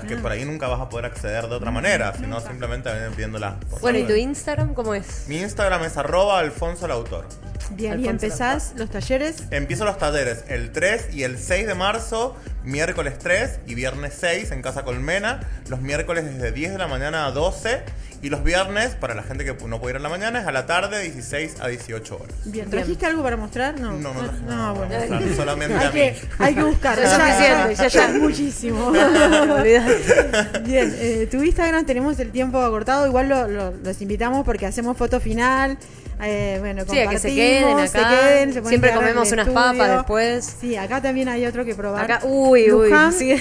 Que, 0.08 0.18
por 0.18 0.32
ahí 0.32 0.44
nunca 0.44 0.68
vas 0.68 0.82
a 0.82 0.90
poder 0.90 1.06
acceder 1.06 1.48
de 1.48 1.56
otra 1.56 1.72
manera, 1.72 2.14
sino 2.20 2.42
simplemente 2.42 2.90
viéndolas. 3.16 3.54
Bueno, 3.82 3.98
¿y 4.00 4.04
tu. 4.04 4.14
Instagram 4.14 4.74
cómo 4.74 4.94
es? 4.94 5.24
Mi 5.28 5.38
Instagram 5.40 5.84
es 5.86 5.96
arroba 5.96 6.40
alfonso 6.40 6.86
el 6.86 6.92
autor. 6.92 7.26
Bien, 7.72 8.04
y 8.04 8.08
empezás 8.08 8.74
los 8.76 8.90
talleres. 8.90 9.44
Empiezo 9.52 9.86
los 9.86 9.98
talleres 9.98 10.44
el 10.50 10.72
3 10.72 11.14
y 11.14 11.24
el 11.24 11.38
6 11.38 11.68
de 11.68 11.76
marzo, 11.76 12.36
miércoles 12.64 13.18
3 13.20 13.60
y 13.68 13.76
viernes 13.76 14.16
6 14.20 14.52
en 14.52 14.62
Casa 14.62 14.84
Colmena. 14.84 15.40
Los 15.70 15.80
miércoles 15.82 16.26
desde 16.26 16.52
10 16.52 16.74
de 16.74 16.78
la 16.78 16.88
mañana 16.88 17.26
a 17.28 17.32
12 17.32 17.84
y 18.22 18.30
los 18.30 18.44
viernes, 18.44 18.96
para 18.96 19.16
la 19.16 19.24
gente 19.24 19.46
que 19.46 19.54
no 19.66 19.80
puede 19.80 19.94
ir 19.94 19.96
en 19.98 20.04
la 20.04 20.10
mañana, 20.10 20.42
es 20.42 20.48
a 20.48 20.52
la 20.52 20.66
tarde 20.66 21.02
16 21.02 21.56
a 21.62 21.68
18 21.70 22.16
horas. 22.16 22.36
Bien. 22.46 22.70
¿trajiste 22.70 23.06
algo 23.06 23.24
para 23.24 23.38
mostrar? 23.38 23.80
No, 23.80 23.94
No, 23.94 24.14
no 24.14 24.22
nada 24.48 24.68
no, 24.74 24.76
bueno. 24.76 24.96
mostrar, 25.00 25.36
solamente 25.36 25.76
Hay 25.78 25.86
a 25.86 25.92
mí. 25.92 25.94
que, 25.94 26.16
hay 26.40 26.56
que 26.56 26.64
buscar. 26.64 27.00
Es 27.00 27.10
suficiente, 27.12 27.76
ya, 27.76 27.88
ya. 27.88 28.08
muchísimo. 28.20 28.92
Bien, 30.64 30.94
eh, 30.98 31.28
tu 31.32 31.44
Instagram 31.44 31.86
tenemos 31.86 32.20
el 32.20 32.32
tiempo 32.32 32.60
acortado, 32.60 33.08
igual 33.08 33.30
lo- 33.30 33.48
lo- 33.48 33.72
los 33.72 34.02
invitamos 34.02 34.46
porque 34.46 34.66
hacemos 34.66 34.98
foto 34.98 35.20
final, 35.20 35.78
Eh, 36.22 36.58
bueno, 36.60 36.84
Sí, 36.90 37.00
a 37.00 37.08
que 37.10 37.18
se 37.18 37.34
queden 37.34 37.88
se 37.88 37.98
acá. 37.98 38.10
queden, 38.10 38.54
se 38.54 38.62
pueden 38.62 38.68
Siempre 38.70 38.94
comemos 38.94 39.32
unas 39.32 39.48
estudio. 39.48 39.54
papas 39.72 39.90
después. 39.98 40.56
Sí, 40.60 40.76
acá 40.76 41.02
también 41.02 41.30
hay 41.30 41.46
otro 41.46 41.64
que 41.64 41.76
probar. 41.76 42.04
Acá- 42.04 42.26
uy, 42.26 42.72
uy, 42.72 42.90
Luján, 42.90 43.14
sí. 43.14 43.36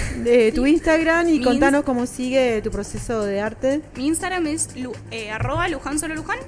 tu 0.55 0.65
Instagram 0.65 1.29
y 1.29 1.39
Mi 1.39 1.45
contanos 1.45 1.83
cómo 1.85 2.07
sigue 2.07 2.61
tu 2.63 2.71
proceso 2.71 3.25
de 3.25 3.41
arte. 3.41 3.81
Mi 3.97 4.07
Instagram 4.07 4.47
es 4.47 4.77
lu- 4.77 4.93
eh, 5.11 5.31
arroba 5.31 5.67
Luján 5.69 5.99
solo 5.99 6.15
Luján. 6.15 6.39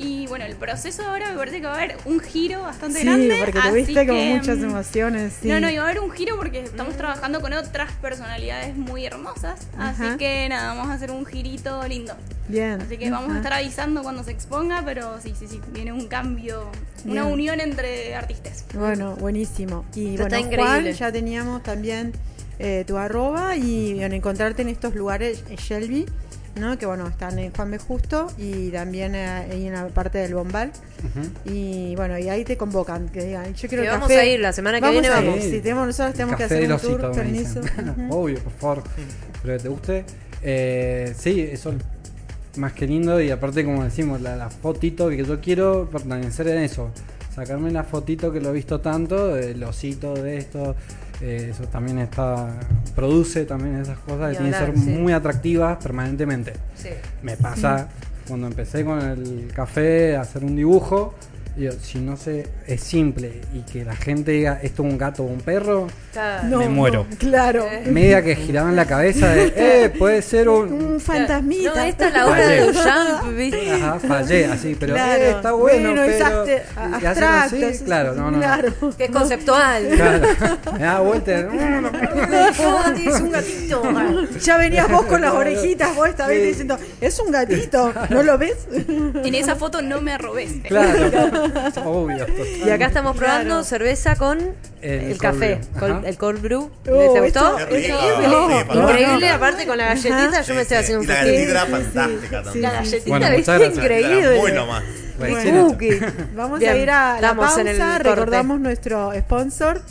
Y 0.00 0.26
bueno, 0.28 0.46
el 0.46 0.56
proceso 0.56 1.02
ahora 1.02 1.30
me 1.30 1.36
parece 1.36 1.60
que 1.60 1.66
va 1.66 1.74
a 1.74 1.76
haber 1.76 1.96
un 2.06 2.20
giro 2.20 2.62
bastante 2.62 3.00
Sí, 3.00 3.04
grande. 3.04 3.36
porque 3.38 3.58
así 3.58 3.68
tuviste 3.68 4.06
como 4.06 4.18
que, 4.18 4.34
muchas 4.34 4.58
mm, 4.58 4.64
emociones. 4.64 5.32
Sí. 5.42 5.48
No, 5.48 5.60
no, 5.60 5.68
y 5.70 5.76
va 5.76 5.82
a 5.82 5.84
haber 5.84 6.00
un 6.00 6.10
giro 6.10 6.36
porque 6.38 6.60
estamos 6.60 6.96
trabajando 6.96 7.40
con 7.42 7.52
otras 7.52 7.92
personalidades 8.00 8.76
muy 8.76 9.04
hermosas. 9.04 9.60
Ajá. 9.76 10.08
Así 10.08 10.18
que 10.18 10.48
nada, 10.48 10.74
vamos 10.74 10.88
a 10.88 10.94
hacer 10.94 11.10
un 11.10 11.26
girito 11.26 11.86
lindo. 11.86 12.14
Bien. 12.48 12.80
Así 12.80 12.96
que 12.96 13.10
vamos 13.10 13.32
a 13.34 13.36
estar 13.36 13.52
avisando 13.52 14.02
cuando 14.02 14.24
se 14.24 14.30
exponga, 14.30 14.82
pero 14.84 15.20
sí, 15.20 15.34
sí, 15.38 15.46
sí, 15.46 15.60
viene 15.72 15.92
un 15.92 16.08
cambio, 16.08 16.70
una 17.04 17.24
unión 17.26 17.60
entre 17.60 18.14
artistas. 18.14 18.64
Bueno, 18.74 19.16
buenísimo. 19.16 19.84
Y 19.94 20.14
Está 20.14 20.28
bueno, 20.28 20.38
increíble. 20.38 20.82
Juan, 20.82 20.92
ya 20.92 21.12
teníamos 21.12 21.62
también 21.62 22.12
eh, 22.58 22.84
tu 22.86 22.96
arroba 22.96 23.56
y 23.56 23.94
bueno, 23.94 24.14
encontrarte 24.14 24.62
en 24.62 24.68
estos 24.68 24.94
lugares, 24.94 25.44
en 25.50 25.56
Shelby, 25.56 26.06
¿no? 26.56 26.76
Que 26.78 26.86
bueno, 26.86 27.06
están 27.06 27.38
en 27.38 27.52
Juan 27.52 27.70
B. 27.70 27.78
Justo 27.78 28.26
y 28.38 28.70
también 28.70 29.14
ahí 29.14 29.66
en 29.66 29.72
la 29.74 29.88
parte 29.88 30.18
del 30.18 30.34
Bombal. 30.34 30.72
Y 31.44 31.94
bueno, 31.96 32.18
y 32.18 32.28
ahí 32.28 32.44
te 32.44 32.56
convocan, 32.56 33.08
que 33.08 33.24
digan, 33.24 33.54
yo 33.54 33.68
quiero 33.68 33.82
Que 33.84 33.88
vamos 33.90 34.08
café. 34.08 34.20
a 34.20 34.26
ir, 34.26 34.40
la 34.40 34.52
semana 34.52 34.78
que 34.78 34.86
Vamos 34.86 35.00
viene 35.00 35.08
vamos. 35.14 35.36
ir. 35.44 35.50
Si 35.50 35.60
tenemos, 35.60 35.86
nosotros 35.86 36.14
tenemos 36.14 36.36
que 36.36 36.44
hacer 36.44 36.62
un 36.72 36.78
tour, 36.78 37.04
osito, 37.04 37.12
permiso. 37.12 37.60
Ujú. 37.60 38.14
Obvio, 38.22 38.38
por 38.40 38.52
favor. 38.52 38.82
Pero 39.42 39.56
que 39.56 39.62
te 39.62 39.68
guste. 39.68 40.04
Eh, 40.42 41.14
sí, 41.16 41.40
eso 41.40 41.70
es 41.70 42.58
más 42.58 42.72
que 42.72 42.86
lindo. 42.86 43.20
Y 43.20 43.30
aparte, 43.30 43.64
como 43.64 43.82
decimos, 43.84 44.20
la, 44.20 44.36
la 44.36 44.50
fotito 44.50 45.08
que 45.08 45.24
yo 45.24 45.40
quiero 45.40 45.88
permanecer 45.90 46.48
en 46.48 46.58
eso. 46.62 46.90
Sacarme 47.34 47.70
la 47.70 47.84
fotito 47.84 48.32
que 48.32 48.40
lo 48.40 48.50
he 48.50 48.52
visto 48.52 48.80
tanto, 48.80 49.36
el 49.36 49.62
osito 49.62 50.14
de 50.14 50.36
esto. 50.38 50.74
Eh, 51.20 51.48
eso 51.50 51.64
también 51.64 51.98
está. 51.98 52.58
Produce 52.94 53.44
también 53.44 53.76
esas 53.76 53.98
cosas 53.98 54.30
Ni 54.30 54.36
que 54.36 54.42
tienen 54.42 54.52
que 54.52 54.58
ser 54.58 54.78
sí. 54.78 54.90
muy 54.90 55.12
atractivas 55.12 55.76
permanentemente. 55.82 56.54
Sí. 56.74 56.90
Me 57.22 57.36
pasa 57.36 57.88
cuando 58.28 58.46
empecé 58.46 58.84
con 58.84 59.00
el 59.00 59.50
café 59.54 60.16
a 60.16 60.22
hacer 60.22 60.44
un 60.44 60.56
dibujo. 60.56 61.14
Digo, 61.60 61.74
si 61.82 61.98
no 61.98 62.16
sé, 62.16 62.46
es 62.66 62.80
simple 62.80 63.42
y 63.52 63.60
que 63.70 63.84
la 63.84 63.94
gente 63.94 64.30
diga 64.32 64.58
esto 64.62 64.82
es 64.82 64.90
un 64.92 64.96
gato 64.96 65.24
o 65.24 65.26
un 65.26 65.42
perro, 65.42 65.88
No, 66.44 66.58
Me 66.60 66.70
muero. 66.70 67.06
no, 67.10 67.16
claro. 67.18 67.66
media 67.84 68.22
que 68.22 68.34
giraban 68.34 68.74
la 68.76 68.86
cabeza 68.86 69.28
de, 69.28 69.52
eh, 69.84 69.90
puede 69.90 70.22
ser 70.22 70.48
un... 70.48 70.72
Un 70.72 71.00
fantasmita. 71.00 71.74
No, 71.74 71.80
esta 71.82 72.08
es 72.08 72.14
la 72.14 72.26
obra 72.26 72.46
de 72.48 72.60
Duchamp, 72.64 73.36
¿viste? 73.36 73.72
Ajá, 73.72 73.98
fallé, 74.00 74.46
así, 74.46 74.74
pero 74.80 74.94
Claro. 74.94 75.22
eh, 75.22 75.30
está 75.32 75.52
bueno, 75.52 75.88
Bueno, 75.90 76.02
es 76.04 76.16
pero... 76.16 76.46
y 76.46 77.04
abstracto, 77.04 77.44
así, 77.56 77.62
es- 77.62 77.82
claro, 77.82 78.14
no, 78.14 78.30
no, 78.30 78.38
claro. 78.38 78.72
Que 78.96 79.04
es 79.04 79.10
conceptual. 79.10 79.86
Claro, 79.96 80.28
me 80.72 80.78
da 80.78 81.00
vuelta, 81.00 81.40
es 82.96 83.20
un 83.20 83.30
gatito. 83.30 83.82
Ya 84.42 84.56
venías 84.56 84.90
vos 84.90 85.04
con 85.04 85.20
las 85.20 85.32
orejitas, 85.34 85.94
vos 85.94 86.08
esta 86.08 86.26
vez 86.26 86.42
diciendo, 86.42 86.78
es 87.02 87.18
un 87.18 87.30
gatito, 87.30 87.92
¿no 88.08 88.22
lo 88.22 88.38
ves? 88.38 88.66
En 88.88 89.34
esa 89.34 89.56
foto 89.56 89.82
no 89.82 90.00
me 90.00 90.16
robes. 90.16 90.52
claro, 90.66 91.49
obvio. 91.84 92.26
Y 92.64 92.70
acá 92.70 92.86
estamos 92.86 93.16
probando 93.16 93.46
Claro. 93.46 93.64
cerveza 93.64 94.16
con 94.16 94.54
El 94.82 95.18
café, 95.18 95.60
Ajá. 95.76 96.00
el 96.04 96.16
cold 96.16 96.40
brew. 96.42 96.70
Oh, 96.90 97.12
¿Te 97.14 97.20
gustó? 97.20 97.58
no, 97.58 98.66
para 98.66 98.80
Increíble, 98.80 99.28
aparte 99.28 99.66
con 99.66 99.76
la 99.78 99.86
galletita, 99.86 100.42
yo 100.42 100.54
me 100.54 100.62
estoy 100.62 100.76
haciendo 100.78 101.00
un 101.00 101.04
Y 101.04 101.08
la 101.08 101.14
galletita 101.16 101.50
era 101.50 101.60
Sí, 101.60 101.66
sí, 101.66 101.72
fantástica 101.72 102.38
sí, 102.38 102.44
también. 102.44 102.62
La 102.62 102.70
galletita, 102.72 103.58
Bueno. 103.58 103.74
Increíble. 103.74 104.38
Muy 104.40 104.52
nomás. 104.52 104.82
Bueno. 105.18 105.76
Vamos 106.34 106.58
Bien, 106.60 106.72
a 106.72 106.76
ir 106.78 106.90
a 106.90 107.20
la 107.20 107.34
pausa, 107.34 107.60
en 107.60 107.68
el 107.68 107.78
corte. 107.78 108.02
recordamos 108.04 108.58
nuestro 108.60 109.12
sponsor. 109.18 109.82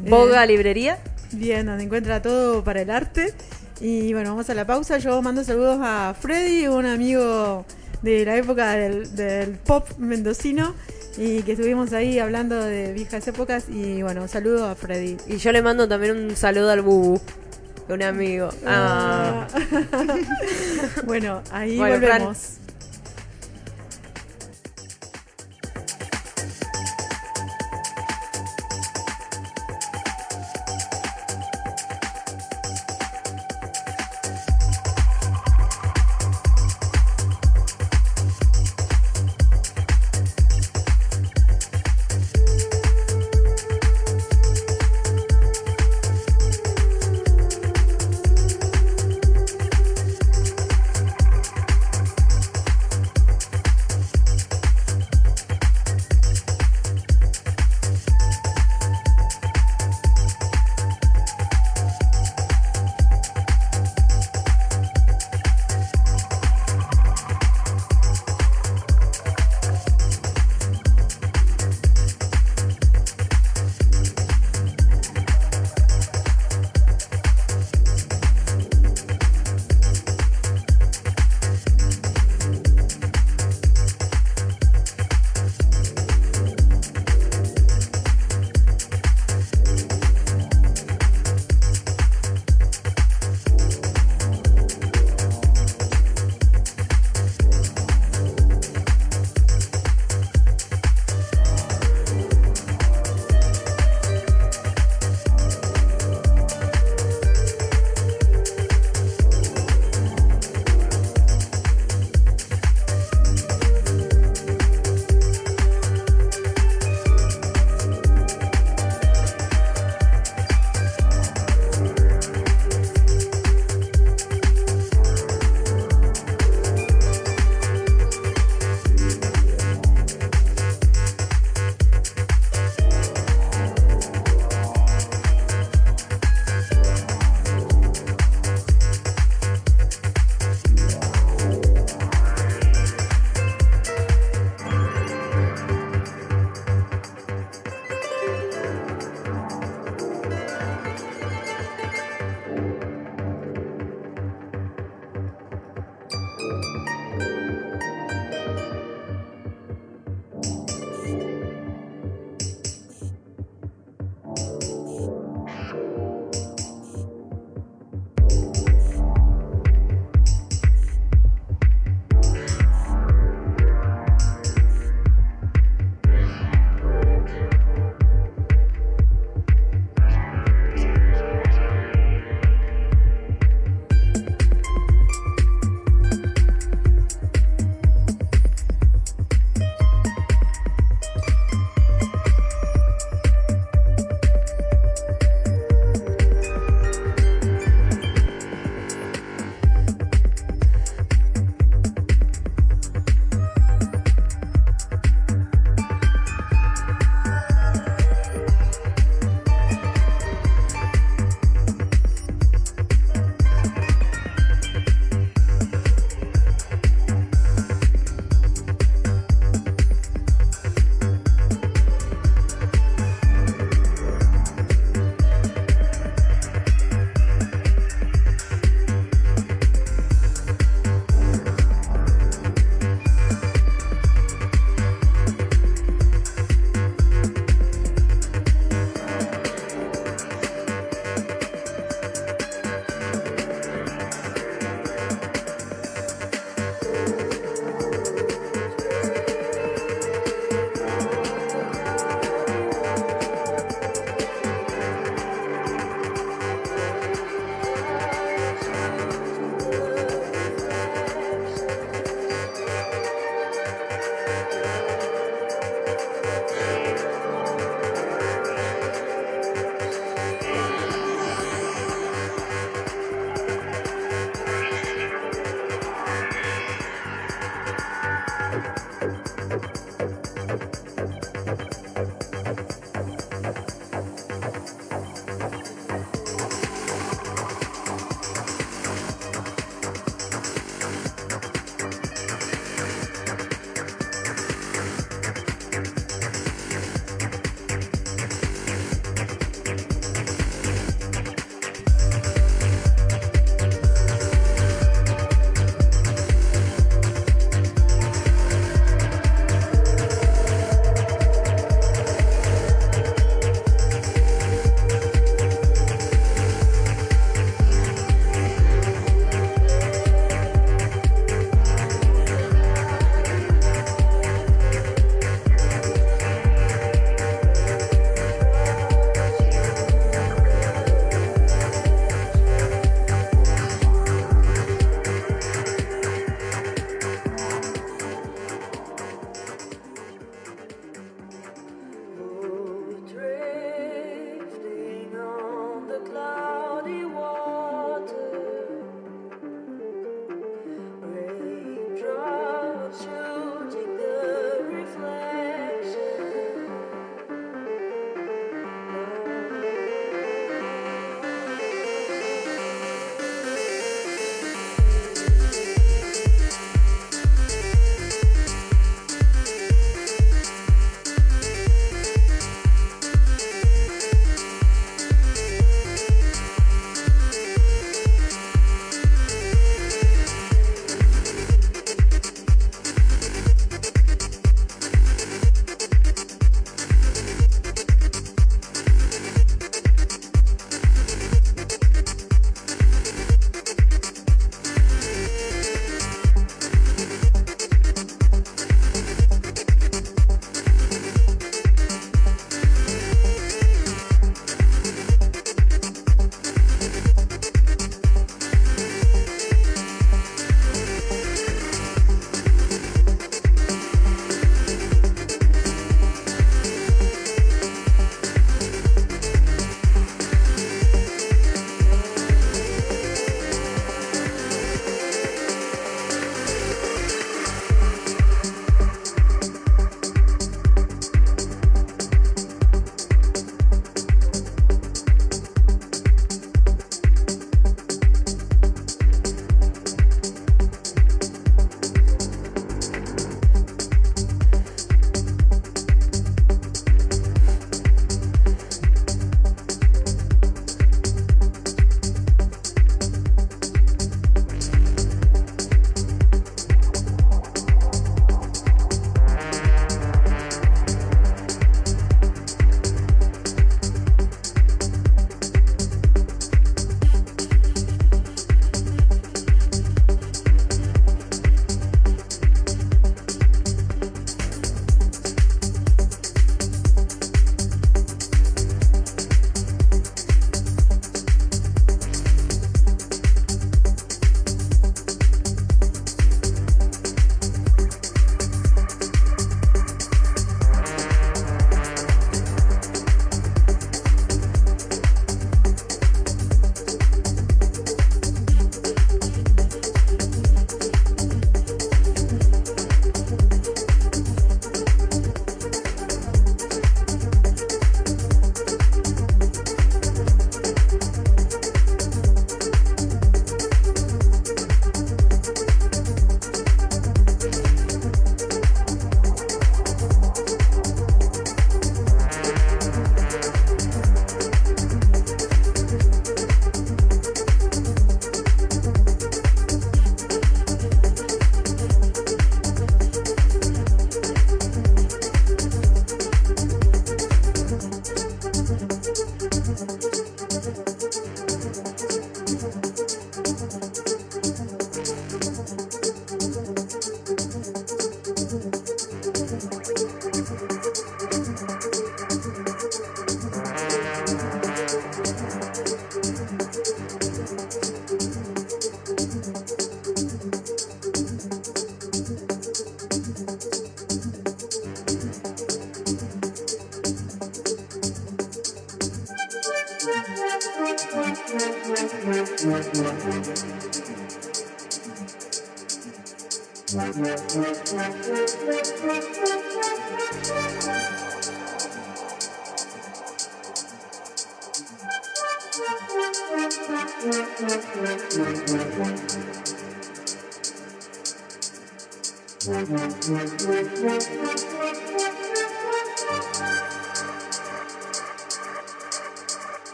Boga 0.00 0.42
Eh, 0.44 0.46
Librería. 0.48 0.98
Bien, 1.32 1.66
donde 1.66 1.84
encuentra 1.84 2.20
todo 2.20 2.64
para 2.64 2.80
el 2.82 2.90
arte. 2.90 3.32
Y 3.80 4.12
bueno, 4.12 4.30
vamos 4.30 4.48
a 4.50 4.54
la 4.54 4.64
pausa. 4.66 4.98
Yo 4.98 5.20
mando 5.22 5.44
saludos 5.44 5.78
a 5.82 6.14
Freddy, 6.20 6.66
un 6.66 6.84
amigo 6.86 7.64
de 8.02 8.24
la 8.24 8.36
época 8.36 8.72
del, 8.72 9.14
del 9.14 9.52
pop 9.52 9.88
mendocino. 9.98 10.74
Y 11.18 11.42
que 11.42 11.52
estuvimos 11.52 11.92
ahí 11.94 12.18
hablando 12.18 12.62
de 12.62 12.92
viejas 12.92 13.26
épocas. 13.26 13.64
Y 13.70 14.02
bueno, 14.02 14.22
un 14.22 14.28
saludo 14.28 14.68
a 14.68 14.74
Freddy. 14.74 15.16
Y 15.26 15.38
yo 15.38 15.52
le 15.52 15.62
mando 15.62 15.88
también 15.88 16.16
un 16.16 16.36
saludo 16.36 16.70
al 16.70 16.82
Bubu, 16.82 17.20
un 17.88 18.02
amigo. 18.02 18.50
Ah. 18.66 19.46
bueno, 21.06 21.42
ahí 21.50 21.78
Bueno, 21.78 22.06
Fran. 22.06 22.36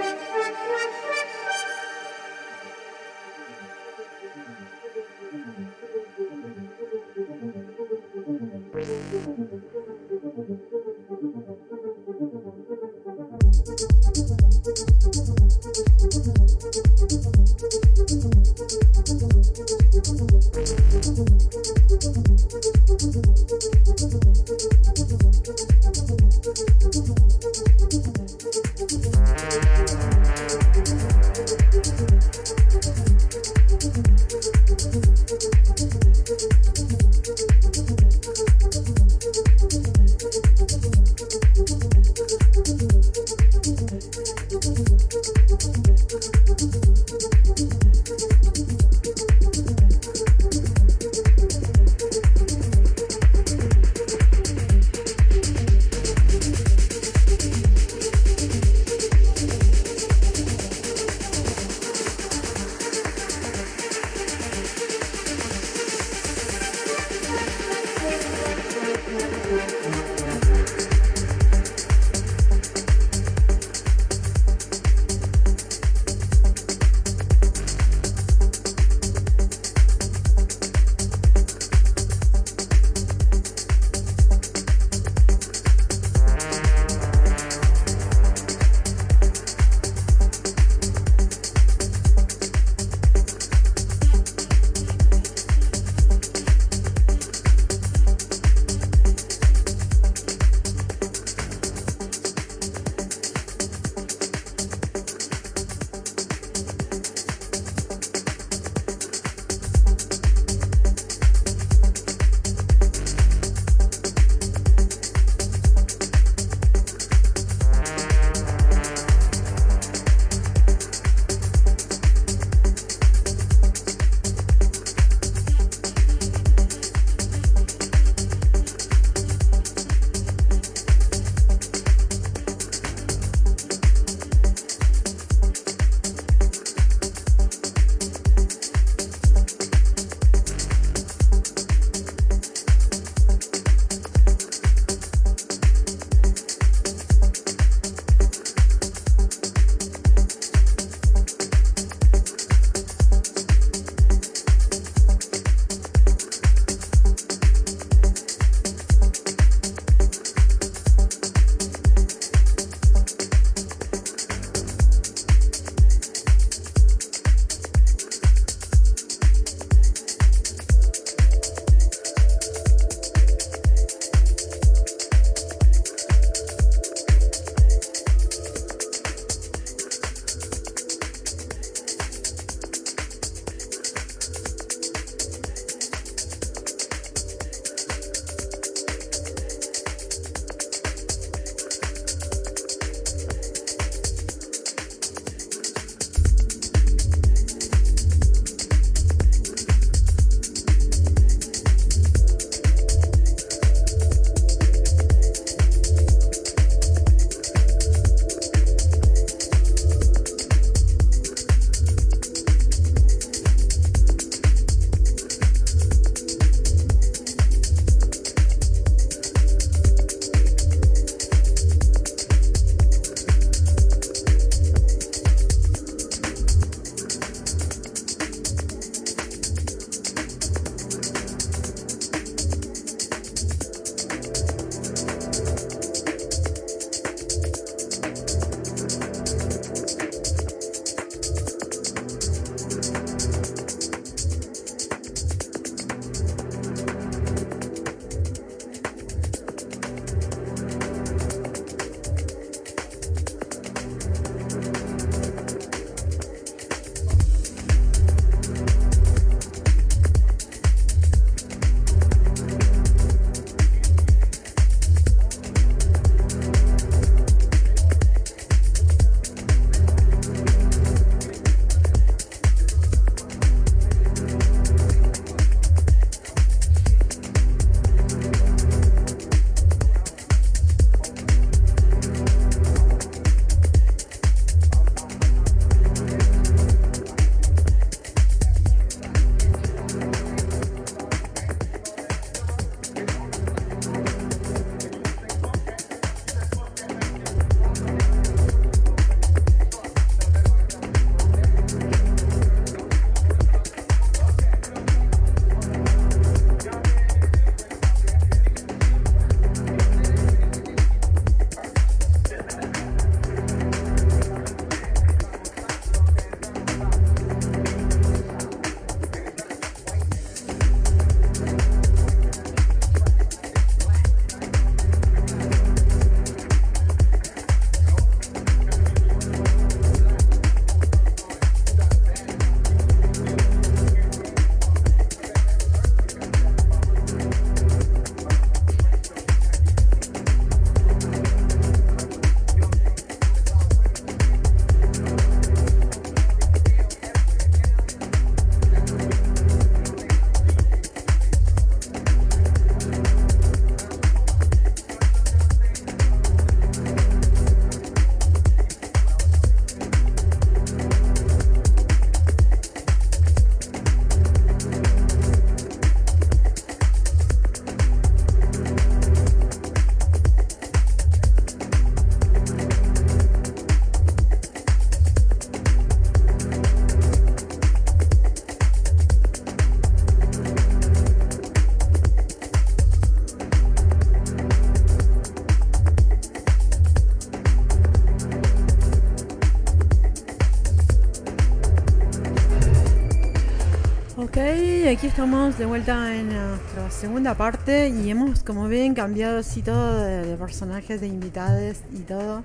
Aquí 394.91 395.09
estamos 395.09 395.59
de 395.59 395.67
vuelta 395.67 396.15
en 396.15 396.29
nuestra 396.29 396.91
segunda 396.91 397.35
parte 397.35 397.89
y 397.89 398.11
hemos, 398.11 398.43
como 398.43 398.69
ven, 398.69 398.95
cambiado 398.95 399.39
así 399.39 399.61
todo 399.63 400.01
de, 400.05 400.23
de 400.25 400.37
personajes, 400.37 401.01
de 401.01 401.09
invitados 401.09 401.79
y 401.93 402.01
todo. 402.01 402.43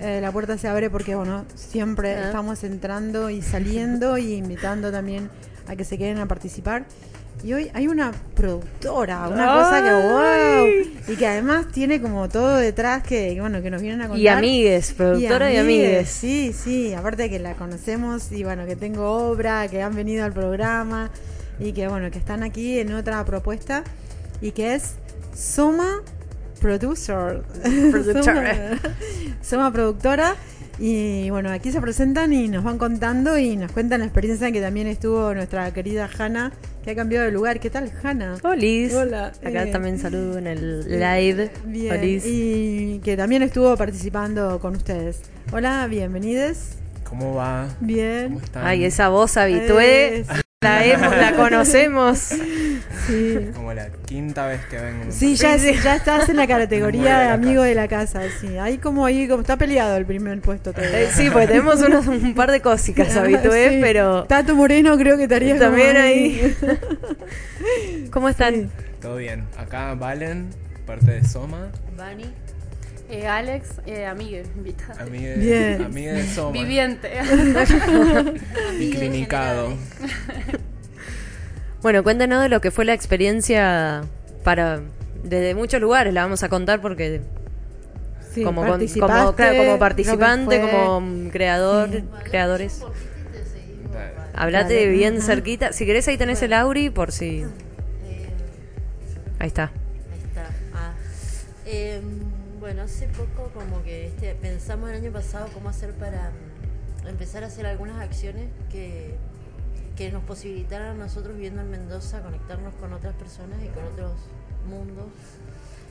Eh, 0.00 0.18
la 0.20 0.32
puerta 0.32 0.58
se 0.58 0.66
abre 0.68 0.90
porque, 0.90 1.14
bueno, 1.14 1.44
siempre 1.54 2.14
Ah. 2.16 2.26
estamos 2.26 2.64
entrando 2.64 3.30
y 3.30 3.42
saliendo 3.42 4.18
y 4.18 4.34
invitando 4.34 4.90
también 4.90 5.30
a 5.68 5.76
que 5.76 5.84
se 5.84 5.96
queden 5.96 6.18
a 6.18 6.26
participar. 6.26 6.84
Y 7.44 7.52
hoy 7.52 7.70
hay 7.74 7.88
una 7.88 8.12
productora, 8.34 9.28
una 9.28 9.46
cosa 9.54 9.82
que 9.82 9.90
wow, 9.92 11.12
y 11.12 11.16
que 11.16 11.26
además 11.26 11.66
tiene 11.72 12.00
como 12.00 12.28
todo 12.28 12.56
detrás 12.56 13.02
que, 13.02 13.36
bueno, 13.40 13.60
que 13.62 13.70
nos 13.70 13.82
vienen 13.82 14.00
a 14.02 14.08
contar. 14.08 14.20
Y 14.20 14.28
amigues, 14.28 14.92
productora 14.94 15.52
y 15.52 15.56
amigues. 15.58 16.08
Sí, 16.08 16.52
sí, 16.52 16.94
aparte 16.94 17.28
que 17.30 17.38
la 17.38 17.54
conocemos 17.54 18.32
y 18.32 18.44
bueno, 18.44 18.66
que 18.66 18.76
tengo 18.76 19.28
obra, 19.28 19.68
que 19.68 19.82
han 19.82 19.94
venido 19.94 20.24
al 20.24 20.32
programa 20.32 21.10
y 21.58 21.72
que 21.72 21.88
bueno, 21.88 22.10
que 22.10 22.18
están 22.18 22.42
aquí 22.42 22.78
en 22.78 22.92
otra 22.92 23.24
propuesta 23.24 23.84
y 24.40 24.52
que 24.52 24.74
es 24.74 24.94
Soma 25.34 26.02
Producer. 26.60 27.42
Soma, 28.24 28.52
Soma 29.42 29.72
Productora. 29.72 30.36
Y 30.78 31.30
bueno, 31.30 31.50
aquí 31.50 31.70
se 31.70 31.80
presentan 31.80 32.32
y 32.32 32.48
nos 32.48 32.64
van 32.64 32.78
contando 32.78 33.38
y 33.38 33.56
nos 33.56 33.70
cuentan 33.70 34.00
la 34.00 34.06
experiencia 34.06 34.50
que 34.50 34.60
también 34.60 34.88
estuvo 34.88 35.32
nuestra 35.32 35.72
querida 35.72 36.10
Hanna, 36.18 36.52
que 36.82 36.90
ha 36.90 36.94
cambiado 36.96 37.26
de 37.26 37.32
lugar. 37.32 37.60
¿Qué 37.60 37.70
tal, 37.70 37.92
Hanna? 38.02 38.38
Olis. 38.42 38.92
Hola, 38.92 39.26
Acá 39.44 39.64
eh, 39.64 39.70
también 39.70 39.98
saludo 39.98 40.36
en 40.38 40.48
el 40.48 40.98
live. 40.98 41.50
Bien, 41.64 41.96
Olis. 41.96 42.24
y 42.26 43.00
que 43.04 43.16
también 43.16 43.42
estuvo 43.42 43.76
participando 43.76 44.58
con 44.58 44.74
ustedes. 44.74 45.22
Hola, 45.52 45.86
bienvenidos. 45.86 46.70
¿Cómo 47.08 47.34
va? 47.34 47.68
Bien. 47.78 48.32
¿Cómo 48.32 48.40
están? 48.40 48.66
Ay, 48.66 48.84
esa 48.84 49.08
voz 49.10 49.36
habitué. 49.36 50.18
Eh, 50.18 50.24
La, 50.64 50.84
hemos- 50.84 51.16
la 51.16 51.32
conocemos. 51.36 52.18
sí. 53.06 53.50
Como 53.54 53.72
la 53.74 53.88
quinta 54.06 54.46
vez 54.46 54.60
que 54.66 54.78
vengo. 54.80 55.04
Sí, 55.10 55.36
ya, 55.36 55.56
ya 55.56 55.94
estás 55.96 56.28
en 56.28 56.36
la 56.36 56.46
categoría 56.46 57.18
de 57.20 57.24
la 57.26 57.32
amigo 57.34 57.54
casa. 57.62 57.66
de 57.68 57.74
la 57.74 57.88
casa, 57.88 58.20
sí. 58.40 58.58
Ahí 58.58 58.78
como 58.78 59.04
ahí 59.06 59.28
como 59.28 59.42
está 59.42 59.56
peleado 59.56 59.96
el 59.96 60.06
primer 60.06 60.40
puesto 60.40 60.72
todavía. 60.72 61.02
Eh, 61.02 61.08
sí, 61.12 61.28
pues 61.30 61.46
tenemos 61.48 61.80
unos, 61.82 62.06
un 62.06 62.34
par 62.34 62.50
de 62.50 62.60
cositas 62.60 63.16
habitué, 63.16 63.68
Sí. 63.74 63.78
pero 63.80 64.24
Tato 64.24 64.54
Moreno 64.56 64.96
creo 64.98 65.16
que 65.16 65.24
estaría 65.24 65.58
también 65.58 65.96
ahí. 65.96 66.54
¿Cómo 68.10 68.28
están? 68.28 68.54
Sí. 68.54 68.68
Todo 69.00 69.16
bien. 69.16 69.44
Acá 69.58 69.94
Valen, 69.94 70.48
parte 70.86 71.10
de 71.10 71.24
Soma. 71.24 71.70
Bani. 71.96 72.32
Eh, 73.14 73.26
Alex, 73.28 73.68
eh, 73.86 74.06
amigue, 74.06 74.42
invitada. 74.56 75.02
Amiga 75.02 75.34
Bien. 75.36 75.78
de, 75.78 75.84
amiga 75.84 76.12
de 76.14 76.26
Soma. 76.26 76.50
Viviente. 76.50 77.10
Y 78.80 78.90
clinicado. 78.90 79.74
Bueno, 81.80 82.02
cuéntanos 82.02 82.42
de 82.42 82.48
lo 82.48 82.62
que 82.62 82.70
fue 82.70 82.86
la 82.86 82.94
experiencia 82.94 84.04
para 84.42 84.80
desde 85.22 85.54
muchos 85.54 85.82
lugares, 85.82 86.14
la 86.14 86.22
vamos 86.22 86.42
a 86.42 86.48
contar 86.48 86.80
porque 86.80 87.20
Sí, 88.32 88.42
como, 88.42 88.62
con- 88.66 88.80
como, 88.80 89.34
claro, 89.36 89.78
participante, 89.78 90.60
fue. 90.62 90.70
como 90.70 91.30
creador, 91.30 91.90
creadores. 92.24 92.80
Hablate 94.34 94.74
Dale. 94.76 94.88
bien 94.88 95.18
Ajá. 95.18 95.26
cerquita. 95.26 95.72
Si 95.74 95.84
querés 95.84 96.08
ahí 96.08 96.16
tenés 96.16 96.40
el 96.42 96.54
Auri 96.54 96.88
por 96.88 97.12
si... 97.12 97.44
Ahí 99.38 99.46
está. 99.48 99.64
Ahí 100.10 100.20
está. 100.26 100.46
Ah. 100.74 100.92
Eh, 101.66 102.00
bueno, 102.64 102.80
hace 102.80 103.08
poco 103.08 103.50
como 103.52 103.82
que 103.82 104.06
este, 104.06 104.34
pensamos 104.36 104.88
el 104.88 104.96
año 104.96 105.12
pasado 105.12 105.50
cómo 105.52 105.68
hacer 105.68 105.92
para 105.92 106.30
mm, 107.02 107.08
empezar 107.08 107.44
a 107.44 107.48
hacer 107.48 107.66
algunas 107.66 108.00
acciones 108.00 108.48
que, 108.72 109.16
que 109.96 110.10
nos 110.10 110.24
posibilitaran 110.24 110.98
a 110.98 111.04
nosotros 111.04 111.34
viviendo 111.34 111.60
en 111.60 111.70
Mendoza 111.70 112.22
conectarnos 112.22 112.72
con 112.76 112.94
otras 112.94 113.14
personas 113.16 113.58
y 113.62 113.68
con 113.68 113.84
otros 113.84 114.12
mundos. 114.66 115.04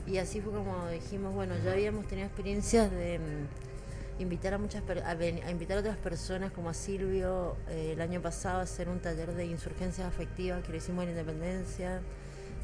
Y 0.08 0.18
así 0.18 0.40
fue 0.40 0.52
como 0.52 0.88
dijimos, 0.88 1.32
bueno, 1.32 1.54
ya 1.64 1.70
habíamos 1.74 2.08
tenido 2.08 2.26
experiencias 2.26 2.90
de 2.90 3.20
mm, 3.20 4.22
invitar 4.22 4.54
a 4.54 4.58
muchas 4.58 4.82
a, 5.04 5.10
a 5.10 5.50
invitar 5.52 5.76
a 5.76 5.80
otras 5.80 5.96
personas 5.98 6.50
como 6.50 6.70
a 6.70 6.74
Silvio 6.74 7.54
eh, 7.68 7.92
el 7.92 8.00
año 8.00 8.20
pasado 8.20 8.58
a 8.58 8.62
hacer 8.62 8.88
un 8.88 8.98
taller 8.98 9.32
de 9.32 9.46
insurgencias 9.46 10.08
afectivas 10.08 10.60
que 10.64 10.72
lo 10.72 10.78
hicimos 10.78 11.04
en 11.04 11.10
Independencia 11.10 12.00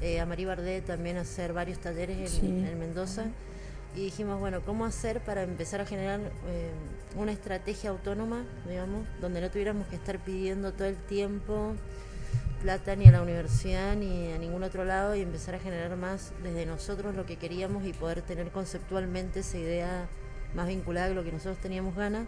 eh, 0.02 0.18
a 0.18 0.26
Marí 0.26 0.46
Bardet 0.46 0.84
también 0.84 1.16
a 1.16 1.20
hacer 1.20 1.52
varios 1.52 1.78
talleres 1.78 2.18
en, 2.18 2.26
Sí. 2.28 2.46
en 2.68 2.76
Mendoza 2.76 3.26
y 3.94 4.04
dijimos, 4.04 4.38
bueno, 4.38 4.60
¿cómo 4.64 4.84
hacer 4.84 5.20
para 5.20 5.42
empezar 5.42 5.80
a 5.80 5.86
generar 5.86 6.20
eh, 6.20 6.70
una 7.16 7.32
estrategia 7.32 7.90
autónoma, 7.90 8.44
digamos, 8.68 9.06
donde 9.20 9.40
no 9.40 9.50
tuviéramos 9.50 9.86
que 9.88 9.96
estar 9.96 10.18
pidiendo 10.18 10.72
todo 10.72 10.86
el 10.86 10.96
tiempo 10.96 11.74
plata 12.62 12.94
ni 12.94 13.06
a 13.06 13.10
la 13.10 13.22
universidad 13.22 13.96
ni 13.96 14.32
a 14.32 14.38
ningún 14.38 14.62
otro 14.62 14.84
lado 14.84 15.14
y 15.14 15.22
empezar 15.22 15.54
a 15.54 15.58
generar 15.58 15.96
más 15.96 16.32
desde 16.42 16.66
nosotros 16.66 17.14
lo 17.14 17.24
que 17.24 17.36
queríamos 17.36 17.86
y 17.86 17.92
poder 17.92 18.22
tener 18.22 18.50
conceptualmente 18.50 19.40
esa 19.40 19.56
idea 19.56 20.08
más 20.54 20.68
vinculada 20.68 21.06
a 21.06 21.10
lo 21.10 21.24
que 21.24 21.32
nosotros 21.32 21.58
teníamos 21.58 21.96
ganas. 21.96 22.26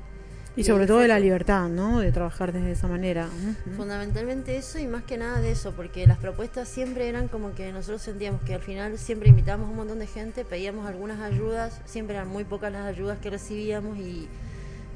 Y 0.55 0.65
sobre 0.65 0.87
todo 0.87 0.99
de 0.99 1.09
la 1.09 1.19
libertad, 1.19 1.69
¿no? 1.69 2.01
De 2.01 2.12
trabajar 2.12 2.53
desde 2.53 2.73
esa 2.73 2.87
manera. 2.87 3.29
Fundamentalmente 3.77 4.57
eso 4.57 4.79
y 4.79 4.87
más 4.87 5.03
que 5.03 5.16
nada 5.16 5.41
de 5.41 5.51
eso, 5.51 5.73
porque 5.73 6.07
las 6.07 6.19
propuestas 6.19 6.69
siempre 6.69 7.09
eran 7.09 7.29
como 7.29 7.55
que 7.55 7.73
nosotros 7.73 8.03
sentíamos 8.03 8.43
que 8.43 8.55
al 8.55 8.61
final 8.61 8.99
siempre 8.99 9.31
invitábamos 9.31 9.69
a 9.69 9.70
un 9.70 9.77
montón 9.77 9.99
de 9.99 10.07
gente, 10.07 10.45
pedíamos 10.45 10.87
algunas 10.87 11.20
ayudas, 11.20 11.81
siempre 11.87 12.16
eran 12.16 12.29
muy 12.29 12.45
pocas 12.45 12.70
las 12.70 12.87
ayudas 12.87 13.19
que 13.19 13.31
recibíamos 13.31 13.97
y, 13.99 14.29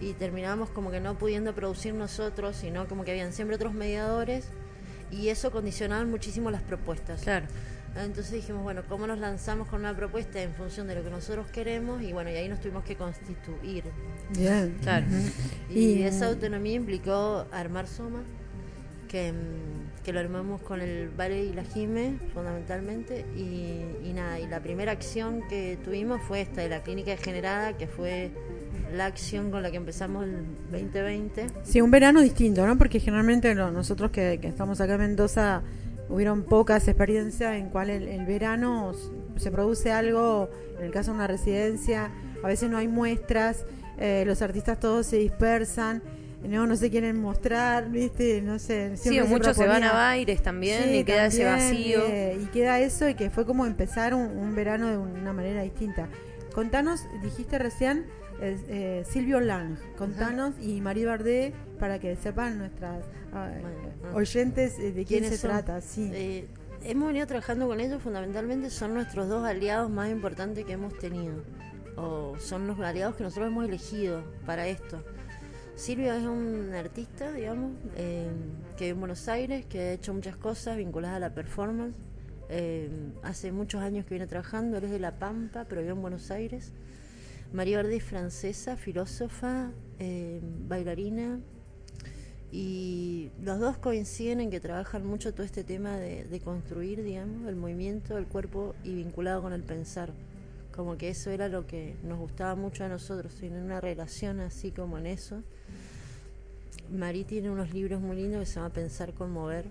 y 0.00 0.12
terminábamos 0.12 0.68
como 0.70 0.90
que 0.90 1.00
no 1.00 1.14
pudiendo 1.14 1.54
producir 1.54 1.94
nosotros, 1.94 2.56
sino 2.56 2.86
como 2.86 3.04
que 3.04 3.12
habían 3.12 3.32
siempre 3.32 3.56
otros 3.56 3.72
mediadores 3.72 4.48
y 5.10 5.28
eso 5.28 5.50
condicionaba 5.50 6.04
muchísimo 6.04 6.50
las 6.50 6.62
propuestas. 6.62 7.22
Claro. 7.22 7.46
Entonces 7.98 8.32
dijimos, 8.32 8.62
bueno, 8.62 8.82
¿cómo 8.88 9.06
nos 9.06 9.18
lanzamos 9.18 9.68
con 9.68 9.80
una 9.80 9.96
propuesta 9.96 10.42
en 10.42 10.52
función 10.52 10.86
de 10.86 10.94
lo 10.94 11.02
que 11.02 11.10
nosotros 11.10 11.46
queremos? 11.48 12.02
Y 12.02 12.12
bueno, 12.12 12.30
y 12.30 12.34
ahí 12.34 12.48
nos 12.48 12.60
tuvimos 12.60 12.84
que 12.84 12.96
constituir. 12.96 13.84
Bien. 14.36 14.76
Claro. 14.82 15.06
Y, 15.70 15.80
Y- 15.80 16.02
esa 16.02 16.26
autonomía 16.26 16.74
implicó 16.74 17.46
armar 17.52 17.86
Soma, 17.86 18.22
que, 19.08 19.32
mm, 19.32 20.02
que 20.04 20.12
lo 20.12 20.20
armamos 20.20 20.60
con 20.62 20.80
el 20.80 21.08
Vale 21.08 21.44
y 21.44 21.52
la 21.52 21.64
Jime, 21.64 22.18
fundamentalmente. 22.34 23.24
Y, 23.36 24.08
y 24.08 24.12
nada, 24.14 24.38
y 24.40 24.46
la 24.46 24.60
primera 24.60 24.92
acción 24.92 25.42
que 25.48 25.78
tuvimos 25.84 26.20
fue 26.22 26.40
esta 26.42 26.60
de 26.60 26.68
la 26.68 26.82
clínica 26.82 27.12
degenerada, 27.12 27.76
que 27.76 27.86
fue 27.86 28.30
la 28.94 29.06
acción 29.06 29.50
con 29.50 29.62
la 29.62 29.70
que 29.70 29.78
empezamos 29.78 30.24
el 30.24 30.44
2020. 30.70 31.46
Sí, 31.64 31.80
un 31.80 31.90
verano 31.90 32.20
distinto, 32.20 32.66
¿no? 32.66 32.76
Porque 32.78 33.00
generalmente 33.00 33.54
no- 33.54 33.70
nosotros 33.70 34.10
que, 34.10 34.38
que 34.40 34.48
estamos 34.48 34.80
acá 34.80 34.94
en 34.94 35.00
Mendoza 35.00 35.62
hubieron 36.08 36.42
pocas 36.44 36.86
experiencias 36.88 37.56
en 37.56 37.68
cual 37.70 37.90
el, 37.90 38.08
el 38.08 38.24
verano 38.26 38.92
se 39.36 39.50
produce 39.50 39.92
algo, 39.92 40.48
en 40.78 40.84
el 40.86 40.92
caso 40.92 41.10
de 41.10 41.16
una 41.16 41.26
residencia, 41.26 42.10
a 42.42 42.46
veces 42.46 42.70
no 42.70 42.78
hay 42.78 42.88
muestras, 42.88 43.64
eh, 43.98 44.24
los 44.26 44.42
artistas 44.42 44.78
todos 44.78 45.06
se 45.06 45.16
dispersan, 45.16 46.02
no, 46.46 46.66
no 46.66 46.76
se 46.76 46.90
quieren 46.90 47.18
mostrar, 47.20 47.90
¿viste? 47.90 48.40
No 48.40 48.58
sé. 48.60 48.96
Sí, 48.96 49.20
muchos 49.22 49.56
se 49.56 49.66
van 49.66 49.82
a 49.82 49.92
Baires 49.92 50.42
también 50.42 50.84
Sí, 50.84 50.98
y 50.98 51.04
queda 51.04 51.26
ese 51.26 51.44
vacío. 51.44 52.02
eh, 52.06 52.38
y 52.40 52.46
queda 52.46 52.78
eso 52.78 53.08
y 53.08 53.14
que 53.14 53.30
fue 53.30 53.44
como 53.44 53.66
empezar 53.66 54.14
un, 54.14 54.22
un 54.36 54.54
verano 54.54 54.88
de 54.88 54.96
una 54.98 55.32
manera 55.32 55.62
distinta. 55.62 56.08
Contanos, 56.54 57.00
dijiste 57.22 57.58
recién 57.58 58.06
eh, 58.40 58.58
eh, 58.68 59.04
Silvio 59.08 59.40
Lang, 59.40 59.76
contanos 59.96 60.54
y 60.60 60.80
María 60.80 61.06
Bardé 61.06 61.54
para 61.78 61.98
que 61.98 62.16
sepan 62.16 62.58
nuestras 62.58 63.04
Bueno, 63.32 63.68
ah. 64.04 64.14
oyentes 64.14 64.78
eh, 64.78 64.92
de 64.92 65.04
quién 65.04 65.24
se 65.24 65.38
trata. 65.38 65.80
Sí. 65.80 66.10
Eh, 66.12 66.48
hemos 66.82 67.08
venido 67.08 67.26
trabajando 67.26 67.66
con 67.66 67.80
ellos, 67.80 68.02
fundamentalmente 68.02 68.70
son 68.70 68.94
nuestros 68.94 69.28
dos 69.28 69.44
aliados 69.44 69.90
más 69.90 70.10
importantes 70.10 70.64
que 70.64 70.72
hemos 70.72 70.96
tenido. 70.98 71.42
O 71.96 72.34
son 72.38 72.66
los 72.66 72.78
aliados 72.80 73.16
que 73.16 73.24
nosotros 73.24 73.48
hemos 73.48 73.64
elegido 73.64 74.22
para 74.44 74.66
esto. 74.66 75.02
Silvio 75.74 76.12
es 76.14 76.24
un 76.24 76.72
artista, 76.74 77.32
digamos, 77.32 77.72
eh, 77.96 78.30
que 78.76 78.84
vive 78.84 78.94
en 78.94 79.00
Buenos 79.00 79.28
Aires, 79.28 79.66
que 79.66 79.80
ha 79.80 79.92
hecho 79.92 80.12
muchas 80.14 80.36
cosas 80.36 80.76
vinculadas 80.76 81.16
a 81.16 81.20
la 81.20 81.34
performance. 81.34 81.94
Hace 83.22 83.50
muchos 83.50 83.82
años 83.82 84.04
que 84.04 84.10
viene 84.14 84.26
trabajando, 84.26 84.78
él 84.78 84.84
es 84.84 84.90
de 84.90 85.00
La 85.00 85.18
Pampa, 85.18 85.66
pero 85.68 85.80
vive 85.80 85.92
en 85.92 86.00
Buenos 86.00 86.30
Aires. 86.30 86.72
María 87.56 87.78
Verdi 87.78 87.96
es 87.96 88.04
francesa, 88.04 88.76
filósofa, 88.76 89.70
eh, 89.98 90.42
bailarina, 90.68 91.40
y 92.52 93.30
los 93.42 93.58
dos 93.58 93.78
coinciden 93.78 94.42
en 94.42 94.50
que 94.50 94.60
trabajan 94.60 95.06
mucho 95.06 95.32
todo 95.32 95.42
este 95.42 95.64
tema 95.64 95.96
de, 95.96 96.24
de 96.24 96.40
construir, 96.40 97.02
digamos, 97.02 97.48
el 97.48 97.56
movimiento, 97.56 98.18
el 98.18 98.26
cuerpo 98.26 98.74
y 98.84 98.94
vinculado 98.94 99.40
con 99.40 99.54
el 99.54 99.62
pensar. 99.62 100.12
Como 100.70 100.98
que 100.98 101.08
eso 101.08 101.30
era 101.30 101.48
lo 101.48 101.66
que 101.66 101.96
nos 102.04 102.18
gustaba 102.18 102.56
mucho 102.56 102.84
a 102.84 102.88
nosotros, 102.88 103.34
tener 103.36 103.62
una 103.62 103.80
relación 103.80 104.40
así 104.40 104.70
como 104.70 104.98
en 104.98 105.06
eso. 105.06 105.42
Marí 106.92 107.24
tiene 107.24 107.48
unos 107.48 107.72
libros 107.72 108.02
muy 108.02 108.16
lindos 108.16 108.40
que 108.40 108.46
se 108.46 108.54
llama 108.56 108.68
Pensar 108.68 109.14
con 109.14 109.30
Mover. 109.30 109.64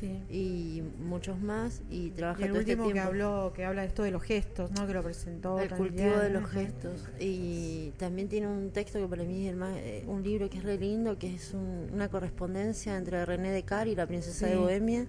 Sí. 0.00 0.22
y 0.30 0.82
muchos 1.04 1.38
más 1.38 1.82
y 1.90 2.10
trabaja 2.10 2.40
Y 2.40 2.44
el 2.44 2.50
todo 2.50 2.60
este 2.60 2.72
último 2.72 2.86
que 2.88 2.92
tiempo. 2.94 3.08
habló, 3.10 3.52
que 3.54 3.64
habla 3.64 3.82
de 3.82 3.88
esto 3.88 4.02
de 4.02 4.10
los 4.10 4.22
gestos, 4.22 4.70
¿no? 4.72 4.86
Que 4.86 4.94
lo 4.94 5.02
presentó. 5.02 5.60
el 5.60 5.68
también. 5.68 5.88
cultivo 5.92 6.16
de 6.18 6.30
los 6.30 6.50
gestos 6.50 7.04
y 7.20 7.90
también 7.98 8.28
tiene 8.28 8.46
un 8.48 8.70
texto 8.70 8.98
que 9.00 9.06
para 9.06 9.22
mí 9.24 9.44
es 9.46 9.50
el 9.50 9.56
más, 9.56 9.76
eh, 9.76 10.02
un 10.06 10.22
libro 10.22 10.48
que 10.48 10.58
es 10.58 10.64
re 10.64 10.78
lindo 10.78 11.18
que 11.18 11.34
es 11.34 11.52
un- 11.52 11.90
una 11.92 12.08
correspondencia 12.08 12.96
entre 12.96 13.24
René 13.26 13.50
Descartes 13.52 13.92
y 13.92 13.96
la 13.96 14.06
princesa 14.06 14.46
de. 14.46 14.56
Bohemia 14.56 15.06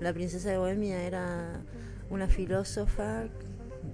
la 0.00 0.12
princesa 0.12 0.50
de 0.50 0.58
Bohemia 0.58 1.02
era 1.04 1.60
una 2.10 2.28
filósofa 2.28 3.28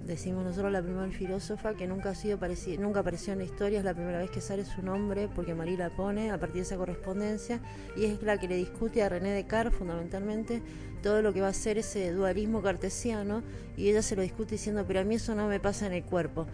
decimos 0.05 0.43
nosotros 0.43 0.71
la 0.71 0.81
primera 0.81 1.07
filósofa 1.11 1.75
que 1.75 1.87
nunca 1.87 2.09
ha 2.09 2.15
sido 2.15 2.37
pareci- 2.37 2.77
nunca 2.77 2.99
apareció 2.99 3.33
en 3.33 3.39
la 3.39 3.45
historia 3.45 3.79
es 3.79 3.85
la 3.85 3.93
primera 3.93 4.17
vez 4.19 4.29
que 4.31 4.41
sale 4.41 4.65
su 4.65 4.81
nombre 4.81 5.29
porque 5.33 5.55
Marie 5.55 5.77
la 5.77 5.89
pone 5.89 6.31
a 6.31 6.37
partir 6.37 6.57
de 6.57 6.61
esa 6.63 6.77
correspondencia 6.77 7.61
y 7.95 8.05
es 8.05 8.21
la 8.21 8.37
que 8.37 8.47
le 8.47 8.55
discute 8.57 9.01
a 9.03 9.09
René 9.09 9.31
Descartes 9.31 9.73
fundamentalmente 9.77 10.61
todo 11.01 11.21
lo 11.21 11.31
que 11.33 11.41
va 11.41 11.47
a 11.49 11.53
ser 11.53 11.77
ese 11.77 12.11
dualismo 12.11 12.61
cartesiano 12.61 13.43
y 13.77 13.89
ella 13.89 14.01
se 14.01 14.15
lo 14.15 14.21
discute 14.23 14.51
diciendo 14.55 14.83
pero 14.87 14.99
a 14.99 15.03
mí 15.03 15.15
eso 15.15 15.35
no 15.35 15.47
me 15.47 15.59
pasa 15.59 15.85
en 15.87 15.93
el 15.93 16.03
cuerpo 16.03 16.47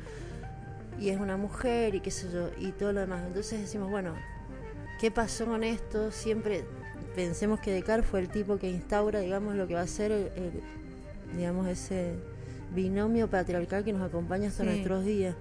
y 0.99 1.09
es 1.09 1.19
una 1.19 1.37
mujer 1.37 1.95
y 1.95 2.01
qué 2.01 2.11
sé 2.11 2.29
yo 2.31 2.49
y 2.59 2.71
todo 2.73 2.91
lo 2.91 2.99
demás. 2.99 3.23
Entonces 3.25 3.61
decimos 3.61 3.89
bueno 3.89 4.13
qué 4.99 5.09
pasó 5.11 5.45
con 5.45 5.63
esto 5.63 6.11
siempre 6.11 6.65
pensemos 7.15 7.59
que 7.59 7.71
Descartes 7.71 8.05
fue 8.09 8.19
el 8.19 8.29
tipo 8.29 8.57
que 8.57 8.69
instaura 8.69 9.21
digamos 9.21 9.55
lo 9.55 9.67
que 9.67 9.73
va 9.73 9.81
a 9.81 9.87
ser 9.87 10.11
el, 10.11 10.31
el- 10.35 10.61
digamos 11.35 11.67
ese 11.67 12.13
binomio 12.73 13.29
patriarcal 13.29 13.83
que 13.83 13.93
nos 13.93 14.01
acompaña 14.07 14.47
hasta 14.49 14.63
Sí. 14.63 14.69
nuestros 14.69 15.05
días 15.05 15.35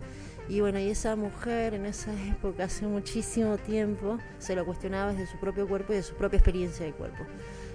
y 0.49 0.61
bueno 0.61 0.79
y 0.79 0.89
esa 0.89 1.15
mujer 1.17 1.75
en 1.75 1.85
esa 1.87 2.11
época 2.31 2.65
hace 2.65 2.87
muchísimo 2.87 3.59
tiempo 3.59 4.19
se 4.39 4.55
lo 4.57 4.65
cuestionaba 4.65 5.13
desde 5.13 5.27
su 5.27 5.39
propio 5.39 5.69
cuerpo 5.69 5.93
y 5.93 5.97
de 5.97 6.03
su 6.03 6.15
propia 6.15 6.39
experiencia 6.39 6.87
de 6.87 6.93
cuerpo 6.93 7.25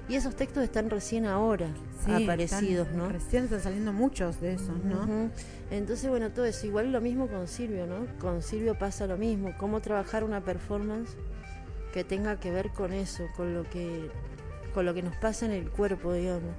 y 0.09 0.15
esos 0.15 0.35
textos 0.35 0.63
están 0.63 0.89
recién 0.89 1.25
ahora 1.25 1.67
Sí, 2.05 2.11
aparecidos 2.23 2.87
están- 2.87 2.97
no 2.97 3.09
Recién 3.09 3.43
están 3.45 3.61
saliendo 3.61 3.93
muchos 3.93 4.41
de 4.41 4.53
esos, 4.55 4.83
¿no? 4.83 5.29
Entonces, 5.71 6.09
bueno, 6.09 6.29
todo 6.31 6.43
eso. 6.43 6.67
Igual 6.67 6.91
lo 6.91 6.99
mismo 6.99 7.27
con 7.27 7.47
Silvio, 7.47 7.87
¿no? 7.87 8.05
Con 8.19 8.41
Silvio 8.41 8.77
pasa 8.77 9.07
lo 9.07 9.17
mismo. 9.17 9.53
Cómo 9.57 9.79
trabajar 9.79 10.25
una 10.25 10.41
performance 10.41 11.15
que 11.93 12.03
tenga 12.03 12.37
que 12.41 12.51
ver 12.51 12.71
con 12.71 12.91
eso, 12.91 13.23
con 13.37 13.53
lo 13.53 13.63
que, 13.69 14.09
con 14.73 14.85
lo 14.85 14.93
que 14.93 15.01
nos 15.03 15.15
pasa 15.15 15.45
en 15.45 15.53
el 15.53 15.69
cuerpo, 15.69 16.11
digamos. 16.11 16.51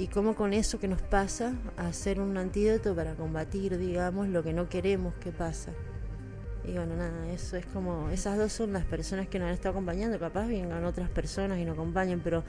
Y 0.00 0.06
cómo 0.06 0.34
con 0.34 0.54
eso 0.54 0.80
que 0.80 0.88
nos 0.88 1.02
pasa, 1.02 1.52
hacer 1.76 2.20
un 2.20 2.38
antídoto 2.38 2.96
para 2.96 3.12
combatir, 3.16 3.76
digamos, 3.76 4.28
lo 4.28 4.42
que 4.42 4.54
no 4.54 4.66
queremos 4.66 5.12
que 5.16 5.30
pasa. 5.30 5.72
Y 6.66 6.72
bueno, 6.72 6.96
nada, 6.96 7.30
eso 7.30 7.58
es 7.58 7.66
como, 7.66 8.08
esas 8.08 8.38
dos 8.38 8.50
son 8.50 8.72
las 8.72 8.86
personas 8.86 9.28
que 9.28 9.38
nos 9.38 9.48
han 9.48 9.52
estado 9.52 9.72
acompañando, 9.72 10.18
capaz 10.18 10.46
vengan 10.46 10.86
otras 10.86 11.10
personas 11.10 11.58
y 11.58 11.66
nos 11.66 11.74
acompañen, 11.74 12.20
pero 12.24 12.44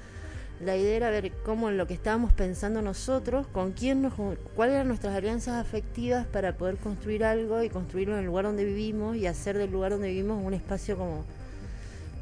la 0.61 0.77
idea 0.77 0.95
era 0.95 1.09
ver 1.09 1.33
cómo 1.43 1.67
en 1.67 1.77
lo 1.77 1.87
que 1.87 1.93
estábamos 1.93 2.31
pensando 2.31 2.81
nosotros, 2.81 3.45
con 3.47 3.73
quién 3.73 4.01
nos, 4.01 4.13
cuáles 4.55 4.75
eran 4.75 4.87
nuestras 4.87 5.13
alianzas 5.13 5.55
afectivas 5.55 6.25
para 6.27 6.55
poder 6.55 6.77
construir 6.77 7.25
algo 7.25 7.61
y 7.63 7.69
construirlo 7.69 8.13
en 8.13 8.21
el 8.21 8.27
lugar 8.27 8.45
donde 8.45 8.63
vivimos 8.63 9.17
y 9.17 9.27
hacer 9.27 9.57
del 9.57 9.73
lugar 9.73 9.91
donde 9.91 10.07
vivimos 10.07 10.41
un 10.41 10.53
espacio 10.53 10.95
como 10.95 11.25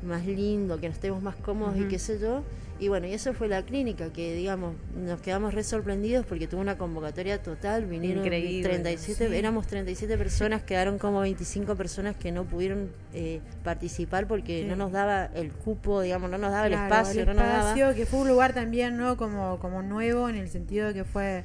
más 0.02 0.26
lindo, 0.26 0.80
que 0.80 0.88
nos 0.88 0.96
estemos 0.96 1.22
más 1.22 1.36
cómodos 1.36 1.78
y 1.78 1.84
qué 1.84 2.00
sé 2.00 2.18
yo. 2.20 2.42
Y 2.80 2.88
bueno, 2.88 3.08
y 3.08 3.14
eso 3.14 3.34
fue 3.34 3.50
la 3.50 3.64
clínica, 3.64 4.14
que 4.14 4.34
digamos, 4.36 4.74
nos 4.96 5.20
quedamos 5.20 5.54
re 5.54 5.64
sorprendidos 5.64 6.26
porque 6.26 6.48
tuvo 6.48 6.62
una 6.62 6.78
convocatoria 6.78 7.42
total, 7.44 7.86
vinieron 7.86 8.24
Increíble, 8.24 8.64
37, 8.70 9.28
sí. 9.28 9.36
éramos 9.36 9.68
37 9.68 10.18
personas, 10.18 10.64
quedaron 10.64 10.98
como 10.98 11.20
25 11.20 11.76
personas 11.76 12.16
que 12.16 12.32
no 12.32 12.46
pudieron 12.46 12.90
eh, 13.14 13.42
participar 13.66 14.28
porque 14.28 14.62
Sí. 14.62 14.66
no 14.68 14.78
nos 14.78 14.94
daba 14.94 15.26
el 15.26 15.52
cupo, 15.52 16.00
digamos, 16.02 16.30
no 16.32 16.38
nos 16.38 16.52
daba 16.52 16.68
el 16.68 16.74
espacio, 16.74 17.22
el 17.22 17.28
no 17.28 17.34
nos 17.34 17.44
daba... 17.44 17.60
espacio, 17.72 17.96
que 17.96 18.06
fue 18.06 18.20
un 18.22 18.30
lugar 18.30 18.54
también, 18.54 18.96
¿no? 18.96 19.18
Como, 19.18 19.60
como 19.60 19.82
nuevo 19.82 20.30
en 20.30 20.36
el 20.36 20.48
sentido 20.50 20.88
de 20.88 20.94
que 20.94 21.04
fue, 21.04 21.44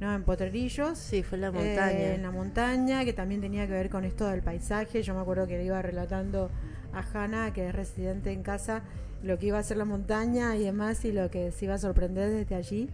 ¿no? 0.00 0.14
En 0.14 0.22
Potrerillos. 0.22 0.96
Sí, 0.98 1.24
fue 1.24 1.36
en 1.36 1.42
la 1.42 1.48
eh, 1.48 1.52
montaña. 1.52 2.14
en 2.14 2.22
la 2.22 2.30
montaña, 2.30 3.04
que 3.04 3.12
también 3.12 3.40
tenía 3.40 3.66
que 3.66 3.72
ver 3.72 3.90
con 3.90 4.04
esto 4.04 4.28
del 4.28 4.42
paisaje. 4.42 5.02
Yo 5.02 5.14
me 5.14 5.20
acuerdo 5.20 5.48
que 5.48 5.56
le 5.58 5.64
iba 5.64 5.82
relatando 5.82 6.50
a 6.92 7.02
Hanna, 7.12 7.52
que 7.52 7.68
es 7.68 7.74
residente 7.74 8.30
en 8.30 8.42
casa, 8.44 8.82
lo 9.22 9.38
que 9.38 9.46
iba 9.46 9.58
a 9.58 9.62
ser 9.62 9.76
la 9.76 9.84
montaña 9.84 10.56
y 10.56 10.64
demás, 10.64 11.04
y 11.04 11.12
lo 11.12 11.30
que 11.30 11.50
se 11.52 11.64
iba 11.66 11.74
a 11.74 11.78
sorprender 11.78 12.30
desde 12.30 12.54
allí. 12.54 12.88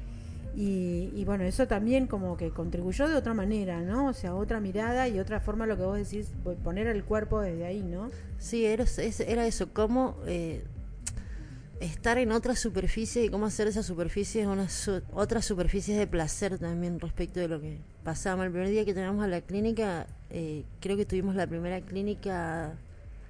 Y, 0.54 1.24
bueno, 1.24 1.44
eso 1.44 1.66
también 1.66 2.06
como 2.06 2.36
que 2.36 2.50
contribuyó 2.50 3.08
de 3.08 3.14
otra 3.16 3.32
manera, 3.32 3.80
¿no? 3.80 4.08
O 4.08 4.12
sea, 4.12 4.34
otra 4.34 4.60
mirada 4.60 5.08
y 5.08 5.18
otra 5.18 5.40
forma, 5.40 5.64
lo 5.66 5.78
que 5.78 5.82
vos 5.82 5.96
decís, 5.96 6.30
poner 6.62 6.86
el 6.88 7.04
cuerpo 7.04 7.40
desde 7.40 7.64
ahí, 7.64 7.82
¿no? 7.82 8.10
Sí, 8.38 8.66
era, 8.66 8.84
es- 8.84 9.20
era 9.20 9.46
eso, 9.46 9.72
cómo 9.72 10.16
eh, 10.26 10.62
estar 11.80 12.18
en 12.18 12.32
otra 12.32 12.54
superficie 12.54 13.24
y 13.24 13.28
cómo 13.30 13.46
hacer 13.46 13.66
esa 13.66 13.82
superficie 13.82 14.46
una 14.46 14.68
su- 14.68 15.00
otras 15.14 15.44
superficies 15.46 15.98
de 15.98 16.06
placer 16.06 16.58
también 16.58 17.00
respecto 17.00 17.40
de 17.40 17.48
lo 17.48 17.58
que 17.60 17.78
pasamos. 18.04 18.44
El 18.44 18.52
primer 18.52 18.68
día 18.68 18.84
que 18.84 18.92
teníamos 18.94 19.24
a 19.24 19.28
la 19.28 19.40
clínica, 19.40 20.06
eh, 20.30 20.64
creo 20.80 20.96
que 20.98 21.06
tuvimos 21.06 21.34
la 21.34 21.46
primera 21.46 21.80
clínica 21.80 22.74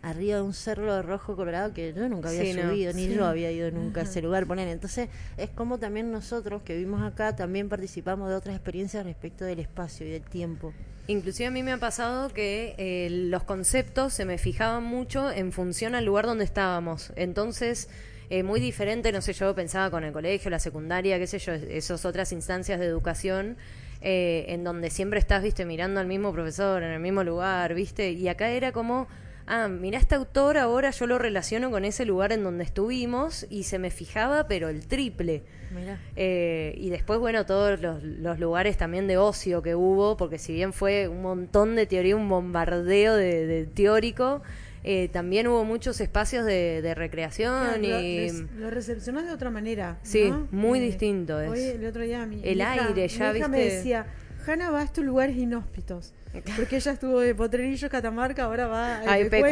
arriba 0.03 0.37
de 0.37 0.43
un 0.43 0.53
cerro 0.53 0.95
de 0.95 1.03
rojo 1.03 1.37
colorado 1.37 1.73
que 1.73 1.93
yo 1.95 2.09
nunca 2.09 2.29
había 2.29 2.43
Sí, 2.43 2.55
no. 2.55 2.69
subido, 2.70 2.93
ni 2.93 3.07
Sí. 3.07 3.15
yo 3.15 3.24
había 3.27 3.51
ido 3.53 3.70
nunca 3.70 4.01
a 4.01 4.05
ese 4.05 4.20
lugar. 4.20 4.47
Poner. 4.47 4.69
Entonces, 4.69 5.09
es 5.37 5.51
como 5.51 5.79
también 5.79 6.11
nosotros 6.11 6.62
que 6.62 6.74
vivimos 6.74 7.03
acá 7.03 7.37
también 7.37 7.69
participamos 7.69 8.29
de 8.29 8.35
otras 8.37 8.55
experiencias 8.57 9.05
respecto 9.05 9.45
del 9.45 9.61
espacio 9.61 10.07
y 10.07 10.11
del 10.11 10.23
tiempo. 10.23 10.73
Inclusive 11.09 11.47
a 11.49 11.51
mí 11.51 11.62
me 11.62 11.73
ha 11.73 11.79
pasado 11.79 12.29
que 12.31 12.74
eh, 12.79 13.09
los 13.11 13.43
conceptos 13.45 14.12
se 14.12 14.24
me 14.24 14.39
fijaban 14.39 14.85
mucho 14.85 15.31
en 15.33 15.51
función 15.53 15.95
al 15.95 16.05
lugar 16.05 16.27
donde 16.27 16.45
estábamos. 16.45 17.12
Entonces, 17.16 17.89
eh, 18.31 18.43
muy 18.45 18.61
diferente, 18.61 19.11
no 19.12 19.20
sé, 19.20 19.33
yo 19.33 19.55
pensaba 19.55 19.91
con 19.91 20.05
el 20.05 20.12
colegio, 20.12 20.51
la 20.51 20.59
secundaria, 20.61 21.19
qué 21.19 21.27
sé 21.27 21.39
yo, 21.39 21.53
esas 21.53 22.05
otras 22.05 22.33
instancias 22.33 22.79
de 22.81 22.87
educación. 22.87 23.57
eh, 24.05 24.47
en 24.53 24.65
donde 24.65 24.91
siempre 24.91 25.20
estás, 25.20 25.45
viste, 25.45 25.65
mirando 25.65 26.01
al 26.01 26.09
mismo 26.09 26.33
profesor, 26.33 26.83
en 26.83 26.91
el 26.91 26.99
mismo 26.99 27.23
lugar, 27.23 27.73
viste, 27.73 28.11
y 28.11 28.27
acá 28.27 28.49
era 28.51 28.73
como, 28.73 29.07
ah, 29.55 29.69
mira 29.69 29.99
este 29.99 30.15
autor, 30.15 30.57
ahora 30.57 30.91
yo 30.91 31.07
lo 31.07 31.19
relaciono 31.19 31.70
con 31.70 31.85
ese 31.85 32.05
lugar 32.05 32.33
en 32.33 32.43
donde 32.43 32.65
estuvimos, 32.65 33.47
y 33.51 33.65
se 33.65 33.79
me 33.79 33.91
fijaba, 33.91 34.49
pero 34.49 34.69
el 34.69 34.87
triple. 34.87 35.43
Mira. 35.74 35.99
Eh, 36.16 36.74
y 36.77 36.91
después, 36.91 37.19
bueno, 37.19 37.47
todos 37.47 37.81
los, 37.81 38.03
los 38.03 38.39
lugares 38.39 38.77
también 38.77 39.07
de 39.07 39.16
ocio 39.19 39.62
que 39.62 39.74
hubo, 39.74 40.16
porque 40.16 40.39
si 40.39 40.53
bien 40.53 40.73
fue 40.73 41.09
un 41.09 41.23
montón 41.23 41.77
de 41.77 41.87
teoría, 41.87 42.16
un 42.16 42.29
bombardeo 42.29 43.15
de, 43.16 43.47
de 43.47 43.66
teórico, 43.66 44.43
eh, 44.85 45.09
también 45.12 45.47
hubo 45.47 45.65
muchos 45.65 46.01
espacios 46.01 46.45
de, 46.45 46.83
de 46.83 46.95
recreación 46.97 47.55
Claro, 47.79 48.01
y... 48.03 48.31
lo, 48.33 48.65
lo 48.65 48.70
recepcionás 48.70 49.24
de 49.27 49.33
otra 49.33 49.49
manera. 49.51 49.99
Sí, 50.03 50.29
¿no? 50.29 50.49
muy 50.51 50.81
distinto 50.81 51.41
es. 51.41 51.51
Hoy, 51.51 51.61
el 51.61 51.87
otro 51.87 52.03
día, 52.03 52.27
mi, 52.27 52.37
El 52.43 52.57
mi 52.57 52.62
hija- 52.62 52.73
aire, 52.89 53.03
mi 53.03 53.09
ya, 53.09 53.37
hija 53.37 53.49
me 53.49 53.59
¿viste? 53.59 53.74
decía: 53.77 54.07
Hanna 54.47 54.70
va 54.70 54.81
a 54.81 54.85
estos 54.85 55.05
lugares 55.05 55.36
inhóspitos. 55.36 56.12
Porque 56.56 56.77
ella 56.77 56.93
estuvo 56.93 57.20
de 57.20 57.35
Potrerillos, 57.35 57.90
Catamarca, 57.90 58.44
ahora 58.44 58.66
va 58.66 58.97
a 58.97 59.12
Ay, 59.12 59.23
Epecuen. 59.23 59.51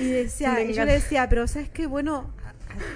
Y, 0.00 0.08
decía, 0.10 0.62
y 0.62 0.72
yo 0.72 0.84
le 0.84 0.92
decía, 0.92 1.28
pero 1.28 1.48
¿sabes 1.48 1.68
qué? 1.68 1.86
Bueno, 1.86 2.32
a- 2.44 2.50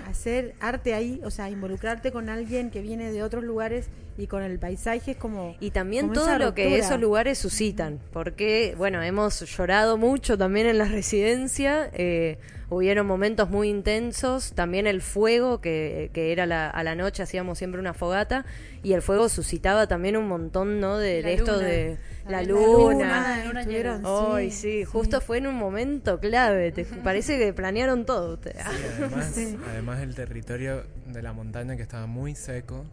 a- 0.07 0.11
hacer 0.11 0.55
arte 0.61 0.95
ahí, 0.95 1.21
o 1.25 1.31
sea, 1.33 1.51
involucrarte 1.51 2.13
con 2.13 2.29
alguien 2.29 2.71
que 2.71 2.81
viene 2.83 3.11
de 3.11 3.25
otros 3.25 3.43
lugares 3.43 3.87
y 4.17 4.29
con 4.29 4.45
el 4.45 4.61
paisaje 4.61 5.11
es 5.13 5.17
como. 5.17 5.57
Y 5.59 5.73
también 5.73 6.07
como 6.07 6.15
todo 6.21 6.39
lo 6.39 6.55
que 6.55 6.79
esos 6.79 7.01
lugares 7.01 7.37
suscitan, 7.39 7.99
porque, 8.13 8.77
bueno, 8.79 9.03
hemos 9.03 9.41
llorado 9.57 9.97
mucho 9.99 10.39
también 10.39 10.69
en 10.69 10.79
la 10.79 10.85
residencia, 10.85 11.91
eh, 11.95 12.39
hubieron 12.71 13.07
momentos 13.07 13.51
muy 13.51 13.69
intensos, 13.69 14.53
también 14.55 14.87
el 14.87 15.03
fuego, 15.03 15.61
que, 15.61 16.11
que 16.13 16.33
era 16.33 16.47
la- 16.47 16.71
a 16.71 16.83
la 16.83 16.95
noche, 16.95 17.23
hacíamos 17.23 17.59
siempre 17.59 17.81
una 17.81 17.95
fogata, 17.95 18.45
y 18.83 18.93
el 18.93 19.03
fuego 19.03 19.29
suscitaba 19.29 19.87
también 19.87 20.17
un 20.17 20.27
montón, 20.29 20.81
¿no? 20.81 20.99
De, 20.99 21.23
de 21.23 21.35
esto 21.35 21.53
luna. 21.57 21.67
de 21.67 21.99
la 22.27 22.31
La 22.31 22.43
luna. 22.43 22.67
luna, 22.95 23.39
La 23.39 23.45
luna 23.45 23.63
llena. 23.65 24.01
Ay, 24.35 24.51
sí, 24.51 24.85
justo 24.85 25.21
fue 25.21 25.39
en 25.39 25.47
un 25.47 25.55
momento 25.57 26.19
clave, 26.21 26.73
te, 26.73 26.85
parece 26.85 27.39
que 27.39 27.53
planearon 27.53 28.05
todo. 28.07 28.39
Sí, 28.43 28.51
además, 28.99 29.31
Sí. 29.35 29.57
además 29.71 30.01
el 30.01 30.15
territorio 30.15 30.85
de 31.07 31.23
la 31.23 31.33
montaña 31.33 31.77
que 31.77 31.83
estaba 31.83 32.07
muy 32.07 32.35
seco. 32.35 32.85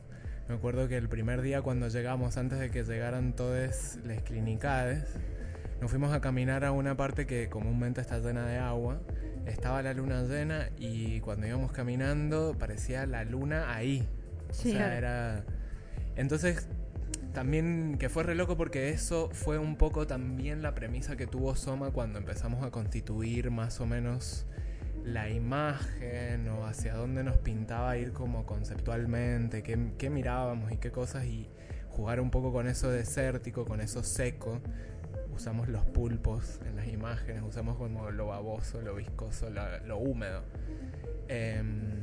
Me 0.50 0.56
acuerdo 0.56 0.90
que 0.90 0.98
el 0.98 1.08
primer 1.08 1.42
día 1.42 1.62
cuando 1.62 1.88
llegamos, 1.88 2.36
antes 2.36 2.60
de 2.60 2.72
que 2.72 2.84
llegaran 2.84 3.34
todas 3.34 4.00
las 4.06 4.22
clinicades, 4.24 5.06
nos 5.82 5.90
fuimos 5.90 6.14
a 6.14 6.22
caminar 6.22 6.64
a 6.64 6.72
una 6.72 6.96
parte 6.96 7.26
que 7.26 7.50
comúnmente 7.50 8.02
está 8.02 8.20
llena 8.20 8.46
de 8.46 8.60
agua. 8.60 9.02
Estaba 9.48 9.82
la 9.82 9.96
luna 9.96 10.22
llena 10.22 10.70
y 10.78 11.20
cuando 11.22 11.48
íbamos 11.48 11.72
caminando 11.72 12.56
parecía 12.58 13.08
la 13.08 13.26
luna 13.26 13.76
ahí. 13.76 14.08
Sí. 14.52 14.70
O 14.70 14.74
sea, 14.74 14.96
era... 14.96 15.44
Entonces, 16.16 16.68
también 17.34 17.98
que 17.98 18.10
fue 18.10 18.22
re 18.22 18.36
loco 18.36 18.58
porque 18.58 18.90
eso 18.90 19.30
fue 19.34 19.58
un 19.58 19.76
poco 19.76 20.06
también 20.06 20.62
la 20.62 20.76
premisa 20.76 21.16
que 21.16 21.26
tuvo 21.26 21.56
Soma 21.56 21.90
cuando 21.90 22.20
empezamos 22.20 22.64
a 22.64 22.70
constituir 22.70 23.50
más 23.50 23.82
o 23.82 23.88
menos 23.88 24.46
la 25.04 25.32
imagen 25.32 26.48
o 26.50 26.68
hacia 26.68 26.94
dónde 26.94 27.24
nos 27.24 27.38
pintaba 27.38 27.98
ir 27.98 28.14
como 28.14 28.46
conceptualmente, 28.46 29.64
qué, 29.64 29.94
qué 29.98 30.12
mirábamos 30.12 30.72
y 30.72 30.78
qué 30.78 30.92
cosas 30.92 31.26
y 31.26 31.50
jugar 31.90 32.20
un 32.20 32.30
poco 32.30 32.52
con 32.54 32.68
eso 32.68 32.92
desértico, 32.92 33.66
con 33.66 33.82
eso 33.82 34.04
seco. 34.04 34.62
Usamos 35.34 35.68
los 35.70 35.86
pulpos 35.86 36.60
en 36.68 36.76
las 36.76 36.88
imágenes, 36.88 37.42
usamos 37.44 37.78
como 37.78 38.12
lo 38.12 38.28
baboso, 38.28 38.82
lo 38.82 38.96
viscoso, 38.96 39.50
lo, 39.50 39.62
lo 39.86 39.98
húmedo. 39.98 40.44
Em, 41.28 42.00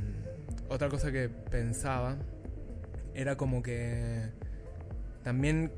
otra 0.69 0.89
cosa 0.89 1.13
que 1.13 1.29
pensaba 1.29 2.17
era 3.15 3.37
como 3.37 3.63
que 3.63 4.23
también 5.23 5.71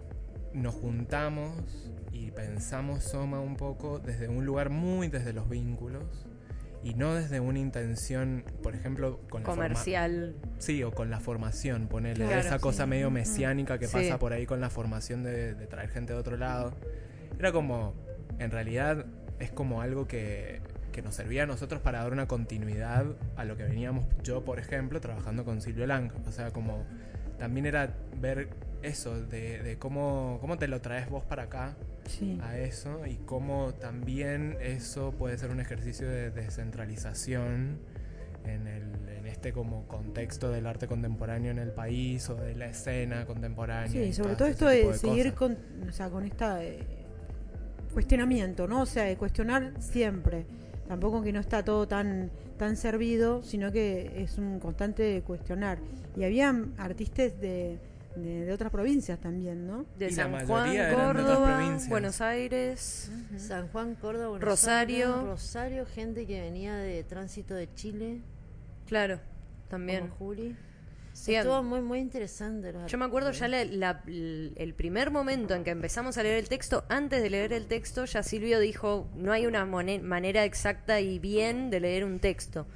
nos 0.53 0.75
juntamos 0.75 1.91
y 2.13 2.31
pensamos 2.31 3.03
Soma 3.05 3.41
un 3.41 3.57
poco 3.57 3.99
desde 3.99 4.29
un 4.29 4.45
lugar 4.45 4.71
muy 4.71 5.09
desde 5.09 5.33
los 5.33 5.49
vínculos 5.49 6.27
y 6.83 6.95
no 6.95 7.15
desde 7.15 7.41
una 7.41 7.59
intención, 7.59 8.43
por 8.63 8.75
ejemplo, 8.75 9.21
con 9.29 9.43
la 9.43 9.47
Comercial. 9.49 10.35
Sí, 10.59 10.83
o 10.83 10.93
con 10.93 11.11
la 11.11 11.21
formación, 11.21 11.89
ponerle 11.89 12.25
Claro, 12.27 12.41
esa 12.41 12.57
sí. 12.57 12.63
cosa 12.63 12.87
medio 12.87 13.11
mesiánica 13.11 13.79
que 13.79 13.87
Sí. 13.87 13.93
pasa 13.93 14.19
por 14.19 14.33
ahí 14.33 14.47
con 14.47 14.61
la 14.61 14.71
formación 14.71 15.23
de, 15.23 15.55
de 15.55 15.67
traer 15.67 15.91
gente 15.91 16.15
de 16.15 16.19
otro 16.19 16.37
lado. 16.39 16.73
Era 17.41 17.53
como, 17.53 17.95
en 18.39 18.51
realidad, 18.51 19.07
es 19.39 19.51
como 19.51 19.81
algo 19.81 20.07
que, 20.07 20.61
que 20.93 21.01
nos 21.01 21.15
servía 21.15 21.45
a 21.45 21.47
nosotros 21.47 21.81
para 21.81 22.03
dar 22.03 22.13
una 22.13 22.29
continuidad 22.29 23.07
a 23.37 23.45
lo 23.47 23.57
que 23.57 23.65
veníamos, 23.65 24.05
yo 24.23 24.45
por 24.45 24.59
ejemplo, 24.59 25.01
trabajando 25.01 25.45
con 25.47 25.63
Silvio 25.63 25.87
Lang. 25.87 26.13
O 26.27 26.33
sea, 26.33 26.51
como 26.51 26.85
también 27.39 27.65
era 27.65 27.95
ver 28.21 28.49
eso, 28.83 29.19
de, 29.19 29.63
de 29.63 29.79
cómo, 29.79 30.37
cómo 30.43 30.59
te 30.59 30.69
lo 30.69 30.83
traes 30.83 31.09
vos 31.09 31.25
para 31.25 31.45
acá 31.45 31.75
Sí. 32.07 32.39
a 32.43 32.59
eso 32.59 33.07
y 33.07 33.17
cómo 33.25 33.73
también 33.75 34.57
eso 34.61 35.13
puede 35.13 35.39
ser 35.39 35.51
un 35.51 35.61
ejercicio 35.61 36.09
de 36.09 36.31
descentralización 36.31 37.79
en, 38.45 38.67
el, 38.67 38.83
en 39.17 39.27
este 39.27 39.53
como 39.53 39.87
contexto 39.87 40.51
del 40.51 40.67
arte 40.67 40.87
contemporáneo 40.89 41.51
en 41.53 41.59
el 41.59 41.71
país 41.71 42.29
o 42.29 42.35
de 42.35 42.55
la 42.55 42.67
escena 42.67 43.25
contemporánea. 43.27 43.89
Sí, 43.91 44.13
sobre 44.13 44.35
todo 44.35 44.49
esto 44.49 44.67
de, 44.67 44.85
de 44.87 44.95
seguir 44.95 45.33
cosas. 45.35 45.57
con, 45.57 45.89
o 45.89 45.93
sea, 45.93 46.11
con 46.11 46.25
esta 46.25 46.65
eh, 46.65 47.00
cuestionamiento, 47.91 48.67
¿no? 48.69 48.83
O 48.83 48.87
sea, 48.87 49.05
de 49.05 49.17
cuestionar 49.17 49.73
siempre. 49.81 50.45
Tampoco 50.89 51.23
que 51.23 51.33
no 51.33 51.41
está 51.41 51.65
todo 51.65 51.87
tan 51.87 52.31
tan 52.59 52.77
servido, 52.77 53.43
sino 53.43 53.73
que 53.73 54.23
es 54.23 54.37
un 54.37 54.59
constante 54.61 55.23
cuestionar. 55.27 55.79
Y 56.17 56.25
había 56.25 56.55
artistas 56.77 57.41
de, 57.41 57.79
de, 58.17 58.45
de 58.45 58.53
otras 58.53 58.71
provincias 58.71 59.19
también, 59.19 59.67
¿no? 59.67 59.87
De 59.99 60.09
Y 60.09 60.13
San 60.13 60.31
Juan, 60.47 60.47
Córdoba. 60.95 61.79
Buenos 61.89 62.21
Aires. 62.21 63.11
San 63.39 63.69
Juan, 63.69 63.95
Córdoba, 63.95 64.29
Buenos 64.29 64.47
Rosario. 64.47 65.15
Aires, 65.15 65.27
Rosario, 65.27 65.87
gente 65.87 66.27
que 66.27 66.41
venía 66.43 66.77
de 66.77 67.03
tránsito 67.05 67.55
de 67.55 67.73
Chile, 67.75 68.21
Claro, 68.87 69.21
también. 69.69 70.09
como 70.09 70.15
Juli. 70.17 70.57
Sí, 71.25 71.35
Estuvo 71.35 71.63
muy, 71.63 71.81
muy 71.83 71.99
interesante. 71.99 72.73
los 72.73 72.91
Yo 72.91 72.97
me 72.99 73.05
acuerdo 73.05 73.31
ya 73.33 73.47
la- 73.49 73.65
la- 73.65 74.03
el 74.07 74.75
primer 74.75 75.11
momento 75.11 75.55
en 75.55 75.65
que 75.65 75.71
empezamos 75.71 76.17
a 76.19 76.23
leer 76.23 76.37
el 76.37 76.49
texto, 76.49 76.85
antes 76.89 77.23
de 77.23 77.29
leer 77.31 77.53
el 77.53 77.67
texto, 77.67 78.05
ya 78.07 78.23
Silvio 78.23 78.59
dijo, 78.59 79.07
no 79.17 79.33
hay 79.33 79.47
una 79.47 79.65
manera 79.67 80.45
exacta 80.45 81.01
y 81.01 81.19
bien 81.19 81.69
de 81.71 81.81
leer 81.81 82.05
un 82.05 82.21
texto. 82.21 82.67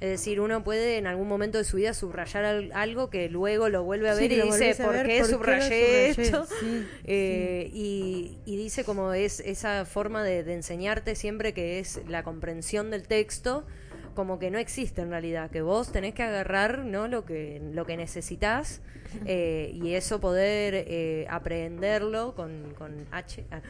Es 0.00 0.08
decir, 0.10 0.40
uno 0.40 0.64
puede 0.64 0.96
en 0.98 1.06
algún 1.06 1.28
momento 1.28 1.58
de 1.58 1.64
su 1.64 1.76
vida 1.76 1.94
subrayar 1.94 2.44
al- 2.44 2.72
algo 2.72 3.08
que 3.08 3.28
luego 3.28 3.68
lo 3.68 3.84
vuelve 3.84 4.10
a 4.10 4.14
ver 4.14 4.32
y 4.32 4.40
dice, 4.42 4.74
¿por 4.82 4.94
qué 4.94 4.98
¿por 4.98 5.04
qué 5.06 5.18
lo 5.20 5.24
subrayé 5.26 6.08
esto? 6.10 6.46
Sí, 6.60 6.84
Eh, 7.04 7.70
Y, 7.72 8.36
y 8.44 8.56
dice 8.56 8.82
como 8.82 9.12
es 9.12 9.38
esa 9.38 9.84
forma 9.84 10.24
de, 10.24 10.42
de 10.42 10.54
enseñarte 10.54 11.14
siempre 11.14 11.54
que 11.54 11.78
es 11.78 12.00
la 12.08 12.24
comprensión 12.24 12.90
del 12.90 13.06
texto, 13.06 13.64
como 14.14 14.38
que 14.38 14.50
no 14.50 14.58
existe 14.58 15.00
en 15.02 15.10
realidad, 15.10 15.50
que 15.50 15.62
vos 15.62 15.92
tenés 15.92 16.14
que 16.14 16.22
agarrar 16.22 16.84
no 16.84 17.08
lo 17.08 17.24
que 17.24 17.60
lo 17.72 17.84
que 17.86 17.96
necesitas 17.96 18.80
eh, 19.26 19.70
y 19.74 19.94
eso 19.94 20.20
poder 20.20 20.74
eh, 20.74 21.26
aprenderlo 21.30 22.34
con, 22.34 22.74
con 22.78 23.06
H 23.10 23.44
ah, 23.50 23.60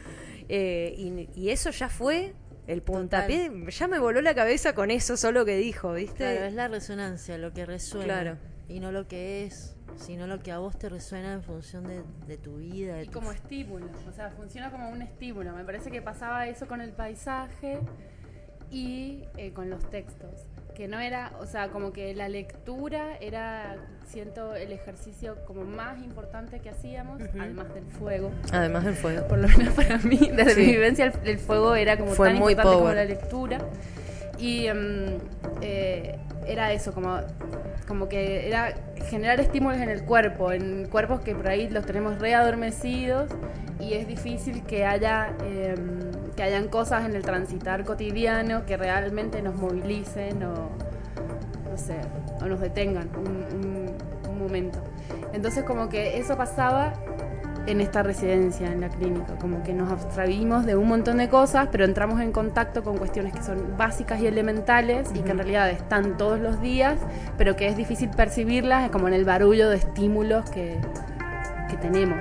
eh, 0.49 0.93
y, 0.97 1.29
y 1.35 1.49
eso 1.49 1.69
ya 1.71 1.89
fue 1.89 2.33
el 2.67 2.81
puntapié, 2.81 3.51
ya 3.69 3.87
me 3.87 3.99
voló 3.99 4.21
la 4.21 4.33
cabeza 4.33 4.73
con 4.73 4.89
eso 4.89 5.17
solo 5.17 5.43
que 5.43 5.57
dijo, 5.57 5.93
¿viste? 5.93 6.15
Claro, 6.33 6.45
es 6.45 6.53
la 6.53 6.67
resonancia, 6.69 7.37
lo 7.37 7.51
que 7.53 7.65
resuena. 7.65 8.05
Claro. 8.05 8.37
Y 8.69 8.79
no 8.79 8.93
lo 8.93 9.05
que 9.09 9.43
es, 9.43 9.75
sino 9.97 10.27
lo 10.27 10.39
que 10.39 10.53
a 10.53 10.59
vos 10.59 10.79
te 10.79 10.87
resuena 10.87 11.33
en 11.33 11.43
función 11.43 11.83
de, 11.83 12.01
de 12.25 12.37
tu 12.37 12.55
vida. 12.59 12.95
De 12.95 13.03
Y 13.03 13.05
tu- 13.07 13.11
como 13.19 13.33
estímulo, 13.33 13.87
o 14.09 14.13
sea, 14.13 14.29
funciona 14.31 14.71
como 14.71 14.89
un 14.89 15.01
estímulo. 15.01 15.53
Me 15.53 15.65
parece 15.65 15.91
que 15.91 16.01
pasaba 16.01 16.47
eso 16.47 16.65
con 16.65 16.79
el 16.79 16.91
paisaje 16.93 17.79
y 18.73 19.23
eh, 19.37 19.51
con 19.53 19.69
los 19.69 19.89
textos. 19.89 20.45
Que 20.75 20.87
no 20.87 20.99
era, 20.99 21.31
o 21.39 21.45
sea, 21.45 21.67
como 21.69 21.93
que 21.93 22.15
la 22.15 22.27
lectura 22.29 23.15
era, 23.21 23.75
siento, 24.07 24.55
el 24.55 24.71
ejercicio 24.71 25.37
como 25.45 25.63
más 25.65 26.01
importante 26.03 26.59
que 26.61 26.71
hacíamos, 26.71 27.21
además 27.39 27.71
del 27.75 27.85
fuego. 27.85 28.31
Además 28.51 28.83
del 28.83 28.95
fuego. 28.95 29.27
Por 29.27 29.37
lo 29.37 29.47
menos 29.49 29.73
para 29.75 29.99
mí, 29.99 30.31
desde 30.35 30.55
Sí. 30.55 30.61
mi 30.61 30.71
vivencia, 30.71 31.05
el, 31.05 31.13
el 31.29 31.37
fuego 31.37 31.75
era 31.75 31.95
como 31.97 32.11
Fue 32.13 32.29
tan 32.29 32.39
muy 32.39 32.53
importante 32.53 32.73
como 32.79 32.85
power. 32.89 32.95
la 32.95 33.05
lectura. 33.05 33.57
Y 34.39 34.65
em, 34.65 35.19
eh, 35.61 36.17
era 36.47 36.73
eso, 36.73 36.91
como, 36.91 37.19
como 37.87 38.09
que 38.09 38.47
era 38.47 38.73
generar 39.09 39.39
estímulos 39.39 39.77
en 39.77 39.89
el 39.89 40.03
cuerpo, 40.05 40.51
en 40.51 40.87
cuerpos 40.89 41.21
que 41.21 41.35
por 41.35 41.47
ahí 41.49 41.69
los 41.69 41.85
tenemos 41.85 42.17
readormecidos 42.19 43.29
y 43.79 43.93
es 43.93 44.07
difícil 44.07 44.63
que 44.63 44.85
haya 44.85 45.35
em, 45.45 45.99
que 46.35 46.43
hayan 46.43 46.67
cosas 46.67 47.05
en 47.05 47.15
el 47.15 47.21
transitar 47.23 47.83
cotidiano 47.85 48.65
que 48.65 48.77
realmente 48.77 49.41
nos 49.41 49.55
movilicen 49.55 50.43
o 50.43 50.53
no 51.69 51.77
sé, 51.77 51.97
o 52.41 52.45
nos 52.45 52.59
detengan 52.59 53.09
un, 53.15 53.27
un- 53.27 54.29
un 54.29 54.39
momento. 54.39 54.79
Entonces 55.33 55.63
como 55.63 55.89
que 55.89 56.17
eso 56.19 56.35
pasaba 56.37 56.93
en 57.65 57.79
esta 57.79 58.03
residencia, 58.03 58.67
en 58.71 58.81
la 58.81 58.89
clínica, 58.89 59.35
como 59.39 59.63
que 59.63 59.73
nos 59.73 59.89
abstraímos 59.89 60.65
de 60.65 60.75
un 60.75 60.87
montón 60.87 61.17
de 61.17 61.29
cosas, 61.29 61.69
pero 61.71 61.85
entramos 61.85 62.19
en 62.19 62.31
contacto 62.33 62.83
con 62.83 62.97
cuestiones 62.97 63.31
que 63.33 63.41
son 63.41 63.77
básicas 63.77 64.19
y 64.19 64.27
elementales 64.27 65.09
y 65.15 65.19
que 65.19 65.31
en 65.31 65.37
realidad 65.37 65.69
están 65.69 66.17
todos 66.17 66.39
los 66.41 66.59
días, 66.61 66.97
pero 67.37 67.55
que 67.55 67.67
es 67.67 67.77
difícil 67.77 68.09
percibirlas 68.09 68.89
como 68.91 69.07
en 69.07 69.13
el 69.13 69.23
barullo 69.23 69.69
de 69.69 69.77
estímulos 69.77 70.49
que, 70.49 70.77
que 71.69 71.77
tenemos. 71.77 72.19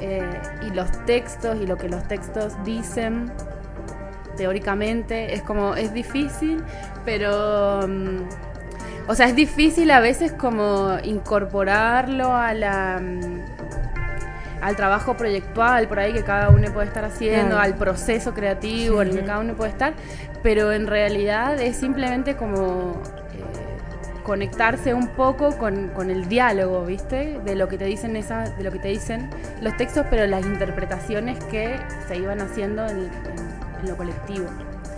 Eh, 0.00 0.22
y 0.66 0.70
los 0.74 0.90
textos 1.06 1.56
y 1.60 1.66
lo 1.66 1.76
que 1.76 1.88
los 1.88 2.06
textos 2.06 2.52
dicen 2.64 3.32
teóricamente 4.36 5.32
es 5.34 5.42
como 5.42 5.74
es 5.74 5.92
difícil 5.94 6.62
pero 7.04 7.80
mm, 7.88 9.08
o 9.08 9.14
sea 9.14 9.26
es 9.26 9.34
difícil 9.36 9.90
a 9.90 10.00
veces 10.00 10.32
como 10.32 10.98
incorporarlo 11.02 12.34
a 12.34 12.52
la 12.52 13.00
mm, 13.00 13.44
al 14.62 14.76
trabajo 14.76 15.16
proyectual 15.16 15.86
por 15.88 15.98
ahí 15.98 16.12
que 16.12 16.22
cada 16.24 16.50
uno 16.50 16.70
puede 16.72 16.88
estar 16.88 17.04
haciendo 17.04 17.56
Claro. 17.56 17.62
al 17.62 17.74
proceso 17.74 18.34
creativo 18.34 19.00
en 19.02 19.08
el 19.08 19.14
que 19.18 19.24
cada 19.24 19.40
uno 19.40 19.54
puede 19.54 19.70
estar 19.70 19.94
pero 20.42 20.72
en 20.72 20.86
realidad 20.86 21.58
es 21.60 21.76
simplemente 21.76 22.36
como 22.36 23.00
conectarse 24.26 24.92
un 24.92 25.06
poco 25.08 25.56
con, 25.56 25.88
con 25.88 26.10
el 26.10 26.28
diálogo, 26.28 26.84
¿viste? 26.84 27.38
De 27.44 27.54
lo 27.54 27.68
que 27.68 27.78
te 27.78 27.84
dicen 27.84 28.16
esas, 28.16 28.56
de 28.58 28.64
lo 28.64 28.72
que 28.72 28.80
te 28.80 28.88
dicen 28.88 29.30
los 29.62 29.76
textos, 29.76 30.04
pero 30.10 30.26
las 30.26 30.44
interpretaciones 30.44 31.42
que 31.44 31.76
se 32.08 32.16
iban 32.16 32.40
haciendo 32.40 32.84
en, 32.86 32.98
en- 32.98 33.80
en 33.82 33.88
lo 33.88 33.96
colectivo. 33.96 34.46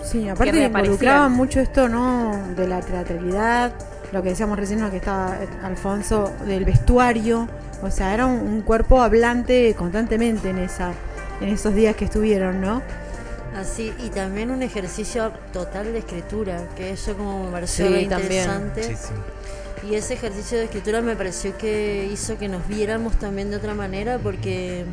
Sí, 0.02 0.28
aparte 0.28 0.52
involucraba 0.86 1.28
mucho 1.28 1.60
esto, 1.60 1.88
¿no? 1.88 2.32
De 2.56 2.66
la 2.66 2.80
teatralidad, 2.80 3.72
lo 4.12 4.22
que 4.22 4.30
decíamos 4.30 4.59
recién, 4.59 4.80
lo 4.80 4.90
que 4.90 4.96
estaba 4.96 5.36
eh, 5.36 5.46
Alfonso, 5.62 6.32
del 6.46 6.64
vestuario. 6.64 7.46
O 7.82 7.90
sea, 7.90 8.14
era 8.14 8.24
un, 8.24 8.38
un 8.40 8.62
cuerpo 8.62 9.02
hablante 9.02 9.74
constantemente 9.76 10.48
en 10.50 10.59
esa 10.59 10.92
en 11.40 11.50
esos 11.50 11.72
días 11.74 11.94
que 11.94 12.06
estuvieron, 12.06 12.60
¿no? 12.60 12.82
Así, 13.59 13.93
y 14.05 14.10
también 14.10 14.51
un 14.51 14.62
ejercicio 14.62 15.32
total 15.52 15.93
de 15.93 15.98
escritura, 15.98 16.68
que 16.76 16.93
eso 16.93 17.16
como 17.16 17.47
me 17.47 17.51
pareció 17.51 17.89
Sí, 17.89 17.94
interesante. 17.94 18.82
Sí, 18.85 18.94
sí. 18.94 19.89
Y 19.89 19.94
ese 19.97 20.14
ejercicio 20.14 20.59
de 20.59 20.64
escritura 20.64 21.01
me 21.01 21.16
pareció 21.16 21.56
que 21.56 22.09
hizo 22.12 22.39
que 22.39 22.48
nos 22.48 22.66
viéramos 22.68 23.18
también 23.18 23.51
de 23.51 23.56
otra 23.56 23.74
manera 23.74 24.18
porque 24.18 24.85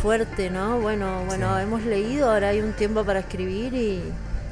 fuerte, 0.00 0.50
¿no? 0.50 0.80
Bueno, 0.80 1.24
bueno, 1.26 1.58
hemos 1.58 1.82
leído, 1.84 2.30
ahora 2.30 2.50
hay 2.50 2.60
un 2.60 2.72
tiempo 2.74 3.04
para 3.04 3.20
escribir 3.20 3.74
y... 3.74 4.02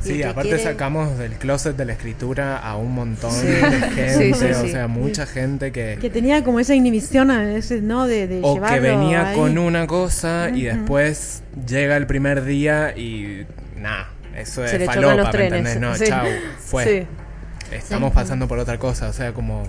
Sí, 0.02 0.22
aparte 0.22 0.50
quiere- 0.50 0.62
sacamos 0.64 1.16
del 1.18 1.32
closet 1.34 1.76
de 1.76 1.84
la 1.84 1.92
escritura 1.92 2.58
a 2.58 2.76
un 2.76 2.92
montón 2.94 3.30
Sí. 3.32 3.46
de 3.46 3.60
gente, 3.60 4.14
Sí, 4.14 4.34
sí, 4.34 4.44
o 4.52 4.66
sea, 4.68 4.88
mucha 4.88 5.26
gente 5.26 5.72
que, 5.72 5.98
Que 6.00 6.10
tenía 6.10 6.42
como 6.44 6.60
esa 6.60 6.74
inhibición 6.74 7.30
a 7.30 7.40
veces, 7.42 7.82
¿no? 7.82 8.06
De, 8.06 8.26
de 8.26 8.40
o 8.42 8.60
que 8.60 8.80
venía 8.80 9.28
ahí. 9.30 9.36
con 9.36 9.58
una 9.58 9.86
cosa 9.86 10.50
y 10.54 10.62
después 10.62 11.42
llega 11.66 11.96
el 11.96 12.06
primer 12.06 12.44
día 12.44 12.96
y 12.96 13.46
nada, 13.76 14.08
eso 14.36 14.64
es 14.64 14.70
Se 14.72 14.80
falopa, 14.84 15.14
los 15.14 15.26
¿me 15.26 15.32
trenes. 15.32 15.74
entendés? 15.76 16.00
No, 16.00 16.06
chau, 16.06 16.26
fue. 16.58 17.06
Estamos 17.70 18.12
pasando 18.12 18.46
por 18.48 18.58
otra 18.58 18.78
cosa, 18.78 19.08
o 19.08 19.12
sea, 19.12 19.32
como... 19.32 19.62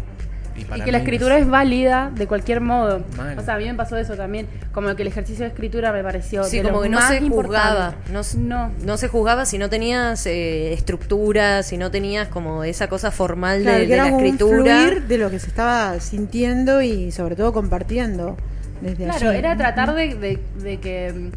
Y, 0.56 0.82
que 0.82 0.92
la 0.92 1.00
escritura 1.00 1.38
es 1.38 1.48
válida 1.48 2.12
de 2.16 2.28
cualquier 2.28 2.62
modo. 2.62 3.04
Mal. 3.18 3.38
O 3.40 3.44
sea, 3.44 3.56
a 3.56 3.58
mí 3.58 3.66
me 3.66 3.74
pasó 3.74 3.98
eso 3.98 4.16
también. 4.16 4.48
Como 4.72 4.96
que 4.96 5.02
el 5.02 5.08
ejercicio 5.08 5.44
de 5.46 5.50
escritura 5.50 5.92
me 5.92 6.04
pareció. 6.04 6.44
Sí, 6.44 6.58
de 6.58 6.64
como 6.64 6.78
lo 6.78 6.82
que 6.84 6.90
no 6.90 6.98
más 7.00 7.10
se 7.10 7.22
juzgaba. 7.22 7.96
No, 8.12 8.22
No. 8.38 8.72
no 8.86 8.98
se 8.98 9.08
juzgaba 9.08 9.46
si 9.46 9.58
no 9.58 9.70
tenías 9.70 10.26
eh, 10.28 10.74
estructura, 10.74 11.64
si 11.64 11.78
no 11.78 11.90
tenías 11.92 12.28
como 12.28 12.64
esa 12.64 12.88
cosa 12.88 13.10
formal 13.12 13.62
Claro, 13.64 13.78
de, 13.80 13.84
que 13.84 13.88
de 13.90 13.94
era 13.96 14.04
la 14.06 14.10
como 14.12 14.22
un 14.22 14.26
escritura. 14.26 14.82
fluir 14.84 15.04
de 15.04 15.18
lo 15.18 15.30
que 15.30 15.40
se 15.40 15.48
estaba 15.48 16.00
sintiendo 16.00 16.82
y 16.82 17.12
sobre 17.12 17.36
todo 17.36 17.52
compartiendo 17.54 18.38
desde 18.82 19.06
Claro, 19.06 19.30
allí. 19.30 19.38
era 19.40 19.56
tratar 19.58 19.94
de, 19.96 20.16
de- 20.16 20.40
de 20.62 20.78
que 20.80 21.30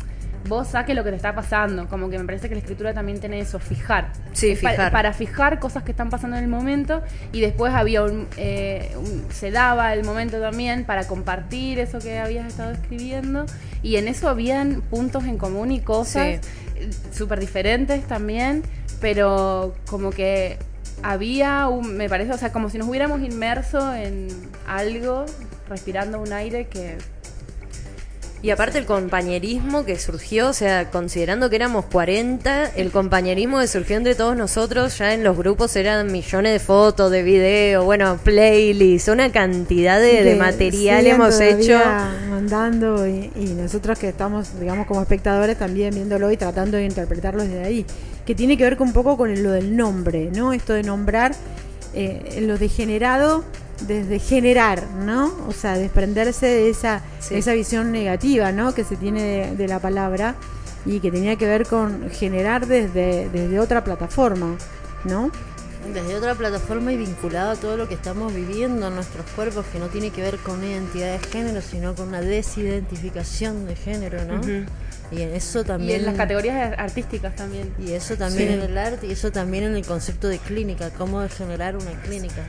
vos 0.49 0.69
saques 0.69 0.95
lo 0.97 1.05
que 1.05 1.11
te 1.11 1.17
está 1.17 1.35
pasando. 1.35 1.89
Como 1.89 2.09
que 2.11 2.19
me 2.19 2.25
parece 2.25 2.49
que 2.49 2.55
la 2.55 2.61
escritura 2.61 2.95
también 2.95 3.21
tiene 3.21 3.41
eso, 3.41 3.59
fijar. 3.59 4.13
Sí, 4.33 4.51
Es 4.53 4.61
pa- 4.61 4.71
fijar. 4.71 4.93
para 4.93 5.13
fijar 5.13 5.59
cosas 5.59 5.83
que 5.83 5.91
están 5.93 6.11
pasando 6.11 6.37
en 6.37 6.45
el 6.45 6.49
momento 6.51 7.03
y 7.33 7.41
después 7.41 7.75
había 7.75 8.03
un, 8.03 8.27
eh, 8.37 8.93
un- 8.97 9.27
se 9.31 9.51
daba 9.51 9.93
el 9.95 10.05
momento 10.05 10.41
también 10.41 10.85
para 10.85 11.07
compartir 11.07 11.79
eso 11.79 11.99
que 11.99 12.19
habías 12.19 12.47
estado 12.47 12.73
escribiendo 12.73 13.47
y 13.83 13.97
en 13.97 14.09
eso 14.09 14.29
habían 14.29 14.83
puntos 14.83 15.25
en 15.25 15.39
común 15.39 15.71
y 15.73 15.81
cosas 15.81 16.41
súper 17.13 17.41
diferentes 17.41 18.05
también, 18.07 18.63
pero 19.01 19.75
como 19.87 20.11
que 20.11 20.59
había 21.03 21.69
un, 21.69 21.97
me 21.97 22.09
parece, 22.09 22.33
o 22.33 22.39
sea, 22.39 22.53
como 22.53 22.71
si 22.71 22.79
nos 22.79 22.89
hubiéramos 22.89 23.21
inmerso 23.21 23.95
en 23.95 24.29
algo, 24.67 25.27
respirando 25.69 26.21
un 26.21 26.33
aire 26.33 26.67
que 26.69 26.97
Y 28.43 28.51
aparte 28.51 28.79
el 28.79 28.85
compañerismo 28.85 29.85
que 29.85 29.99
surgió, 29.99 30.49
o 30.49 30.53
sea, 30.53 30.91
considerando 30.91 31.49
que 31.51 31.57
éramos 31.57 31.87
40, 31.87 32.73
el 32.77 32.91
compañerismo 32.91 33.59
que 33.61 33.67
surgió 33.67 33.97
entre 33.97 34.15
todos 34.15 34.37
nosotros, 34.37 34.99
ya 34.99 35.15
en 35.15 35.25
los 35.25 35.37
grupos 35.37 35.75
eran 35.75 36.13
millones 36.13 36.53
de 36.53 36.59
fotos, 36.59 37.11
de 37.11 37.23
videos, 37.23 37.85
bueno, 37.85 38.19
playlists, 38.23 39.09
una 39.09 39.33
cantidad 39.33 40.01
de, 40.01 40.37
material 40.37 41.07
hemos 41.07 41.41
hecho. 41.41 41.79
mandando 42.31 43.07
y, 43.07 43.31
y 43.37 43.55
nosotros 43.59 43.99
que 43.99 44.09
estamos 44.09 44.61
digamos 44.61 44.87
como 44.87 45.01
espectadores 45.01 45.59
también 45.59 45.95
viéndolo 45.95 46.31
y 46.31 46.37
tratando 46.37 46.77
de 46.77 46.85
interpretarlo 46.85 47.43
desde 47.43 47.65
ahí 47.65 47.87
que 48.27 48.35
tiene 48.35 48.57
que 48.57 48.65
ver 48.65 48.77
con 48.77 48.89
un 48.89 48.93
poco 48.93 49.17
con 49.17 49.43
lo 49.43 49.53
del 49.53 49.77
nombre 49.77 50.31
no 50.33 50.53
esto 50.53 50.75
de 50.75 50.83
nombrar 50.83 51.33
eh, 51.95 52.41
lo 52.43 52.59
degenerado 52.59 53.45
desde 53.83 54.19
generar 54.19 54.83
no 55.05 55.33
o 55.49 55.53
sea 55.53 55.77
desprenderse 55.77 56.47
de 56.47 56.71
esa 56.71 57.03
Sí. 57.21 57.35
esa 57.35 57.53
visión 57.53 57.93
negativa 57.93 58.53
no 58.53 58.75
que 58.75 58.85
se 58.85 58.97
tiene 58.97 59.23
de, 59.23 59.57
de 59.57 59.69
la 59.69 59.79
palabra 59.81 60.35
y 60.85 61.01
que 61.01 61.11
tenía 61.11 61.37
que 61.37 61.47
ver 61.47 61.67
con 61.67 62.09
generar 62.11 62.67
desde 62.67 63.29
desde 63.29 63.59
otra 63.61 63.83
plataforma 63.85 64.57
no 65.05 65.31
Desde 65.93 66.15
otra 66.17 66.35
plataforma 66.35 66.91
y 66.93 66.97
vinculado 66.97 67.51
a 67.53 67.57
todo 67.57 67.77
lo 67.77 67.87
que 67.87 67.95
estamos 67.95 68.35
viviendo 68.35 68.89
en 68.89 68.95
nuestros 68.97 69.25
cuerpos, 69.37 69.65
que 69.73 69.79
no 69.79 69.87
tiene 69.87 70.11
que 70.11 70.21
ver 70.21 70.37
con 70.39 70.57
una 70.59 70.67
identidad 70.67 71.13
de 71.13 71.21
género, 71.21 71.61
sino 71.61 71.95
con 71.95 72.09
una 72.09 72.21
desidentificación 72.21 73.67
de 73.67 73.77
género, 73.77 74.25
¿no? 74.25 74.41
Y 75.13 75.23
en 75.23 75.35
eso 75.35 75.61
y 75.61 75.65
también. 75.65 76.01
en 76.01 76.07
las 76.07 76.17
categorías 76.17 76.75
artísticas 76.79 77.37
también. 77.37 77.73
Y 77.79 77.93
eso 77.93 78.17
también 78.17 78.49
Sí. 78.49 78.55
en 78.55 78.63
el 78.63 78.79
arte 78.79 79.07
y 79.07 79.13
eso 79.13 79.31
también 79.31 79.63
en 79.65 79.77
el 79.77 79.87
concepto 79.87 80.27
de 80.29 80.39
clínica, 80.39 80.91
cómo 80.91 81.25
generar 81.29 81.77
una 81.77 81.93
clínica. 82.03 82.43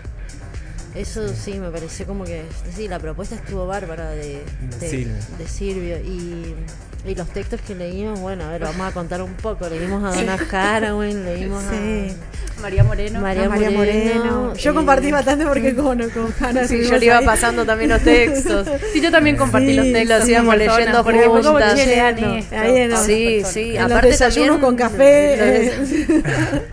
Eso 0.97 1.27
sí, 1.31 1.59
me 1.59 1.69
pareció 1.69 2.07
como 2.07 2.23
que, 2.23 2.43
sí, 2.75 2.87
la 2.87 2.97
propuesta 2.97 3.35
estuvo 3.35 3.67
bárbara 3.67 4.09
de, 4.09 4.41
de, 4.79 4.89
Silvio. 4.89 5.15
de 5.37 5.47
Silvio. 5.47 5.97
Y, 5.99 6.55
y 7.09 7.15
los 7.15 7.27
textos 7.29 7.59
que 7.61 7.75
leímos, 7.75 8.19
bueno, 8.19 8.45
a 8.45 8.51
ver, 8.51 8.61
vamos 8.61 8.87
a 8.87 8.91
contar 8.91 9.21
un 9.21 9.33
poco. 9.33 9.67
Leímos 9.69 10.03
a 10.03 10.15
Donna 10.15 10.37
Haraway, 10.51 11.13
leímos 11.13 11.63
Sí. 11.69 12.13
María 12.61 12.83
Moreno. 12.83 13.21
María 13.21 13.45
a 13.45 13.49
María 13.49 13.69
Moreno. 13.69 14.23
Moreno, 14.25 14.53
Yo 14.55 14.71
eh, 14.71 14.73
compartí 14.73 15.11
bastante 15.11 15.45
porque 15.45 15.75
con, 15.75 15.97
con 16.09 16.33
Hanna 16.39 16.67
Sí, 16.67 16.83
yo 16.89 16.97
le 16.97 17.05
iba 17.05 17.19
ahí. 17.19 17.25
pasando 17.25 17.65
también 17.65 17.91
los 17.91 18.01
textos. 18.01 18.67
Sí, 18.93 18.99
yo 19.01 19.11
también 19.11 19.35
compartí 19.35 19.67
Sí, 19.69 19.73
los 19.75 19.85
textos. 19.91 20.19
los 20.19 20.29
íbamos 20.29 20.55
personas, 20.55 20.77
leyendo 20.77 21.03
porque 21.03 21.25
juntas. 21.27 21.75
lean. 21.85 22.17
Ahí 22.51 22.75
en 22.77 22.93
a 22.93 22.97
Sí, 22.97 23.43
sí. 23.45 23.75
En 23.75 23.83
los 23.83 23.91
Aparte 23.91 24.07
desayunos 24.07 24.59
también- 24.59 24.61
con 24.61 24.75
café. 24.75 25.33
eh, 25.67 26.63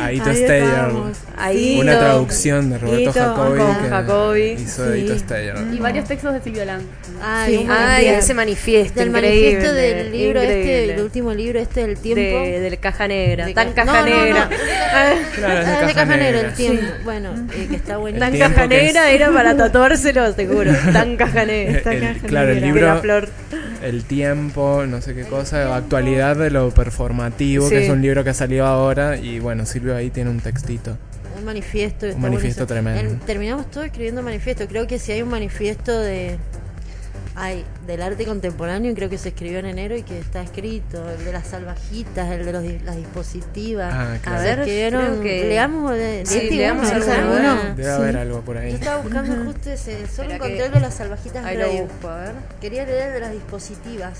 Aito 0.00 0.30
ahí 0.30 0.36
Steyer. 0.36 0.90
Ahí 1.38 1.78
Una 1.80 1.98
traducción 1.98 2.70
de 2.70 2.78
Roberto 2.78 3.12
Jacobi 3.14 3.58
con 3.58 3.76
que 3.82 3.88
Jacobi. 3.88 4.42
hizo 4.52 4.84
Sí. 4.86 4.92
Aito 5.00 5.18
Steyer. 5.18 5.54
Y 5.72 5.78
varios 5.78 6.06
textos 6.06 6.34
de 6.34 6.42
Silvio 6.42 6.64
Lang. 6.66 6.82
Ay, 7.22 7.66
ese 8.08 8.34
manifiesto 8.34 9.02
increíble. 9.02 9.58
Del 9.80 10.12
libro 10.12 10.40
este, 10.40 10.94
el 10.94 11.00
último 11.00 11.32
libro 11.34 11.58
este 11.58 11.86
del 11.86 11.98
tiempo. 11.98 12.20
de, 12.44 12.60
del 12.60 12.78
caja 12.78 13.08
negra, 13.08 13.46
De 13.46 13.54
tan 13.54 13.72
ca- 13.72 13.84
caja 13.84 14.02
no, 14.02 14.08
no, 14.10 14.16
no. 14.16 14.24
negra. 14.24 14.48
Claro, 15.34 15.60
es 15.60 15.66
de 15.66 15.72
Ah, 15.72 15.80
de 15.80 15.86
caja 15.86 15.94
Caja 15.94 16.04
Negra, 16.16 16.32
negra. 16.32 16.48
el 16.48 16.54
tiempo. 16.54 16.82
Bueno, 17.04 17.34
eh, 17.54 17.66
que 17.68 17.76
está 17.76 17.96
buenísimo. 17.96 18.30
Tan 18.30 18.38
caja 18.38 18.66
negra 18.66 19.10
era 19.10 19.32
para 19.32 19.56
tatuárselo, 19.56 20.32
seguro. 20.34 20.72
Tan 20.92 21.16
caja 21.16 21.44
negra. 21.44 21.78
Esta 21.78 21.92
El- 21.92 22.00
caja 22.00 22.26
claro, 22.26 22.48
el 22.52 22.60
negra. 22.60 22.70
La 22.70 22.94
libro, 22.94 23.00
flor. 23.02 23.28
el 23.82 24.04
tiempo, 24.04 24.84
no 24.86 25.00
sé 25.00 25.14
qué 25.14 25.24
cosa, 25.24 25.74
actualidad 25.76 26.36
de 26.36 26.50
lo 26.50 26.70
performativo, 26.70 27.68
Sí. 27.68 27.74
que 27.76 27.84
es 27.84 27.90
un 27.90 28.02
libro 28.02 28.24
que 28.24 28.30
ha 28.30 28.34
salido 28.34 28.66
ahora 28.66 29.16
y 29.16 29.38
bueno, 29.38 29.64
Silvio 29.66 29.96
ahí 29.96 30.10
tiene 30.10 30.30
un 30.30 30.40
textito. 30.40 30.96
Un 31.38 31.44
manifiesto. 31.46 32.06
está 32.06 32.18
manifiesto 32.20 32.66
buenísimo. 32.66 32.92
tremendo. 32.92 33.14
En- 33.22 33.26
terminamos 33.26 33.70
todo 33.70 33.84
escribiendo 33.84 34.20
manifiesto. 34.22 34.66
Creo 34.68 34.86
que 34.86 34.98
si 34.98 35.12
hay 35.12 35.22
un 35.22 35.30
manifiesto 35.30 35.98
de. 35.98 36.36
Ay, 37.40 37.64
del 37.86 38.02
arte 38.02 38.24
contemporáneo, 38.26 38.94
creo 38.94 39.08
que 39.08 39.16
se 39.18 39.30
escribió 39.30 39.58
en 39.60 39.66
enero 39.66 39.96
y 39.96 40.02
que 40.02 40.18
está 40.18 40.42
escrito. 40.42 41.08
El 41.10 41.24
de 41.24 41.32
las 41.32 41.46
salvajitas, 41.46 42.30
el 42.30 42.44
de 42.44 42.52
los, 42.52 42.64
las 42.84 42.96
dispositivas. 42.96 43.92
Ah, 43.94 44.18
claro. 44.22 44.38
A 44.38 44.42
ver, 44.42 44.58
escribieron- 44.60 45.02
creo 45.06 45.22
que- 45.22 45.48
Leamos, 45.48 45.90
de, 45.92 46.22
Sí, 46.26 46.40
de 46.40 46.50
leamos 46.50 46.90
uno, 46.92 47.12
alguno. 47.12 47.62
Debe 47.76 47.84
Sí. 47.84 47.88
haber 47.88 48.16
algo 48.18 48.40
por 48.42 48.56
Yo 48.56 48.62
ahí. 48.62 48.72
estaba 48.74 49.00
buscando 49.02 49.44
justo 49.44 49.70
ese. 49.70 49.92
Solo 49.92 50.02
Espera 50.04 50.34
encontré 50.36 50.56
que- 50.58 50.64
el 50.66 50.72
de 50.72 50.80
las 50.80 50.94
salvajitas 50.94 51.44
Ahí 51.44 51.56
lo 51.56 51.70
busco, 51.70 52.08
a 52.08 52.16
ver. 52.18 52.32
Quería 52.60 52.84
leer 52.84 53.08
el 53.08 53.14
de 53.14 53.20
las 53.20 53.32
dispositivas. 53.32 54.18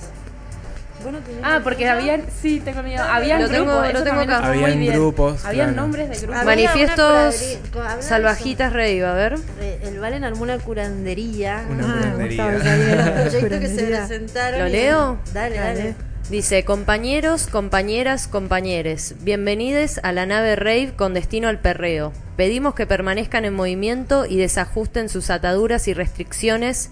Bueno, 1.03 1.19
Ah, 1.43 1.61
porque 1.65 1.89
habían, 1.89 2.23
sí, 2.43 2.61
tengo 2.61 2.83
miedo. 2.83 3.03
Habían 3.03 3.43
Lo 3.43 3.49
tengo- 3.49 3.65
grupos, 3.81 3.93
lo 3.95 4.03
tengo 4.05 4.21
acá. 4.21 4.35
estuvo 4.37 4.53
muy 4.55 4.63
Habían 4.65 4.81
bien. 4.81 4.93
grupos, 4.95 5.45
Habían 5.45 5.67
claro. 5.69 5.83
nombres 5.83 6.09
de 6.11 6.27
grupos. 6.27 6.45
Manifiestos 6.45 7.59
Salvajitas 8.01 8.73
Rey, 8.73 9.01
a 9.01 9.13
ver. 9.13 9.37
Eh, 9.61 9.81
El 9.85 9.99
Valen 10.01 10.25
armó 10.25 10.43
una 10.43 10.59
curandería. 10.59 11.65
Una 11.71 11.85
Ah, 11.85 11.97
curandería. 11.99 12.45
Gustavo, 12.53 12.65
ya 12.65 12.77
vi 12.77 12.83
Un 12.83 12.97
la 12.99 13.05
proyecto 13.13 13.31
que 13.31 13.31
se 13.31 13.41
curandería. 13.41 14.07
presentaron. 14.07 14.61
¿Lo 14.61 14.69
y- 14.69 14.73
leo? 14.73 15.19
Dale, 15.33 15.57
dale. 15.57 15.95
Dice, 16.29 16.65
compañeros, 16.65 17.49
compañeras, 17.49 18.29
compañeres, 18.29 19.17
bienvenidos 19.23 19.99
a 20.05 20.13
la 20.13 20.27
nave 20.27 20.55
Rave 20.55 20.93
con 20.95 21.13
destino 21.13 21.49
al 21.49 21.59
perreo. 21.59 22.13
Pedimos 22.37 22.75
que 22.75 22.87
permanezcan 22.87 23.45
en 23.45 23.55
movimiento 23.55 24.27
y 24.27 24.37
desajusten 24.37 25.09
sus 25.09 25.29
ataduras 25.31 25.89
y 25.89 25.95
restricciones. 25.95 26.91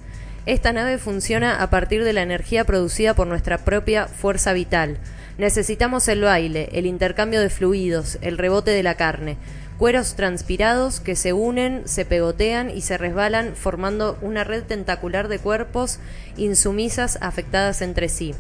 Esta 0.49 0.73
nave 0.73 0.97
funciona 0.97 1.63
a 1.63 1.69
partir 1.69 2.05
de 2.05 2.15
la 2.15 2.23
energía 2.23 2.65
producida 2.65 3.13
por 3.13 3.27
nuestra 3.27 3.59
propia 3.59 4.07
fuerza 4.07 4.55
vital. 4.55 4.97
Necesitamos 5.37 6.09
el 6.09 6.23
baile, 6.23 6.71
el 6.73 6.87
intercambio 6.87 7.43
de 7.43 7.51
fluidos, 7.51 8.17
el 8.23 8.39
rebote 8.39 8.71
de 8.71 8.83
la 8.83 8.95
carne. 8.95 9.37
Cueros 9.77 10.15
transpirados 10.15 11.01
que 11.01 11.17
se 11.17 11.35
unen, 11.35 11.83
se 11.85 12.07
pegotean 12.07 12.71
y 12.71 12.81
se 12.81 12.97
resbalan 12.97 13.57
formando 13.57 14.17
una 14.23 14.43
red 14.43 14.63
tentacular 14.63 15.29
de 15.29 15.39
cuerpos 15.39 16.01
insumisas 16.39 17.19
afectadas 17.21 17.83
entre 17.83 18.09
sí. 18.09 18.35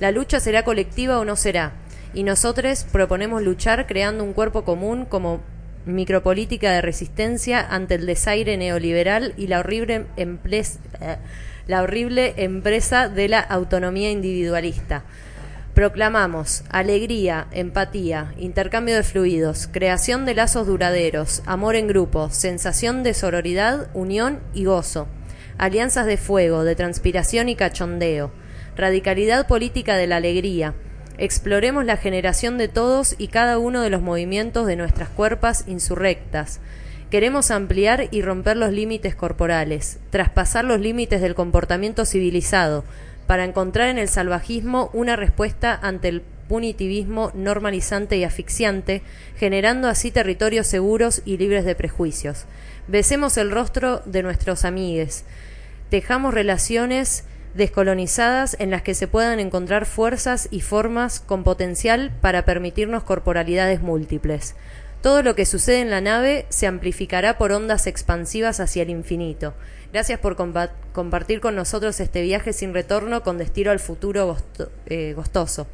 La 0.00 0.12
lucha 0.12 0.40
será 0.40 0.64
colectiva 0.64 1.18
o 1.18 1.26
no 1.26 1.36
será. 1.36 1.72
Y 2.14 2.22
nosotros 2.22 2.86
proponemos 2.90 3.42
luchar 3.42 3.86
creando 3.86 4.24
un 4.24 4.32
cuerpo 4.32 4.64
común 4.64 5.04
como 5.04 5.42
micropolítica 5.84 6.72
de 6.72 6.80
resistencia 6.80 7.60
ante 7.60 7.96
el 7.96 8.06
desaire 8.06 8.56
neoliberal 8.56 9.34
y 9.36 9.46
la 9.46 9.60
horrible, 9.60 10.06
emples- 10.16 10.78
eh, 11.02 11.16
la 11.70 11.82
horrible 11.82 12.34
empresa 12.36 13.08
de 13.08 13.28
la 13.28 13.38
autonomía 13.38 14.10
individualista. 14.10 15.04
Proclamamos 15.72 16.64
alegría, 16.68 17.46
empatía, 17.52 18.34
intercambio 18.36 18.96
de 18.96 19.04
fluidos, 19.04 19.68
creación 19.70 20.26
de 20.26 20.34
lazos 20.34 20.66
duraderos, 20.66 21.42
amor 21.46 21.76
en 21.76 21.86
grupo, 21.86 22.28
sensación 22.30 23.04
de 23.04 23.14
sororidad, 23.14 23.88
unión 23.94 24.40
y 24.52 24.64
gozo, 24.64 25.06
alianzas 25.58 26.06
de 26.06 26.16
fuego, 26.16 26.64
de 26.64 26.74
transpiración 26.74 27.48
y 27.48 27.54
cachondeo, 27.54 28.32
radicalidad 28.76 29.46
política 29.46 29.94
de 29.94 30.08
la 30.08 30.16
alegría. 30.16 30.74
Exploremos 31.18 31.84
la 31.84 31.96
generación 31.96 32.58
de 32.58 32.66
todos 32.66 33.14
y 33.16 33.28
cada 33.28 33.58
uno 33.58 33.80
de 33.80 33.90
los 33.90 34.02
movimientos 34.02 34.66
de 34.66 34.74
nuestras 34.74 35.08
cuerpas 35.08 35.68
insurrectas. 35.68 36.58
Queremos 37.10 37.50
ampliar 37.50 38.06
y 38.12 38.22
romper 38.22 38.56
los 38.56 38.72
límites 38.72 39.16
corporales, 39.16 39.98
traspasar 40.10 40.64
los 40.64 40.78
límites 40.78 41.20
del 41.20 41.34
comportamiento 41.34 42.04
civilizado, 42.04 42.84
para 43.26 43.44
encontrar 43.44 43.88
en 43.88 43.98
el 43.98 44.08
salvajismo 44.08 44.90
una 44.92 45.16
respuesta 45.16 45.76
ante 45.82 46.06
el 46.06 46.22
punitivismo 46.48 47.32
normalizante 47.34 48.16
y 48.16 48.22
asfixiante, 48.22 49.02
generando 49.36 49.88
así 49.88 50.12
territorios 50.12 50.68
seguros 50.68 51.22
y 51.24 51.36
libres 51.36 51.64
de 51.64 51.74
prejuicios. 51.74 52.44
Besemos 52.86 53.36
el 53.38 53.50
rostro 53.50 54.02
de 54.04 54.22
nuestros 54.22 54.64
amigues, 54.64 55.24
tejamos 55.90 56.32
relaciones 56.32 57.24
descolonizadas 57.54 58.56
en 58.60 58.70
las 58.70 58.82
que 58.82 58.94
se 58.94 59.08
puedan 59.08 59.40
encontrar 59.40 59.84
fuerzas 59.84 60.46
y 60.52 60.60
formas 60.60 61.18
con 61.18 61.42
potencial 61.42 62.12
para 62.20 62.44
permitirnos 62.44 63.02
corporalidades 63.02 63.80
múltiples. 63.80 64.54
Todo 65.02 65.22
lo 65.22 65.34
que 65.34 65.46
sucede 65.46 65.80
en 65.80 65.90
la 65.90 66.00
nave 66.00 66.46
se 66.50 66.66
amplificará 66.66 67.38
por 67.38 67.52
ondas 67.52 67.86
expansivas 67.86 68.60
hacia 68.60 68.82
el 68.82 68.90
infinito. 68.90 69.54
Gracias 69.92 70.18
por 70.20 70.36
compa- 70.36 70.70
compartir 70.92 71.40
con 71.40 71.56
nosotros 71.56 71.98
este 72.00 72.22
viaje 72.22 72.52
sin 72.52 72.74
retorno 72.74 73.22
con 73.22 73.38
destino 73.38 73.70
al 73.70 73.80
futuro 73.80 74.26
gosto- 74.26 74.70
eh, 74.86 75.14
gostoso. 75.16 75.66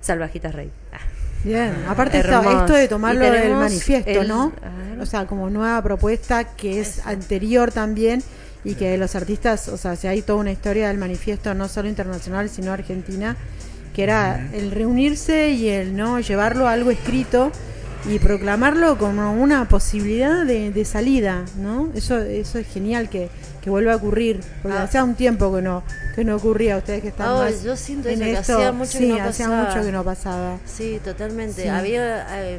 Salvajitas 0.00 0.54
Rey. 0.54 0.70
Ah. 0.92 0.98
Bien, 1.44 1.74
aparte 1.88 2.18
esto, 2.18 2.30
Hermoso. 2.32 2.60
esto 2.60 2.74
de 2.74 2.88
tomarlo 2.88 3.20
del 3.30 3.52
manifiesto, 3.54 4.10
el- 4.22 4.28
¿no? 4.28 4.52
O 5.00 5.06
sea, 5.06 5.26
como 5.26 5.50
nueva 5.50 5.82
propuesta 5.82 6.44
que 6.56 6.80
es 6.80 7.04
anterior 7.04 7.72
también 7.72 8.22
y 8.64 8.74
que 8.76 8.96
los 8.96 9.16
artistas, 9.16 9.68
o 9.68 9.76
sea, 9.76 9.96
si 9.96 10.06
hay 10.06 10.22
toda 10.22 10.38
una 10.38 10.52
historia 10.52 10.86
del 10.88 10.98
manifiesto 10.98 11.52
no 11.54 11.68
solo 11.68 11.88
internacional, 11.88 12.48
sino 12.48 12.72
argentina, 12.72 13.36
que 13.92 14.04
era 14.04 14.48
el 14.52 14.70
reunirse 14.70 15.50
y 15.50 15.68
el 15.68 15.96
no 15.96 16.20
llevarlo 16.20 16.68
a 16.68 16.72
algo 16.72 16.90
escrito 16.92 17.50
y 18.08 18.18
proclamarlo 18.18 18.98
como 18.98 19.32
una 19.32 19.68
posibilidad 19.68 20.44
de, 20.44 20.70
de 20.72 20.84
salida, 20.84 21.44
¿no? 21.56 21.90
Eso, 21.94 22.18
eso 22.18 22.58
es 22.58 22.66
genial 22.66 23.08
que, 23.08 23.28
que 23.60 23.70
vuelva 23.70 23.92
a 23.92 23.96
ocurrir, 23.96 24.40
porque 24.62 24.76
Ah. 24.76 24.82
hacía 24.82 25.04
un 25.04 25.14
tiempo 25.14 25.54
que 25.54 25.62
no, 25.62 25.84
que 26.16 26.24
no 26.24 26.34
ocurría, 26.34 26.76
ustedes 26.78 27.00
que 27.00 27.08
están 27.08 27.28
Ah, 27.28 27.34
más 27.44 27.62
yo 27.62 27.76
siento 27.76 28.08
en 28.08 28.14
eso, 28.20 28.24
que 28.24 28.32
esto, 28.32 28.52
hacía 28.54 28.72
mucho 28.72 28.92
que 28.92 28.98
sí, 28.98 29.08
no 29.08 29.14
hacía 29.22 29.46
pasaba. 29.46 29.68
mucho 29.74 29.86
que 29.86 29.92
no 29.92 30.04
pasaba. 30.04 30.58
Sí, 30.66 31.00
totalmente. 31.04 31.62
Sí. 31.62 31.68
Había 31.68 32.26
eh, 32.42 32.58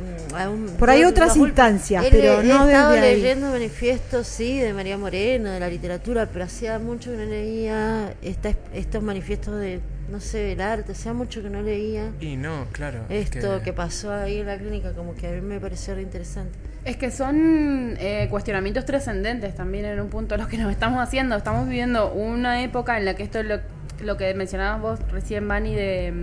Por 0.80 0.90
ahí 0.90 1.04
otras 1.04 1.36
instancias, 1.36 2.06
he 2.06 2.10
pero 2.10 2.42
le- 2.42 2.48
no 2.48 2.64
he 2.66 2.72
estado 2.72 2.92
desde 2.94 3.08
ahí. 3.08 3.16
leyendo 3.22 3.50
manifiestos, 3.52 4.28
sí, 4.28 4.60
de 4.60 4.74
María 4.74 4.98
Moreno, 4.98 5.52
de 5.52 5.60
la 5.60 5.68
literatura, 5.68 6.30
pero 6.32 6.46
hacía 6.46 6.80
mucho 6.80 7.12
que 7.12 7.18
no 7.18 7.26
leía 7.26 8.14
esta- 8.22 8.54
estos 8.74 9.04
manifiestos 9.04 9.60
de, 9.60 9.82
no 10.14 10.20
sé, 10.20 10.38
del 10.38 10.62
arte, 10.62 10.92
hacía 10.92 11.12
mucho 11.12 11.42
que 11.42 11.50
no 11.50 11.64
leía 11.64 12.12
Y 12.22 12.38
no, 12.38 12.68
claro. 12.72 13.00
es 13.10 13.32
esto 13.32 13.64
que... 13.64 13.74
pasó 13.74 14.14
ahí 14.14 14.42
en 14.42 14.46
la 14.46 14.60
clínica, 14.60 14.94
como 14.94 15.16
que 15.16 15.28
a 15.28 15.32
mí 15.32 15.42
me 15.42 15.60
pareció 15.60 15.96
re 15.96 16.04
interesante. 16.04 16.56
Es 16.86 16.98
que 16.98 17.10
son 17.10 17.96
eh, 18.00 18.28
cuestionamientos 18.30 18.86
trascendentes 18.86 19.56
también 19.56 19.86
en 19.86 20.00
un 20.00 20.10
punto 20.10 20.38
los 20.38 20.48
que 20.48 20.58
nos 20.60 20.72
estamos 20.72 21.02
haciendo. 21.02 21.36
Estamos 21.36 21.68
viviendo 21.68 22.14
una 22.14 22.62
época 22.62 23.00
en 23.00 23.06
la 23.06 23.16
que 23.16 23.24
esto 23.24 23.40
es 23.40 23.48
lo, 23.48 23.60
lo 24.04 24.16
que 24.16 24.32
mencionabas 24.36 24.82
vos 24.82 25.12
recién, 25.12 25.48
Vani, 25.48 25.74
de, 25.74 26.14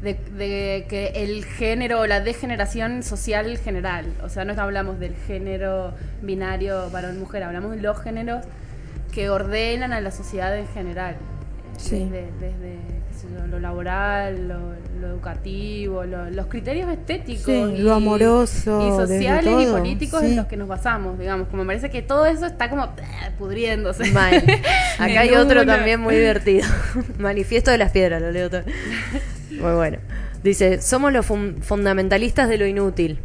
de, 0.00 0.14
de 0.36 0.86
que 0.88 1.08
el 1.16 1.44
género, 1.44 2.06
la 2.06 2.20
degeneración 2.20 3.02
social 3.02 3.58
general. 3.58 4.14
O 4.22 4.28
sea, 4.28 4.44
no 4.44 4.52
hablamos 4.62 5.00
del 5.00 5.16
género 5.26 5.94
binario 6.22 6.90
varón-mujer, 6.90 7.42
hablamos 7.42 7.72
de 7.72 7.82
los 7.82 8.00
géneros 8.00 8.44
que 9.12 9.30
ordenan 9.30 9.92
a 9.92 10.00
la 10.00 10.12
sociedad 10.12 10.56
en 10.56 10.68
general. 10.68 11.16
Sí. 11.78 12.00
Desde, 12.10 12.26
desde 12.40 12.78
yo, 13.40 13.46
lo 13.46 13.58
laboral, 13.60 14.48
lo, 14.48 14.58
lo 15.00 15.06
educativo, 15.08 16.04
lo- 16.04 16.30
los 16.30 16.46
criterios 16.46 16.88
estéticos. 16.90 17.44
Sí, 17.44 17.76
lo 17.78 17.94
amoroso, 17.94 18.86
Y 18.86 18.90
sociales 19.06 19.54
y 19.68 19.70
políticos 19.70 20.20
sí. 20.20 20.26
en 20.26 20.36
los 20.36 20.46
que 20.46 20.56
nos 20.56 20.68
basamos, 20.68 21.18
digamos. 21.18 21.48
Como 21.48 21.64
me 21.64 21.68
parece 21.68 21.90
que 21.90 22.02
todo 22.02 22.26
eso 22.26 22.46
está 22.46 22.68
como 22.70 22.84
eh, 22.84 22.88
pudriéndose. 23.38 24.10
Mal. 24.12 24.34
Acá 24.98 25.20
hay 25.20 25.30
otro 25.34 25.62
una. 25.62 25.76
también 25.76 26.00
muy 26.00 26.14
divertido. 26.16 26.66
Manifiesto 27.18 27.70
de 27.70 27.78
las 27.78 27.90
piedras, 27.92 28.20
lo 28.22 28.30
leo 28.30 28.50
todo. 28.50 28.62
Muy 29.50 29.72
bueno. 29.74 29.98
Dice, 30.42 30.80
somos 30.80 31.12
los 31.12 31.26
fun- 31.26 31.56
fundamentalistas 31.62 32.48
de 32.48 32.58
lo 32.58 32.66
inútil. 32.66 33.18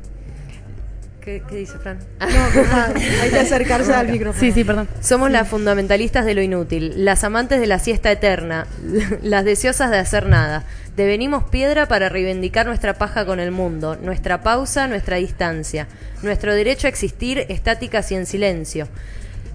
¿Qué, 1.23 1.41
qué 1.47 1.55
dice 1.55 1.77
Fran? 1.79 1.99
No, 2.19 2.27
ah, 2.71 2.89
hay 3.21 3.29
que 3.29 3.39
acercarse 3.39 3.93
al 3.93 4.09
micrófono. 4.09 4.39
Sí, 4.39 4.51
sí, 4.51 4.63
perdón. 4.63 4.89
Somos 4.99 5.31
las 5.31 5.47
fundamentalistas 5.47 6.25
de 6.25 6.33
lo 6.33 6.41
inútil, 6.41 7.05
las 7.05 7.23
amantes 7.23 7.61
de 7.61 7.67
la 7.67 7.79
siesta 7.79 8.11
eterna, 8.11 8.67
las 9.21 9.45
deseosas 9.45 9.89
de 9.89 9.97
hacer 9.97 10.27
nada. 10.27 10.65
Devenimos 10.97 11.45
piedra 11.45 11.87
para 11.87 12.09
reivindicar 12.09 12.65
nuestra 12.65 12.95
paja 12.95 13.25
con 13.25 13.39
el 13.39 13.51
mundo, 13.51 13.95
nuestra 13.95 14.43
pausa, 14.43 14.87
nuestra 14.87 15.17
distancia, 15.17 15.87
nuestro 16.21 16.53
derecho 16.53 16.87
a 16.87 16.89
existir 16.89 17.45
estáticas 17.49 18.11
y 18.11 18.15
en 18.15 18.25
silencio, 18.25 18.87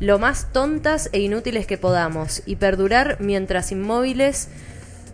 lo 0.01 0.19
más 0.19 0.53
tontas 0.53 1.11
e 1.13 1.21
inútiles 1.21 1.67
que 1.67 1.77
podamos, 1.77 2.43
y 2.47 2.57
perdurar 2.57 3.19
mientras 3.21 3.73
inmóviles 3.73 4.49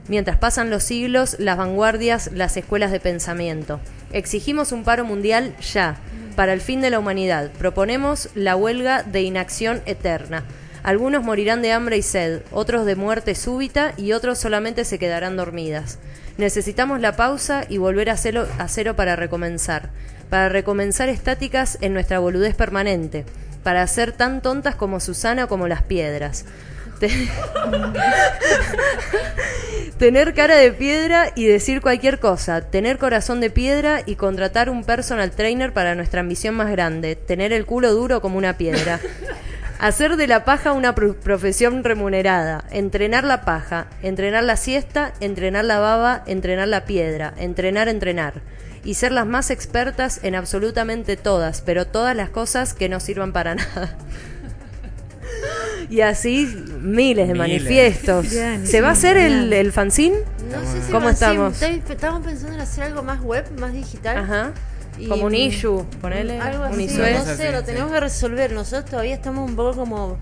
Mientras 0.07 0.37
pasan 0.37 0.69
los 0.69 0.83
siglos, 0.83 1.37
las 1.39 1.57
vanguardias, 1.57 2.31
las 2.33 2.59
escuelas 2.59 2.93
de 2.93 3.01
pensamiento. 3.01 3.81
Exigimos 4.13 4.71
un 4.71 4.85
paro 4.85 5.07
mundial 5.07 5.57
ya, 5.61 5.97
para 6.37 6.53
el 6.53 6.61
fin 6.61 6.81
de 6.81 6.91
la 6.91 6.99
humanidad. 6.99 7.51
Proponemos 7.59 8.29
la 8.35 8.57
huelga 8.57 9.03
de 9.03 9.23
inacción 9.23 9.83
eterna. 9.87 10.45
Algunos 10.83 11.25
morirán 11.25 11.63
de 11.63 11.73
hambre 11.73 11.97
y 11.97 12.03
sed, 12.03 12.43
otros 12.53 12.85
de 12.85 12.95
muerte 12.95 13.35
súbita 13.35 13.95
y 13.97 14.13
otros 14.13 14.39
solamente 14.39 14.85
se 14.85 14.99
quedarán 14.99 15.37
dormidas. 15.37 15.99
Necesitamos 16.37 17.01
la 17.01 17.17
pausa 17.17 17.65
y 17.69 17.79
volver 17.79 18.11
a 18.11 18.17
cero, 18.17 18.97
para 18.97 19.17
recomenzar, 19.17 19.91
para 20.29 20.49
recomenzar 20.49 21.09
estáticas 21.09 21.79
en 21.81 21.95
nuestra 21.95 22.19
boludez 22.19 22.55
permanente, 22.55 23.25
para 23.63 23.87
ser 23.87 24.13
tan 24.13 24.43
tontas 24.43 24.75
como 24.75 25.01
Susana 25.01 25.47
como 25.47 25.69
las 25.69 25.83
piedras. 25.83 26.45
Te- 27.01 27.29
Tener 29.99 30.35
cara 30.35 30.57
de 30.57 30.73
piedra 30.73 31.33
y 31.35 31.47
decir 31.47 31.81
cualquier 31.81 32.19
cosa. 32.19 32.61
Tener 32.63 32.99
corazón 32.99 33.41
de 33.41 33.51
piedra 33.51 34.03
y 34.05 34.17
contratar 34.17 34.69
un 34.69 34.85
personal 34.85 35.31
trainer 35.31 35.73
para 35.73 35.95
nuestra 35.95 36.21
ambición 36.21 36.55
más 36.55 36.71
grande. 36.71 37.17
Tener 37.17 37.53
el 37.53 37.65
culo 37.65 37.93
duro 37.93 38.21
como 38.21 38.37
una 38.39 38.57
piedra. 38.57 38.99
Hacer 39.79 40.17
de 40.17 40.27
la 40.27 40.45
paja 40.45 40.73
una 40.73 40.95
pro- 40.95 41.15
profesión 41.15 41.85
remunerada. 41.85 42.65
Entrenar 42.71 43.25
la 43.25 43.45
paja. 43.45 43.87
Entrenar 44.03 44.45
la 44.45 44.57
siesta. 44.57 45.13
Entrenar 45.21 45.65
la 45.65 45.79
baba. 45.79 46.23
Entrenar 46.27 46.69
la 46.69 46.85
piedra. 46.85 47.33
Entrenar, 47.39 47.89
entrenar. 47.89 48.35
Y 48.85 48.95
ser 48.95 49.13
las 49.13 49.27
más 49.27 49.51
expertas 49.51 50.21
en 50.25 50.35
absolutamente 50.35 51.17
todas, 51.17 51.63
pero 51.63 51.87
todas 51.87 52.15
las 52.15 52.29
cosas 52.29 52.75
que 52.75 52.89
no 52.91 53.01
sirvan 53.01 53.33
para 53.33 53.55
nada. 53.55 53.97
Y 55.91 56.01
así 56.01 56.47
miles 56.81 57.29
de 57.29 57.35
Miles. 57.35 57.37
manifiestos. 57.63 58.31
Bien, 58.31 58.67
¿Se 58.67 58.81
va 58.81 58.89
a 58.89 58.93
hacer 58.93 59.17
el, 59.17 59.49
bien. 59.49 59.53
el 59.67 59.73
fanzine? 59.73 60.17
No 60.51 60.61
sé 60.73 60.83
si 60.83 60.91
¿Cómo 60.93 61.11
estamos? 61.11 61.61
estoy- 61.63 61.83
Estamos 61.93 62.25
pensando 62.25 62.55
en 62.55 62.61
hacer 62.61 62.85
algo 62.85 63.03
más 63.03 63.21
web, 63.21 63.45
más 63.59 63.73
digital. 63.73 64.19
Ajá. 64.19 64.53
Y, 64.99 65.09
Como 65.09 65.27
un 65.27 65.35
issue, 65.35 65.85
ponele. 66.01 66.39
Algo 66.41 66.65
un 66.67 66.73
así, 66.73 66.85
isue. 66.85 67.13
no 67.13 67.25
sé, 67.25 67.53
lo 67.53 67.63
tenemos 67.65 67.91
que 67.93 68.01
resolver. 68.01 68.53
Nosotros 68.53 68.85
todavía 68.91 69.15
estamos 69.15 69.49
un 69.49 69.57
poco 69.57 69.77
como... 69.77 70.19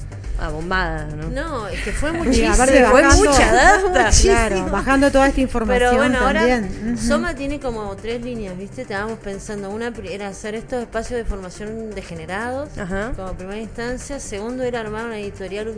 Bombada, 0.51 1.07
¿no? 1.07 1.29
No, 1.29 1.69
es 1.69 1.81
que 1.83 1.93
fue 1.93 2.11
muchísimo. 2.13 2.53
aparte 2.53 2.85
fue 2.85 3.03
bajando- 3.03 3.25
mucha 3.31 3.53
data. 3.53 4.11
Claro, 4.23 4.67
bajando 4.71 5.11
toda 5.13 5.29
esta 5.29 5.41
información 5.41 5.91
Pero 5.91 5.97
bueno, 5.97 6.19
ahora. 6.21 6.63
Soma 6.97 7.35
tiene 7.35 7.61
como 7.61 7.95
tres 7.97 8.23
líneas, 8.23 8.57
¿viste? 8.59 8.83
Estábamos 8.83 9.19
pensando, 9.21 9.71
una 9.71 9.93
era 10.11 10.29
hacer 10.29 10.55
estos 10.55 10.83
espacios 10.83 11.19
de 11.19 11.25
formación 11.25 11.95
degenerados 11.95 12.77
Ajá. 12.79 13.13
como 13.17 13.33
primera 13.35 13.59
instancia, 13.61 14.19
segundo 14.21 14.63
era 14.65 14.81
armar 14.81 15.07
una 15.07 15.19
editorial 15.19 15.73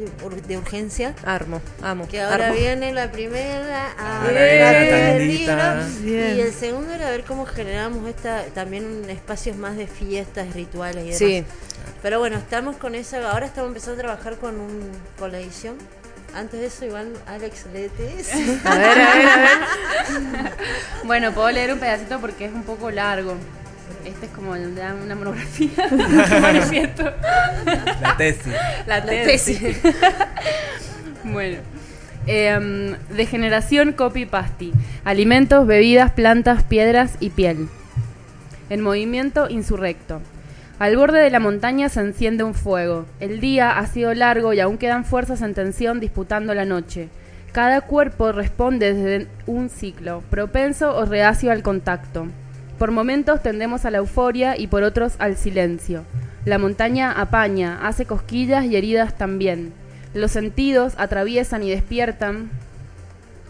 de 0.47 0.57
urgencia, 0.57 1.15
Armo, 1.25 1.61
amo. 1.83 2.09
que 2.09 2.23
ahora 2.23 2.47
armo. 2.47 2.59
viene 2.59 2.93
la 2.93 3.11
primera 3.13 3.93
a 3.99 4.25
ver 4.27 5.21
el 5.21 5.29
libro. 5.29 5.55
Bien. 6.03 6.37
y 6.37 6.41
el 6.41 6.53
segundo 6.53 6.93
era 6.93 7.11
ver 7.11 7.25
cómo 7.25 7.45
generamos 7.47 8.09
esta 8.09 8.45
también 8.55 9.05
espacios 9.09 9.57
más 9.57 9.77
de 9.77 9.87
fiestas, 9.87 10.53
rituales 10.55 11.05
y 11.05 11.07
demás. 11.07 11.19
Sí. 11.19 11.45
Pero 12.05 12.19
bueno, 12.19 12.37
estamos 12.37 12.77
con 12.77 12.95
esa, 12.95 13.31
ahora 13.31 13.47
estamos 13.47 13.69
empezando 13.69 13.95
a 13.95 14.05
trabajar 14.05 14.37
con 14.37 14.61
un 14.61 14.91
con 15.19 15.33
la 15.33 15.41
edición. 15.41 15.77
Antes 16.35 16.61
de 16.61 16.67
eso, 16.67 16.85
igual 16.85 17.15
Alex 17.27 17.65
Letes. 17.73 18.31
A 18.67 18.77
ver, 18.77 19.01
a 19.01 19.15
ver, 19.15 19.27
a 19.27 19.37
ver. 19.39 19.49
Bueno, 21.05 21.33
puedo 21.33 21.51
leer 21.51 21.73
un 21.73 21.79
pedacito 21.79 22.21
porque 22.21 22.45
es 22.45 22.53
un 22.53 22.65
poco 22.65 22.91
largo. 22.91 23.37
Este 24.05 24.27
es 24.27 24.33
como 24.33 24.55
el 24.55 24.75
de 24.75 24.83
una 24.83 25.15
monografía. 25.15 25.71
La 28.03 28.17
tesis. 28.19 28.53
La 28.87 29.03
tesis. 29.03 29.59
bueno. 31.25 31.57
Em, 32.27 32.97
degeneración 33.17 33.95
copy-pasti. 33.95 34.75
Alimentos, 35.07 35.67
bebidas, 35.67 36.11
plantas, 36.11 36.65
piedras 36.65 37.13
y 37.21 37.31
piel. 37.31 37.71
En 38.69 38.83
movimiento 38.83 39.49
insurrecto. 39.49 40.21
Al 40.81 40.97
borde 40.97 41.21
de 41.21 41.31
la 41.31 41.39
montaña 41.39 41.89
se 41.89 42.01
enciende 42.01 42.43
un 42.43 42.53
fuego. 42.53 43.07
El 43.21 43.41
día 43.41 43.79
ha 43.79 43.87
sido 43.87 44.13
largo 44.13 44.53
y 44.53 44.61
aún 44.61 44.77
quedan 44.77 45.05
fuerzas 45.05 45.41
en 45.41 45.55
tensión 45.55 46.01
disputando 46.01 46.53
la 46.53 46.65
noche. 46.65 47.09
Cada 47.53 47.83
cuerpo 47.83 48.33
responde 48.33 48.93
desde 48.93 49.29
un 49.47 49.69
ciclo, 49.69 50.25
propenso 50.31 50.97
o 50.97 51.05
reacio 51.05 51.53
al 51.53 51.63
contacto. 51.63 52.27
Por 52.77 52.91
momentos 52.91 53.41
tendemos 53.41 53.85
a 53.85 53.93
la 53.93 53.99
euforia 53.99 54.59
y 54.59 54.67
por 54.67 54.83
otros 54.83 55.15
al 55.19 55.37
silencio. 55.37 56.03
La 56.45 56.59
montaña 56.59 57.13
apaña, 57.13 57.87
hace 57.87 58.05
cosquillas 58.05 58.65
y 58.65 58.75
heridas 58.75 59.17
también. 59.17 59.73
Los 60.13 60.33
sentidos 60.33 60.95
atraviesan 60.97 61.63
y 61.63 61.71
despiertan 61.71 62.51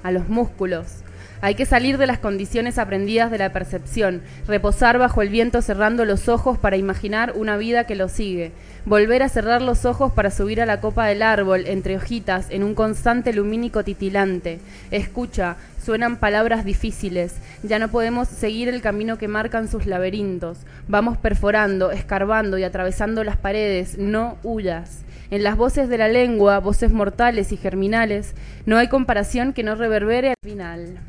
a 0.02 0.12
los 0.12 0.28
músculos. 0.28 1.03
Hay 1.44 1.56
que 1.56 1.66
salir 1.66 1.98
de 1.98 2.06
las 2.06 2.20
condiciones 2.20 2.78
aprendidas 2.78 3.30
de 3.30 3.36
la 3.36 3.52
percepción, 3.52 4.22
reposar 4.48 4.96
bajo 4.96 5.20
el 5.20 5.28
viento 5.28 5.60
cerrando 5.60 6.06
los 6.06 6.30
ojos 6.30 6.56
para 6.56 6.78
imaginar 6.78 7.34
una 7.36 7.58
vida 7.58 7.84
que 7.84 7.96
lo 7.96 8.08
sigue, 8.08 8.52
volver 8.86 9.22
a 9.22 9.28
cerrar 9.28 9.60
los 9.60 9.84
ojos 9.84 10.10
para 10.10 10.30
subir 10.30 10.62
a 10.62 10.64
la 10.64 10.80
copa 10.80 11.04
del 11.04 11.22
árbol 11.22 11.66
entre 11.66 11.98
hojitas 11.98 12.46
en 12.48 12.64
un 12.64 12.74
constante 12.74 13.34
lumínico 13.34 13.84
titilante. 13.84 14.58
Escucha, 14.90 15.56
suenan 15.84 16.16
palabras 16.16 16.64
difíciles, 16.64 17.34
ya 17.62 17.78
no 17.78 17.88
podemos 17.88 18.26
seguir 18.26 18.70
el 18.70 18.80
camino 18.80 19.18
que 19.18 19.28
marcan 19.28 19.68
sus 19.68 19.84
laberintos. 19.84 20.60
Vamos 20.88 21.18
perforando, 21.18 21.90
escarbando 21.90 22.56
y 22.56 22.64
atravesando 22.64 23.22
las 23.22 23.36
paredes, 23.36 23.98
no 23.98 24.38
huyas. 24.44 25.02
En 25.30 25.42
las 25.42 25.58
voces 25.58 25.90
de 25.90 25.98
la 25.98 26.08
lengua, 26.08 26.58
voces 26.60 26.90
mortales 26.90 27.52
y 27.52 27.58
germinales, 27.58 28.32
no 28.64 28.78
hay 28.78 28.88
comparación 28.88 29.52
que 29.52 29.62
no 29.62 29.74
reverbere 29.74 30.30
al 30.30 30.36
final. 30.42 31.00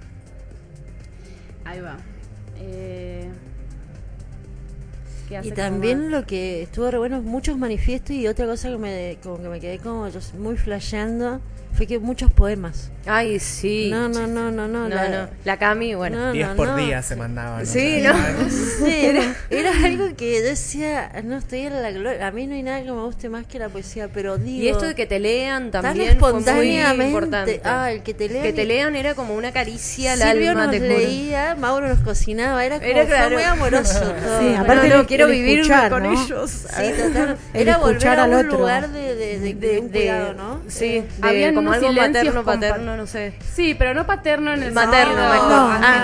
Ahí 1.76 1.82
va. 1.82 1.98
Eh, 2.58 3.30
¿qué 5.28 5.38
hace 5.38 5.50
Y 5.50 5.52
también 5.52 6.10
lo 6.10 6.26
que 6.26 6.64
estuvo 6.64 6.90
re 6.90 6.98
bueno, 6.98 7.22
muchos 7.22 7.58
manifiestos 7.58 8.16
y 8.16 8.28
otra 8.28 8.46
cosa 8.46 8.70
que 8.70 8.78
me, 8.78 9.18
como 9.22 9.42
que 9.42 9.50
me 9.50 9.60
quedé 9.60 9.80
como 9.80 10.08
yo 10.08 10.20
muy 10.40 10.56
flasheando 10.56 11.42
fue 11.76 11.86
que 11.88 12.00
muchos 12.00 12.32
poemas. 12.32 12.90
Ay, 13.08 13.40
sí. 13.40 13.90
No, 13.92 14.08
no, 14.10 14.26
no, 14.26 14.50
no, 14.50 14.68
no. 14.68 14.90
No, 14.90 14.96
la- 14.96 15.10
no. 15.10 15.28
La 15.44 15.58
Cami, 15.58 15.94
bueno. 15.94 16.18
No, 16.18 16.32
10 16.32 16.48
no, 16.50 16.56
por 16.56 16.70
no. 16.70 16.76
día 16.78 17.02
se 17.04 17.16
mandaban. 17.16 17.66
Sí, 17.66 18.02
¿no? 18.02 18.14
Sí, 18.50 19.06
era, 19.06 19.36
era 19.52 19.72
algo 19.86 20.16
que 20.16 20.36
yo 20.40 20.44
decía, 20.44 21.12
no 21.24 21.38
estoy 21.38 21.62
en 21.62 21.82
la 21.82 21.92
gloria. 21.92 22.26
A 22.28 22.32
mí 22.32 22.48
no 22.48 22.56
hay 22.56 22.64
nada 22.64 22.80
que 22.82 22.92
me 22.92 23.02
guste 23.04 23.30
más 23.30 23.46
que 23.46 23.60
la 23.60 23.70
poesía, 23.70 24.08
pero 24.12 24.38
digo. 24.38 24.64
Y 24.64 24.70
esto 24.70 24.86
de 24.88 24.96
que 24.96 25.06
te 25.06 25.20
lean 25.20 25.70
tan 25.72 25.84
también 25.84 26.18
fue 26.18 26.32
muy 26.34 26.40
espontáneamente. 26.42 27.06
importante. 27.06 27.62
Ah, 27.64 27.92
el 27.92 28.02
que 28.02 28.14
te 28.16 28.28
lean. 28.30 28.44
que 28.44 28.54
te 28.54 28.66
lean 28.66 28.96
era 28.96 29.14
como 29.14 29.36
una 29.36 29.52
caricia 29.52 30.14
al 30.14 30.20
Silvio 30.20 30.52
alma, 30.52 30.64
nos 30.64 30.72
te 30.72 30.80
leía, 30.80 31.56
Mauro 31.60 31.88
nos 31.88 32.00
cocinaba, 32.00 32.66
era 32.66 32.80
como 32.80 32.90
Era 32.90 33.06
claro. 33.06 33.36
muy 33.36 33.44
amoroso 33.44 34.00
todo. 34.02 34.40
Sí, 34.40 34.56
aparte 34.56 34.90
no, 34.90 35.02
el- 35.02 35.06
quiero 35.06 35.26
el 35.28 35.32
vivir 35.34 35.60
escuchar, 35.60 35.92
con 35.92 36.04
¿no? 36.04 36.12
ellos. 36.24 36.50
Sí, 36.52 36.92
total. 36.98 37.38
Era 37.54 37.78
volver 37.78 38.20
a 38.20 38.26
un 38.26 38.34
otro. 38.34 38.58
lugar 38.60 38.90
de, 38.90 39.16
de, 39.16 39.40
de, 39.40 39.54
de 39.54 39.80
un 39.80 39.90
cuidado, 39.90 40.34
¿no? 40.34 40.55
Sí, 40.68 41.02
de 41.02 41.28
Habían 41.28 41.56
como 41.56 41.72
algo 41.72 41.88
compa- 42.44 42.60
paterno, 42.60 42.98
no 42.98 43.08
sé. 43.08 43.34
Sí, 43.54 43.76
pero 43.76 43.94
no 43.94 44.06
paterno 44.06 44.54
en 44.54 44.64
el 44.64 44.72
Materno, 44.74 45.14
sentido 45.16 45.32
Ah, 45.84 46.00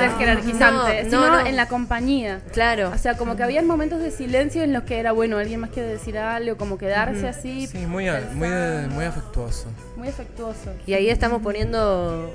no, 1.03 1.09
sino 1.09 1.27
no, 1.27 1.41
no. 1.41 1.47
en 1.47 1.55
la 1.55 1.67
compañía. 1.67 2.41
Claro. 2.53 2.91
O 2.93 2.97
sea, 2.97 3.15
como 3.17 3.35
que 3.35 3.43
habían 3.43 3.65
momentos 3.67 3.99
de 3.99 4.11
silencio 4.11 4.63
en 4.63 4.73
los 4.73 4.83
que 4.83 4.99
era, 4.99 5.11
bueno, 5.11 5.37
alguien 5.37 5.59
más 5.59 5.69
quiere 5.71 5.89
decir 5.89 6.17
algo, 6.17 6.57
como 6.57 6.77
quedarse 6.77 7.27
así. 7.27 7.67
Sí, 7.67 7.79
muy, 7.87 8.07
muy, 8.33 8.49
muy 8.89 9.05
afectuoso. 9.05 9.67
muy 9.95 10.07
afectuoso. 10.09 10.71
Y 10.85 10.93
ahí 10.93 11.09
estamos 11.09 11.41
poniendo 11.41 12.33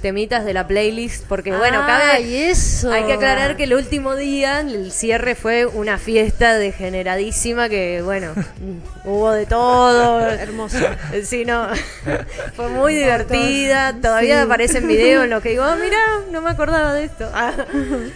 temitas 0.00 0.44
de 0.44 0.52
la 0.54 0.66
playlist, 0.66 1.24
porque 1.26 1.56
bueno, 1.56 1.80
Ah, 1.82 1.86
cabe... 1.86 2.50
eso. 2.50 2.90
Hay 2.92 3.04
que 3.04 3.12
aclarar 3.12 3.56
que 3.56 3.64
el 3.64 3.74
último 3.74 4.16
día, 4.16 4.60
el 4.60 4.90
cierre 4.92 5.34
fue 5.34 5.66
una 5.66 5.98
fiesta 5.98 6.56
degeneradísima 6.58 7.68
que, 7.68 8.02
bueno, 8.02 8.32
hubo 9.04 9.30
de 9.32 9.46
todo. 9.46 10.20
Hermoso. 10.30 10.78
Sí, 11.24 11.44
no. 11.44 11.68
Fue 12.56 12.68
muy 12.68 12.94
divertida. 12.94 13.94
Todavía 14.00 14.42
aparecen 14.42 14.86
videos 14.88 15.24
en 15.24 15.30
los 15.30 15.42
que 15.42 15.50
digo, 15.50 15.64
oh, 15.66 15.76
mira, 15.76 15.98
no 16.30 16.40
me 16.42 16.50
acordaba 16.50 16.92
de 16.94 17.04
esto. 17.04 17.28
Ah, 17.32 17.52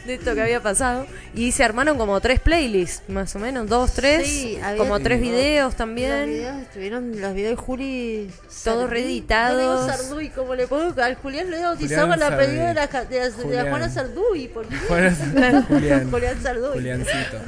de 0.07 0.15
esto 0.15 0.35
que 0.35 0.43
había 0.43 0.61
pasado. 0.61 1.07
Y 1.35 1.53
se 1.53 1.65
armaron 1.65 1.99
como 1.99 2.21
tres 2.21 2.41
playlists, 2.41 3.09
más 3.09 3.35
o 3.35 3.39
menos, 3.39 3.69
dos, 3.69 3.93
tres. 3.93 4.27
Sí, 4.27 4.59
como 4.77 5.01
tres 5.01 5.21
videos 5.21 5.67
Los 5.67 5.77
también. 5.77 6.27
videos 6.27 6.63
estuvieron, 6.63 7.21
los 7.21 7.35
videos 7.35 7.57
de 7.59 7.63
Juli. 7.63 8.31
Todos 8.41 8.55
Sarduy. 8.55 8.87
reeditados. 8.89 9.63
No 9.63 9.87
digo 9.87 9.87
Sarduy, 9.97 10.29
como 10.31 10.55
le 10.55 10.67
pongo 10.67 11.03
al 11.03 11.15
Julián 11.17 11.51
lo 11.51 11.57
he 11.57 11.67
con 11.79 12.19
la 12.19 12.27
apellido 12.29 12.67
de 12.67 12.75
la, 12.75 12.87
de 12.87 12.95
la, 12.95 13.05
de 13.09 13.21
la 13.31 13.31
Julián. 13.43 13.69
Juana 13.71 13.89
Sarduy. 13.91 14.49
¿Por 14.49 14.67
qué? 14.67 14.77
Julián. 14.89 15.63
Julián. 15.69 16.11
Julián 16.11 16.37
Sarduy. 16.43 16.73
Juliancito. 16.75 17.39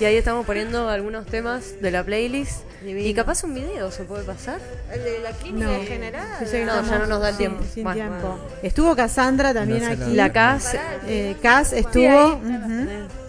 Y 0.00 0.04
ahí 0.04 0.16
estamos 0.16 0.46
poniendo 0.46 0.88
algunos 0.88 1.26
temas 1.26 1.80
de 1.80 1.90
la 1.90 2.04
playlist. 2.04 2.62
Divino. 2.82 3.06
Y 3.08 3.14
capaz 3.14 3.42
un 3.44 3.54
video 3.54 3.90
se 3.90 4.04
puede 4.04 4.24
pasar. 4.24 4.58
El 4.92 5.02
de 5.02 5.18
la 5.20 5.30
clínica 5.32 5.66
No. 5.66 5.74
en 5.74 5.86
general. 5.86 6.26
No, 6.40 6.82
ya 6.88 6.98
no 6.98 7.06
nos 7.06 7.20
da 7.20 7.28
el 7.30 7.36
tiempo. 7.36 7.64
Sin 7.72 7.84
Bueno. 7.84 8.00
tiempo. 8.00 8.38
Estuvo 8.62 8.94
Cassandra 8.94 9.52
también 9.54 9.82
No 9.82 9.90
aquí. 9.90 10.14
La 10.14 10.32
CAS. 10.32 10.76
Eh, 11.06 11.36
Cas 11.42 11.72
estuvo. 11.72 12.40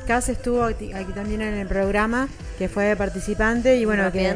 Cas 0.06 0.30
estuvo 0.30 0.64
aquí, 0.64 0.94
aquí 0.94 1.12
también 1.12 1.42
en 1.42 1.56
el 1.56 1.68
programa, 1.68 2.30
que 2.58 2.70
fue 2.70 2.96
participante 2.96 3.76
y 3.76 3.84
bueno, 3.84 4.10
que 4.12 4.36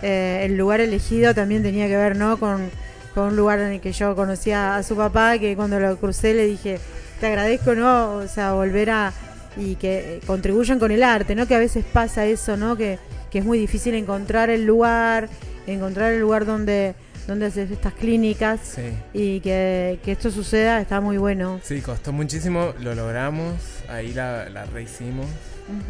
eh, 0.00 0.40
el 0.46 0.56
lugar 0.56 0.80
elegido 0.80 1.34
también 1.34 1.62
tenía 1.62 1.88
que 1.88 1.96
ver, 1.98 2.16
¿no? 2.16 2.38
Con, 2.38 2.70
con 3.14 3.24
un 3.28 3.36
lugar 3.36 3.58
en 3.60 3.72
el 3.72 3.80
que 3.80 3.92
yo 3.92 4.14
conocía 4.14 4.76
a 4.76 4.82
su 4.82 4.96
papá, 4.96 5.38
que 5.38 5.56
cuando 5.56 5.78
lo 5.80 5.96
crucé 5.96 6.34
le 6.34 6.46
dije, 6.46 6.78
te 7.20 7.26
agradezco, 7.26 7.74
¿no? 7.74 8.14
O 8.16 8.28
sea, 8.28 8.52
volver 8.52 8.90
a 8.90 9.12
y 9.56 9.74
que 9.74 10.16
eh, 10.16 10.20
contribuyan 10.26 10.78
con 10.78 10.92
el 10.92 11.02
arte, 11.02 11.34
¿no? 11.34 11.46
Que 11.46 11.54
a 11.54 11.58
veces 11.58 11.84
pasa 11.84 12.24
eso, 12.26 12.56
¿no? 12.56 12.76
Que, 12.76 12.98
que 13.30 13.40
es 13.40 13.44
muy 13.44 13.58
difícil 13.58 13.94
encontrar 13.94 14.48
el 14.48 14.64
lugar, 14.64 15.28
encontrar 15.66 16.12
el 16.12 16.20
lugar 16.20 16.46
donde 16.46 16.94
donde 17.26 17.46
haces 17.46 17.70
estas 17.70 17.92
clínicas 17.92 18.58
Sí. 18.74 18.82
y 19.12 19.40
que, 19.40 20.00
que 20.02 20.12
esto 20.12 20.30
suceda 20.32 20.80
está 20.80 21.00
muy 21.00 21.16
bueno. 21.16 21.60
Sí, 21.62 21.80
costó 21.80 22.12
muchísimo, 22.12 22.72
lo 22.80 22.94
logramos, 22.96 23.54
ahí 23.88 24.12
la, 24.12 24.48
la 24.48 24.64
rehicimos, 24.64 25.26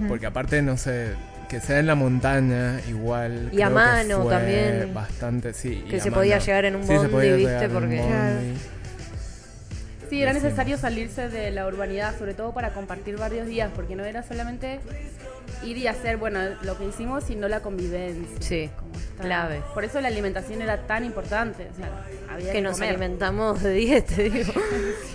porque 0.09 0.27
aparte, 0.27 0.61
no 0.61 0.77
sé, 0.77 1.13
que 1.51 1.61
sea 1.61 1.81
en 1.81 1.87
la 1.89 1.95
montaña 1.97 2.81
igual. 2.89 3.51
Y 3.53 3.61
a 3.61 3.67
creo 3.67 3.69
que 3.69 3.75
mano 3.75 4.23
fue 4.23 4.31
también. 4.33 4.95
Bastante, 4.95 5.53
sí. 5.53 5.85
Que 5.91 5.97
a 5.97 6.01
se 6.01 6.13
podía 6.13 6.39
llegar 6.39 6.65
en 6.65 6.77
un 6.77 6.83
Sí, 6.83 6.89
se 6.89 6.95
bondi, 6.99 7.11
podía 7.13 7.35
¿viste? 7.35 7.51
llegar 7.53 7.65
en 7.65 7.71
un 7.77 7.81
Porque- 7.81 7.97
bondi. 8.01 8.59
Sí, 10.09 10.21
era 10.23 10.33
necesario 10.33 10.77
salirse 10.77 11.29
de 11.29 11.53
la 11.53 11.67
urbanidad, 11.69 12.19
sobre 12.19 12.35
todo 12.35 12.53
para 12.53 12.71
compartir 12.73 13.17
varios 13.17 13.47
días, 13.47 13.71
porque 13.77 13.95
no 13.95 14.05
era 14.05 14.25
solamente 14.25 14.81
ir 15.65 15.77
y 15.79 15.87
hacer, 15.87 16.17
bueno, 16.17 16.41
lo 16.63 16.77
que 16.77 16.85
hicimos, 16.87 17.23
sino 17.25 17.47
la 17.47 17.61
convivencia. 17.61 18.27
Sí, 18.41 18.71
clave. 19.21 19.63
Por 19.73 19.85
eso 19.85 20.01
la 20.01 20.09
alimentación 20.09 20.63
era 20.63 20.79
tan 20.87 21.05
importante, 21.05 21.69
o 21.73 21.77
sea, 21.77 21.91
había 22.29 22.47
que, 22.47 22.53
que 22.55 22.61
nos 22.61 22.73
comer. 22.75 22.89
alimentamos 22.91 23.63
de 23.63 23.73
10, 23.73 24.07
te 24.07 24.23
digo. 24.31 24.53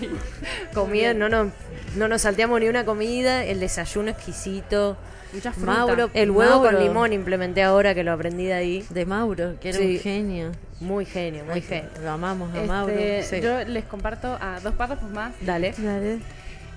Comida, 0.72 1.12
no, 1.12 1.28
no, 1.28 1.50
no 1.96 2.08
nos 2.08 2.22
salteamos 2.22 2.58
ni 2.60 2.68
una 2.68 2.84
comida, 2.86 3.44
el 3.44 3.60
desayuno 3.60 4.10
exquisito. 4.10 4.96
Mucha 5.32 5.52
fruta. 5.52 5.72
Mauro, 5.72 6.10
El 6.14 6.30
huevo 6.30 6.60
Mauro. 6.62 6.70
con 6.78 6.84
limón 6.84 7.12
implementé 7.12 7.62
ahora 7.62 7.94
que 7.94 8.04
lo 8.04 8.12
aprendí 8.12 8.44
de 8.46 8.54
ahí. 8.54 8.84
De 8.90 9.04
Mauro, 9.06 9.54
que 9.60 9.70
era 9.70 9.78
Sí. 9.78 9.94
un 9.96 10.00
genio. 10.00 10.52
Muy 10.80 11.04
genio, 11.04 11.44
muy 11.44 11.54
Ay, 11.54 11.62
genio. 11.62 11.90
Lo 12.02 12.10
amamos 12.10 12.52
a 12.52 12.56
Este, 12.56 12.66
Mauro. 12.68 12.92
sí. 13.22 13.40
Yo 13.40 13.64
les 13.64 13.84
comparto 13.84 14.38
a 14.40 14.60
dos 14.60 14.74
párrafos 14.74 15.10
más. 15.10 15.32
Dale. 15.40 15.74
Dale. 15.78 16.18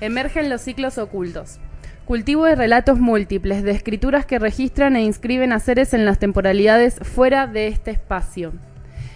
Emergen 0.01 0.49
los 0.49 0.61
ciclos 0.61 0.97
ocultos. 0.97 1.59
Cultivo 2.05 2.45
de 2.45 2.55
relatos 2.55 2.97
múltiples, 2.99 3.61
de 3.63 3.71
escrituras 3.71 4.26
que 4.26 4.39
registran 4.39 4.95
e 4.95 5.03
inscriben 5.03 5.51
a 5.53 5.59
seres 5.59 5.93
en 5.93 6.05
las 6.05 6.17
temporalidades 6.17 6.95
fuera 7.03 7.45
de 7.45 7.67
este 7.67 7.91
espacio. 7.91 8.53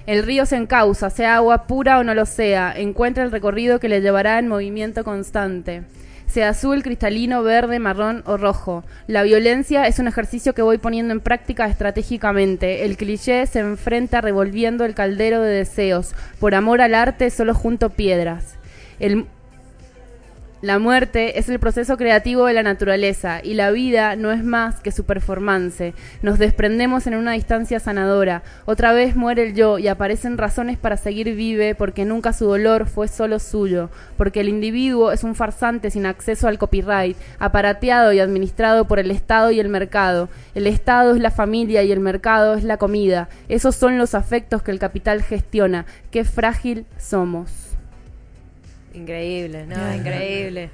El 0.05 0.21
río 0.23 0.45
se 0.45 0.57
encausa, 0.57 1.09
sea 1.09 1.37
agua 1.37 1.65
pura 1.65 1.97
o 1.97 2.03
no 2.03 2.13
lo 2.13 2.25
sea, 2.25 2.73
encuentra 2.75 3.23
el 3.23 3.31
recorrido 3.31 3.79
que 3.79 3.87
le 3.89 4.01
llevará 4.01 4.37
en 4.37 4.47
movimiento 4.49 5.03
constante. 5.05 5.83
Sea 6.27 6.49
azul, 6.49 6.81
cristalino, 6.81 7.43
verde, 7.43 7.79
marrón 7.79 8.23
o 8.25 8.37
rojo. 8.37 8.83
La 9.07 9.23
violencia 9.23 9.87
es 9.87 9.99
un 9.99 10.07
ejercicio 10.07 10.53
que 10.53 10.61
voy 10.61 10.77
poniendo 10.77 11.13
en 11.13 11.19
práctica 11.19 11.67
estratégicamente. 11.67 12.85
El 12.85 12.97
cliché 12.97 13.45
se 13.45 13.59
enfrenta 13.59 14.21
revolviendo 14.21 14.85
el 14.85 14.95
caldero 14.95 15.41
de 15.41 15.51
deseos. 15.51 16.13
Por 16.39 16.55
amor 16.55 16.81
al 16.81 16.95
arte 16.95 17.29
solo 17.29 17.53
junto 17.53 17.89
piedras. 17.89 18.55
La 20.63 20.79
muerte 20.79 21.39
es 21.39 21.49
el 21.49 21.59
proceso 21.59 21.97
creativo 21.97 22.45
de 22.45 22.53
la 22.53 22.63
naturaleza 22.63 23.41
y 23.43 23.55
la 23.55 23.69
vida 23.71 24.15
no 24.15 24.31
es 24.31 24.45
más 24.45 24.79
que 24.79 24.93
su 24.93 25.03
performance. 25.03 25.93
Nos 26.21 26.39
desprendemos 26.39 27.05
en 27.05 27.15
una 27.15 27.33
distancia 27.33 27.81
sanadora. 27.81 28.43
Otra 28.63 28.93
vez 28.93 29.17
muere 29.17 29.45
el 29.45 29.55
yo 29.55 29.77
y 29.77 29.89
aparecen 29.89 30.37
razones 30.37 30.77
para 30.77 30.95
seguir 30.95 31.35
vive 31.35 31.75
porque 31.75 32.05
nunca 32.05 32.31
su 32.31 32.45
dolor 32.45 32.87
fue 32.87 33.09
solo 33.09 33.39
suyo, 33.39 33.89
porque 34.15 34.39
el 34.39 34.47
individuo 34.47 35.11
es 35.11 35.25
un 35.25 35.35
farsante 35.35 35.91
sin 35.91 36.05
acceso 36.05 36.47
al 36.47 36.57
copyright, 36.57 37.17
aparateado 37.39 38.13
y 38.13 38.21
administrado 38.21 38.87
por 38.87 38.99
el 38.99 39.11
Estado 39.11 39.51
y 39.51 39.59
el 39.59 39.67
mercado. 39.67 40.29
El 40.55 40.67
Estado 40.67 41.13
es 41.13 41.19
la 41.19 41.31
familia 41.31 41.83
y 41.83 41.91
el 41.91 41.99
mercado 41.99 42.53
es 42.53 42.63
la 42.63 42.77
comida. 42.77 43.27
Esos 43.49 43.75
son 43.75 43.97
los 43.97 44.15
afectos 44.15 44.63
que 44.63 44.71
el 44.71 44.79
capital 44.79 45.23
gestiona. 45.23 45.85
Qué 46.09 46.23
frágil 46.23 46.85
somos. 46.97 47.72
Increíble, 48.93 49.65
no, 49.65 49.75
Bien. 49.75 49.95
increíble. 49.97 50.69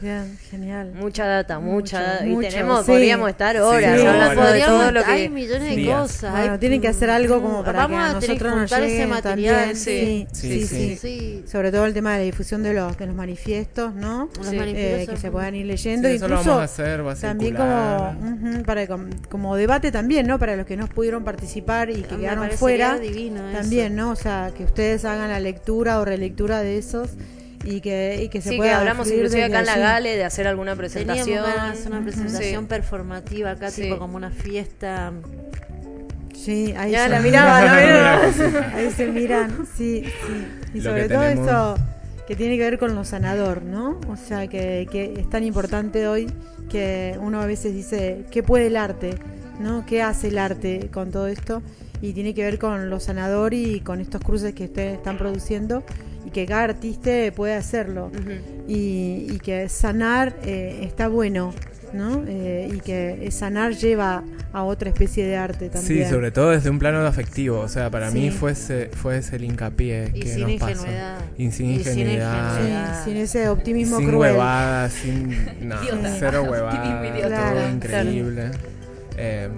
Bien, 0.00 0.38
genial. 0.48 0.92
Mucha 0.94 1.26
data, 1.26 1.58
mucha 1.58 2.00
data. 2.00 2.24
Y 2.24 2.30
mucho, 2.30 2.48
tenemos, 2.50 2.86
sí. 2.86 2.92
podríamos 2.92 3.28
estar 3.30 3.56
horas 3.60 4.00
Sí, 4.00 4.06
hablando 4.06 4.40
horas. 4.42 4.52
de 4.54 4.60
todo 4.60 4.90
lo 4.92 5.04
hay 5.04 5.28
millones 5.28 5.70
de 5.70 5.74
Días. 5.76 6.00
cosas. 6.00 6.30
Bueno, 6.30 6.52
hay- 6.52 6.58
tienen 6.60 6.80
que 6.80 6.86
hacer 6.86 7.10
algo 7.10 7.42
como 7.42 7.64
para 7.64 7.80
Vamos 7.80 7.98
que 7.98 8.04
a 8.04 8.12
nosotros 8.12 8.42
nos 8.52 8.60
juntar 8.60 8.82
ese 8.84 8.92
llegue 8.92 9.06
material, 9.08 9.56
también. 9.56 9.76
sí. 9.76 10.28
Sí, 10.32 10.60
Sí, 10.60 10.66
sí, 10.68 10.76
sí. 10.76 10.96
Sí. 11.00 11.44
Sobre 11.50 11.72
todo 11.72 11.84
el 11.86 11.94
tema 11.94 12.12
de 12.12 12.18
la 12.18 12.24
difusión 12.26 12.62
de 12.62 12.74
los, 12.74 12.96
de 12.96 13.06
los 13.06 13.16
manifiestos, 13.16 13.92
¿no? 13.92 14.28
Los 14.38 14.46
Sí. 14.46 14.54
manifiestos 14.56 15.08
Eh, 15.08 15.10
que 15.10 15.16
se 15.16 15.30
puedan 15.32 15.56
ir 15.56 15.66
leyendo. 15.66 16.08
Sí, 16.08 16.14
eso 16.14 16.28
lo 16.28 16.34
Incluso 16.36 16.50
vamos 16.50 16.62
a 16.62 16.64
hacer, 16.72 17.04
va 17.04 17.12
a 17.12 17.14
también 17.16 17.56
circular. 17.56 18.14
como, 18.20 18.50
ujú, 18.50 18.62
para, 18.62 18.86
com- 18.86 19.10
como 19.28 19.56
debate 19.56 19.90
también, 19.90 20.28
¿no? 20.28 20.38
Para 20.38 20.54
los 20.54 20.64
que 20.64 20.76
no 20.76 20.86
pudieron 20.86 21.24
participar 21.24 21.90
y 21.90 22.02
que 22.02 22.14
Me 22.14 22.20
quedaron 22.20 22.48
fuera. 22.52 22.96
divino 23.00 23.48
eso. 23.50 23.58
También, 23.62 23.96
¿no? 23.96 24.10
O 24.12 24.16
sea, 24.16 24.52
que 24.56 24.62
ustedes 24.62 25.04
hagan 25.04 25.28
la 25.28 25.40
lectura 25.40 25.98
o 25.98 26.04
relectura 26.04 26.60
de 26.62 26.78
esos 26.78 27.10
y 27.64 27.80
que, 27.80 28.20
y 28.22 28.28
que 28.28 28.40
se 28.40 28.50
Sí, 28.50 28.54
que 28.56 28.58
pueda 28.58 28.78
hablamos 28.78 29.06
fluir 29.06 29.20
inclusive 29.20 29.44
acá 29.44 29.60
en 29.60 29.66
la 29.66 29.72
allí. 29.72 29.80
Gale 29.82 30.16
de 30.16 30.24
hacer 30.24 30.46
alguna 30.46 30.76
presentación. 30.76 31.26
Teníamos 31.26 31.58
hacer 31.78 31.92
una 31.92 32.02
presentación 32.02 32.62
Sí. 32.64 32.68
performativa 32.68 33.50
acá, 33.52 33.70
Sí. 33.70 33.82
tipo 33.82 33.98
como 33.98 34.16
una 34.16 34.30
fiesta. 34.30 35.12
Sí, 36.34 36.72
ahí 36.76 36.92
Ya 36.92 37.04
se 37.04 37.08
la 37.10 37.20
miraba, 37.22 37.60
la 37.62 37.74
miraba. 37.80 38.76
Ahí 38.76 38.90
se 38.90 39.06
miran, 39.08 39.66
sí, 39.76 40.04
sí. 40.04 40.46
Y 40.74 40.78
Lo 40.78 40.90
sobre 40.90 41.02
que 41.02 41.08
todo 41.08 41.22
tenemos- 41.22 41.46
eso 41.48 41.74
que 42.26 42.36
tiene 42.36 42.56
que 42.58 42.62
ver 42.64 42.78
con 42.78 42.94
lo 42.94 43.04
sanador, 43.04 43.62
¿no? 43.62 43.98
O 44.08 44.16
sea, 44.16 44.46
que, 44.48 44.86
que 44.92 45.14
es 45.18 45.30
tan 45.30 45.42
importante 45.44 46.06
hoy 46.06 46.30
que 46.68 47.16
uno 47.22 47.40
a 47.40 47.46
veces 47.46 47.72
dice, 47.72 48.26
¿qué 48.30 48.42
puede 48.42 48.66
el 48.66 48.76
arte? 48.76 49.14
¿No? 49.58 49.84
¿Qué 49.86 50.02
hace 50.02 50.28
el 50.28 50.36
arte 50.38 50.90
con 50.92 51.10
todo 51.10 51.26
esto? 51.26 51.62
Y 52.02 52.12
tiene 52.12 52.34
que 52.34 52.44
ver 52.44 52.58
con 52.58 52.90
lo 52.90 53.00
sanador 53.00 53.54
y 53.54 53.80
con 53.80 54.00
estos 54.02 54.20
cruces 54.20 54.52
que 54.54 54.64
ustedes 54.64 54.94
están 54.98 55.16
produciendo 55.16 55.82
y 56.28 56.30
que 56.30 56.46
cada 56.46 56.64
artista 56.64 57.10
puede 57.34 57.54
hacerlo. 57.54 58.10
Y, 58.68 59.26
y 59.30 59.38
que 59.42 59.68
sanar 59.68 60.34
eh, 60.44 60.80
está 60.82 61.08
bueno. 61.08 61.52
¿no? 61.94 62.22
Eh, 62.28 62.70
y 62.70 62.80
que 62.80 63.30
sanar 63.30 63.72
lleva 63.72 64.22
a 64.52 64.62
otra 64.62 64.90
especie 64.90 65.24
de 65.26 65.38
arte 65.38 65.70
también. 65.70 66.04
Sí, 66.04 66.10
sobre 66.10 66.30
todo 66.30 66.50
desde 66.50 66.68
un 66.68 66.78
plano 66.78 66.98
afectivo. 67.06 67.60
O 67.60 67.68
sea, 67.68 67.88
para 67.90 68.10
Sí. 68.10 68.18
mí 68.18 68.30
fue 68.30 68.52
ese, 68.52 68.90
fue 68.92 69.16
ese 69.16 69.36
el 69.36 69.44
hincapié 69.44 70.10
Y 70.12 70.20
que 70.20 70.28
sin 70.34 70.42
nos 70.42 70.50
ingenuidad. 70.50 71.14
pasa. 71.18 71.24
Y 71.38 71.50
sin 71.50 71.66
Y 71.70 71.82
sin 71.82 71.98
ingenuidad. 71.98 73.04
Sí, 73.04 73.10
sin 73.10 73.16
ese 73.16 73.48
optimismo 73.48 73.96
sin 73.96 74.08
cruel. 74.08 74.32
huevadas, 74.32 74.92
sin 74.92 75.30
no, 75.66 75.76
cero 76.18 76.42
huevadas. 76.50 77.20
Claro, 77.26 77.58
todo 77.60 77.70
increíble. 77.70 78.50
Eh, 79.16 79.48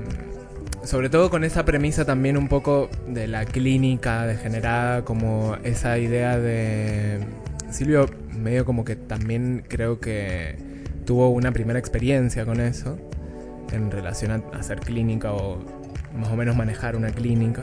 sobre 0.90 1.08
todo 1.08 1.30
con 1.30 1.44
esa 1.44 1.64
premisa 1.64 2.04
también 2.04 2.36
un 2.36 2.48
poco 2.48 2.90
de 3.06 3.28
la 3.28 3.44
clínica 3.44 4.26
degenerada, 4.26 5.04
como 5.04 5.56
esa 5.62 5.96
idea 5.98 6.36
de 6.36 7.20
Silvio 7.70 8.10
medio 8.36 8.64
como 8.64 8.84
que 8.84 8.96
también 8.96 9.62
creo 9.68 10.00
que 10.00 10.56
tuvo 11.06 11.28
una 11.28 11.52
primera 11.52 11.78
experiencia 11.78 12.44
con 12.44 12.58
eso 12.58 12.98
en 13.70 13.92
relación 13.92 14.32
a 14.32 14.58
hacer 14.58 14.80
clínica 14.80 15.32
o 15.32 15.64
más 16.18 16.28
o 16.32 16.34
menos 16.34 16.56
manejar 16.56 16.96
una 16.96 17.12
clínica 17.12 17.62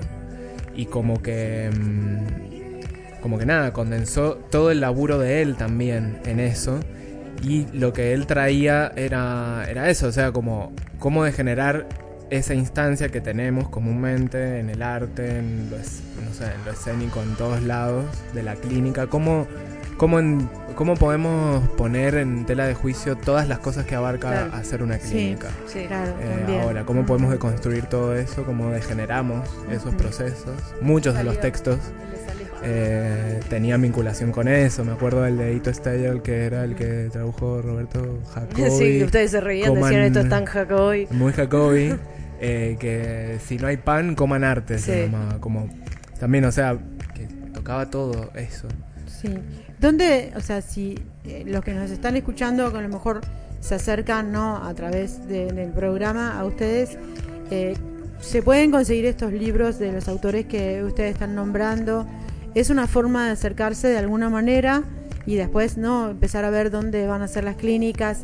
y 0.74 0.86
como 0.86 1.22
que 1.22 1.70
mm, 1.70 3.22
como 3.22 3.38
que 3.38 3.46
nada, 3.46 3.74
condensó 3.74 4.36
todo 4.36 4.72
el 4.72 4.80
laburo 4.80 5.20
de 5.20 5.42
él 5.42 5.58
también 5.58 6.20
en 6.24 6.40
eso. 6.40 6.80
Y 7.44 7.66
lo 7.74 7.92
que 7.92 8.14
él 8.14 8.26
traía 8.26 8.94
era, 8.96 9.66
era 9.70 9.90
eso, 9.90 10.08
o 10.08 10.12
sea, 10.14 10.32
como 10.32 10.72
cómo 10.98 11.26
de 11.26 11.34
generar 11.34 11.88
esa 12.30 12.54
instancia 12.54 13.10
que 13.10 13.22
tenemos 13.22 13.70
comúnmente 13.70 14.60
en 14.60 14.70
el 14.70 14.82
arte, 14.82 15.38
en 15.40 15.70
lo, 15.70 15.78
es- 15.78 16.02
no 16.26 16.34
sé, 16.34 16.46
en 16.46 16.66
lo 16.66 16.72
escénico, 16.72 17.22
en 17.24 17.36
todos 17.36 17.62
lados 17.64 18.06
de 18.34 18.44
la 18.44 18.56
clínica, 18.56 19.08
cómo, 19.08 19.48
cómo, 19.98 20.20
en- 20.20 20.50
cómo 20.76 20.96
podemos 20.96 21.68
poner 21.70 22.16
en 22.16 22.46
tela 22.46 22.68
de 22.68 22.74
juicio 22.76 23.16
todas 23.16 23.48
las 23.48 23.60
cosas 23.60 23.86
que 23.86 23.96
abarca 23.96 24.30
Claro. 24.30 24.54
hacer 24.54 24.84
una 24.84 25.00
Sí, 25.00 25.10
clínica. 25.12 25.48
Sí. 25.68 25.86
claro, 25.88 26.14
Eh, 26.22 26.60
ahora, 26.62 26.84
cómo 26.86 27.06
podemos 27.06 27.32
deconstruir 27.32 27.86
todo 27.86 28.16
eso, 28.16 28.44
cómo 28.44 28.72
degeneramos 28.72 29.48
esos 29.72 29.96
procesos. 29.96 30.56
Muchos 30.82 31.16
de 31.16 31.24
los 31.24 31.40
textos 31.40 31.80
eh, 32.64 33.40
tenían 33.50 33.82
vinculación 33.82 34.32
con 34.32 34.48
eso. 34.48 34.84
Me 34.84 34.92
acuerdo 34.92 35.22
del 35.22 35.38
de 35.38 35.54
Ito 35.54 35.72
Steyer, 35.74 36.22
que 36.22 36.46
era 36.46 36.64
el 36.64 36.76
que 36.76 37.08
tradujo 37.12 37.62
Roberto 37.62 38.20
Jacobi. 38.34 38.70
Sí, 38.72 39.04
ustedes 39.04 39.32
se 39.32 39.40
reían, 39.42 39.72
coman- 39.72 39.84
decían 39.90 40.02
esto 40.04 40.20
es 40.22 40.30
tan 40.30 40.46
Jacobi. 40.46 41.08
Muy 41.12 41.32
Jacobi. 41.34 41.96
eh, 42.40 42.78
que 42.80 43.40
si 43.46 43.58
no 43.58 43.68
hay 43.68 43.78
pan, 43.78 44.16
coman 44.16 44.44
arte. 44.44 44.80
Se 44.80 44.94
Sí. 45.06 45.12
llamaba. 45.12 45.40
Como, 45.40 45.70
también, 46.20 46.46
o 46.46 46.52
sea, 46.52 46.78
que 47.14 47.26
tocaba 47.54 47.90
todo 47.90 48.32
eso. 48.36 48.68
Sí. 49.08 49.34
¿Dónde, 49.80 50.32
o 50.36 50.42
sea, 50.42 50.62
si 50.62 51.00
eh, 51.26 51.44
los 51.46 51.64
que 51.64 51.74
nos 51.74 51.92
están 51.92 52.16
escuchando, 52.16 52.72
que 52.72 52.78
a 52.78 52.82
lo 52.82 52.90
mejor 52.90 53.22
se 53.60 53.76
acercan, 53.76 54.32
¿no? 54.32 54.64
A 54.64 54.74
través 54.74 55.28
de- 55.28 55.52
del 55.52 55.72
programa 55.72 56.40
a 56.40 56.46
ustedes, 56.46 56.98
eh, 57.52 57.76
¿se 58.22 58.42
pueden 58.42 58.72
conseguir 58.72 59.06
estos 59.06 59.34
libros 59.34 59.78
de 59.80 59.92
los 59.92 60.08
autores 60.08 60.46
que 60.46 60.84
ustedes 60.84 61.14
están 61.14 61.36
nombrando? 61.36 62.08
¿Es 62.56 62.70
una 62.70 62.88
forma 62.88 63.26
de 63.26 63.32
acercarse 63.34 63.88
de 63.88 63.98
alguna 63.98 64.30
manera 64.30 64.84
y 65.26 65.36
después, 65.36 65.78
¿no? 65.78 66.10
Empezar 66.12 66.46
a 66.46 66.50
ver 66.50 66.72
dónde 66.72 67.06
van 67.08 67.22
a 67.22 67.28
ser 67.28 67.44
las 67.44 67.56
clínicas, 67.58 68.22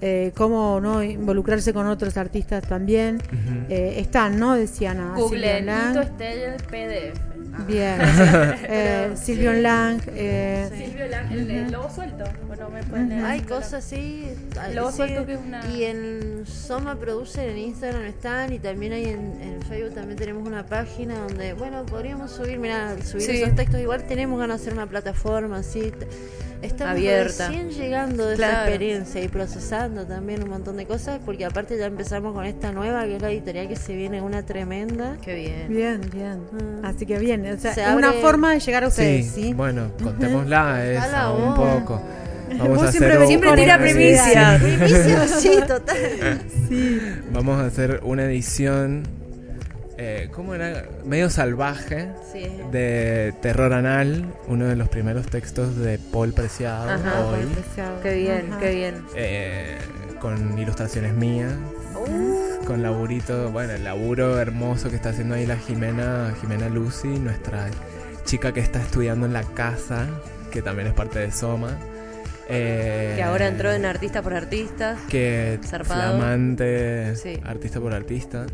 eh, 0.00 0.32
cómo, 0.36 0.80
¿no? 0.80 1.02
Involucrarse 1.02 1.72
con 1.72 1.86
otros 1.86 2.16
artistas 2.16 2.64
también. 2.66 3.20
Eh, 3.68 3.94
están, 3.98 4.38
¿no? 4.38 4.54
Decían 4.54 4.98
a 5.00 5.14
Google, 5.16 5.62
Lang. 5.62 5.94
PDF. 6.16 7.18
Ah. 7.58 7.64
Bien. 7.66 7.98
eh, 8.68 9.10
Silvio 9.14 9.52
Lang. 9.54 10.00
eh, 10.08 10.68
Silvio 10.76 11.06
Lang, 11.08 11.32
el, 11.32 11.50
el 11.50 11.72
lobo 11.72 11.88
suelto. 11.90 12.24
Bueno, 12.46 12.68
me 12.68 12.82
pueden 12.82 13.08
leer. 13.08 13.24
Hay 13.24 13.40
cosas 13.40 13.74
así. 13.84 14.26
Lobo 14.74 14.90
sí, 14.90 14.96
suelto 14.98 15.24
que 15.24 15.32
es 15.34 15.40
una- 15.40 15.66
Y 15.74 15.84
en 15.84 16.44
Soma 16.46 16.96
Producer 16.96 17.48
en 17.48 17.56
Instagram 17.58 18.04
están 18.04 18.52
y 18.52 18.58
también 18.58 18.92
hay 18.92 19.04
en, 19.06 19.40
en 19.40 19.62
Facebook 19.62 19.94
también 19.94 20.18
tenemos 20.18 20.46
una 20.46 20.66
página 20.66 21.14
donde, 21.18 21.54
bueno, 21.54 21.86
podríamos 21.86 22.30
subir, 22.30 22.58
mira, 22.58 22.94
subir 23.02 23.22
Sí. 23.26 23.42
esos 23.42 23.54
textos. 23.54 23.80
Igual 23.80 24.02
tenemos 24.06 24.38
ganas 24.38 24.58
de 24.58 24.62
hacer 24.64 24.74
una 24.74 24.86
plataforma 24.86 25.58
así. 25.58 25.92
Estamos 26.62 26.92
Abierta. 26.94 27.48
recién 27.48 27.70
llegando 27.70 28.26
de 28.26 28.36
Claro. 28.36 28.52
esa 28.52 28.62
experiencia 28.64 29.22
y 29.22 29.28
procesando 29.28 30.06
también 30.06 30.42
un 30.42 30.48
montón 30.50 30.76
de 30.76 30.86
cosas 30.86 31.20
porque 31.24 31.44
aparte 31.44 31.76
ya 31.78 31.86
empezamos 31.86 32.32
con 32.34 32.44
esta 32.46 32.72
nueva 32.72 33.04
que 33.04 33.16
es 33.16 33.22
la 33.22 33.30
editorial 33.30 33.68
que 33.68 33.76
se 33.76 33.94
viene 33.94 34.20
una 34.22 34.44
tremenda. 34.44 35.16
Qué 35.22 35.34
bien. 35.34 35.68
Bien, 35.68 36.00
bien. 36.12 36.38
Mm. 36.52 36.84
Así 36.84 37.06
que 37.06 37.18
bien, 37.18 37.46
o 37.46 37.58
sea, 37.58 37.74
Se 37.74 37.94
una 37.94 38.12
forma 38.14 38.52
de 38.52 38.60
llegar 38.60 38.84
a 38.84 38.88
ustedes, 38.88 39.26
Sí, 39.26 39.42
¿sí? 39.42 39.54
bueno, 39.54 39.90
contémosla 40.02 40.84
esa 40.92 41.32
un 41.32 41.54
vos. 41.54 41.58
poco. 41.80 42.02
Vamos 42.58 42.78
Vos 42.78 42.82
a 42.84 42.90
siempre 42.92 43.12
hacer 43.14 43.26
Siempre 43.26 43.52
tira 43.56 43.78
primicia. 43.78 44.58
Primicia, 44.62 45.26
sí, 45.28 45.50
total. 45.66 45.96
Vamos 47.32 47.60
a 47.60 47.66
hacer 47.66 48.00
una 48.04 48.24
edición, 48.24 49.02
eh, 49.98 50.28
¿cómo 50.32 50.54
era? 50.54 50.84
Medio 51.04 51.30
salvaje 51.30 52.08
Sí. 52.32 52.46
de 52.70 53.34
Terror 53.40 53.72
Anal, 53.72 54.26
uno 54.48 54.66
de 54.66 54.76
los 54.76 54.88
primeros 54.88 55.26
textos 55.26 55.76
de 55.76 55.98
Paul 55.98 56.32
Preciado 56.32 56.90
Ajá, 56.90 57.24
hoy, 57.26 57.40
Paul 57.40 57.48
Preciado. 57.54 58.00
Qué 58.02 58.14
bien, 58.16 58.46
Ajá. 58.50 58.60
qué 58.60 58.74
bien. 58.74 58.94
eh, 59.14 59.78
con 60.20 60.58
ilustraciones 60.58 61.14
mías, 61.14 61.52
Uh. 62.08 62.64
con 62.66 62.82
laburito, 62.82 63.50
bueno, 63.50 63.72
el 63.72 63.84
laburo 63.84 64.38
hermoso 64.38 64.90
que 64.90 64.96
está 64.96 65.10
haciendo 65.10 65.34
ahí 65.34 65.46
la 65.46 65.56
Jimena, 65.56 66.34
Jimena 66.40 66.68
Lucy, 66.68 67.08
nuestra 67.08 67.68
chica 68.24 68.52
que 68.52 68.60
está 68.60 68.80
estudiando 68.80 69.26
en 69.26 69.32
la 69.32 69.42
casa, 69.44 70.06
que 70.50 70.62
también 70.62 70.88
es 70.88 70.94
parte 70.94 71.18
de 71.20 71.30
Soma. 71.32 71.70
Eh, 72.48 73.14
Que 73.16 73.22
ahora 73.22 73.48
entró 73.48 73.72
en 73.72 73.84
Artista 73.86 74.22
por 74.22 74.34
Artista. 74.34 74.96
que 75.08 75.58
Zarpado. 75.64 76.16
flamante 76.18 77.16
Sí. 77.16 77.40
artista 77.44 77.80
por 77.80 77.92
artista 77.94 78.46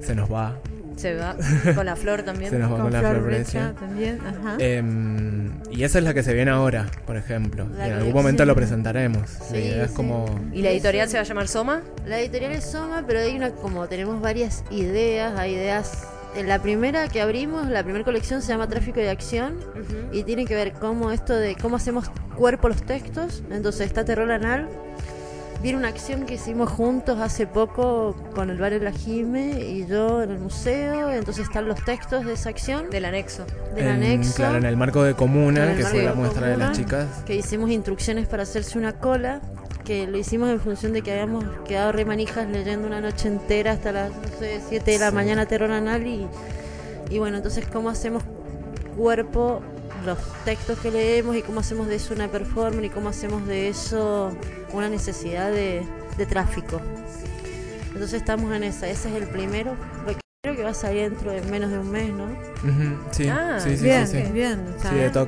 se 0.00 0.14
nos 0.14 0.30
va 0.32 0.56
Se 1.00 1.14
va 1.14 1.36
con 1.74 1.86
la 1.86 1.96
flor 1.96 2.22
también. 2.22 2.50
se 2.50 2.58
nos 2.58 2.70
va 2.70 2.74
con, 2.76 2.84
Con 2.84 2.92
la 2.92 3.00
Flor 3.00 3.22
Brecha 3.22 3.72
también, 3.78 4.18
ajá. 4.20 4.56
Em, 4.58 5.50
y 5.70 5.84
esa 5.84 5.98
es 5.98 6.04
la 6.04 6.12
que 6.14 6.22
se 6.22 6.34
viene 6.34 6.50
ahora 6.50 6.86
por 7.06 7.16
ejemplo 7.16 7.66
La 7.76 7.86
y 7.86 7.90
en 7.90 7.96
algún 7.96 8.12
momento 8.12 8.44
lo 8.44 8.54
presentaremos 8.54 9.22
la 9.40 9.44
Sí, 9.46 9.56
idea 9.56 9.84
es 9.84 9.90
sí. 9.90 9.96
como 9.96 10.26
¿Y 10.52 10.62
la 10.62 10.70
editorial 10.70 11.08
se 11.08 11.16
va 11.16 11.20
a 11.22 11.24
llamar 11.24 11.48
Soma? 11.48 11.82
La 12.06 12.18
editorial 12.20 12.52
es 12.52 12.64
Soma, 12.64 13.04
pero 13.06 13.20
hay 13.20 13.34
una 13.36 13.50
como 13.50 13.86
tenemos 13.88 14.20
varias 14.20 14.64
ideas, 14.70 15.38
hay 15.38 15.54
ideas. 15.54 16.06
En 16.36 16.46
la 16.46 16.60
primera 16.62 17.08
que 17.08 17.20
abrimos, 17.20 17.66
la 17.68 17.82
primera 17.82 18.04
colección 18.04 18.40
se 18.42 18.48
llama 18.48 18.68
Tráfico 18.68 19.00
de 19.00 19.10
Acción 19.10 19.56
y 20.12 20.22
tiene 20.22 20.44
que 20.44 20.54
ver 20.54 20.72
cómo 20.74 21.10
esto 21.10 21.34
de 21.34 21.56
cómo 21.56 21.74
hacemos 21.76 22.08
cuerpo 22.36 22.68
los 22.68 22.82
textos. 22.84 23.42
Entonces 23.50 23.86
está 23.86 24.04
Terror 24.04 24.30
Anal. 24.30 24.68
Viene 25.62 25.76
una 25.76 25.88
acción 25.88 26.24
que 26.24 26.34
hicimos 26.34 26.70
juntos 26.70 27.18
hace 27.20 27.46
poco 27.46 28.16
con 28.34 28.48
el 28.48 28.56
barrio 28.58 28.78
La 28.80 28.92
Jime 28.92 29.60
y 29.60 29.86
yo 29.86 30.22
en 30.22 30.30
el 30.30 30.38
museo. 30.38 31.10
Entonces 31.10 31.44
están 31.46 31.68
los 31.68 31.84
textos 31.84 32.24
de 32.24 32.32
esa 32.32 32.48
acción 32.48 32.88
Del 32.88 33.04
anexo. 33.04 33.44
del 33.74 33.84
en, 33.86 33.92
anexo. 33.92 34.36
claro 34.36 34.56
en 34.56 34.64
el 34.64 34.76
marco 34.78 35.02
de 35.02 35.14
comuna 35.14 35.74
que 35.76 35.84
fue 35.84 36.02
la 36.04 36.14
muestra 36.14 36.46
de 36.48 36.56
las 36.56 36.76
chicas 36.76 37.06
que 37.26 37.36
hicimos 37.36 37.70
instrucciones 37.70 38.26
para 38.26 38.44
hacerse 38.44 38.78
una 38.78 38.94
cola, 38.94 39.42
que 39.84 40.06
lo 40.06 40.16
hicimos 40.16 40.48
en 40.48 40.60
función 40.60 40.92
de 40.94 41.02
que 41.02 41.12
habíamos 41.12 41.44
quedado 41.66 41.92
re 41.92 42.06
manijas 42.06 42.48
leyendo 42.48 42.86
una 42.86 43.00
noche 43.02 43.28
entera 43.28 43.72
hasta 43.72 43.92
las 43.92 44.10
no 44.12 44.38
sé, 44.38 44.60
7 44.66 44.90
de 44.92 44.98
la 44.98 45.10
Sí. 45.10 45.14
mañana 45.14 45.44
terror 45.46 45.70
anal 45.72 46.06
y, 46.06 46.26
y 47.10 47.18
bueno, 47.18 47.36
entonces 47.36 47.66
cómo 47.70 47.90
hacemos 47.90 48.22
cuerpo 48.96 49.60
los 50.04 50.18
textos 50.44 50.78
que 50.78 50.90
leemos 50.90 51.36
y 51.36 51.42
cómo 51.42 51.60
hacemos 51.60 51.86
de 51.88 51.96
eso 51.96 52.14
una 52.14 52.28
performance 52.28 52.86
y 52.86 52.90
cómo 52.90 53.08
hacemos 53.08 53.46
de 53.46 53.68
eso 53.68 54.32
una 54.72 54.88
necesidad 54.88 55.50
de, 55.50 55.82
de 56.16 56.26
tráfico. 56.26 56.80
Entonces 57.92 58.14
estamos 58.14 58.54
en 58.54 58.64
esa, 58.64 58.88
ese 58.88 59.08
es 59.10 59.14
el 59.16 59.26
primero, 59.28 59.74
lo 60.06 60.12
que 60.14 60.20
creo 60.42 60.56
que 60.56 60.62
va 60.62 60.70
a 60.70 60.74
salir 60.74 61.10
dentro 61.10 61.32
de 61.32 61.42
menos 61.42 61.70
de 61.70 61.78
un 61.78 61.90
mes, 61.90 62.10
¿no? 62.12 62.26
Sí, 63.10 63.28
Ah, 63.28 63.58
sí, 63.62 63.76
sí, 63.76 63.82
bien, 63.84 64.06
sí, 64.06 64.22
sí. 64.24 64.32
bien. 64.32 64.60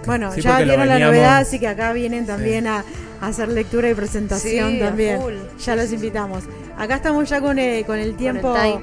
Bueno, 0.07 0.35
ya 0.37 0.61
vieron 0.61 0.89
la 0.89 0.99
novedad, 0.99 1.39
así 1.39 1.59
que 1.59 1.67
acá 1.69 1.93
vienen 1.93 2.25
también 2.25 2.67
a, 2.67 2.85
a 3.21 3.27
hacer 3.27 3.49
lectura 3.49 3.91
y 3.91 3.95
presentación 3.95 4.71
Sí, 4.71 4.81
a 4.81 4.87
también. 4.87 5.21
full. 5.21 5.35
Ya 5.65 5.77
los 5.77 5.93
invitamos. 5.93 6.45
Acá 6.79 6.97
estamos 6.97 7.29
ya 7.29 7.41
con, 7.41 7.59
eh, 7.59 7.85
con 7.87 7.99
el 7.99 8.15
tiempo 8.17 8.55
time. 8.55 8.81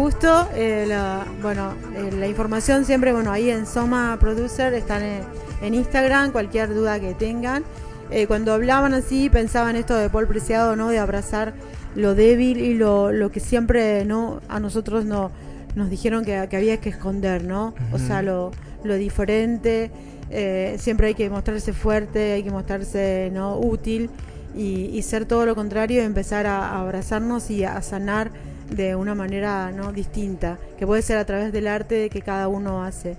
Justo. 0.00 0.48
eh, 0.54 0.86
la, 0.88 1.26
bueno, 1.42 1.74
eh, 1.94 2.10
la 2.16 2.26
información 2.26 2.84
siempre, 2.86 3.12
bueno, 3.12 3.30
ahí 3.30 3.50
en 3.50 3.66
Soma 3.66 4.16
Producer 4.18 4.72
están 4.72 5.02
en, 5.02 5.22
en 5.60 5.74
Instagram, 5.74 6.32
cualquier 6.32 6.72
duda 6.74 6.98
que 7.00 7.12
tengan. 7.14 7.64
Eh, 8.10 8.26
cuando 8.26 8.54
hablaban 8.54 8.94
así, 8.94 9.28
pensaban 9.28 9.76
esto 9.76 9.94
de 9.94 10.08
Paul 10.08 10.26
Preciado, 10.26 10.74
¿no? 10.74 10.88
De 10.88 10.98
abrazar 10.98 11.52
lo 11.94 12.14
débil 12.14 12.58
y 12.60 12.74
lo, 12.74 13.12
lo 13.12 13.30
que 13.30 13.40
siempre, 13.40 14.04
¿no? 14.06 14.40
A 14.48 14.58
nosotros 14.58 15.04
no, 15.04 15.30
nos 15.74 15.90
dijeron 15.90 16.24
que, 16.24 16.46
que 16.48 16.56
había 16.56 16.78
que 16.78 16.88
esconder, 16.88 17.44
¿no? 17.44 17.74
O 17.92 17.98
sea, 17.98 18.22
lo, 18.22 18.52
lo 18.82 18.94
diferente. 18.94 19.90
eh, 20.30 20.76
siempre 20.78 21.08
hay 21.08 21.14
que 21.14 21.28
mostrarse 21.28 21.72
fuerte, 21.74 22.32
hay 22.32 22.42
que 22.42 22.50
mostrarse, 22.50 23.30
¿no? 23.34 23.58
Útil 23.58 24.10
y, 24.56 24.86
y 24.96 25.02
ser 25.02 25.26
todo 25.26 25.44
lo 25.44 25.54
contrario 25.54 26.00
y 26.00 26.04
empezar 26.04 26.46
a, 26.46 26.70
a 26.70 26.80
abrazarnos 26.80 27.50
y 27.50 27.64
a 27.64 27.80
sanar 27.82 28.30
de 28.70 28.94
una 28.94 29.14
manera 29.14 29.70
no 29.72 29.92
distinta 29.92 30.58
que 30.78 30.86
puede 30.86 31.02
ser 31.02 31.16
a 31.18 31.24
través 31.24 31.52
del 31.52 31.66
arte 31.66 32.08
que 32.10 32.22
cada 32.22 32.48
uno 32.48 32.84
hace 32.84 33.16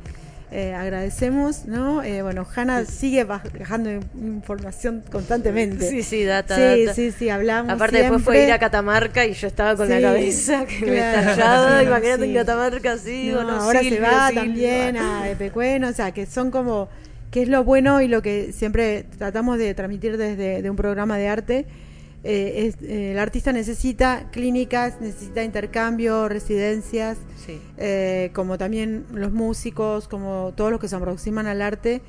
Eh, 0.53 0.73
agradecemos, 0.73 1.63
¿no? 1.65 2.03
Eh, 2.03 2.21
bueno, 2.23 2.45
Hanna 2.53 2.83
sigue 2.83 3.23
bajando 3.23 3.89
información 4.15 5.01
constantemente. 5.09 5.89
Sí, 5.89 6.03
sí, 6.03 6.25
data, 6.25 6.57
Sí, 6.57 6.83
data. 6.83 6.93
sí, 6.93 7.11
sí, 7.13 7.29
hablamos. 7.29 7.71
Aparte 7.71 7.99
después 7.99 8.21
fue 8.21 8.33
siempre. 8.35 8.47
ir 8.47 8.51
a 8.51 8.59
Catamarca 8.59 9.25
y 9.25 9.31
yo 9.33 9.47
estaba 9.47 9.77
con 9.77 9.87
Sí, 9.87 9.93
la 9.93 10.01
cabeza 10.01 10.65
que 10.65 10.85
me 10.85 10.97
claro, 10.97 11.21
estallaba. 11.31 11.79
sí, 11.79 11.85
Imagínate 11.85 12.23
sí. 12.23 12.29
en 12.29 12.33
Catamarca 12.35 12.91
así, 12.91 13.29
No, 13.29 13.35
bueno, 13.35 13.61
ahora 13.61 13.79
Silvio, 13.79 13.95
se 13.95 14.01
va 14.01 14.27
Silvio. 14.27 14.41
también 14.43 14.97
a 14.97 15.29
Epecuén, 15.31 15.85
o 15.85 15.93
sea, 15.93 16.11
que 16.11 16.25
son 16.25 16.51
como, 16.51 16.89
que 17.31 17.43
es 17.43 17.47
lo 17.47 17.63
bueno 17.63 18.01
y 18.01 18.09
lo 18.09 18.21
que 18.21 18.51
siempre 18.51 19.05
tratamos 19.17 19.57
de 19.57 19.73
transmitir 19.73 20.17
desde 20.17 20.61
de 20.61 20.69
un 20.69 20.75
programa 20.75 21.17
de 21.17 21.29
arte. 21.29 21.65
Eh, 22.23 22.67
es, 22.67 22.75
eh, 22.87 23.13
el 23.13 23.19
artista 23.19 23.51
necesita 23.51 24.29
clínicas, 24.31 25.01
necesita 25.01 25.43
intercambio, 25.43 26.29
residencias, 26.29 27.17
Sí. 27.45 27.59
eh, 27.77 28.29
como 28.33 28.57
también 28.59 29.05
los 29.13 29.31
músicos, 29.31 30.07
como 30.07 30.53
todos 30.55 30.69
los 30.69 30.79
que 30.79 30.87
se 30.87 30.95
aproximan 30.95 31.47
al 31.47 31.61
arte, 31.63 32.01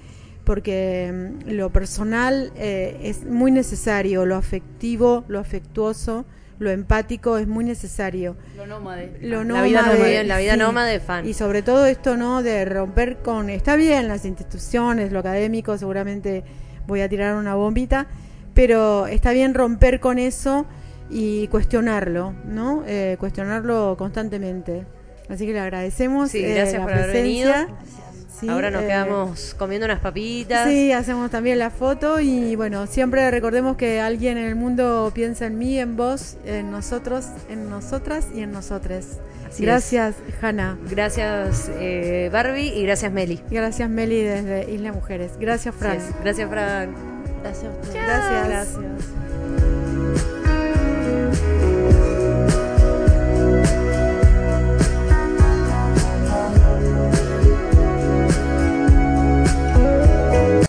porque 0.45 1.11
mm, 1.47 1.51
lo 1.53 1.71
personal 1.71 2.53
eh, 2.57 2.99
es 3.05 3.25
muy 3.25 3.51
necesario, 3.53 4.27
lo 4.27 4.37
afectivo, 4.37 5.25
lo 5.29 5.39
afectuoso, 5.39 6.27
lo 6.59 6.71
empático 6.71 7.39
es 7.39 7.49
muy 7.49 7.65
necesario. 7.65 8.37
Lo 8.57 8.67
nómade. 8.67 9.19
Lo 9.23 9.43
La 9.45 9.63
vida 9.63 9.81
nómade, 9.81 9.99
nómade, 9.99 10.25
la 10.25 10.39
vida 10.39 10.53
sí. 10.53 10.59
nómade 10.59 11.01
fan. 11.01 11.27
Y 11.27 11.35
sobre 11.35 11.63
todo 11.63 11.87
esto, 11.87 12.17
¿no? 12.17 12.43
De 12.43 12.65
romper 12.67 13.17
con... 13.19 13.51
Está 13.51 13.77
bien 13.77 14.07
las 14.09 14.25
instituciones, 14.25 15.11
lo 15.11 15.21
académico, 15.21 15.77
seguramente 15.79 16.45
voy 16.87 17.01
a 17.01 17.09
tirar 17.09 17.35
una 17.37 17.55
bombita, 17.55 18.07
pero 18.55 19.07
está 19.07 19.33
bien 19.33 19.55
romper 19.55 20.01
con 20.01 20.19
eso 20.19 20.67
y 21.11 21.49
cuestionarlo, 21.49 22.35
¿no? 22.45 22.85
Eh, 22.87 23.17
cuestionarlo 23.19 23.97
constantemente. 23.99 24.87
Así 25.29 25.47
que 25.47 25.53
le 25.53 25.61
agradecemos 25.61 26.31
Sí, 26.31 26.45
eh, 26.45 26.55
gracias 26.55 26.81
la 26.81 26.87
por 26.87 26.93
haber 26.95 27.13
venido. 27.13 27.53
Sí, 28.39 28.49
Ahora 28.49 28.71
nos 28.71 28.83
eh, 28.83 28.87
quedamos 28.87 29.55
comiendo 29.57 29.85
unas 29.85 30.01
papitas. 30.01 30.69
Sí, 30.69 30.91
hacemos 30.91 31.31
también 31.31 31.61
la 31.61 31.71
foto 31.71 32.19
y 32.19 32.57
bueno, 32.57 32.89
siempre 32.89 33.31
recordemos 33.31 33.77
que 33.77 34.01
alguien 34.01 34.37
en 34.37 34.47
el 34.47 34.57
mundo 34.57 35.13
piensa 35.15 35.47
en 35.47 35.59
mí, 35.59 35.79
en 35.79 35.97
vos, 35.97 36.39
en 36.45 36.73
nosotros, 36.73 37.27
en 37.49 37.71
nosotras 37.71 38.27
y 38.35 38.41
en 38.41 38.51
nosotres. 38.51 39.21
Así 39.47 39.65
Gracias, 39.65 40.17
Hanna. 40.41 40.77
Gracias 40.91 41.71
eh, 41.79 42.31
Barbie 42.33 42.69
y 42.75 42.83
gracias 42.83 43.13
Meli. 43.13 43.41
Gracias, 43.49 43.89
Meli, 43.89 44.23
desde 44.23 44.73
Isla 44.73 44.93
Mujeres. 44.93 45.33
Gracias, 45.39 45.75
Fran. 45.75 45.99
Es. 45.99 46.05
Gracias 46.21 46.51
Fran. 46.51 47.12
Gracias 47.43 47.65
a 47.65 47.81
ustedes. 47.81 49.82